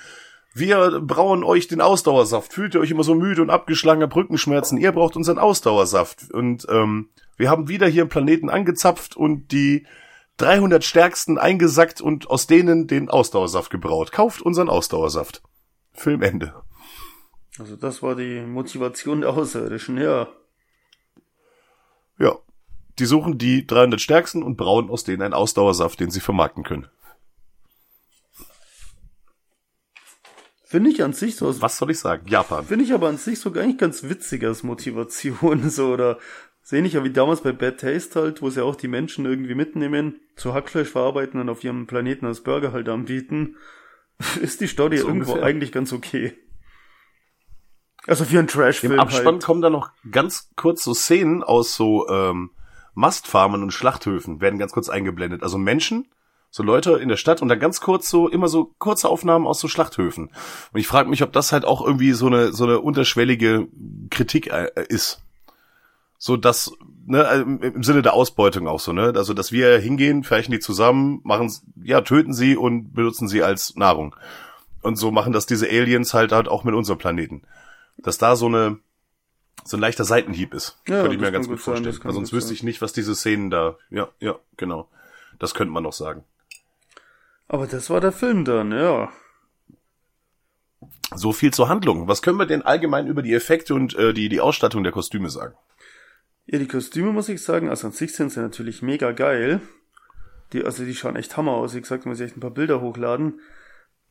wir 0.54 1.02
brauen 1.02 1.44
euch 1.44 1.68
den 1.68 1.82
Ausdauersaft. 1.82 2.54
Fühlt 2.54 2.76
ihr 2.76 2.80
euch 2.80 2.90
immer 2.90 3.04
so 3.04 3.14
müde 3.14 3.42
und 3.42 3.50
abgeschlagen, 3.50 4.02
habt 4.02 4.16
Rückenschmerzen? 4.16 4.78
Ihr 4.78 4.94
braucht 4.94 5.18
unseren 5.18 5.38
Ausdauersaft. 5.38 6.32
Und 6.32 6.66
ähm, 6.70 7.10
wir 7.36 7.50
haben 7.50 7.68
wieder 7.68 7.88
hier 7.88 8.04
einen 8.04 8.10
Planeten 8.10 8.50
angezapft 8.50 9.18
und 9.18 9.52
die 9.52 9.86
300 10.38 10.84
stärksten 10.84 11.38
eingesackt 11.38 12.02
und 12.02 12.30
aus 12.30 12.48
denen 12.48 12.88
den 12.88 13.10
Ausdauersaft 13.10 13.72
gebraut. 13.72 14.12
Kauft 14.12 14.42
unseren 14.42 14.70
Ausdauersaft. 14.70 15.42
Filmende. 15.94 16.54
Also 17.58 17.76
das 17.76 18.04
war 18.04 18.16
die 18.16 18.42
Motivation 18.42 19.22
der 19.22 19.30
Außerirdischen, 19.32 19.98
ja. 19.98 20.28
Ja. 22.20 22.38
Die 23.00 23.06
suchen 23.06 23.38
die 23.38 23.68
300 23.68 24.00
stärksten 24.00 24.44
und 24.44 24.56
brauen 24.56 24.90
aus 24.90 25.04
denen 25.04 25.22
einen 25.22 25.34
Ausdauersaft, 25.34 26.00
den 26.00 26.12
sie 26.12 26.22
vermarkten 26.22 26.64
können. 26.64 26.88
Finde 30.64 30.90
ich 30.90 31.04
an 31.04 31.14
sich 31.14 31.36
so. 31.36 31.62
Was 31.62 31.78
soll 31.78 31.92
ich 31.92 32.00
sagen? 32.00 32.28
Japan. 32.28 32.66
Finde 32.66 32.84
ich 32.84 32.94
aber 32.94 33.08
an 33.08 33.18
sich 33.18 33.40
sogar 33.40 33.64
eigentlich 33.64 33.78
ganz 33.78 34.04
witzig 34.04 34.44
als 34.44 34.64
Motivation, 34.64 35.70
so, 35.70 35.94
oder 35.94 36.20
sehe 36.66 36.82
ich 36.82 36.94
ja 36.94 37.04
wie 37.04 37.12
damals 37.12 37.42
bei 37.42 37.52
Bad 37.52 37.80
Taste 37.80 38.20
halt, 38.20 38.42
wo 38.42 38.50
sie 38.50 38.64
auch 38.64 38.76
die 38.76 38.88
Menschen 38.88 39.26
irgendwie 39.26 39.54
mitnehmen, 39.54 40.20
zu 40.36 40.56
Hackfleisch 40.56 40.90
verarbeiten 40.90 41.40
und 41.40 41.48
auf 41.48 41.64
ihrem 41.64 41.86
Planeten 41.86 42.26
als 42.26 42.42
Burger 42.42 42.74
halt 42.74 42.90
anbieten. 42.90 43.58
Ist 44.42 44.62
die 44.62 44.68
Story 44.68 44.98
So 44.98 45.08
irgendwo 45.08 45.34
ungefähr. 45.34 45.48
eigentlich 45.48 45.72
ganz 45.72 45.94
okay. 45.94 46.34
Also 48.08 48.26
für 48.26 48.40
einen 48.40 48.48
Trash-Film 48.48 48.94
Im 48.94 49.00
Abspann 49.00 49.36
halt. 49.36 49.44
kommen 49.44 49.62
da 49.62 49.70
noch 49.70 49.92
ganz 50.10 50.50
kurz 50.56 50.84
so 50.84 50.96
Szenen 50.96 51.44
aus 51.44 51.76
so 51.76 52.08
ähm, 52.10 52.50
Mastfarmen 52.96 53.62
und 53.62 53.72
Schlachthöfen, 53.72 54.42
werden 54.42 54.58
ganz 54.58 54.72
kurz 54.72 54.90
eingeblendet. 54.90 55.44
Also 55.44 55.60
Menschen, 55.60 56.08
so 56.50 56.64
Leute 56.64 56.94
in 56.94 57.10
der 57.10 57.18
Stadt 57.18 57.44
und 57.44 57.48
dann 57.48 57.60
ganz 57.60 57.80
kurz 57.80 58.10
so, 58.10 58.28
immer 58.28 58.48
so 58.48 58.74
kurze 58.80 59.08
Aufnahmen 59.10 59.46
aus 59.46 59.60
so 59.60 59.68
Schlachthöfen. 59.68 60.32
Und 60.72 60.80
ich 60.80 60.88
frage 60.88 61.10
mich, 61.10 61.22
ob 61.22 61.32
das 61.32 61.52
halt 61.52 61.66
auch 61.66 61.86
irgendwie 61.86 62.14
so 62.14 62.26
eine, 62.26 62.54
so 62.54 62.64
eine 62.64 62.80
unterschwellige 62.80 63.68
Kritik 64.10 64.48
äh, 64.48 64.70
ist. 64.90 65.25
So 66.26 66.38
dass, 66.38 66.72
ne, 67.06 67.24
äh, 67.24 67.42
im, 67.42 67.84
Sinne 67.84 68.02
der 68.02 68.14
Ausbeutung 68.14 68.68
auch 68.68 68.80
so, 68.80 68.94
ne? 68.94 69.14
Also, 69.16 69.36
dass 69.36 69.52
wir 69.52 69.78
hingehen, 69.78 70.24
färchen 70.24 70.52
die 70.52 70.60
zusammen, 70.60 71.22
machen, 71.24 71.54
ja, 71.84 72.02
töten 72.02 72.34
sie 72.34 72.58
und 72.58 72.94
benutzen 72.94 73.28
sie 73.28 73.44
als 73.44 73.76
Nahrung. 73.76 74.16
Und 74.82 74.96
so 74.96 75.12
machen 75.12 75.34
das 75.34 75.46
diese 75.46 75.68
Aliens 75.68 76.16
halt 76.16 76.32
halt 76.32 76.48
auch 76.48 76.64
mit 76.64 76.74
unserem 76.74 76.98
Planeten. 76.98 77.44
Dass 77.98 78.18
da 78.18 78.36
so 78.36 78.48
eine, 78.48 78.80
so 79.64 79.78
ein 79.78 79.80
leichter 79.80 80.04
Seitenhieb 80.04 80.56
ist. 80.56 80.80
Ja, 80.88 81.02
könnte 81.02 81.14
ich 81.14 81.22
mir 81.22 81.32
ganz 81.32 81.48
gut 81.48 81.62
sein, 81.62 81.84
vorstellen. 81.84 82.00
Weil 82.02 82.14
sonst 82.14 82.34
wüsste 82.34 82.56
ich 82.56 82.64
nicht, 82.64 82.82
was 82.82 82.92
diese 82.92 83.14
Szenen 83.14 83.52
da, 83.52 83.78
ja, 83.92 84.08
ja, 84.20 84.40
genau. 84.58 84.90
Das 85.38 85.54
könnte 85.54 85.74
man 85.74 85.84
noch 85.84 85.94
sagen. 85.94 86.24
Aber 87.48 87.68
das 87.68 87.92
war 87.92 88.02
der 88.02 88.12
Film 88.12 88.46
dann, 88.46 88.72
ja. 88.72 89.12
So 91.14 91.34
viel 91.34 91.54
zur 91.54 91.70
Handlung. 91.70 92.08
Was 92.08 92.24
können 92.24 92.40
wir 92.40 92.48
denn 92.48 92.64
allgemein 92.64 93.06
über 93.06 93.22
die 93.22 93.36
Effekte 93.36 93.76
und 93.76 93.94
äh, 93.94 94.12
die, 94.12 94.28
die 94.28 94.42
Ausstattung 94.42 94.82
der 94.82 94.92
Kostüme 94.92 95.30
sagen? 95.30 95.54
Ja, 96.46 96.60
die 96.60 96.68
Kostüme 96.68 97.12
muss 97.12 97.30
ich 97.30 97.42
sagen, 97.42 97.70
also 97.70 97.88
an 97.88 97.94
sich 97.94 98.14
sind 98.14 98.32
sie 98.32 98.40
natürlich 98.40 98.82
mega 98.82 99.12
geil. 99.12 99.62
Die, 100.54 100.64
also 100.64 100.86
die 100.86 100.94
schauen 100.94 101.16
echt 101.16 101.38
Hammer 101.38 101.54
aus. 101.54 101.76
Wie 101.76 101.82
gesagt, 101.82 102.06
muss 102.06 102.20
ich 102.20 102.28
echt 102.28 102.38
ein 102.38 102.42
paar 102.42 102.52
Bilder 102.52 102.82
hochladen. 102.82 103.40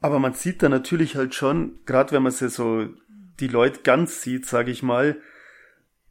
Aber 0.00 0.18
man 0.18 0.34
sieht 0.34 0.62
da 0.62 0.68
natürlich 0.68 1.16
halt 1.16 1.34
schon, 1.34 1.78
gerade 1.86 2.12
wenn 2.12 2.22
man 2.22 2.32
sie 2.32 2.50
so 2.50 2.88
die 3.40 3.48
Leute 3.48 3.80
ganz 3.82 4.20
sieht, 4.20 4.46
sage 4.46 4.70
ich 4.70 4.82
mal, 4.82 5.16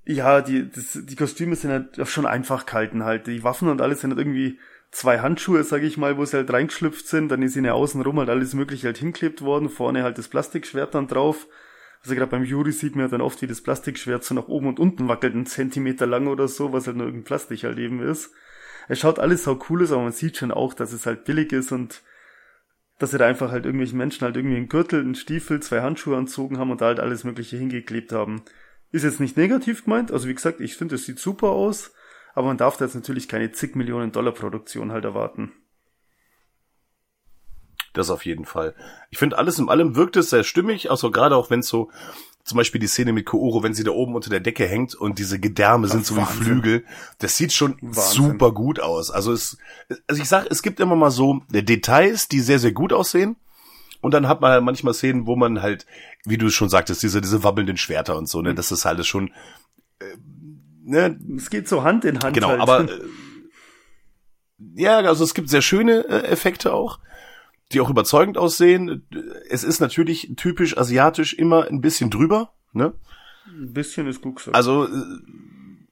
ja, 0.06 0.42
die, 0.42 0.70
das, 0.70 1.00
die 1.02 1.16
Kostüme 1.16 1.56
sind 1.56 1.72
halt 1.72 2.08
schon 2.08 2.26
einfach 2.26 2.66
gehalten 2.66 3.04
halt. 3.04 3.28
Die 3.28 3.44
Waffen 3.44 3.70
und 3.70 3.82
alles 3.82 4.02
sind 4.02 4.12
halt 4.12 4.20
irgendwie 4.20 4.60
zwei 4.92 5.20
Handschuhe, 5.20 5.64
sage 5.64 5.86
ich 5.86 5.98
mal, 5.98 6.18
wo 6.18 6.26
sie 6.26 6.38
halt 6.38 6.52
reingeschlüpft 6.52 7.08
sind. 7.08 7.30
Dann 7.30 7.42
ist 7.42 7.56
ihnen 7.56 7.72
außenrum 7.72 8.20
halt 8.20 8.30
alles 8.30 8.54
mögliche 8.54 8.88
halt 8.88 8.98
hinklebt 8.98 9.42
worden. 9.42 9.70
Vorne 9.70 10.04
halt 10.04 10.18
das 10.18 10.28
Plastikschwert 10.28 10.96
dann 10.96 11.08
drauf. 11.08 11.48
Also 12.04 12.16
gerade 12.16 12.32
beim 12.32 12.44
Juri 12.44 12.74
sieht 12.74 12.96
man 12.96 13.06
ja 13.06 13.10
dann 13.10 13.22
oft, 13.22 13.42
wie 13.42 13.48
das 13.48 13.62
Plastikschwert 13.62 14.26
so 14.26 14.36
nach 14.36 14.50
oben 14.50 14.68
und 14.68 14.80
unten 14.80 15.08
wackelt, 15.08 15.34
einen 15.34 15.46
Zentimeter 15.46 16.06
lang 16.06 16.28
oder 16.28 16.50
so, 16.50 16.74
was 16.74 16.86
halt 16.86 16.98
nur 16.98 17.06
irgendein 17.06 17.26
Plastik 17.26 17.64
halt 17.64 17.78
eben 17.80 18.02
ist. 18.02 18.32
Es 18.90 19.00
schaut 19.00 19.20
alles 19.20 19.46
so 19.46 19.58
cool 19.70 19.82
aus, 19.84 19.94
aber 19.94 20.04
man 20.04 20.12
sieht 20.12 20.36
schon 20.36 20.52
auch, 20.52 20.74
dass 20.74 20.92
es 20.92 21.06
halt 21.06 21.24
billig 21.24 21.54
ist 21.54 21.72
und 21.72 22.02
dass 23.00 23.12
sie 23.12 23.18
da 23.18 23.26
einfach 23.26 23.52
halt 23.52 23.66
irgendwelchen 23.66 23.98
Menschen 23.98 24.26
halt 24.26 24.36
irgendwie 24.36 24.58
einen 24.58 24.68
Gürtel, 24.68 25.00
einen 25.00 25.16
Stiefel, 25.16 25.62
zwei 25.62 25.82
Handschuhe 25.82 26.18
anzogen 26.18 26.58
haben 26.58 26.72
und 26.72 26.82
da 26.82 26.88
halt 26.88 27.00
alles 27.00 27.24
mögliche 27.24 27.58
hingeklebt 27.58 28.12
haben. 28.12 28.44
Ist 28.92 29.04
jetzt 29.04 29.22
nicht 29.22 29.38
negativ 29.38 29.86
gemeint, 29.86 30.12
also 30.12 30.28
wie 30.28 30.36
gesagt, 30.36 30.60
ich 30.60 30.76
finde, 30.76 30.96
es 30.96 31.06
sieht 31.06 31.20
super 31.20 31.50
aus, 31.50 31.94
aber 32.34 32.48
man 32.48 32.58
darf 32.58 32.76
da 32.76 32.86
jetzt 32.86 32.96
natürlich 32.96 33.30
keine 33.30 33.52
zig 33.54 33.76
Millionen 33.76 34.12
Dollar 34.12 34.34
Produktion 34.34 34.92
halt 34.92 35.06
erwarten. 35.06 35.54
Das 37.94 38.10
auf 38.10 38.26
jeden 38.26 38.46
Fall. 38.46 38.74
Ich 39.12 39.18
finde, 39.20 39.38
alles 39.38 39.60
in 39.60 39.70
allem 39.70 39.96
wirkt 39.96 40.18
es 40.18 40.30
sehr 40.32 40.44
stimmig, 40.44 40.90
also 40.92 41.12
gerade 41.12 41.36
auch 41.36 41.50
wenn 41.50 41.60
es 41.60 41.68
so, 41.68 41.92
zum 42.44 42.58
Beispiel 42.58 42.82
die 42.82 42.88
Szene 42.88 43.14
mit 43.14 43.26
Kooro, 43.26 43.64
wenn 43.64 43.74
sie 43.74 43.84
da 43.86 43.92
oben 43.92 44.16
unter 44.16 44.30
der 44.30 44.40
Decke 44.42 44.68
hängt 44.68 44.96
und 44.96 45.18
diese 45.20 45.40
Gedärme 45.40 45.88
sind 45.88 46.06
so 46.06 46.18
wie. 46.18 46.26
Flügel, 46.26 46.84
das 47.20 47.38
sieht 47.38 47.54
schon 47.54 47.78
Wahnsinn. 47.82 48.24
super 48.32 48.52
gut 48.52 48.80
aus. 48.82 49.12
Also 49.12 49.32
es, 49.32 49.58
also 50.08 50.22
ich 50.22 50.28
sag, 50.28 50.48
es 50.52 50.62
gibt 50.62 50.80
immer 50.82 50.96
mal 50.98 51.12
so 51.12 51.42
Details, 51.52 52.28
die 52.28 52.42
sehr, 52.42 52.60
sehr 52.60 52.74
gut 52.74 52.92
aussehen. 52.92 53.38
Und 54.02 54.14
dann 54.14 54.28
hat 54.28 54.42
man 54.42 54.52
halt 54.52 54.64
manchmal 54.66 54.94
Szenen, 54.94 55.26
wo 55.28 55.38
man 55.38 55.62
halt, 55.62 55.86
wie 56.26 56.38
du 56.38 56.50
schon 56.50 56.68
sagtest, 56.68 57.02
diese, 57.04 57.22
diese 57.22 57.44
wabbelnden 57.46 57.78
Schwerter 57.78 58.18
und 58.18 58.28
so, 58.28 58.40
Mhm. 58.40 58.48
ne, 58.48 58.56
das 58.56 58.74
ist 58.74 58.86
alles 58.86 59.08
schon, 59.08 59.30
äh, 60.00 60.18
ne, 60.84 61.18
Es 61.38 61.50
geht 61.50 61.70
so 61.70 61.84
Hand 61.84 62.04
in 62.04 62.20
Hand 62.20 62.34
Genau, 62.34 62.50
halt. 62.50 62.60
aber 62.60 62.82
äh, 62.92 63.00
ja, 64.76 64.98
also 65.00 65.24
es 65.24 65.34
gibt 65.34 65.50
sehr 65.50 65.62
schöne 65.62 66.06
äh, 66.10 66.24
Effekte 66.28 66.74
auch, 66.74 67.00
die 67.74 67.82
auch 67.82 67.90
überzeugend 67.90 68.38
aussehen. 68.38 69.08
Es 69.50 69.64
ist 69.64 69.80
natürlich 69.80 70.34
typisch 70.38 70.78
asiatisch 70.78 71.34
immer 71.34 71.68
ein 71.68 71.82
bisschen 71.82 72.10
drüber, 72.10 72.54
ne? 72.72 72.94
ein 73.48 73.74
bisschen 73.74 74.08
ist 74.08 74.22
gut 74.22 74.38
gesagt. 74.38 74.56
Also 74.56 74.86
äh, 74.86 74.90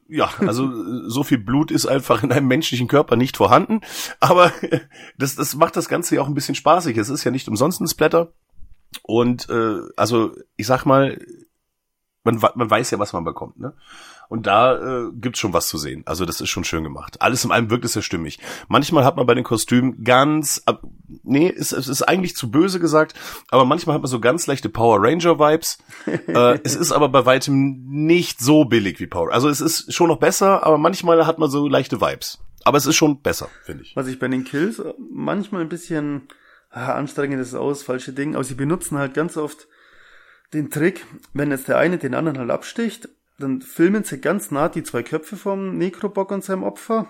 ja, 0.07 0.29
also 0.39 0.69
so 1.09 1.23
viel 1.23 1.37
Blut 1.37 1.71
ist 1.71 1.85
einfach 1.85 2.23
in 2.23 2.31
einem 2.31 2.47
menschlichen 2.47 2.87
Körper 2.87 3.15
nicht 3.15 3.37
vorhanden, 3.37 3.81
aber 4.19 4.51
das 5.17 5.35
das 5.35 5.55
macht 5.55 5.75
das 5.75 5.89
ganze 5.89 6.15
ja 6.15 6.21
auch 6.21 6.27
ein 6.27 6.33
bisschen 6.33 6.55
spaßig. 6.55 6.97
Es 6.97 7.09
ist 7.09 7.23
ja 7.23 7.31
nicht 7.31 7.47
umsonst 7.47 7.81
ein 7.81 7.87
Splatter 7.87 8.33
und 9.03 9.49
äh, 9.49 9.79
also 9.95 10.35
ich 10.55 10.67
sag 10.67 10.85
mal, 10.85 11.19
man, 12.23 12.39
man 12.55 12.69
weiß 12.69 12.91
ja, 12.91 12.99
was 12.99 13.13
man 13.13 13.23
bekommt, 13.23 13.59
ne? 13.59 13.73
Und 14.31 14.47
da 14.47 14.77
äh, 14.77 15.11
gibt's 15.11 15.39
schon 15.39 15.51
was 15.51 15.67
zu 15.67 15.77
sehen. 15.77 16.03
Also 16.05 16.23
das 16.23 16.39
ist 16.39 16.47
schon 16.47 16.63
schön 16.63 16.85
gemacht. 16.85 17.21
Alles 17.21 17.43
in 17.43 17.51
allem 17.51 17.69
wirkt 17.69 17.83
es 17.83 17.91
sehr 17.91 18.01
stimmig. 18.01 18.39
Manchmal 18.69 19.03
hat 19.03 19.17
man 19.17 19.25
bei 19.25 19.35
den 19.35 19.43
Kostümen 19.43 20.05
ganz, 20.05 20.61
ab, 20.65 20.83
nee, 21.23 21.53
es, 21.53 21.73
es 21.73 21.89
ist 21.89 22.03
eigentlich 22.03 22.37
zu 22.37 22.49
böse 22.49 22.79
gesagt, 22.79 23.13
aber 23.49 23.65
manchmal 23.65 23.95
hat 23.95 24.03
man 24.03 24.09
so 24.09 24.21
ganz 24.21 24.47
leichte 24.47 24.69
Power 24.69 24.99
Ranger 25.01 25.37
Vibes. 25.37 25.79
äh, 26.05 26.57
es 26.63 26.77
ist 26.77 26.93
aber 26.93 27.09
bei 27.09 27.25
weitem 27.25 27.83
nicht 27.89 28.39
so 28.39 28.63
billig 28.63 29.01
wie 29.01 29.07
Power. 29.07 29.33
Also 29.33 29.49
es 29.49 29.59
ist 29.59 29.93
schon 29.93 30.07
noch 30.07 30.19
besser, 30.19 30.65
aber 30.65 30.77
manchmal 30.77 31.27
hat 31.27 31.37
man 31.37 31.49
so 31.49 31.67
leichte 31.67 31.99
Vibes. 31.99 32.39
Aber 32.63 32.77
es 32.77 32.85
ist 32.85 32.95
schon 32.95 33.21
besser, 33.21 33.49
finde 33.65 33.83
ich. 33.83 33.97
Was 33.97 34.07
ich 34.07 34.17
bei 34.17 34.29
den 34.29 34.45
Kills 34.45 34.81
manchmal 35.11 35.59
ein 35.59 35.67
bisschen 35.67 36.29
ah, 36.69 36.93
anstrengend 36.93 37.41
ist 37.41 37.53
aus, 37.53 37.83
falsche 37.83 38.13
Ding, 38.13 38.35
aber 38.35 38.45
sie 38.45 38.55
benutzen 38.55 38.97
halt 38.97 39.13
ganz 39.13 39.35
oft 39.35 39.67
den 40.53 40.69
Trick, 40.69 41.05
wenn 41.33 41.51
jetzt 41.51 41.67
der 41.67 41.79
eine 41.79 41.97
den 41.97 42.15
anderen 42.15 42.37
halt 42.37 42.49
absticht, 42.49 43.09
dann 43.41 43.61
filmen 43.61 44.03
sie 44.03 44.21
ganz 44.21 44.51
nah 44.51 44.69
die 44.69 44.83
zwei 44.83 45.03
Köpfe 45.03 45.35
vom 45.35 45.77
Nekrobock 45.77 46.31
und 46.31 46.43
seinem 46.43 46.63
Opfer. 46.63 47.07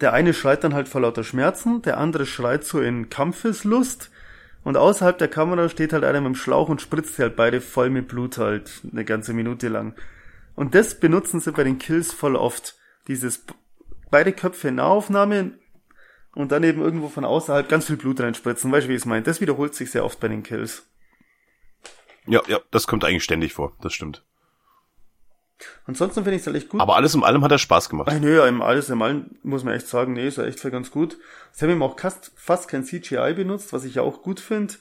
Der 0.00 0.12
eine 0.12 0.34
schreit 0.34 0.64
dann 0.64 0.74
halt 0.74 0.88
vor 0.88 1.00
lauter 1.00 1.24
Schmerzen, 1.24 1.82
der 1.82 1.98
andere 1.98 2.26
schreit 2.26 2.64
so 2.64 2.80
in 2.80 3.08
Kampfeslust 3.08 4.10
und 4.64 4.76
außerhalb 4.76 5.16
der 5.18 5.28
Kamera 5.28 5.68
steht 5.68 5.92
halt 5.92 6.04
einer 6.04 6.20
mit 6.20 6.32
dem 6.32 6.34
Schlauch 6.34 6.68
und 6.68 6.80
spritzt 6.80 7.18
halt 7.18 7.36
beide 7.36 7.60
voll 7.60 7.90
mit 7.90 8.08
Blut 8.08 8.38
halt 8.38 8.80
eine 8.90 9.04
ganze 9.04 9.34
Minute 9.34 9.68
lang. 9.68 9.94
Und 10.56 10.74
das 10.74 10.98
benutzen 10.98 11.40
sie 11.40 11.52
bei 11.52 11.64
den 11.64 11.78
Kills 11.78 12.12
voll 12.12 12.34
oft. 12.34 12.76
Dieses 13.06 13.44
beide 14.10 14.32
Köpfe 14.32 14.68
in 14.68 14.76
Nahaufnahme 14.76 15.58
und 16.34 16.50
dann 16.50 16.64
eben 16.64 16.80
irgendwo 16.80 17.08
von 17.08 17.24
außerhalb 17.24 17.68
ganz 17.68 17.86
viel 17.86 17.96
Blut 17.96 18.20
reinspritzen. 18.20 18.72
Weißt 18.72 18.86
du, 18.86 18.88
wie 18.88 18.94
ich 18.94 19.02
es 19.02 19.06
meine? 19.06 19.22
Das 19.22 19.40
wiederholt 19.40 19.74
sich 19.74 19.90
sehr 19.90 20.04
oft 20.04 20.18
bei 20.18 20.28
den 20.28 20.42
Kills. 20.42 20.88
Ja, 22.26 22.40
ja, 22.46 22.60
das 22.70 22.86
kommt 22.86 23.04
eigentlich 23.04 23.24
ständig 23.24 23.52
vor. 23.52 23.76
Das 23.82 23.92
stimmt. 23.92 24.24
Ansonsten 25.86 26.24
finde 26.24 26.36
ich 26.36 26.42
es 26.42 26.46
halt 26.46 26.56
echt 26.56 26.68
gut. 26.68 26.80
Aber 26.80 26.96
alles 26.96 27.14
in 27.14 27.22
allem 27.22 27.42
hat 27.44 27.52
er 27.52 27.58
Spaß 27.58 27.88
gemacht. 27.88 28.08
Ach, 28.10 28.18
nö, 28.18 28.40
alles 28.42 28.90
im 28.90 29.02
allen 29.02 29.38
muss 29.42 29.64
man 29.64 29.74
echt 29.74 29.86
sagen, 29.86 30.14
nee, 30.14 30.26
ist 30.26 30.38
ja 30.38 30.44
echt 30.44 30.62
ganz 30.62 30.90
gut. 30.90 31.18
Sie 31.52 31.64
haben 31.64 31.72
eben 31.72 31.82
auch 31.82 31.98
fast, 31.98 32.32
fast 32.36 32.68
kein 32.68 32.84
CGI 32.84 33.34
benutzt, 33.34 33.72
was 33.72 33.84
ich 33.84 33.96
ja 33.96 34.02
auch 34.02 34.22
gut 34.22 34.40
finde. 34.40 34.74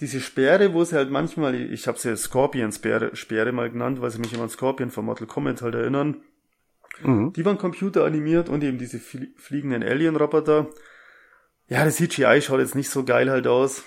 Diese 0.00 0.20
Sperre, 0.20 0.72
wo 0.72 0.82
sie 0.82 0.96
halt 0.96 1.10
manchmal, 1.10 1.54
ich 1.54 1.86
habe 1.86 1.98
sie 1.98 2.16
Scorpion-Sperre 2.16 3.14
Sperre 3.14 3.52
mal 3.52 3.70
genannt, 3.70 4.00
weil 4.00 4.10
sie 4.10 4.18
mich 4.18 4.32
immer 4.32 4.44
an 4.44 4.48
Scorpion 4.48 4.90
von 4.90 5.04
Mortal 5.04 5.26
Kombat 5.26 5.62
halt 5.62 5.74
erinnern. 5.74 6.22
Mhm. 7.02 7.32
Die 7.34 7.44
waren 7.44 7.58
computeranimiert 7.58 8.48
und 8.48 8.64
eben 8.64 8.78
diese 8.78 8.98
flie 8.98 9.28
fliegenden 9.36 9.82
Alien-Roboter. 9.82 10.68
Ja, 11.68 11.84
das 11.84 11.96
CGI 11.96 12.40
schaut 12.42 12.60
jetzt 12.60 12.74
nicht 12.74 12.90
so 12.90 13.04
geil 13.04 13.30
halt 13.30 13.46
aus. 13.46 13.84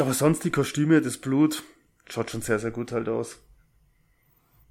Aber 0.00 0.14
sonst 0.14 0.44
die 0.44 0.50
Kostüme, 0.50 1.00
das 1.02 1.18
Blut, 1.18 1.62
schaut 2.08 2.30
schon 2.30 2.40
sehr, 2.40 2.58
sehr 2.58 2.70
gut 2.70 2.92
halt 2.92 3.08
aus. 3.08 3.40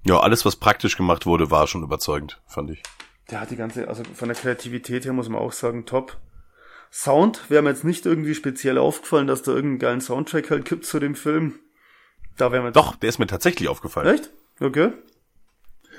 Ja, 0.04 0.20
alles, 0.20 0.44
was 0.44 0.56
praktisch 0.56 0.96
gemacht 0.96 1.26
wurde, 1.26 1.50
war 1.50 1.66
schon 1.66 1.82
überzeugend, 1.82 2.40
fand 2.46 2.70
ich. 2.70 2.82
Der 3.30 3.40
hat 3.40 3.50
die 3.50 3.56
ganze, 3.56 3.88
also 3.88 4.02
von 4.14 4.28
der 4.28 4.36
Kreativität 4.36 5.04
her 5.04 5.12
muss 5.12 5.28
man 5.28 5.40
auch 5.40 5.52
sagen, 5.52 5.84
top. 5.86 6.16
Sound 6.90 7.50
wäre 7.50 7.62
mir 7.62 7.70
jetzt 7.70 7.84
nicht 7.84 8.06
irgendwie 8.06 8.34
speziell 8.34 8.78
aufgefallen, 8.78 9.26
dass 9.26 9.42
da 9.42 9.52
irgendeinen 9.52 9.78
geilen 9.78 10.00
Soundtrack 10.00 10.50
halt 10.50 10.64
gibt 10.64 10.86
zu 10.86 10.98
dem 10.98 11.14
Film. 11.14 11.58
Da 12.38 12.50
wäre 12.50 12.62
mir 12.62 12.72
Doch, 12.72 12.96
der 12.96 13.10
ist 13.10 13.18
mir 13.18 13.26
tatsächlich 13.26 13.68
aufgefallen. 13.68 14.14
Echt? 14.14 14.30
Okay. 14.60 14.92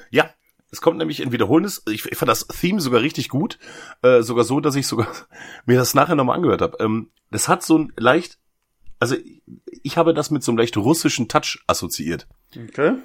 Ja, 0.09 0.29
es 0.71 0.81
kommt 0.81 0.97
nämlich 0.97 1.21
ein 1.21 1.31
wiederholendes. 1.31 1.83
Ich, 1.89 2.05
ich 2.05 2.17
fand 2.17 2.29
das 2.29 2.47
Theme 2.47 2.81
sogar 2.81 3.01
richtig 3.01 3.29
gut, 3.29 3.59
äh, 4.01 4.21
sogar 4.21 4.43
so, 4.43 4.59
dass 4.59 4.75
ich 4.75 4.87
sogar 4.87 5.07
mir 5.65 5.77
das 5.77 5.93
nachher 5.93 6.15
nochmal 6.15 6.37
angehört 6.37 6.61
habe. 6.61 6.77
Ähm, 6.79 7.11
das 7.31 7.47
hat 7.47 7.63
so 7.63 7.77
ein 7.77 7.93
leicht, 7.95 8.39
also 8.99 9.15
ich 9.83 9.97
habe 9.97 10.13
das 10.13 10.31
mit 10.31 10.43
so 10.43 10.51
einem 10.51 10.57
leicht 10.57 10.77
russischen 10.77 11.27
Touch 11.27 11.63
assoziiert. 11.67 12.27
Okay. 12.55 12.95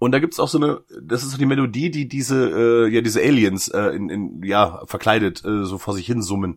Und 0.00 0.12
da 0.12 0.18
gibt's 0.18 0.40
auch 0.40 0.48
so 0.48 0.56
eine, 0.56 0.80
das 1.02 1.22
ist 1.22 1.32
so 1.32 1.36
die 1.36 1.44
Melodie, 1.44 1.90
die 1.90 2.08
diese, 2.08 2.86
äh, 2.86 2.88
ja, 2.88 3.02
diese 3.02 3.20
Aliens 3.20 3.68
äh, 3.68 3.90
in, 3.90 4.08
in, 4.08 4.42
ja, 4.42 4.82
verkleidet 4.86 5.44
äh, 5.44 5.66
so 5.66 5.76
vor 5.76 5.92
sich 5.92 6.06
hin 6.06 6.22
summen. 6.22 6.56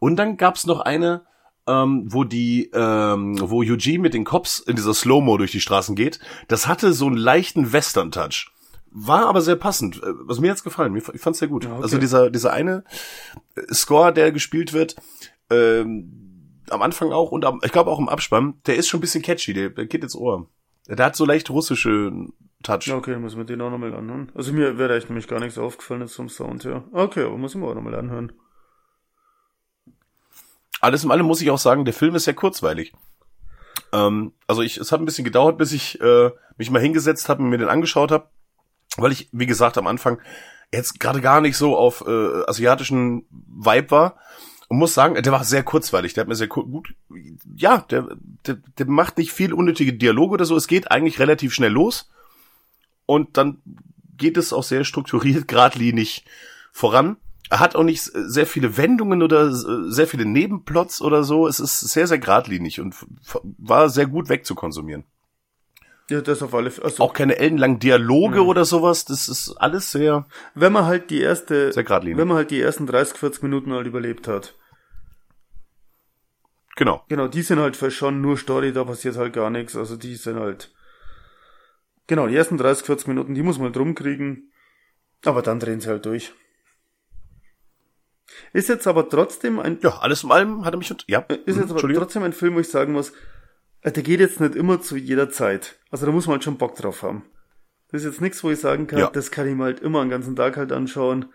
Und 0.00 0.16
dann 0.16 0.36
gab's 0.36 0.66
noch 0.66 0.80
eine, 0.80 1.22
ähm, 1.66 2.04
wo 2.12 2.24
die, 2.24 2.70
ähm, 2.74 3.38
wo 3.40 3.62
Eugene 3.62 4.00
mit 4.00 4.12
den 4.12 4.24
Cops 4.24 4.58
in 4.60 4.76
dieser 4.76 4.92
Slow-Mo 4.92 5.38
durch 5.38 5.50
die 5.50 5.62
Straßen 5.62 5.96
geht. 5.96 6.20
Das 6.48 6.68
hatte 6.68 6.92
so 6.92 7.06
einen 7.06 7.16
leichten 7.16 7.72
Western-Touch. 7.72 8.50
War 8.90 9.26
aber 9.26 9.40
sehr 9.40 9.56
passend. 9.56 10.02
Äh, 10.02 10.12
Was 10.26 10.38
mir 10.38 10.48
jetzt 10.48 10.62
gefallen. 10.62 10.94
Ich 10.94 11.22
fand's 11.22 11.38
sehr 11.38 11.48
gut. 11.48 11.64
Ja, 11.64 11.72
okay. 11.72 11.82
Also 11.82 11.96
dieser, 11.96 12.28
dieser 12.28 12.52
eine 12.52 12.84
äh, 13.54 13.62
Score, 13.72 14.12
der 14.12 14.30
gespielt 14.30 14.74
wird, 14.74 14.94
ähm, 15.48 16.60
am 16.68 16.82
Anfang 16.82 17.12
auch 17.12 17.32
und 17.32 17.46
am, 17.46 17.60
ich 17.64 17.72
glaube 17.72 17.90
auch 17.90 17.98
im 17.98 18.10
Abspann, 18.10 18.60
der 18.66 18.76
ist 18.76 18.88
schon 18.88 18.98
ein 18.98 19.00
bisschen 19.00 19.22
catchy, 19.22 19.54
der, 19.54 19.70
der 19.70 19.86
geht 19.86 20.02
ins 20.02 20.14
Ohr. 20.14 20.50
Der 20.86 21.06
hat 21.06 21.16
so 21.16 21.24
leicht 21.24 21.48
russische 21.48 22.12
Touch. 22.62 22.90
Okay, 22.90 23.16
muss 23.16 23.36
man 23.36 23.46
den 23.46 23.60
auch 23.60 23.70
nochmal 23.70 23.94
anhören. 23.94 24.32
Also 24.34 24.52
mir 24.52 24.78
wäre 24.78 24.96
echt 24.96 25.08
nämlich 25.08 25.28
gar 25.28 25.38
nichts 25.38 25.58
aufgefallen 25.58 26.00
jetzt 26.00 26.16
vom 26.16 26.28
Sound 26.28 26.64
her. 26.64 26.84
Okay, 26.92 27.24
aber 27.24 27.38
muss 27.38 27.54
ich 27.54 27.60
mir 27.60 27.66
auch 27.66 27.74
nochmal 27.74 27.94
anhören. 27.94 28.32
Alles 30.80 31.04
in 31.04 31.10
allem 31.10 31.26
muss 31.26 31.40
ich 31.40 31.50
auch 31.50 31.58
sagen, 31.58 31.84
der 31.84 31.94
Film 31.94 32.14
ist 32.14 32.24
sehr 32.24 32.34
kurzweilig. 32.34 32.92
Ähm, 33.92 34.32
also 34.46 34.62
ich, 34.62 34.76
es 34.76 34.90
hat 34.90 35.00
ein 35.00 35.04
bisschen 35.04 35.24
gedauert, 35.24 35.58
bis 35.58 35.72
ich 35.72 36.00
äh, 36.00 36.30
mich 36.56 36.70
mal 36.70 36.82
hingesetzt 36.82 37.28
habe 37.28 37.42
und 37.42 37.48
mir 37.48 37.58
den 37.58 37.68
angeschaut 37.68 38.10
habe, 38.10 38.28
weil 38.96 39.12
ich, 39.12 39.28
wie 39.32 39.46
gesagt, 39.46 39.78
am 39.78 39.86
Anfang 39.86 40.20
jetzt 40.72 41.00
gerade 41.00 41.20
gar 41.20 41.40
nicht 41.40 41.56
so 41.56 41.76
auf 41.76 42.04
äh, 42.06 42.44
asiatischen 42.46 43.26
Vibe 43.30 43.90
war 43.90 44.16
und 44.68 44.78
muss 44.78 44.94
sagen, 44.94 45.20
der 45.20 45.32
war 45.32 45.44
sehr 45.44 45.62
kurzweilig. 45.62 46.12
Der 46.14 46.22
hat 46.22 46.28
mir 46.28 46.34
sehr 46.34 46.48
gut, 46.48 46.94
ja, 47.56 47.78
der, 47.90 48.08
der, 48.46 48.56
der 48.56 48.86
macht 48.86 49.16
nicht 49.16 49.32
viel 49.32 49.52
unnötige 49.52 49.94
Dialoge 49.94 50.34
oder 50.34 50.44
so. 50.44 50.56
Es 50.56 50.66
geht 50.66 50.90
eigentlich 50.90 51.18
relativ 51.18 51.54
schnell 51.54 51.72
los 51.72 52.10
und 53.08 53.38
dann 53.38 53.62
geht 54.18 54.36
es 54.36 54.52
auch 54.52 54.62
sehr 54.62 54.84
strukturiert, 54.84 55.48
geradlinig 55.48 56.26
voran. 56.72 57.16
Er 57.48 57.60
hat 57.60 57.74
auch 57.74 57.82
nicht 57.82 58.02
sehr 58.02 58.46
viele 58.46 58.76
Wendungen 58.76 59.22
oder 59.22 59.50
sehr 59.50 60.06
viele 60.06 60.26
Nebenplots 60.26 61.00
oder 61.00 61.24
so. 61.24 61.48
Es 61.48 61.58
ist 61.58 61.80
sehr, 61.80 62.06
sehr 62.06 62.18
geradlinig 62.18 62.78
und 62.78 62.94
war 63.56 63.88
sehr 63.88 64.06
gut 64.06 64.28
wegzukonsumieren. 64.28 65.04
Ja, 66.10 66.20
das 66.20 66.42
auf 66.42 66.54
alle 66.54 66.70
Fälle. 66.70 66.84
Also, 66.84 67.02
Auch 67.02 67.14
keine 67.14 67.38
ellenlangen 67.38 67.78
Dialoge 67.78 68.44
oder 68.44 68.66
sowas. 68.66 69.06
Das 69.06 69.30
ist 69.30 69.52
alles 69.56 69.90
sehr, 69.90 70.26
wenn 70.54 70.74
man 70.74 70.84
halt 70.84 71.08
die 71.08 71.22
erste, 71.22 71.72
sehr 71.72 71.84
geradlinig. 71.84 72.18
wenn 72.18 72.28
man 72.28 72.36
halt 72.36 72.50
die 72.50 72.60
ersten 72.60 72.86
30, 72.86 73.16
40 73.16 73.42
Minuten 73.42 73.72
halt 73.72 73.86
überlebt 73.86 74.28
hat. 74.28 74.54
Genau. 76.76 77.02
Genau, 77.08 77.28
die 77.28 77.42
sind 77.42 77.58
halt 77.58 77.76
schon 77.92 78.20
nur 78.20 78.36
Story, 78.36 78.74
da 78.74 78.84
passiert 78.84 79.16
halt 79.16 79.32
gar 79.32 79.48
nichts. 79.48 79.74
Also 79.74 79.96
die 79.96 80.16
sind 80.16 80.38
halt. 80.38 80.70
Genau, 82.08 82.26
die 82.26 82.34
ersten 82.34 82.56
30, 82.56 82.84
40 82.84 83.06
Minuten, 83.08 83.34
die 83.34 83.42
muss 83.42 83.58
man 83.58 83.66
halt 83.66 83.76
rumkriegen. 83.76 84.50
Aber 85.24 85.42
dann 85.42 85.60
drehen 85.60 85.80
sie 85.80 85.88
halt 85.88 86.04
durch. 86.06 86.32
Ist 88.52 88.68
jetzt 88.68 88.86
aber 88.86 89.08
trotzdem 89.08 89.58
ein, 89.58 89.78
Ja, 89.82 89.98
alles 89.98 90.24
in 90.24 90.30
allem 90.30 90.64
hat 90.64 90.74
er 90.74 90.78
mich, 90.78 90.90
und- 90.90 91.04
ja, 91.08 91.20
ist 91.20 91.56
mhm, 91.56 91.62
jetzt 91.62 91.70
aber 91.70 91.80
trotzdem 91.94 92.22
ein 92.22 92.32
Film, 92.32 92.54
wo 92.54 92.60
ich 92.60 92.68
sagen 92.68 92.92
muss, 92.92 93.12
äh, 93.82 93.92
der 93.92 94.02
geht 94.02 94.20
jetzt 94.20 94.40
nicht 94.40 94.54
immer 94.54 94.80
zu 94.80 94.96
jeder 94.96 95.30
Zeit. 95.30 95.78
Also 95.90 96.06
da 96.06 96.12
muss 96.12 96.26
man 96.26 96.34
halt 96.34 96.44
schon 96.44 96.58
Bock 96.58 96.74
drauf 96.76 97.02
haben. 97.02 97.24
Das 97.90 98.02
ist 98.02 98.06
jetzt 98.12 98.20
nichts, 98.20 98.42
wo 98.44 98.50
ich 98.50 98.58
sagen 98.60 98.86
kann, 98.86 98.98
Ja. 98.98 99.10
das 99.10 99.30
kann 99.30 99.48
ich 99.48 99.54
mir 99.54 99.64
halt 99.64 99.80
immer 99.80 100.02
den 100.04 100.10
ganzen 100.10 100.36
Tag 100.36 100.56
halt 100.56 100.72
anschauen. 100.72 101.26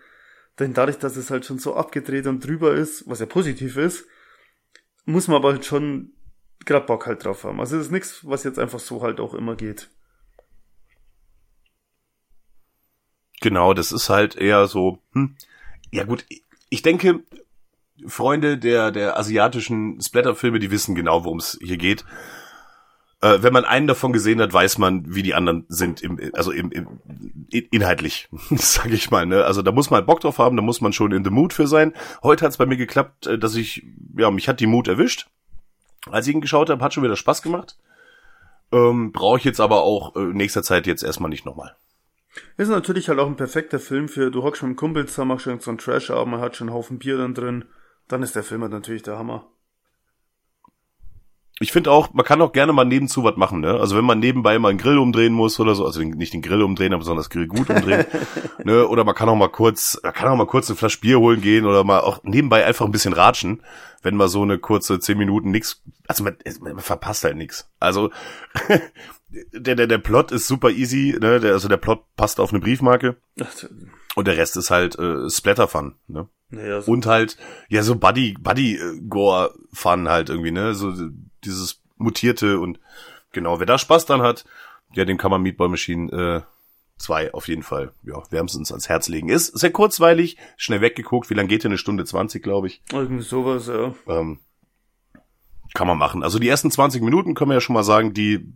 Denn 0.60 0.72
dadurch, 0.72 0.98
dass 0.98 1.16
es 1.16 1.30
halt 1.30 1.44
schon 1.44 1.58
so 1.58 1.74
abgedreht 1.74 2.26
und 2.28 2.44
drüber 2.46 2.74
ist, 2.74 3.08
was 3.08 3.18
ja 3.18 3.26
positiv 3.26 3.76
ist, 3.76 4.06
muss 5.04 5.26
man 5.26 5.36
aber 5.38 5.52
halt 5.52 5.64
schon 5.64 6.12
grad 6.64 6.86
Bock 6.86 7.06
halt 7.06 7.24
drauf 7.24 7.42
haben. 7.44 7.58
Also 7.60 7.76
es 7.76 7.86
ist 7.86 7.92
nichts, 7.92 8.20
was 8.24 8.44
jetzt 8.44 8.58
einfach 8.60 8.78
so 8.78 9.02
halt 9.02 9.18
auch 9.20 9.34
immer 9.34 9.56
geht. 9.56 9.90
Genau, 13.44 13.74
das 13.74 13.92
ist 13.92 14.08
halt 14.08 14.36
eher 14.36 14.66
so, 14.68 15.00
hm, 15.12 15.36
ja 15.90 16.04
gut, 16.04 16.24
ich 16.70 16.80
denke, 16.80 17.20
Freunde 18.06 18.56
der, 18.56 18.90
der 18.90 19.18
asiatischen 19.18 20.00
Splatter-Filme, 20.00 20.60
die 20.60 20.70
wissen 20.70 20.94
genau, 20.94 21.24
worum 21.26 21.40
es 21.40 21.58
hier 21.60 21.76
geht. 21.76 22.06
Äh, 23.20 23.42
wenn 23.42 23.52
man 23.52 23.66
einen 23.66 23.86
davon 23.86 24.14
gesehen 24.14 24.40
hat, 24.40 24.54
weiß 24.54 24.78
man, 24.78 25.14
wie 25.14 25.22
die 25.22 25.34
anderen 25.34 25.66
sind, 25.68 26.00
im, 26.00 26.18
also 26.32 26.52
im, 26.52 26.72
im, 26.72 26.86
in- 27.50 27.68
inhaltlich, 27.70 28.30
sag 28.56 28.90
ich 28.90 29.10
mal. 29.10 29.26
Ne? 29.26 29.44
Also 29.44 29.60
da 29.60 29.72
muss 29.72 29.90
man 29.90 30.06
Bock 30.06 30.20
drauf 30.20 30.38
haben, 30.38 30.56
da 30.56 30.62
muss 30.62 30.80
man 30.80 30.94
schon 30.94 31.12
in 31.12 31.22
the 31.22 31.30
mood 31.30 31.52
für 31.52 31.66
sein. 31.66 31.92
Heute 32.22 32.46
hat 32.46 32.52
es 32.52 32.56
bei 32.56 32.64
mir 32.66 32.78
geklappt, 32.78 33.26
äh, 33.26 33.38
dass 33.38 33.56
ich, 33.56 33.84
ja, 34.16 34.30
mich 34.30 34.48
hat 34.48 34.58
die 34.60 34.66
Mut 34.66 34.88
erwischt. 34.88 35.28
Als 36.10 36.26
ich 36.26 36.34
ihn 36.34 36.40
geschaut 36.40 36.70
habe, 36.70 36.82
hat 36.82 36.94
schon 36.94 37.04
wieder 37.04 37.14
Spaß 37.16 37.42
gemacht. 37.42 37.76
Ähm, 38.72 39.12
Brauche 39.12 39.36
ich 39.36 39.44
jetzt 39.44 39.60
aber 39.60 39.82
auch 39.82 40.16
äh, 40.16 40.20
nächster 40.20 40.62
Zeit 40.62 40.86
jetzt 40.86 41.02
erstmal 41.04 41.28
nicht 41.28 41.44
nochmal. 41.44 41.76
Ist 42.56 42.68
natürlich 42.68 43.08
halt 43.08 43.18
auch 43.18 43.26
ein 43.26 43.36
perfekter 43.36 43.78
Film 43.78 44.08
für, 44.08 44.30
du 44.30 44.42
hockst 44.42 44.60
schon 44.60 44.70
mit 44.70 44.76
dem 44.76 44.80
Kumpel 44.80 45.06
zusammen, 45.06 45.28
machst 45.28 45.44
schon 45.44 45.60
so 45.60 45.70
einen 45.70 45.78
Trash-Abend, 45.78 46.32
man 46.32 46.40
hat 46.40 46.56
schon 46.56 46.68
einen 46.68 46.76
Haufen 46.76 46.98
Bier 46.98 47.18
dann 47.18 47.34
drin. 47.34 47.64
Dann 48.08 48.22
ist 48.22 48.36
der 48.36 48.42
Film 48.42 48.62
halt 48.62 48.72
natürlich 48.72 49.02
der 49.02 49.18
Hammer. 49.18 49.48
Ich 51.60 51.70
finde 51.70 51.92
auch, 51.92 52.12
man 52.12 52.24
kann 52.24 52.42
auch 52.42 52.52
gerne 52.52 52.72
mal 52.72 52.84
nebenzu 52.84 53.22
was 53.22 53.36
machen, 53.36 53.60
ne? 53.60 53.78
Also 53.78 53.96
wenn 53.96 54.04
man 54.04 54.18
nebenbei 54.18 54.58
mal 54.58 54.70
einen 54.70 54.78
Grill 54.78 54.98
umdrehen 54.98 55.32
muss 55.32 55.60
oder 55.60 55.76
so, 55.76 55.86
also 55.86 56.00
den, 56.00 56.10
nicht 56.10 56.32
den 56.32 56.42
Grill 56.42 56.62
umdrehen, 56.62 56.92
aber 56.92 57.04
sondern 57.04 57.22
das 57.22 57.30
Grill 57.30 57.46
gut 57.46 57.70
umdrehen, 57.70 58.04
ne? 58.64 58.88
Oder 58.88 59.04
man 59.04 59.14
kann 59.14 59.28
auch 59.28 59.36
mal 59.36 59.48
kurz, 59.48 59.98
man 60.02 60.12
kann 60.12 60.28
auch 60.28 60.36
mal 60.36 60.48
kurz 60.48 60.68
eine 60.68 60.76
Flasche 60.76 60.98
Bier 60.98 61.20
holen 61.20 61.40
gehen 61.40 61.64
oder 61.64 61.84
mal 61.84 62.00
auch 62.00 62.24
nebenbei 62.24 62.66
einfach 62.66 62.84
ein 62.86 62.90
bisschen 62.90 63.12
ratschen, 63.12 63.62
wenn 64.02 64.16
man 64.16 64.28
so 64.28 64.42
eine 64.42 64.58
kurze 64.58 64.98
zehn 64.98 65.16
Minuten 65.16 65.52
nix, 65.52 65.80
also 66.08 66.24
man, 66.24 66.36
man 66.60 66.80
verpasst 66.80 67.22
halt 67.22 67.36
nix. 67.36 67.70
Also 67.78 68.10
der, 69.52 69.74
der, 69.74 69.86
der 69.86 69.98
Plot 69.98 70.32
ist 70.32 70.46
super 70.46 70.70
easy, 70.70 71.16
ne? 71.20 71.40
Der, 71.40 71.52
also 71.52 71.68
der 71.68 71.76
Plot 71.76 72.04
passt 72.16 72.40
auf 72.40 72.50
eine 72.50 72.60
Briefmarke 72.60 73.16
und 74.14 74.26
der 74.26 74.36
Rest 74.36 74.56
ist 74.56 74.70
halt 74.70 74.98
äh, 74.98 75.28
Splatter-Fun, 75.28 75.94
ne? 76.08 76.28
naja, 76.50 76.80
so, 76.80 76.92
Und 76.92 77.06
halt, 77.06 77.36
ja, 77.68 77.82
so 77.82 77.96
Buddy, 77.96 78.36
Buddy-Gore-Fun 78.40 80.08
halt 80.08 80.28
irgendwie, 80.30 80.52
ne? 80.52 80.74
So 80.74 80.92
dieses 81.44 81.82
mutierte 81.96 82.58
und 82.58 82.80
genau, 83.32 83.58
wer 83.58 83.66
da 83.66 83.78
Spaß 83.78 84.06
dran 84.06 84.22
hat, 84.22 84.44
ja, 84.92 85.04
dem 85.04 85.18
kann 85.18 85.30
man 85.30 85.42
Meatball 85.42 85.68
Machine 85.68 86.44
äh, 86.46 86.50
2 86.98 87.34
auf 87.34 87.48
jeden 87.48 87.62
Fall, 87.62 87.92
ja, 88.04 88.22
wärmstens 88.30 88.70
ans 88.70 88.88
Herz 88.88 89.08
legen. 89.08 89.28
Ist 89.28 89.58
sehr 89.58 89.72
kurzweilig, 89.72 90.36
schnell 90.56 90.80
weggeguckt, 90.80 91.28
wie 91.30 91.34
lange 91.34 91.48
geht 91.48 91.64
denn? 91.64 91.72
Eine 91.72 91.78
Stunde 91.78 92.04
20, 92.04 92.42
glaube 92.42 92.68
ich. 92.68 92.82
irgendwie 92.92 93.24
sowas, 93.24 93.66
ja. 93.66 93.94
Ähm, 94.06 94.38
kann 95.74 95.88
man 95.88 95.98
machen. 95.98 96.22
Also 96.22 96.38
die 96.38 96.48
ersten 96.48 96.70
20 96.70 97.02
Minuten 97.02 97.34
können 97.34 97.50
wir 97.50 97.54
ja 97.56 97.60
schon 97.60 97.74
mal 97.74 97.82
sagen, 97.82 98.14
die 98.14 98.52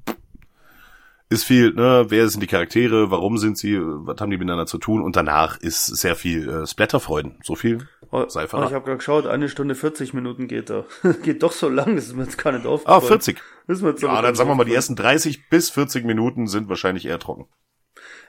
ist 1.31 1.45
viel, 1.45 1.75
ne, 1.75 2.07
wer 2.09 2.29
sind 2.29 2.41
die 2.43 2.47
Charaktere, 2.47 3.11
warum 3.11 3.37
sind 3.39 3.59
sie, 3.59 3.79
was 3.81 4.21
haben 4.21 4.31
die 4.31 4.39
miteinander 4.39 4.67
zu 4.67 4.79
tun 4.79 5.03
und 5.03 5.15
danach 5.17 5.59
ist 5.61 5.85
sehr 5.85 6.17
viel 6.17 6.49
äh, 6.49 6.67
Splatterfreuden. 6.67 7.39
So 7.43 7.55
viel 7.55 7.87
Oh, 8.11 8.25
sei 8.29 8.45
oh, 8.45 8.47
verraten. 8.47 8.69
ich 8.71 8.75
habe 8.75 8.85
gerade 8.87 8.97
geschaut, 8.97 9.27
eine 9.27 9.51
Stunde 9.51 9.75
40 9.75 10.15
Minuten 10.15 10.49
geht 10.49 10.71
da. 10.71 10.87
geht 11.23 11.43
doch 11.43 11.53
so 11.53 11.69
lang, 11.69 11.97
das 11.97 12.07
ist 12.07 12.17
mir 12.17 12.23
jetzt 12.25 12.39
gar 12.39 12.53
nicht 12.53 12.65
Ah, 12.65 12.71
aufgefallen. 12.71 13.03
40. 13.07 13.43
Das 13.67 13.77
ist 13.77 13.83
mir 13.83 13.91
jetzt 13.91 14.03
Ja, 14.03 14.23
dann 14.23 14.35
sagen 14.35 14.49
wir 14.49 14.55
mal, 14.55 14.65
die 14.65 14.75
ersten 14.75 14.97
30 14.97 15.51
bis 15.51 15.69
40 15.69 16.07
Minuten 16.07 16.47
sind 16.47 16.71
wahrscheinlich 16.71 17.05
eher 17.05 17.19
trocken. 17.19 17.47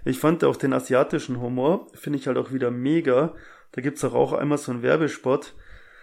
Ich 0.04 0.20
fand 0.20 0.44
auch 0.44 0.58
den 0.58 0.74
asiatischen 0.74 1.40
Humor, 1.40 1.88
finde 1.94 2.20
ich 2.20 2.28
halt 2.28 2.38
auch 2.38 2.52
wieder 2.52 2.72
mega. 2.72 3.34
Da 3.72 3.82
gibt's 3.82 4.04
auch, 4.04 4.14
auch 4.14 4.34
einmal 4.34 4.58
so 4.58 4.72
einen 4.72 4.82
Werbespot, 4.82 5.54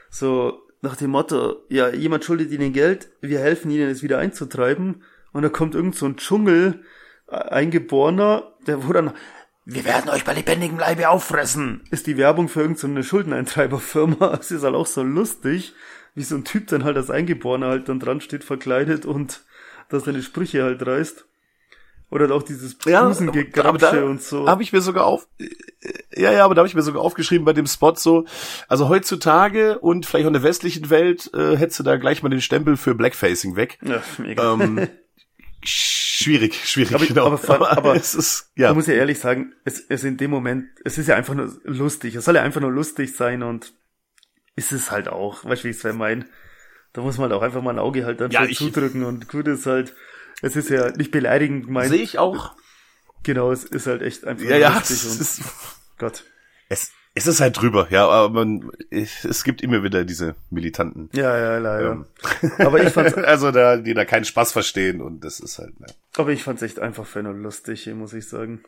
so 0.09 0.63
nach 0.81 0.97
dem 0.97 1.11
Motto, 1.11 1.57
ja, 1.69 1.89
jemand 1.91 2.25
schuldet 2.25 2.53
ihnen 2.53 2.73
Geld, 2.73 3.11
wir 3.21 3.41
helfen 3.41 3.71
ihnen 3.71 3.91
es 3.91 4.03
wieder 4.03 4.19
einzutreiben. 4.19 5.03
Und 5.33 5.43
da 5.43 5.49
kommt 5.49 5.75
irgend 5.75 5.97
so 5.97 6.07
ein 6.07 6.17
Dschungel, 6.17 6.83
äh, 7.29 7.37
eingeborener, 7.37 8.55
der 8.67 8.87
wo 8.87 8.93
dann, 8.93 9.13
wir 9.65 9.85
werden 9.85 10.11
euch 10.11 10.25
bei 10.25 10.35
lebendigem 10.35 10.79
Leibe 10.79 11.09
auffressen, 11.09 11.83
ist 11.91 12.07
die 12.07 12.17
Werbung 12.17 12.49
für 12.49 12.61
irgendeine 12.61 13.03
so 13.03 13.09
Schuldeneintreiberfirma. 13.09 14.35
Es 14.41 14.51
ist 14.51 14.63
halt 14.63 14.75
auch 14.75 14.87
so 14.87 15.03
lustig, 15.03 15.75
wie 16.15 16.23
so 16.23 16.37
ein 16.37 16.45
Typ 16.45 16.69
dann 16.69 16.85
halt 16.85 16.97
als 16.97 17.11
Eingeborener 17.11 17.69
halt 17.69 17.89
dann 17.89 18.01
dran 18.01 18.21
steht, 18.21 18.45
verkleidet 18.45 19.07
und 19.07 19.41
da 19.89 20.01
seine 20.01 20.23
Sprüche 20.23 20.63
halt 20.63 20.87
reißt. 20.87 21.27
Oder 22.09 22.33
auch 22.33 22.45
dieses 22.45 22.77
Busengegrapsche 22.77 24.05
und 24.05 24.23
so. 24.23 24.47
Habe 24.47 24.63
ich 24.63 24.73
mir 24.73 24.81
sogar 24.81 25.07
auf, 25.07 25.27
äh, 25.41 25.49
ja, 26.15 26.31
ja, 26.31 26.45
aber 26.45 26.55
da 26.55 26.61
habe 26.61 26.69
ich 26.69 26.77
mir 26.77 26.83
sogar 26.83 27.03
aufgeschrieben 27.03 27.45
bei 27.45 27.53
dem 27.53 27.67
Spot 27.67 27.97
so, 27.97 28.25
also 28.69 28.89
heutzutage 28.89 29.81
und 29.81 30.07
vielleicht 30.07 30.25
auch 30.25 30.29
in 30.29 30.35
der 30.35 30.45
westlichen 30.45 30.89
Welt 30.89 31.29
äh, 31.35 31.57
hättest 31.57 31.81
du 31.81 31.83
da 31.83 31.97
gleich 31.97 32.23
mal 32.23 32.29
den 32.29 32.41
Stempel 32.41 32.77
für 32.77 32.95
Blackfacing 32.95 33.57
weg. 33.57 33.81
Ja, 33.83 34.03
mega. 34.19 34.53
Ähm, 34.53 34.89
schwierig, 35.67 36.55
schwierig, 36.69 36.95
Aber- 36.95 37.07
genau. 37.07 37.27
aber 37.27 37.39
vor- 37.39 37.71
aber- 37.71 37.95
es 37.97 38.15
ist, 38.15 38.51
ja. 38.57 38.69
Man 38.69 38.77
muss 38.77 38.87
ja 38.87 38.95
ehrlich 38.95 39.19
sagen, 39.19 39.53
es, 39.65 39.81
es 39.89 40.05
in 40.05 40.17
dem 40.17 40.31
Moment, 40.31 40.69
es 40.85 40.99
ist 40.99 41.09
ja 41.09 41.17
einfach 41.17 41.35
nur 41.35 41.53
lustig. 41.65 42.15
Es 42.15 42.25
soll 42.25 42.37
ja 42.37 42.43
einfach 42.43 42.61
nur 42.61 42.73
lustig 42.73 43.15
sein 43.17 43.43
und 43.43 43.75
ist 44.55 44.73
es 44.73 44.91
halt 44.91 45.09
auch. 45.09 45.45
Weißt 45.45 45.63
du, 45.63 45.69
wie 45.69 45.71
ich 45.73 45.85
es 45.85 45.95
meine? 45.95 46.27
Da 46.93 47.03
muss 47.03 47.19
man 47.19 47.31
halt 47.31 47.39
auch 47.39 47.43
einfach 47.45 47.61
mal 47.63 47.73
ein 47.73 47.79
Auge 47.79 48.07
halt 48.07 48.21
dann 48.21 48.31
Ja, 48.31 48.45
ich- 48.45 48.57
zudrücken 48.59 49.05
und 49.05 49.29
gut 49.29 49.47
ist 49.49 49.67
halt, 49.67 49.95
es 50.43 50.57
ist 50.57 50.71
ja 50.71 50.91
nicht 50.93 51.11
beleidigend 51.11 51.67
gemeint. 51.67 51.91
Sehe 51.91 52.03
ich 52.03 52.19
auch. 52.19 52.55
Genau, 53.23 53.51
es 53.51 53.65
ist 53.65 53.87
halt 53.87 54.03
echt 54.03 54.25
einfach 54.25 54.45
Ja, 54.47 54.57
ja, 54.57 54.75
lustig 54.75 54.97
es 54.97 55.05
und 55.13 55.21
ist, 55.21 55.41
Gott. 55.99 56.25
es, 56.69 56.93
es 57.17 57.27
ist 57.27 57.41
halt 57.41 57.59
drüber, 57.59 57.89
ja, 57.89 58.07
aber 58.07 58.45
man, 58.45 58.71
es, 58.91 59.43
gibt 59.43 59.63
immer 59.63 59.83
wieder 59.83 60.05
diese 60.05 60.35
militanten 60.51 61.09
Ja, 61.15 61.37
ja, 61.39 61.57
leider. 61.57 61.93
Ähm. 61.93 62.07
Aber 62.59 62.83
ich 62.83 62.93
fand's, 62.93 63.15
also 63.17 63.51
da, 63.53 63.79
die 63.79 63.95
da 63.95 64.05
keinen 64.05 64.27
Spaß 64.27 64.53
verstehen 64.53 65.01
und 65.01 65.25
das 65.25 65.41
ist 65.41 65.59
halt, 65.59 65.81
ne. 65.81 65.87
aber 66.19 66.33
ich 66.33 66.43
fand's 66.43 66.61
echt 66.61 66.79
einfach 66.79 67.07
für 67.07 67.23
nur 67.23 67.33
lustig, 67.33 67.87
muss 67.95 68.13
ich 68.13 68.29
sagen. 68.29 68.65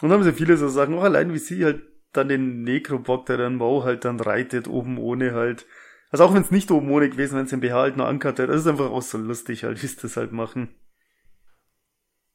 Und 0.00 0.08
dann 0.08 0.18
haben 0.18 0.24
sie 0.24 0.32
viele 0.32 0.56
so 0.56 0.68
Sachen, 0.68 0.94
auch 0.94 1.04
allein 1.04 1.32
wie 1.32 1.38
sie 1.38 1.64
halt 1.64 1.80
dann 2.12 2.28
den 2.28 2.62
Nekrobock, 2.62 3.26
der 3.26 3.36
dann 3.36 3.54
Mau 3.54 3.84
halt 3.84 4.04
dann 4.04 4.18
reitet, 4.18 4.66
oben 4.66 4.98
ohne 4.98 5.34
halt. 5.34 5.64
Also 6.10 6.24
auch 6.24 6.34
wenn 6.34 6.42
es 6.42 6.50
nicht 6.50 6.72
oben 6.72 6.90
ohne 6.90 7.08
gewesen, 7.08 7.36
wenn 7.36 7.44
es 7.44 7.50
den 7.50 7.60
BH 7.60 7.74
halt 7.74 7.96
nur 7.96 8.08
ankert 8.08 8.40
hätte, 8.40 8.50
das 8.50 8.62
ist 8.62 8.66
einfach 8.66 8.90
auch 8.90 9.02
so 9.02 9.16
lustig 9.16 9.62
halt, 9.62 9.80
wie 9.80 9.86
sie 9.86 10.00
das 10.02 10.16
halt 10.16 10.32
machen. 10.32 10.74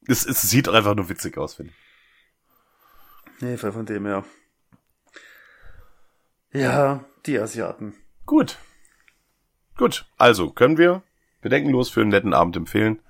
Es, 0.06 0.24
es 0.24 0.40
sieht 0.40 0.70
einfach 0.70 0.94
nur 0.94 1.10
witzig 1.10 1.36
aus, 1.36 1.56
finde 1.56 1.72
ich. 1.72 1.93
Nee, 3.40 3.56
von 3.56 3.86
dem 3.86 4.06
her. 4.06 4.24
Ja, 6.52 7.04
die 7.26 7.38
Asiaten. 7.38 7.94
Gut. 8.26 8.58
Gut, 9.76 10.06
also 10.16 10.50
können 10.50 10.78
wir 10.78 11.02
bedenkenlos 11.40 11.90
für 11.90 12.00
einen 12.00 12.10
netten 12.10 12.32
Abend 12.32 12.56
empfehlen. 12.56 13.00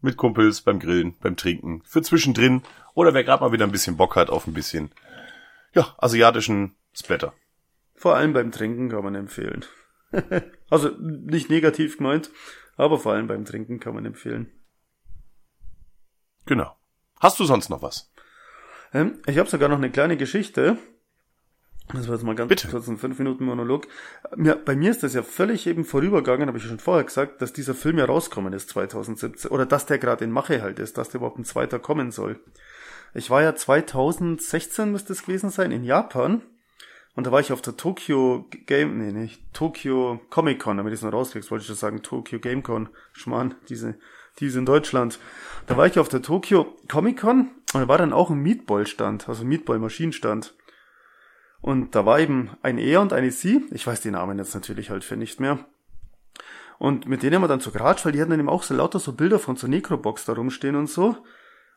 Mit 0.00 0.16
Kumpels, 0.16 0.62
beim 0.62 0.80
Grillen, 0.80 1.16
beim 1.20 1.36
Trinken, 1.36 1.82
für 1.84 2.02
zwischendrin 2.02 2.62
oder 2.94 3.14
wer 3.14 3.24
gerade 3.24 3.44
mal 3.44 3.52
wieder 3.52 3.64
ein 3.64 3.72
bisschen 3.72 3.96
Bock 3.96 4.16
hat 4.16 4.30
auf 4.30 4.46
ein 4.46 4.54
bisschen, 4.54 4.90
ja, 5.74 5.94
asiatischen 5.98 6.74
Splatter. 6.92 7.32
Vor 7.94 8.16
allem 8.16 8.32
beim 8.32 8.50
Trinken 8.50 8.88
kann 8.88 9.04
man 9.04 9.14
empfehlen. 9.14 9.64
also 10.70 10.88
nicht 10.98 11.50
negativ 11.50 11.98
gemeint, 11.98 12.30
aber 12.76 12.98
vor 12.98 13.12
allem 13.12 13.28
beim 13.28 13.44
Trinken 13.44 13.80
kann 13.80 13.94
man 13.94 14.04
empfehlen. 14.04 14.50
Genau. 16.46 16.76
Hast 17.20 17.38
du 17.38 17.44
sonst 17.44 17.68
noch 17.68 17.82
was? 17.82 18.11
Ähm, 18.94 19.18
ich 19.26 19.38
habe 19.38 19.48
sogar 19.48 19.68
noch 19.68 19.78
eine 19.78 19.90
kleine 19.90 20.16
Geschichte. 20.16 20.78
Das 21.92 22.06
war 22.08 22.14
jetzt 22.14 22.24
mal 22.24 22.34
ganz 22.34 22.48
Bitte. 22.48 22.68
kurz 22.68 22.88
ein 22.88 22.96
5 22.96 23.18
Minuten 23.18 23.44
Monolog. 23.44 23.86
Mir, 24.36 24.56
bei 24.56 24.76
mir 24.76 24.90
ist 24.90 25.02
das 25.02 25.14
ja 25.14 25.22
völlig 25.22 25.66
eben 25.66 25.84
vorübergegangen, 25.84 26.48
habe 26.48 26.56
ich 26.56 26.64
ja 26.64 26.70
schon 26.70 26.78
vorher 26.78 27.04
gesagt, 27.04 27.42
dass 27.42 27.52
dieser 27.52 27.74
Film 27.74 27.98
ja 27.98 28.04
rauskommen 28.04 28.52
ist 28.52 28.70
2017 28.70 29.50
oder 29.50 29.66
dass 29.66 29.86
der 29.86 29.98
gerade 29.98 30.24
in 30.24 30.30
Mache 30.30 30.62
halt 30.62 30.78
ist, 30.78 30.96
dass 30.96 31.10
der 31.10 31.18
überhaupt 31.18 31.38
ein 31.38 31.44
zweiter 31.44 31.78
kommen 31.78 32.10
soll. 32.10 32.40
Ich 33.14 33.28
war 33.28 33.42
ja 33.42 33.54
2016 33.54 34.90
müsste 34.90 35.12
es 35.12 35.24
gewesen 35.24 35.50
sein 35.50 35.70
in 35.70 35.84
Japan 35.84 36.40
und 37.14 37.26
da 37.26 37.32
war 37.32 37.40
ich 37.40 37.52
auf 37.52 37.60
der 37.60 37.76
Tokyo 37.76 38.46
Game, 38.66 38.98
nee, 38.98 39.12
nicht 39.12 39.42
Tokyo 39.52 40.20
Comic 40.30 40.60
Con, 40.60 40.78
damit 40.78 40.94
ich 40.94 41.00
es 41.00 41.04
noch 41.04 41.12
rauskriegst, 41.12 41.50
wollte 41.50 41.62
ich 41.62 41.66
schon 41.66 41.76
sagen 41.76 42.02
Tokyo 42.02 42.38
Game 42.38 42.62
Con, 42.62 42.88
Schmarrn, 43.12 43.54
diese, 43.68 43.96
diese 44.40 44.58
in 44.58 44.66
Deutschland. 44.66 45.18
Da 45.66 45.76
war 45.76 45.86
ich 45.86 45.98
auf 45.98 46.08
der 46.08 46.22
Tokyo 46.22 46.76
Comic 46.88 47.20
Con 47.20 47.50
und 47.72 47.80
da 47.80 47.88
war 47.88 47.98
dann 47.98 48.12
auch 48.12 48.30
ein 48.30 48.40
Meatball-Stand, 48.42 49.28
also 49.28 49.44
Meatball-Maschinenstand. 49.44 50.54
Und 51.60 51.94
da 51.94 52.04
war 52.04 52.18
eben 52.18 52.50
ein 52.62 52.78
Er 52.78 53.00
und 53.00 53.12
eine 53.12 53.30
Sie. 53.30 53.64
Ich 53.70 53.86
weiß 53.86 54.00
die 54.00 54.10
Namen 54.10 54.38
jetzt 54.38 54.54
natürlich 54.54 54.90
halt 54.90 55.04
für 55.04 55.16
nicht 55.16 55.38
mehr. 55.38 55.60
Und 56.78 57.06
mit 57.06 57.22
denen 57.22 57.36
haben 57.36 57.42
wir 57.42 57.48
dann 57.48 57.60
so 57.60 57.70
geratscht, 57.70 58.04
weil 58.04 58.10
die 58.10 58.20
hatten 58.20 58.32
dann 58.32 58.40
eben 58.40 58.48
auch 58.48 58.64
so 58.64 58.74
lauter 58.74 58.98
so 58.98 59.12
Bilder 59.12 59.38
von 59.38 59.54
so 59.54 59.68
Necrobox 59.68 60.24
da 60.24 60.32
rumstehen 60.32 60.74
und 60.74 60.88
so. 60.88 61.16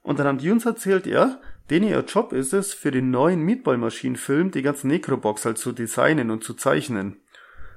Und 0.02 0.18
dann 0.18 0.26
haben 0.26 0.40
die 0.40 0.50
uns 0.50 0.66
erzählt, 0.66 1.06
ja, 1.06 1.40
denen 1.70 1.88
ihr 1.88 2.00
Job 2.00 2.34
ist 2.34 2.54
es, 2.54 2.74
für 2.74 2.90
den 2.90 3.12
neuen 3.12 3.42
Meatball-Maschinen-Film 3.42 4.50
die 4.50 4.64
ganzen 4.64 4.88
Necrobox 4.88 5.46
halt 5.46 5.60
zu 5.60 5.72
designen 5.72 6.32
und 6.32 6.44
zu 6.44 6.56
zeichnen. 6.56 7.18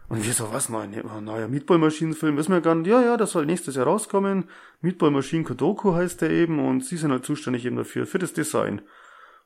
Und 0.09 0.25
wir 0.25 0.33
so, 0.33 0.53
was, 0.53 0.71
neuer, 0.71 0.89
neuer 1.21 1.49
Meatball-Maschinen-Film, 1.49 2.39
wissen 2.39 2.53
wir 2.53 2.63
gar 2.63 2.75
nicht. 2.75 2.89
Ja, 2.89 3.03
ja, 3.03 3.17
das 3.19 3.33
soll 3.33 3.45
nächstes 3.45 3.77
Jahr 3.77 3.87
rauskommen. 3.87 4.49
Meatball-Maschinen 4.81 5.45
Kodoku 5.45 5.95
heißt 5.95 6.23
der 6.23 6.31
eben 6.31 6.59
und 6.67 6.83
sie 6.85 6.97
sind 6.97 7.13
halt 7.13 7.27
zuständig 7.27 7.67
eben 7.67 7.77
dafür, 7.77 8.07
für 8.07 8.19
das 8.19 8.33
Design. 8.33 8.81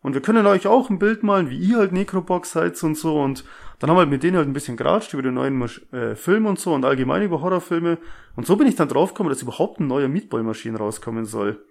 Und 0.03 0.15
wir 0.15 0.21
können 0.21 0.47
euch 0.47 0.67
auch 0.69 0.89
ein 0.89 0.99
Bild 0.99 1.25
malen, 1.25 1.51
wie 1.51 1.59
ihr 1.59 1.79
halt 1.79 1.93
Necrobox 1.93 2.53
seid 2.53 2.83
und 2.83 2.97
so. 2.97 3.21
Und 3.21 3.45
dann 3.79 3.91
haben 3.91 3.97
wir 3.97 4.01
halt 4.01 4.11
mit 4.11 4.23
denen 4.23 4.37
halt 4.37 4.49
ein 4.49 4.53
bisschen 4.53 4.77
geratscht 4.77 5.15
über 5.15 5.23
den 5.23 5.35
neuen 5.35 5.57
Masch 5.57 5.81
äh, 5.93 6.15
Film 6.15 6.47
und 6.47 6.61
so 6.61 6.75
und 6.75 6.85
allgemein 6.85 7.23
über 7.23 7.41
Horrorfilme. 7.41 7.99
Und 8.37 8.47
so 8.47 8.57
bin 8.57 8.67
ich 8.69 8.77
dann 8.77 8.89
draufgekommen, 8.89 9.31
dass 9.31 9.43
überhaupt 9.43 9.81
ein 9.81 9.89
neuer 9.89 10.09
Meatball-Maschinen 10.09 10.77
rauskommen 10.77 11.25
soll. 11.25 11.65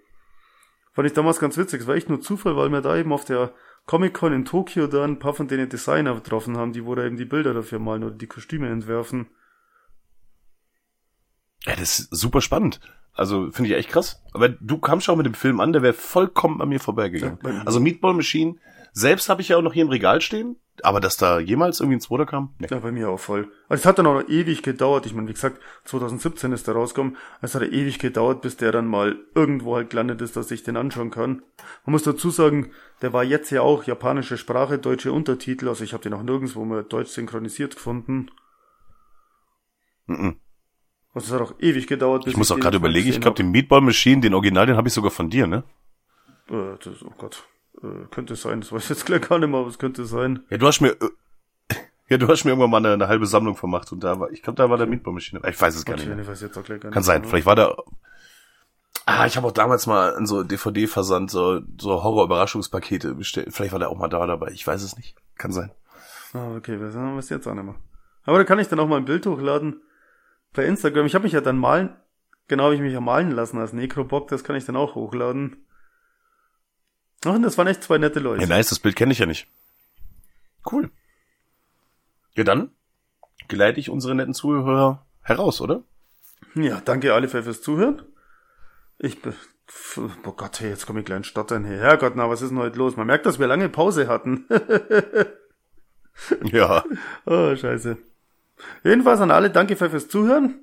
Fand 0.92 1.06
ich 1.06 1.14
damals 1.14 1.40
ganz 1.40 1.56
witzig. 1.56 1.82
Es 1.82 1.86
war 1.86 1.94
echt 1.94 2.10
nur 2.10 2.20
Zufall, 2.20 2.56
weil 2.56 2.70
wir 2.70 2.82
da 2.82 2.96
eben 2.96 3.12
auf 3.12 3.24
der 3.24 3.52
Comic-Con 3.86 4.32
in 4.32 4.44
Tokio 4.44 4.86
da 4.86 5.04
ein 5.04 5.18
paar 5.18 5.34
von 5.34 5.48
denen 5.48 5.68
Designer 5.68 6.14
getroffen 6.14 6.56
haben, 6.56 6.72
die 6.72 6.84
wo 6.84 6.94
da 6.94 7.04
eben 7.04 7.16
die 7.16 7.24
Bilder 7.24 7.52
dafür 7.54 7.78
malen 7.78 8.04
oder 8.04 8.14
die 8.14 8.26
Kostüme 8.26 8.68
entwerfen. 8.68 9.26
Ja, 11.64 11.76
das 11.76 12.00
ist 12.00 12.08
super 12.10 12.40
spannend. 12.40 12.80
Also 13.12 13.50
finde 13.50 13.70
ich 13.70 13.76
echt 13.76 13.90
krass. 13.90 14.22
Aber 14.32 14.48
du 14.48 14.78
kamst 14.78 15.06
schon 15.06 15.18
mit 15.18 15.26
dem 15.26 15.34
Film 15.34 15.60
an, 15.60 15.72
der 15.72 15.82
wäre 15.82 15.92
vollkommen 15.92 16.62
an 16.62 16.68
mir 16.68 16.80
vorbeigegangen. 16.80 17.38
Also 17.66 17.78
Meatball 17.78 18.14
Machine 18.14 18.56
selbst 18.92 19.28
habe 19.28 19.40
ich 19.40 19.48
ja 19.48 19.56
auch 19.56 19.62
noch 19.62 19.72
hier 19.72 19.82
im 19.82 19.88
Regal 19.88 20.20
stehen, 20.20 20.56
aber 20.82 21.00
dass 21.00 21.16
da 21.16 21.38
jemals 21.38 21.80
irgendwie 21.80 21.96
ein 21.96 22.00
zweiter 22.00 22.26
kam? 22.26 22.54
Nee. 22.58 22.68
Ja, 22.70 22.78
bei 22.78 22.92
mir 22.92 23.10
auch 23.10 23.20
voll. 23.20 23.50
Also 23.68 23.82
es 23.82 23.86
hat 23.86 23.98
dann 23.98 24.06
auch 24.06 24.20
noch 24.20 24.28
ewig 24.28 24.62
gedauert. 24.62 25.06
Ich 25.06 25.14
meine, 25.14 25.28
wie 25.28 25.32
gesagt, 25.32 25.60
2017 25.84 26.52
ist 26.52 26.66
der 26.66 26.74
rausgekommen. 26.74 27.16
Es 27.40 27.54
hat 27.54 27.62
ewig 27.62 27.98
gedauert, 27.98 28.42
bis 28.42 28.56
der 28.56 28.72
dann 28.72 28.86
mal 28.86 29.16
irgendwo 29.34 29.76
halt 29.76 29.90
gelandet 29.90 30.20
ist, 30.20 30.36
dass 30.36 30.50
ich 30.50 30.62
den 30.62 30.76
anschauen 30.76 31.10
kann. 31.10 31.42
Man 31.84 31.92
muss 31.92 32.02
dazu 32.02 32.30
sagen, 32.30 32.70
der 33.00 33.12
war 33.12 33.24
jetzt 33.24 33.50
ja 33.50 33.62
auch 33.62 33.84
japanische 33.84 34.36
Sprache, 34.36 34.78
deutsche 34.78 35.12
Untertitel. 35.12 35.68
Also 35.68 35.84
ich 35.84 35.92
habe 35.92 36.02
den 36.02 36.14
auch 36.14 36.22
nirgendwo 36.22 36.64
mehr 36.64 36.82
deutsch 36.82 37.10
synchronisiert 37.10 37.76
gefunden. 37.76 38.30
Mhm. 40.06 40.36
Also 41.14 41.26
es 41.26 41.40
hat 41.40 41.48
auch 41.48 41.54
ewig 41.60 41.86
gedauert. 41.86 42.24
bis 42.24 42.32
Ich 42.32 42.38
muss 42.38 42.50
auch 42.50 42.58
gerade 42.58 42.78
mal 42.78 42.88
überlegen, 42.88 43.08
ich 43.08 43.20
glaube, 43.20 43.36
den 43.36 43.50
Meatball 43.50 43.82
Machine, 43.82 44.20
den 44.20 44.34
Original, 44.34 44.66
den 44.66 44.76
habe 44.76 44.88
ich 44.88 44.94
sogar 44.94 45.10
von 45.10 45.28
dir, 45.28 45.46
ne? 45.46 45.64
Äh, 46.48 46.76
das, 46.82 47.02
oh 47.04 47.12
Gott. 47.18 47.46
Äh, 47.82 48.06
könnte 48.10 48.36
sein. 48.36 48.60
Das 48.60 48.72
weiß 48.72 48.84
ich 48.84 48.90
jetzt 48.90 49.06
gleich 49.06 49.22
gar 49.22 49.38
nicht 49.38 49.48
mehr, 49.48 49.60
aber 49.60 49.68
es 49.68 49.78
könnte 49.78 50.04
sein. 50.04 50.44
Ja, 50.50 50.58
du 50.58 50.66
hast 50.66 50.80
mir, 50.80 50.96
ja, 52.08 52.18
du 52.18 52.28
hast 52.28 52.44
mir 52.44 52.50
irgendwann 52.50 52.70
mal 52.70 52.78
eine, 52.78 52.92
eine 52.92 53.08
halbe 53.08 53.26
Sammlung 53.26 53.56
vermacht 53.56 53.92
und 53.92 54.02
da 54.02 54.18
war, 54.20 54.30
ich 54.30 54.42
glaube, 54.42 54.56
da 54.56 54.70
war 54.70 54.76
der 54.76 54.86
Meatball 54.86 55.14
Machine. 55.14 55.40
Ich 55.48 55.60
weiß 55.60 55.74
es 55.74 55.84
gar 55.84 55.96
nicht 55.96 56.06
mehr. 56.06 56.18
ich 56.18 56.26
weiß 56.26 56.40
jetzt 56.40 56.56
auch 56.56 56.64
gleich 56.64 56.80
gar 56.80 56.88
nicht 56.88 56.94
Kann 56.94 57.02
sein. 57.02 57.22
mehr. 57.22 57.30
Vielleicht 57.30 57.46
war 57.46 57.56
da. 57.56 57.76
Ah, 59.04 59.26
ich 59.26 59.36
habe 59.36 59.48
auch 59.48 59.52
damals 59.52 59.86
mal 59.86 60.14
in 60.16 60.26
so 60.26 60.44
DVD-Versand 60.44 61.30
so, 61.30 61.60
so 61.78 62.02
Horror-Überraschungspakete 62.04 63.14
bestellt. 63.14 63.48
Vielleicht 63.50 63.72
war 63.72 63.80
der 63.80 63.90
auch 63.90 63.98
mal 63.98 64.08
da 64.08 64.24
dabei. 64.26 64.52
Ich 64.52 64.64
weiß 64.64 64.82
es 64.82 64.96
nicht. 64.96 65.16
Kann 65.36 65.50
sein. 65.50 65.72
Ah, 66.34 66.54
okay, 66.56 66.80
wir 66.80 66.92
haben 66.94 67.18
es 67.18 67.28
jetzt 67.28 67.46
auch 67.48 67.54
nicht 67.54 67.64
mehr. 67.64 67.74
Aber 68.24 68.38
da 68.38 68.44
kann 68.44 68.58
ich 68.60 68.68
dann 68.68 68.78
auch 68.78 68.86
mal 68.86 68.98
ein 68.98 69.04
Bild 69.04 69.26
hochladen 69.26 69.82
bei 70.54 70.64
Instagram. 70.64 71.06
Ich 71.06 71.14
habe 71.14 71.24
mich 71.24 71.32
ja 71.32 71.40
dann 71.40 71.58
malen, 71.58 71.96
genau 72.48 72.64
habe 72.64 72.74
ich 72.74 72.80
mich 72.80 72.92
ja 72.92 73.00
malen 73.00 73.32
lassen 73.32 73.58
als 73.58 73.72
Necrobock, 73.72 74.28
das 74.28 74.44
kann 74.44 74.56
ich 74.56 74.64
dann 74.64 74.76
auch 74.76 74.94
hochladen. 74.94 75.66
Ach, 77.24 77.38
das 77.40 77.56
waren 77.58 77.66
echt 77.66 77.82
zwei 77.84 77.98
nette 77.98 78.20
Leute. 78.20 78.42
Ja, 78.42 78.48
nice, 78.48 78.68
das 78.70 78.78
Bild 78.78 78.96
kenne 78.96 79.12
ich 79.12 79.18
ja 79.18 79.26
nicht. 79.26 79.46
Cool. 80.70 80.90
Ja, 82.34 82.44
dann 82.44 82.70
geleite 83.48 83.80
ich 83.80 83.90
unsere 83.90 84.14
netten 84.14 84.34
Zuhörer 84.34 85.04
heraus, 85.22 85.60
oder? 85.60 85.82
Ja, 86.54 86.80
danke 86.80 87.14
alle 87.14 87.28
fürs 87.28 87.62
Zuhören. 87.62 88.02
Ich 88.98 89.20
bin, 89.20 89.34
oh 90.24 90.32
Gott, 90.32 90.60
hey, 90.60 90.70
jetzt 90.70 90.86
komme 90.86 91.00
ich 91.00 91.06
gleich 91.06 91.18
in 91.18 91.24
Stottern 91.24 91.64
her. 91.64 91.80
Herrgott, 91.80 92.14
na, 92.16 92.28
was 92.28 92.42
ist 92.42 92.50
denn 92.50 92.58
heute 92.58 92.78
los? 92.78 92.96
Man 92.96 93.06
merkt, 93.06 93.26
dass 93.26 93.38
wir 93.38 93.46
lange 93.46 93.68
Pause 93.68 94.08
hatten. 94.08 94.46
Ja. 96.44 96.84
Oh, 97.24 97.56
scheiße. 97.56 97.96
Jedenfalls 98.84 99.20
an 99.20 99.30
alle, 99.30 99.50
danke 99.50 99.76
fürs 99.76 100.08
Zuhören. 100.08 100.62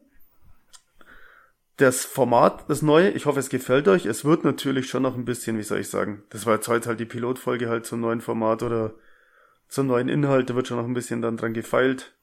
Das 1.80 2.04
Format, 2.04 2.70
das 2.70 2.82
neue, 2.82 3.12
ich 3.12 3.26
hoffe, 3.26 3.40
es 3.40 3.48
gefällt 3.48 3.88
euch. 3.88 4.06
Es 4.06 4.26
wird 4.26 4.44
natürlich 4.44 4.90
schon 4.90 5.02
noch 5.02 5.16
ein 5.16 5.24
bisschen, 5.24 5.58
wie 5.58 5.64
soll 5.64 5.80
ich 5.80 5.88
sagen, 5.88 6.24
das 6.30 6.46
war 6.46 6.56
jetzt 6.56 6.68
heute 6.68 6.90
halt 6.90 7.00
die 7.00 7.06
Pilotfolge 7.06 7.70
halt 7.70 7.86
zum 7.86 8.02
neuen 8.02 8.20
Format 8.20 8.64
oder 8.64 8.96
zum 9.70 9.88
neuen 9.88 10.10
Inhalt, 10.10 10.50
da 10.50 10.56
wird 10.56 10.68
schon 10.68 10.76
noch 10.76 10.84
ein 10.84 10.94
bisschen 10.94 11.22
dann 11.22 11.38
dran 11.38 11.54
gefeilt. 11.54 12.18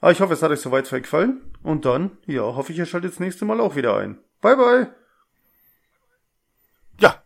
Aber 0.00 0.10
ich 0.10 0.22
hoffe, 0.22 0.32
es 0.32 0.42
hat 0.42 0.50
euch 0.50 0.60
soweit 0.60 0.88
gefallen. 0.88 1.52
Und 1.62 1.84
dann, 1.84 2.16
ja, 2.24 2.40
hoffe 2.40 2.72
ich, 2.72 2.78
ihr 2.78 2.86
schaltet 2.86 3.12
das 3.12 3.20
nächste 3.20 3.44
Mal 3.44 3.60
auch 3.60 3.76
wieder 3.76 3.94
ein. 3.98 4.20
Bye, 4.40 4.56
bye! 4.56 4.94
Ja. 6.98 7.22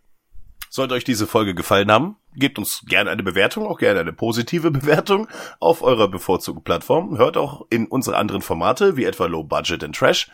Sollte 0.69 0.94
euch 0.94 1.05
diese 1.05 1.28
Folge 1.28 1.55
gefallen 1.55 1.93
haben, 1.93 2.16
gebt 2.35 2.59
uns 2.59 2.82
gerne 2.86 3.11
eine 3.11 3.23
Bewertung, 3.23 3.69
auch 3.69 3.78
gerne 3.78 4.01
eine 4.01 4.12
positive 4.12 4.70
Bewertung 4.73 5.28
auf 5.61 5.82
eurer 5.82 6.09
bevorzugten 6.09 6.65
Plattform. 6.65 7.19
Hört 7.19 7.36
auch 7.36 7.66
in 7.70 7.86
unsere 7.86 8.16
anderen 8.16 8.43
Formate, 8.43 8.97
wie 8.97 9.05
etwa 9.05 9.27
Low 9.27 9.44
Budget 9.44 9.85
and 9.85 9.94
Trash 9.94 10.28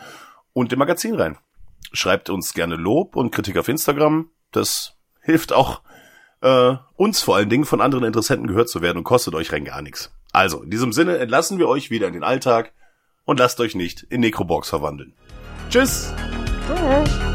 und 0.56 0.72
dem 0.72 0.78
Magazin 0.78 1.14
rein. 1.16 1.36
Schreibt 1.92 2.30
uns 2.30 2.54
gerne 2.54 2.76
Lob 2.76 3.14
und 3.14 3.30
Kritik 3.30 3.58
auf 3.58 3.68
Instagram. 3.68 4.30
Das 4.52 4.94
hilft 5.20 5.52
auch 5.52 5.82
äh, 6.40 6.76
uns 6.96 7.20
vor 7.20 7.36
allen 7.36 7.50
Dingen 7.50 7.66
von 7.66 7.82
anderen 7.82 8.04
Interessenten 8.04 8.46
gehört 8.46 8.70
zu 8.70 8.80
werden 8.80 8.96
und 8.96 9.04
kostet 9.04 9.34
euch 9.34 9.52
rein 9.52 9.66
gar 9.66 9.82
nichts. 9.82 10.14
Also, 10.32 10.62
in 10.62 10.70
diesem 10.70 10.94
Sinne 10.94 11.18
entlassen 11.18 11.58
wir 11.58 11.68
euch 11.68 11.90
wieder 11.90 12.06
in 12.06 12.14
den 12.14 12.24
Alltag 12.24 12.72
und 13.26 13.38
lasst 13.38 13.60
euch 13.60 13.74
nicht 13.74 14.04
in 14.04 14.22
Necrobox 14.22 14.70
verwandeln. 14.70 15.12
Tschüss! 15.68 16.14
Ciao! 16.64 17.25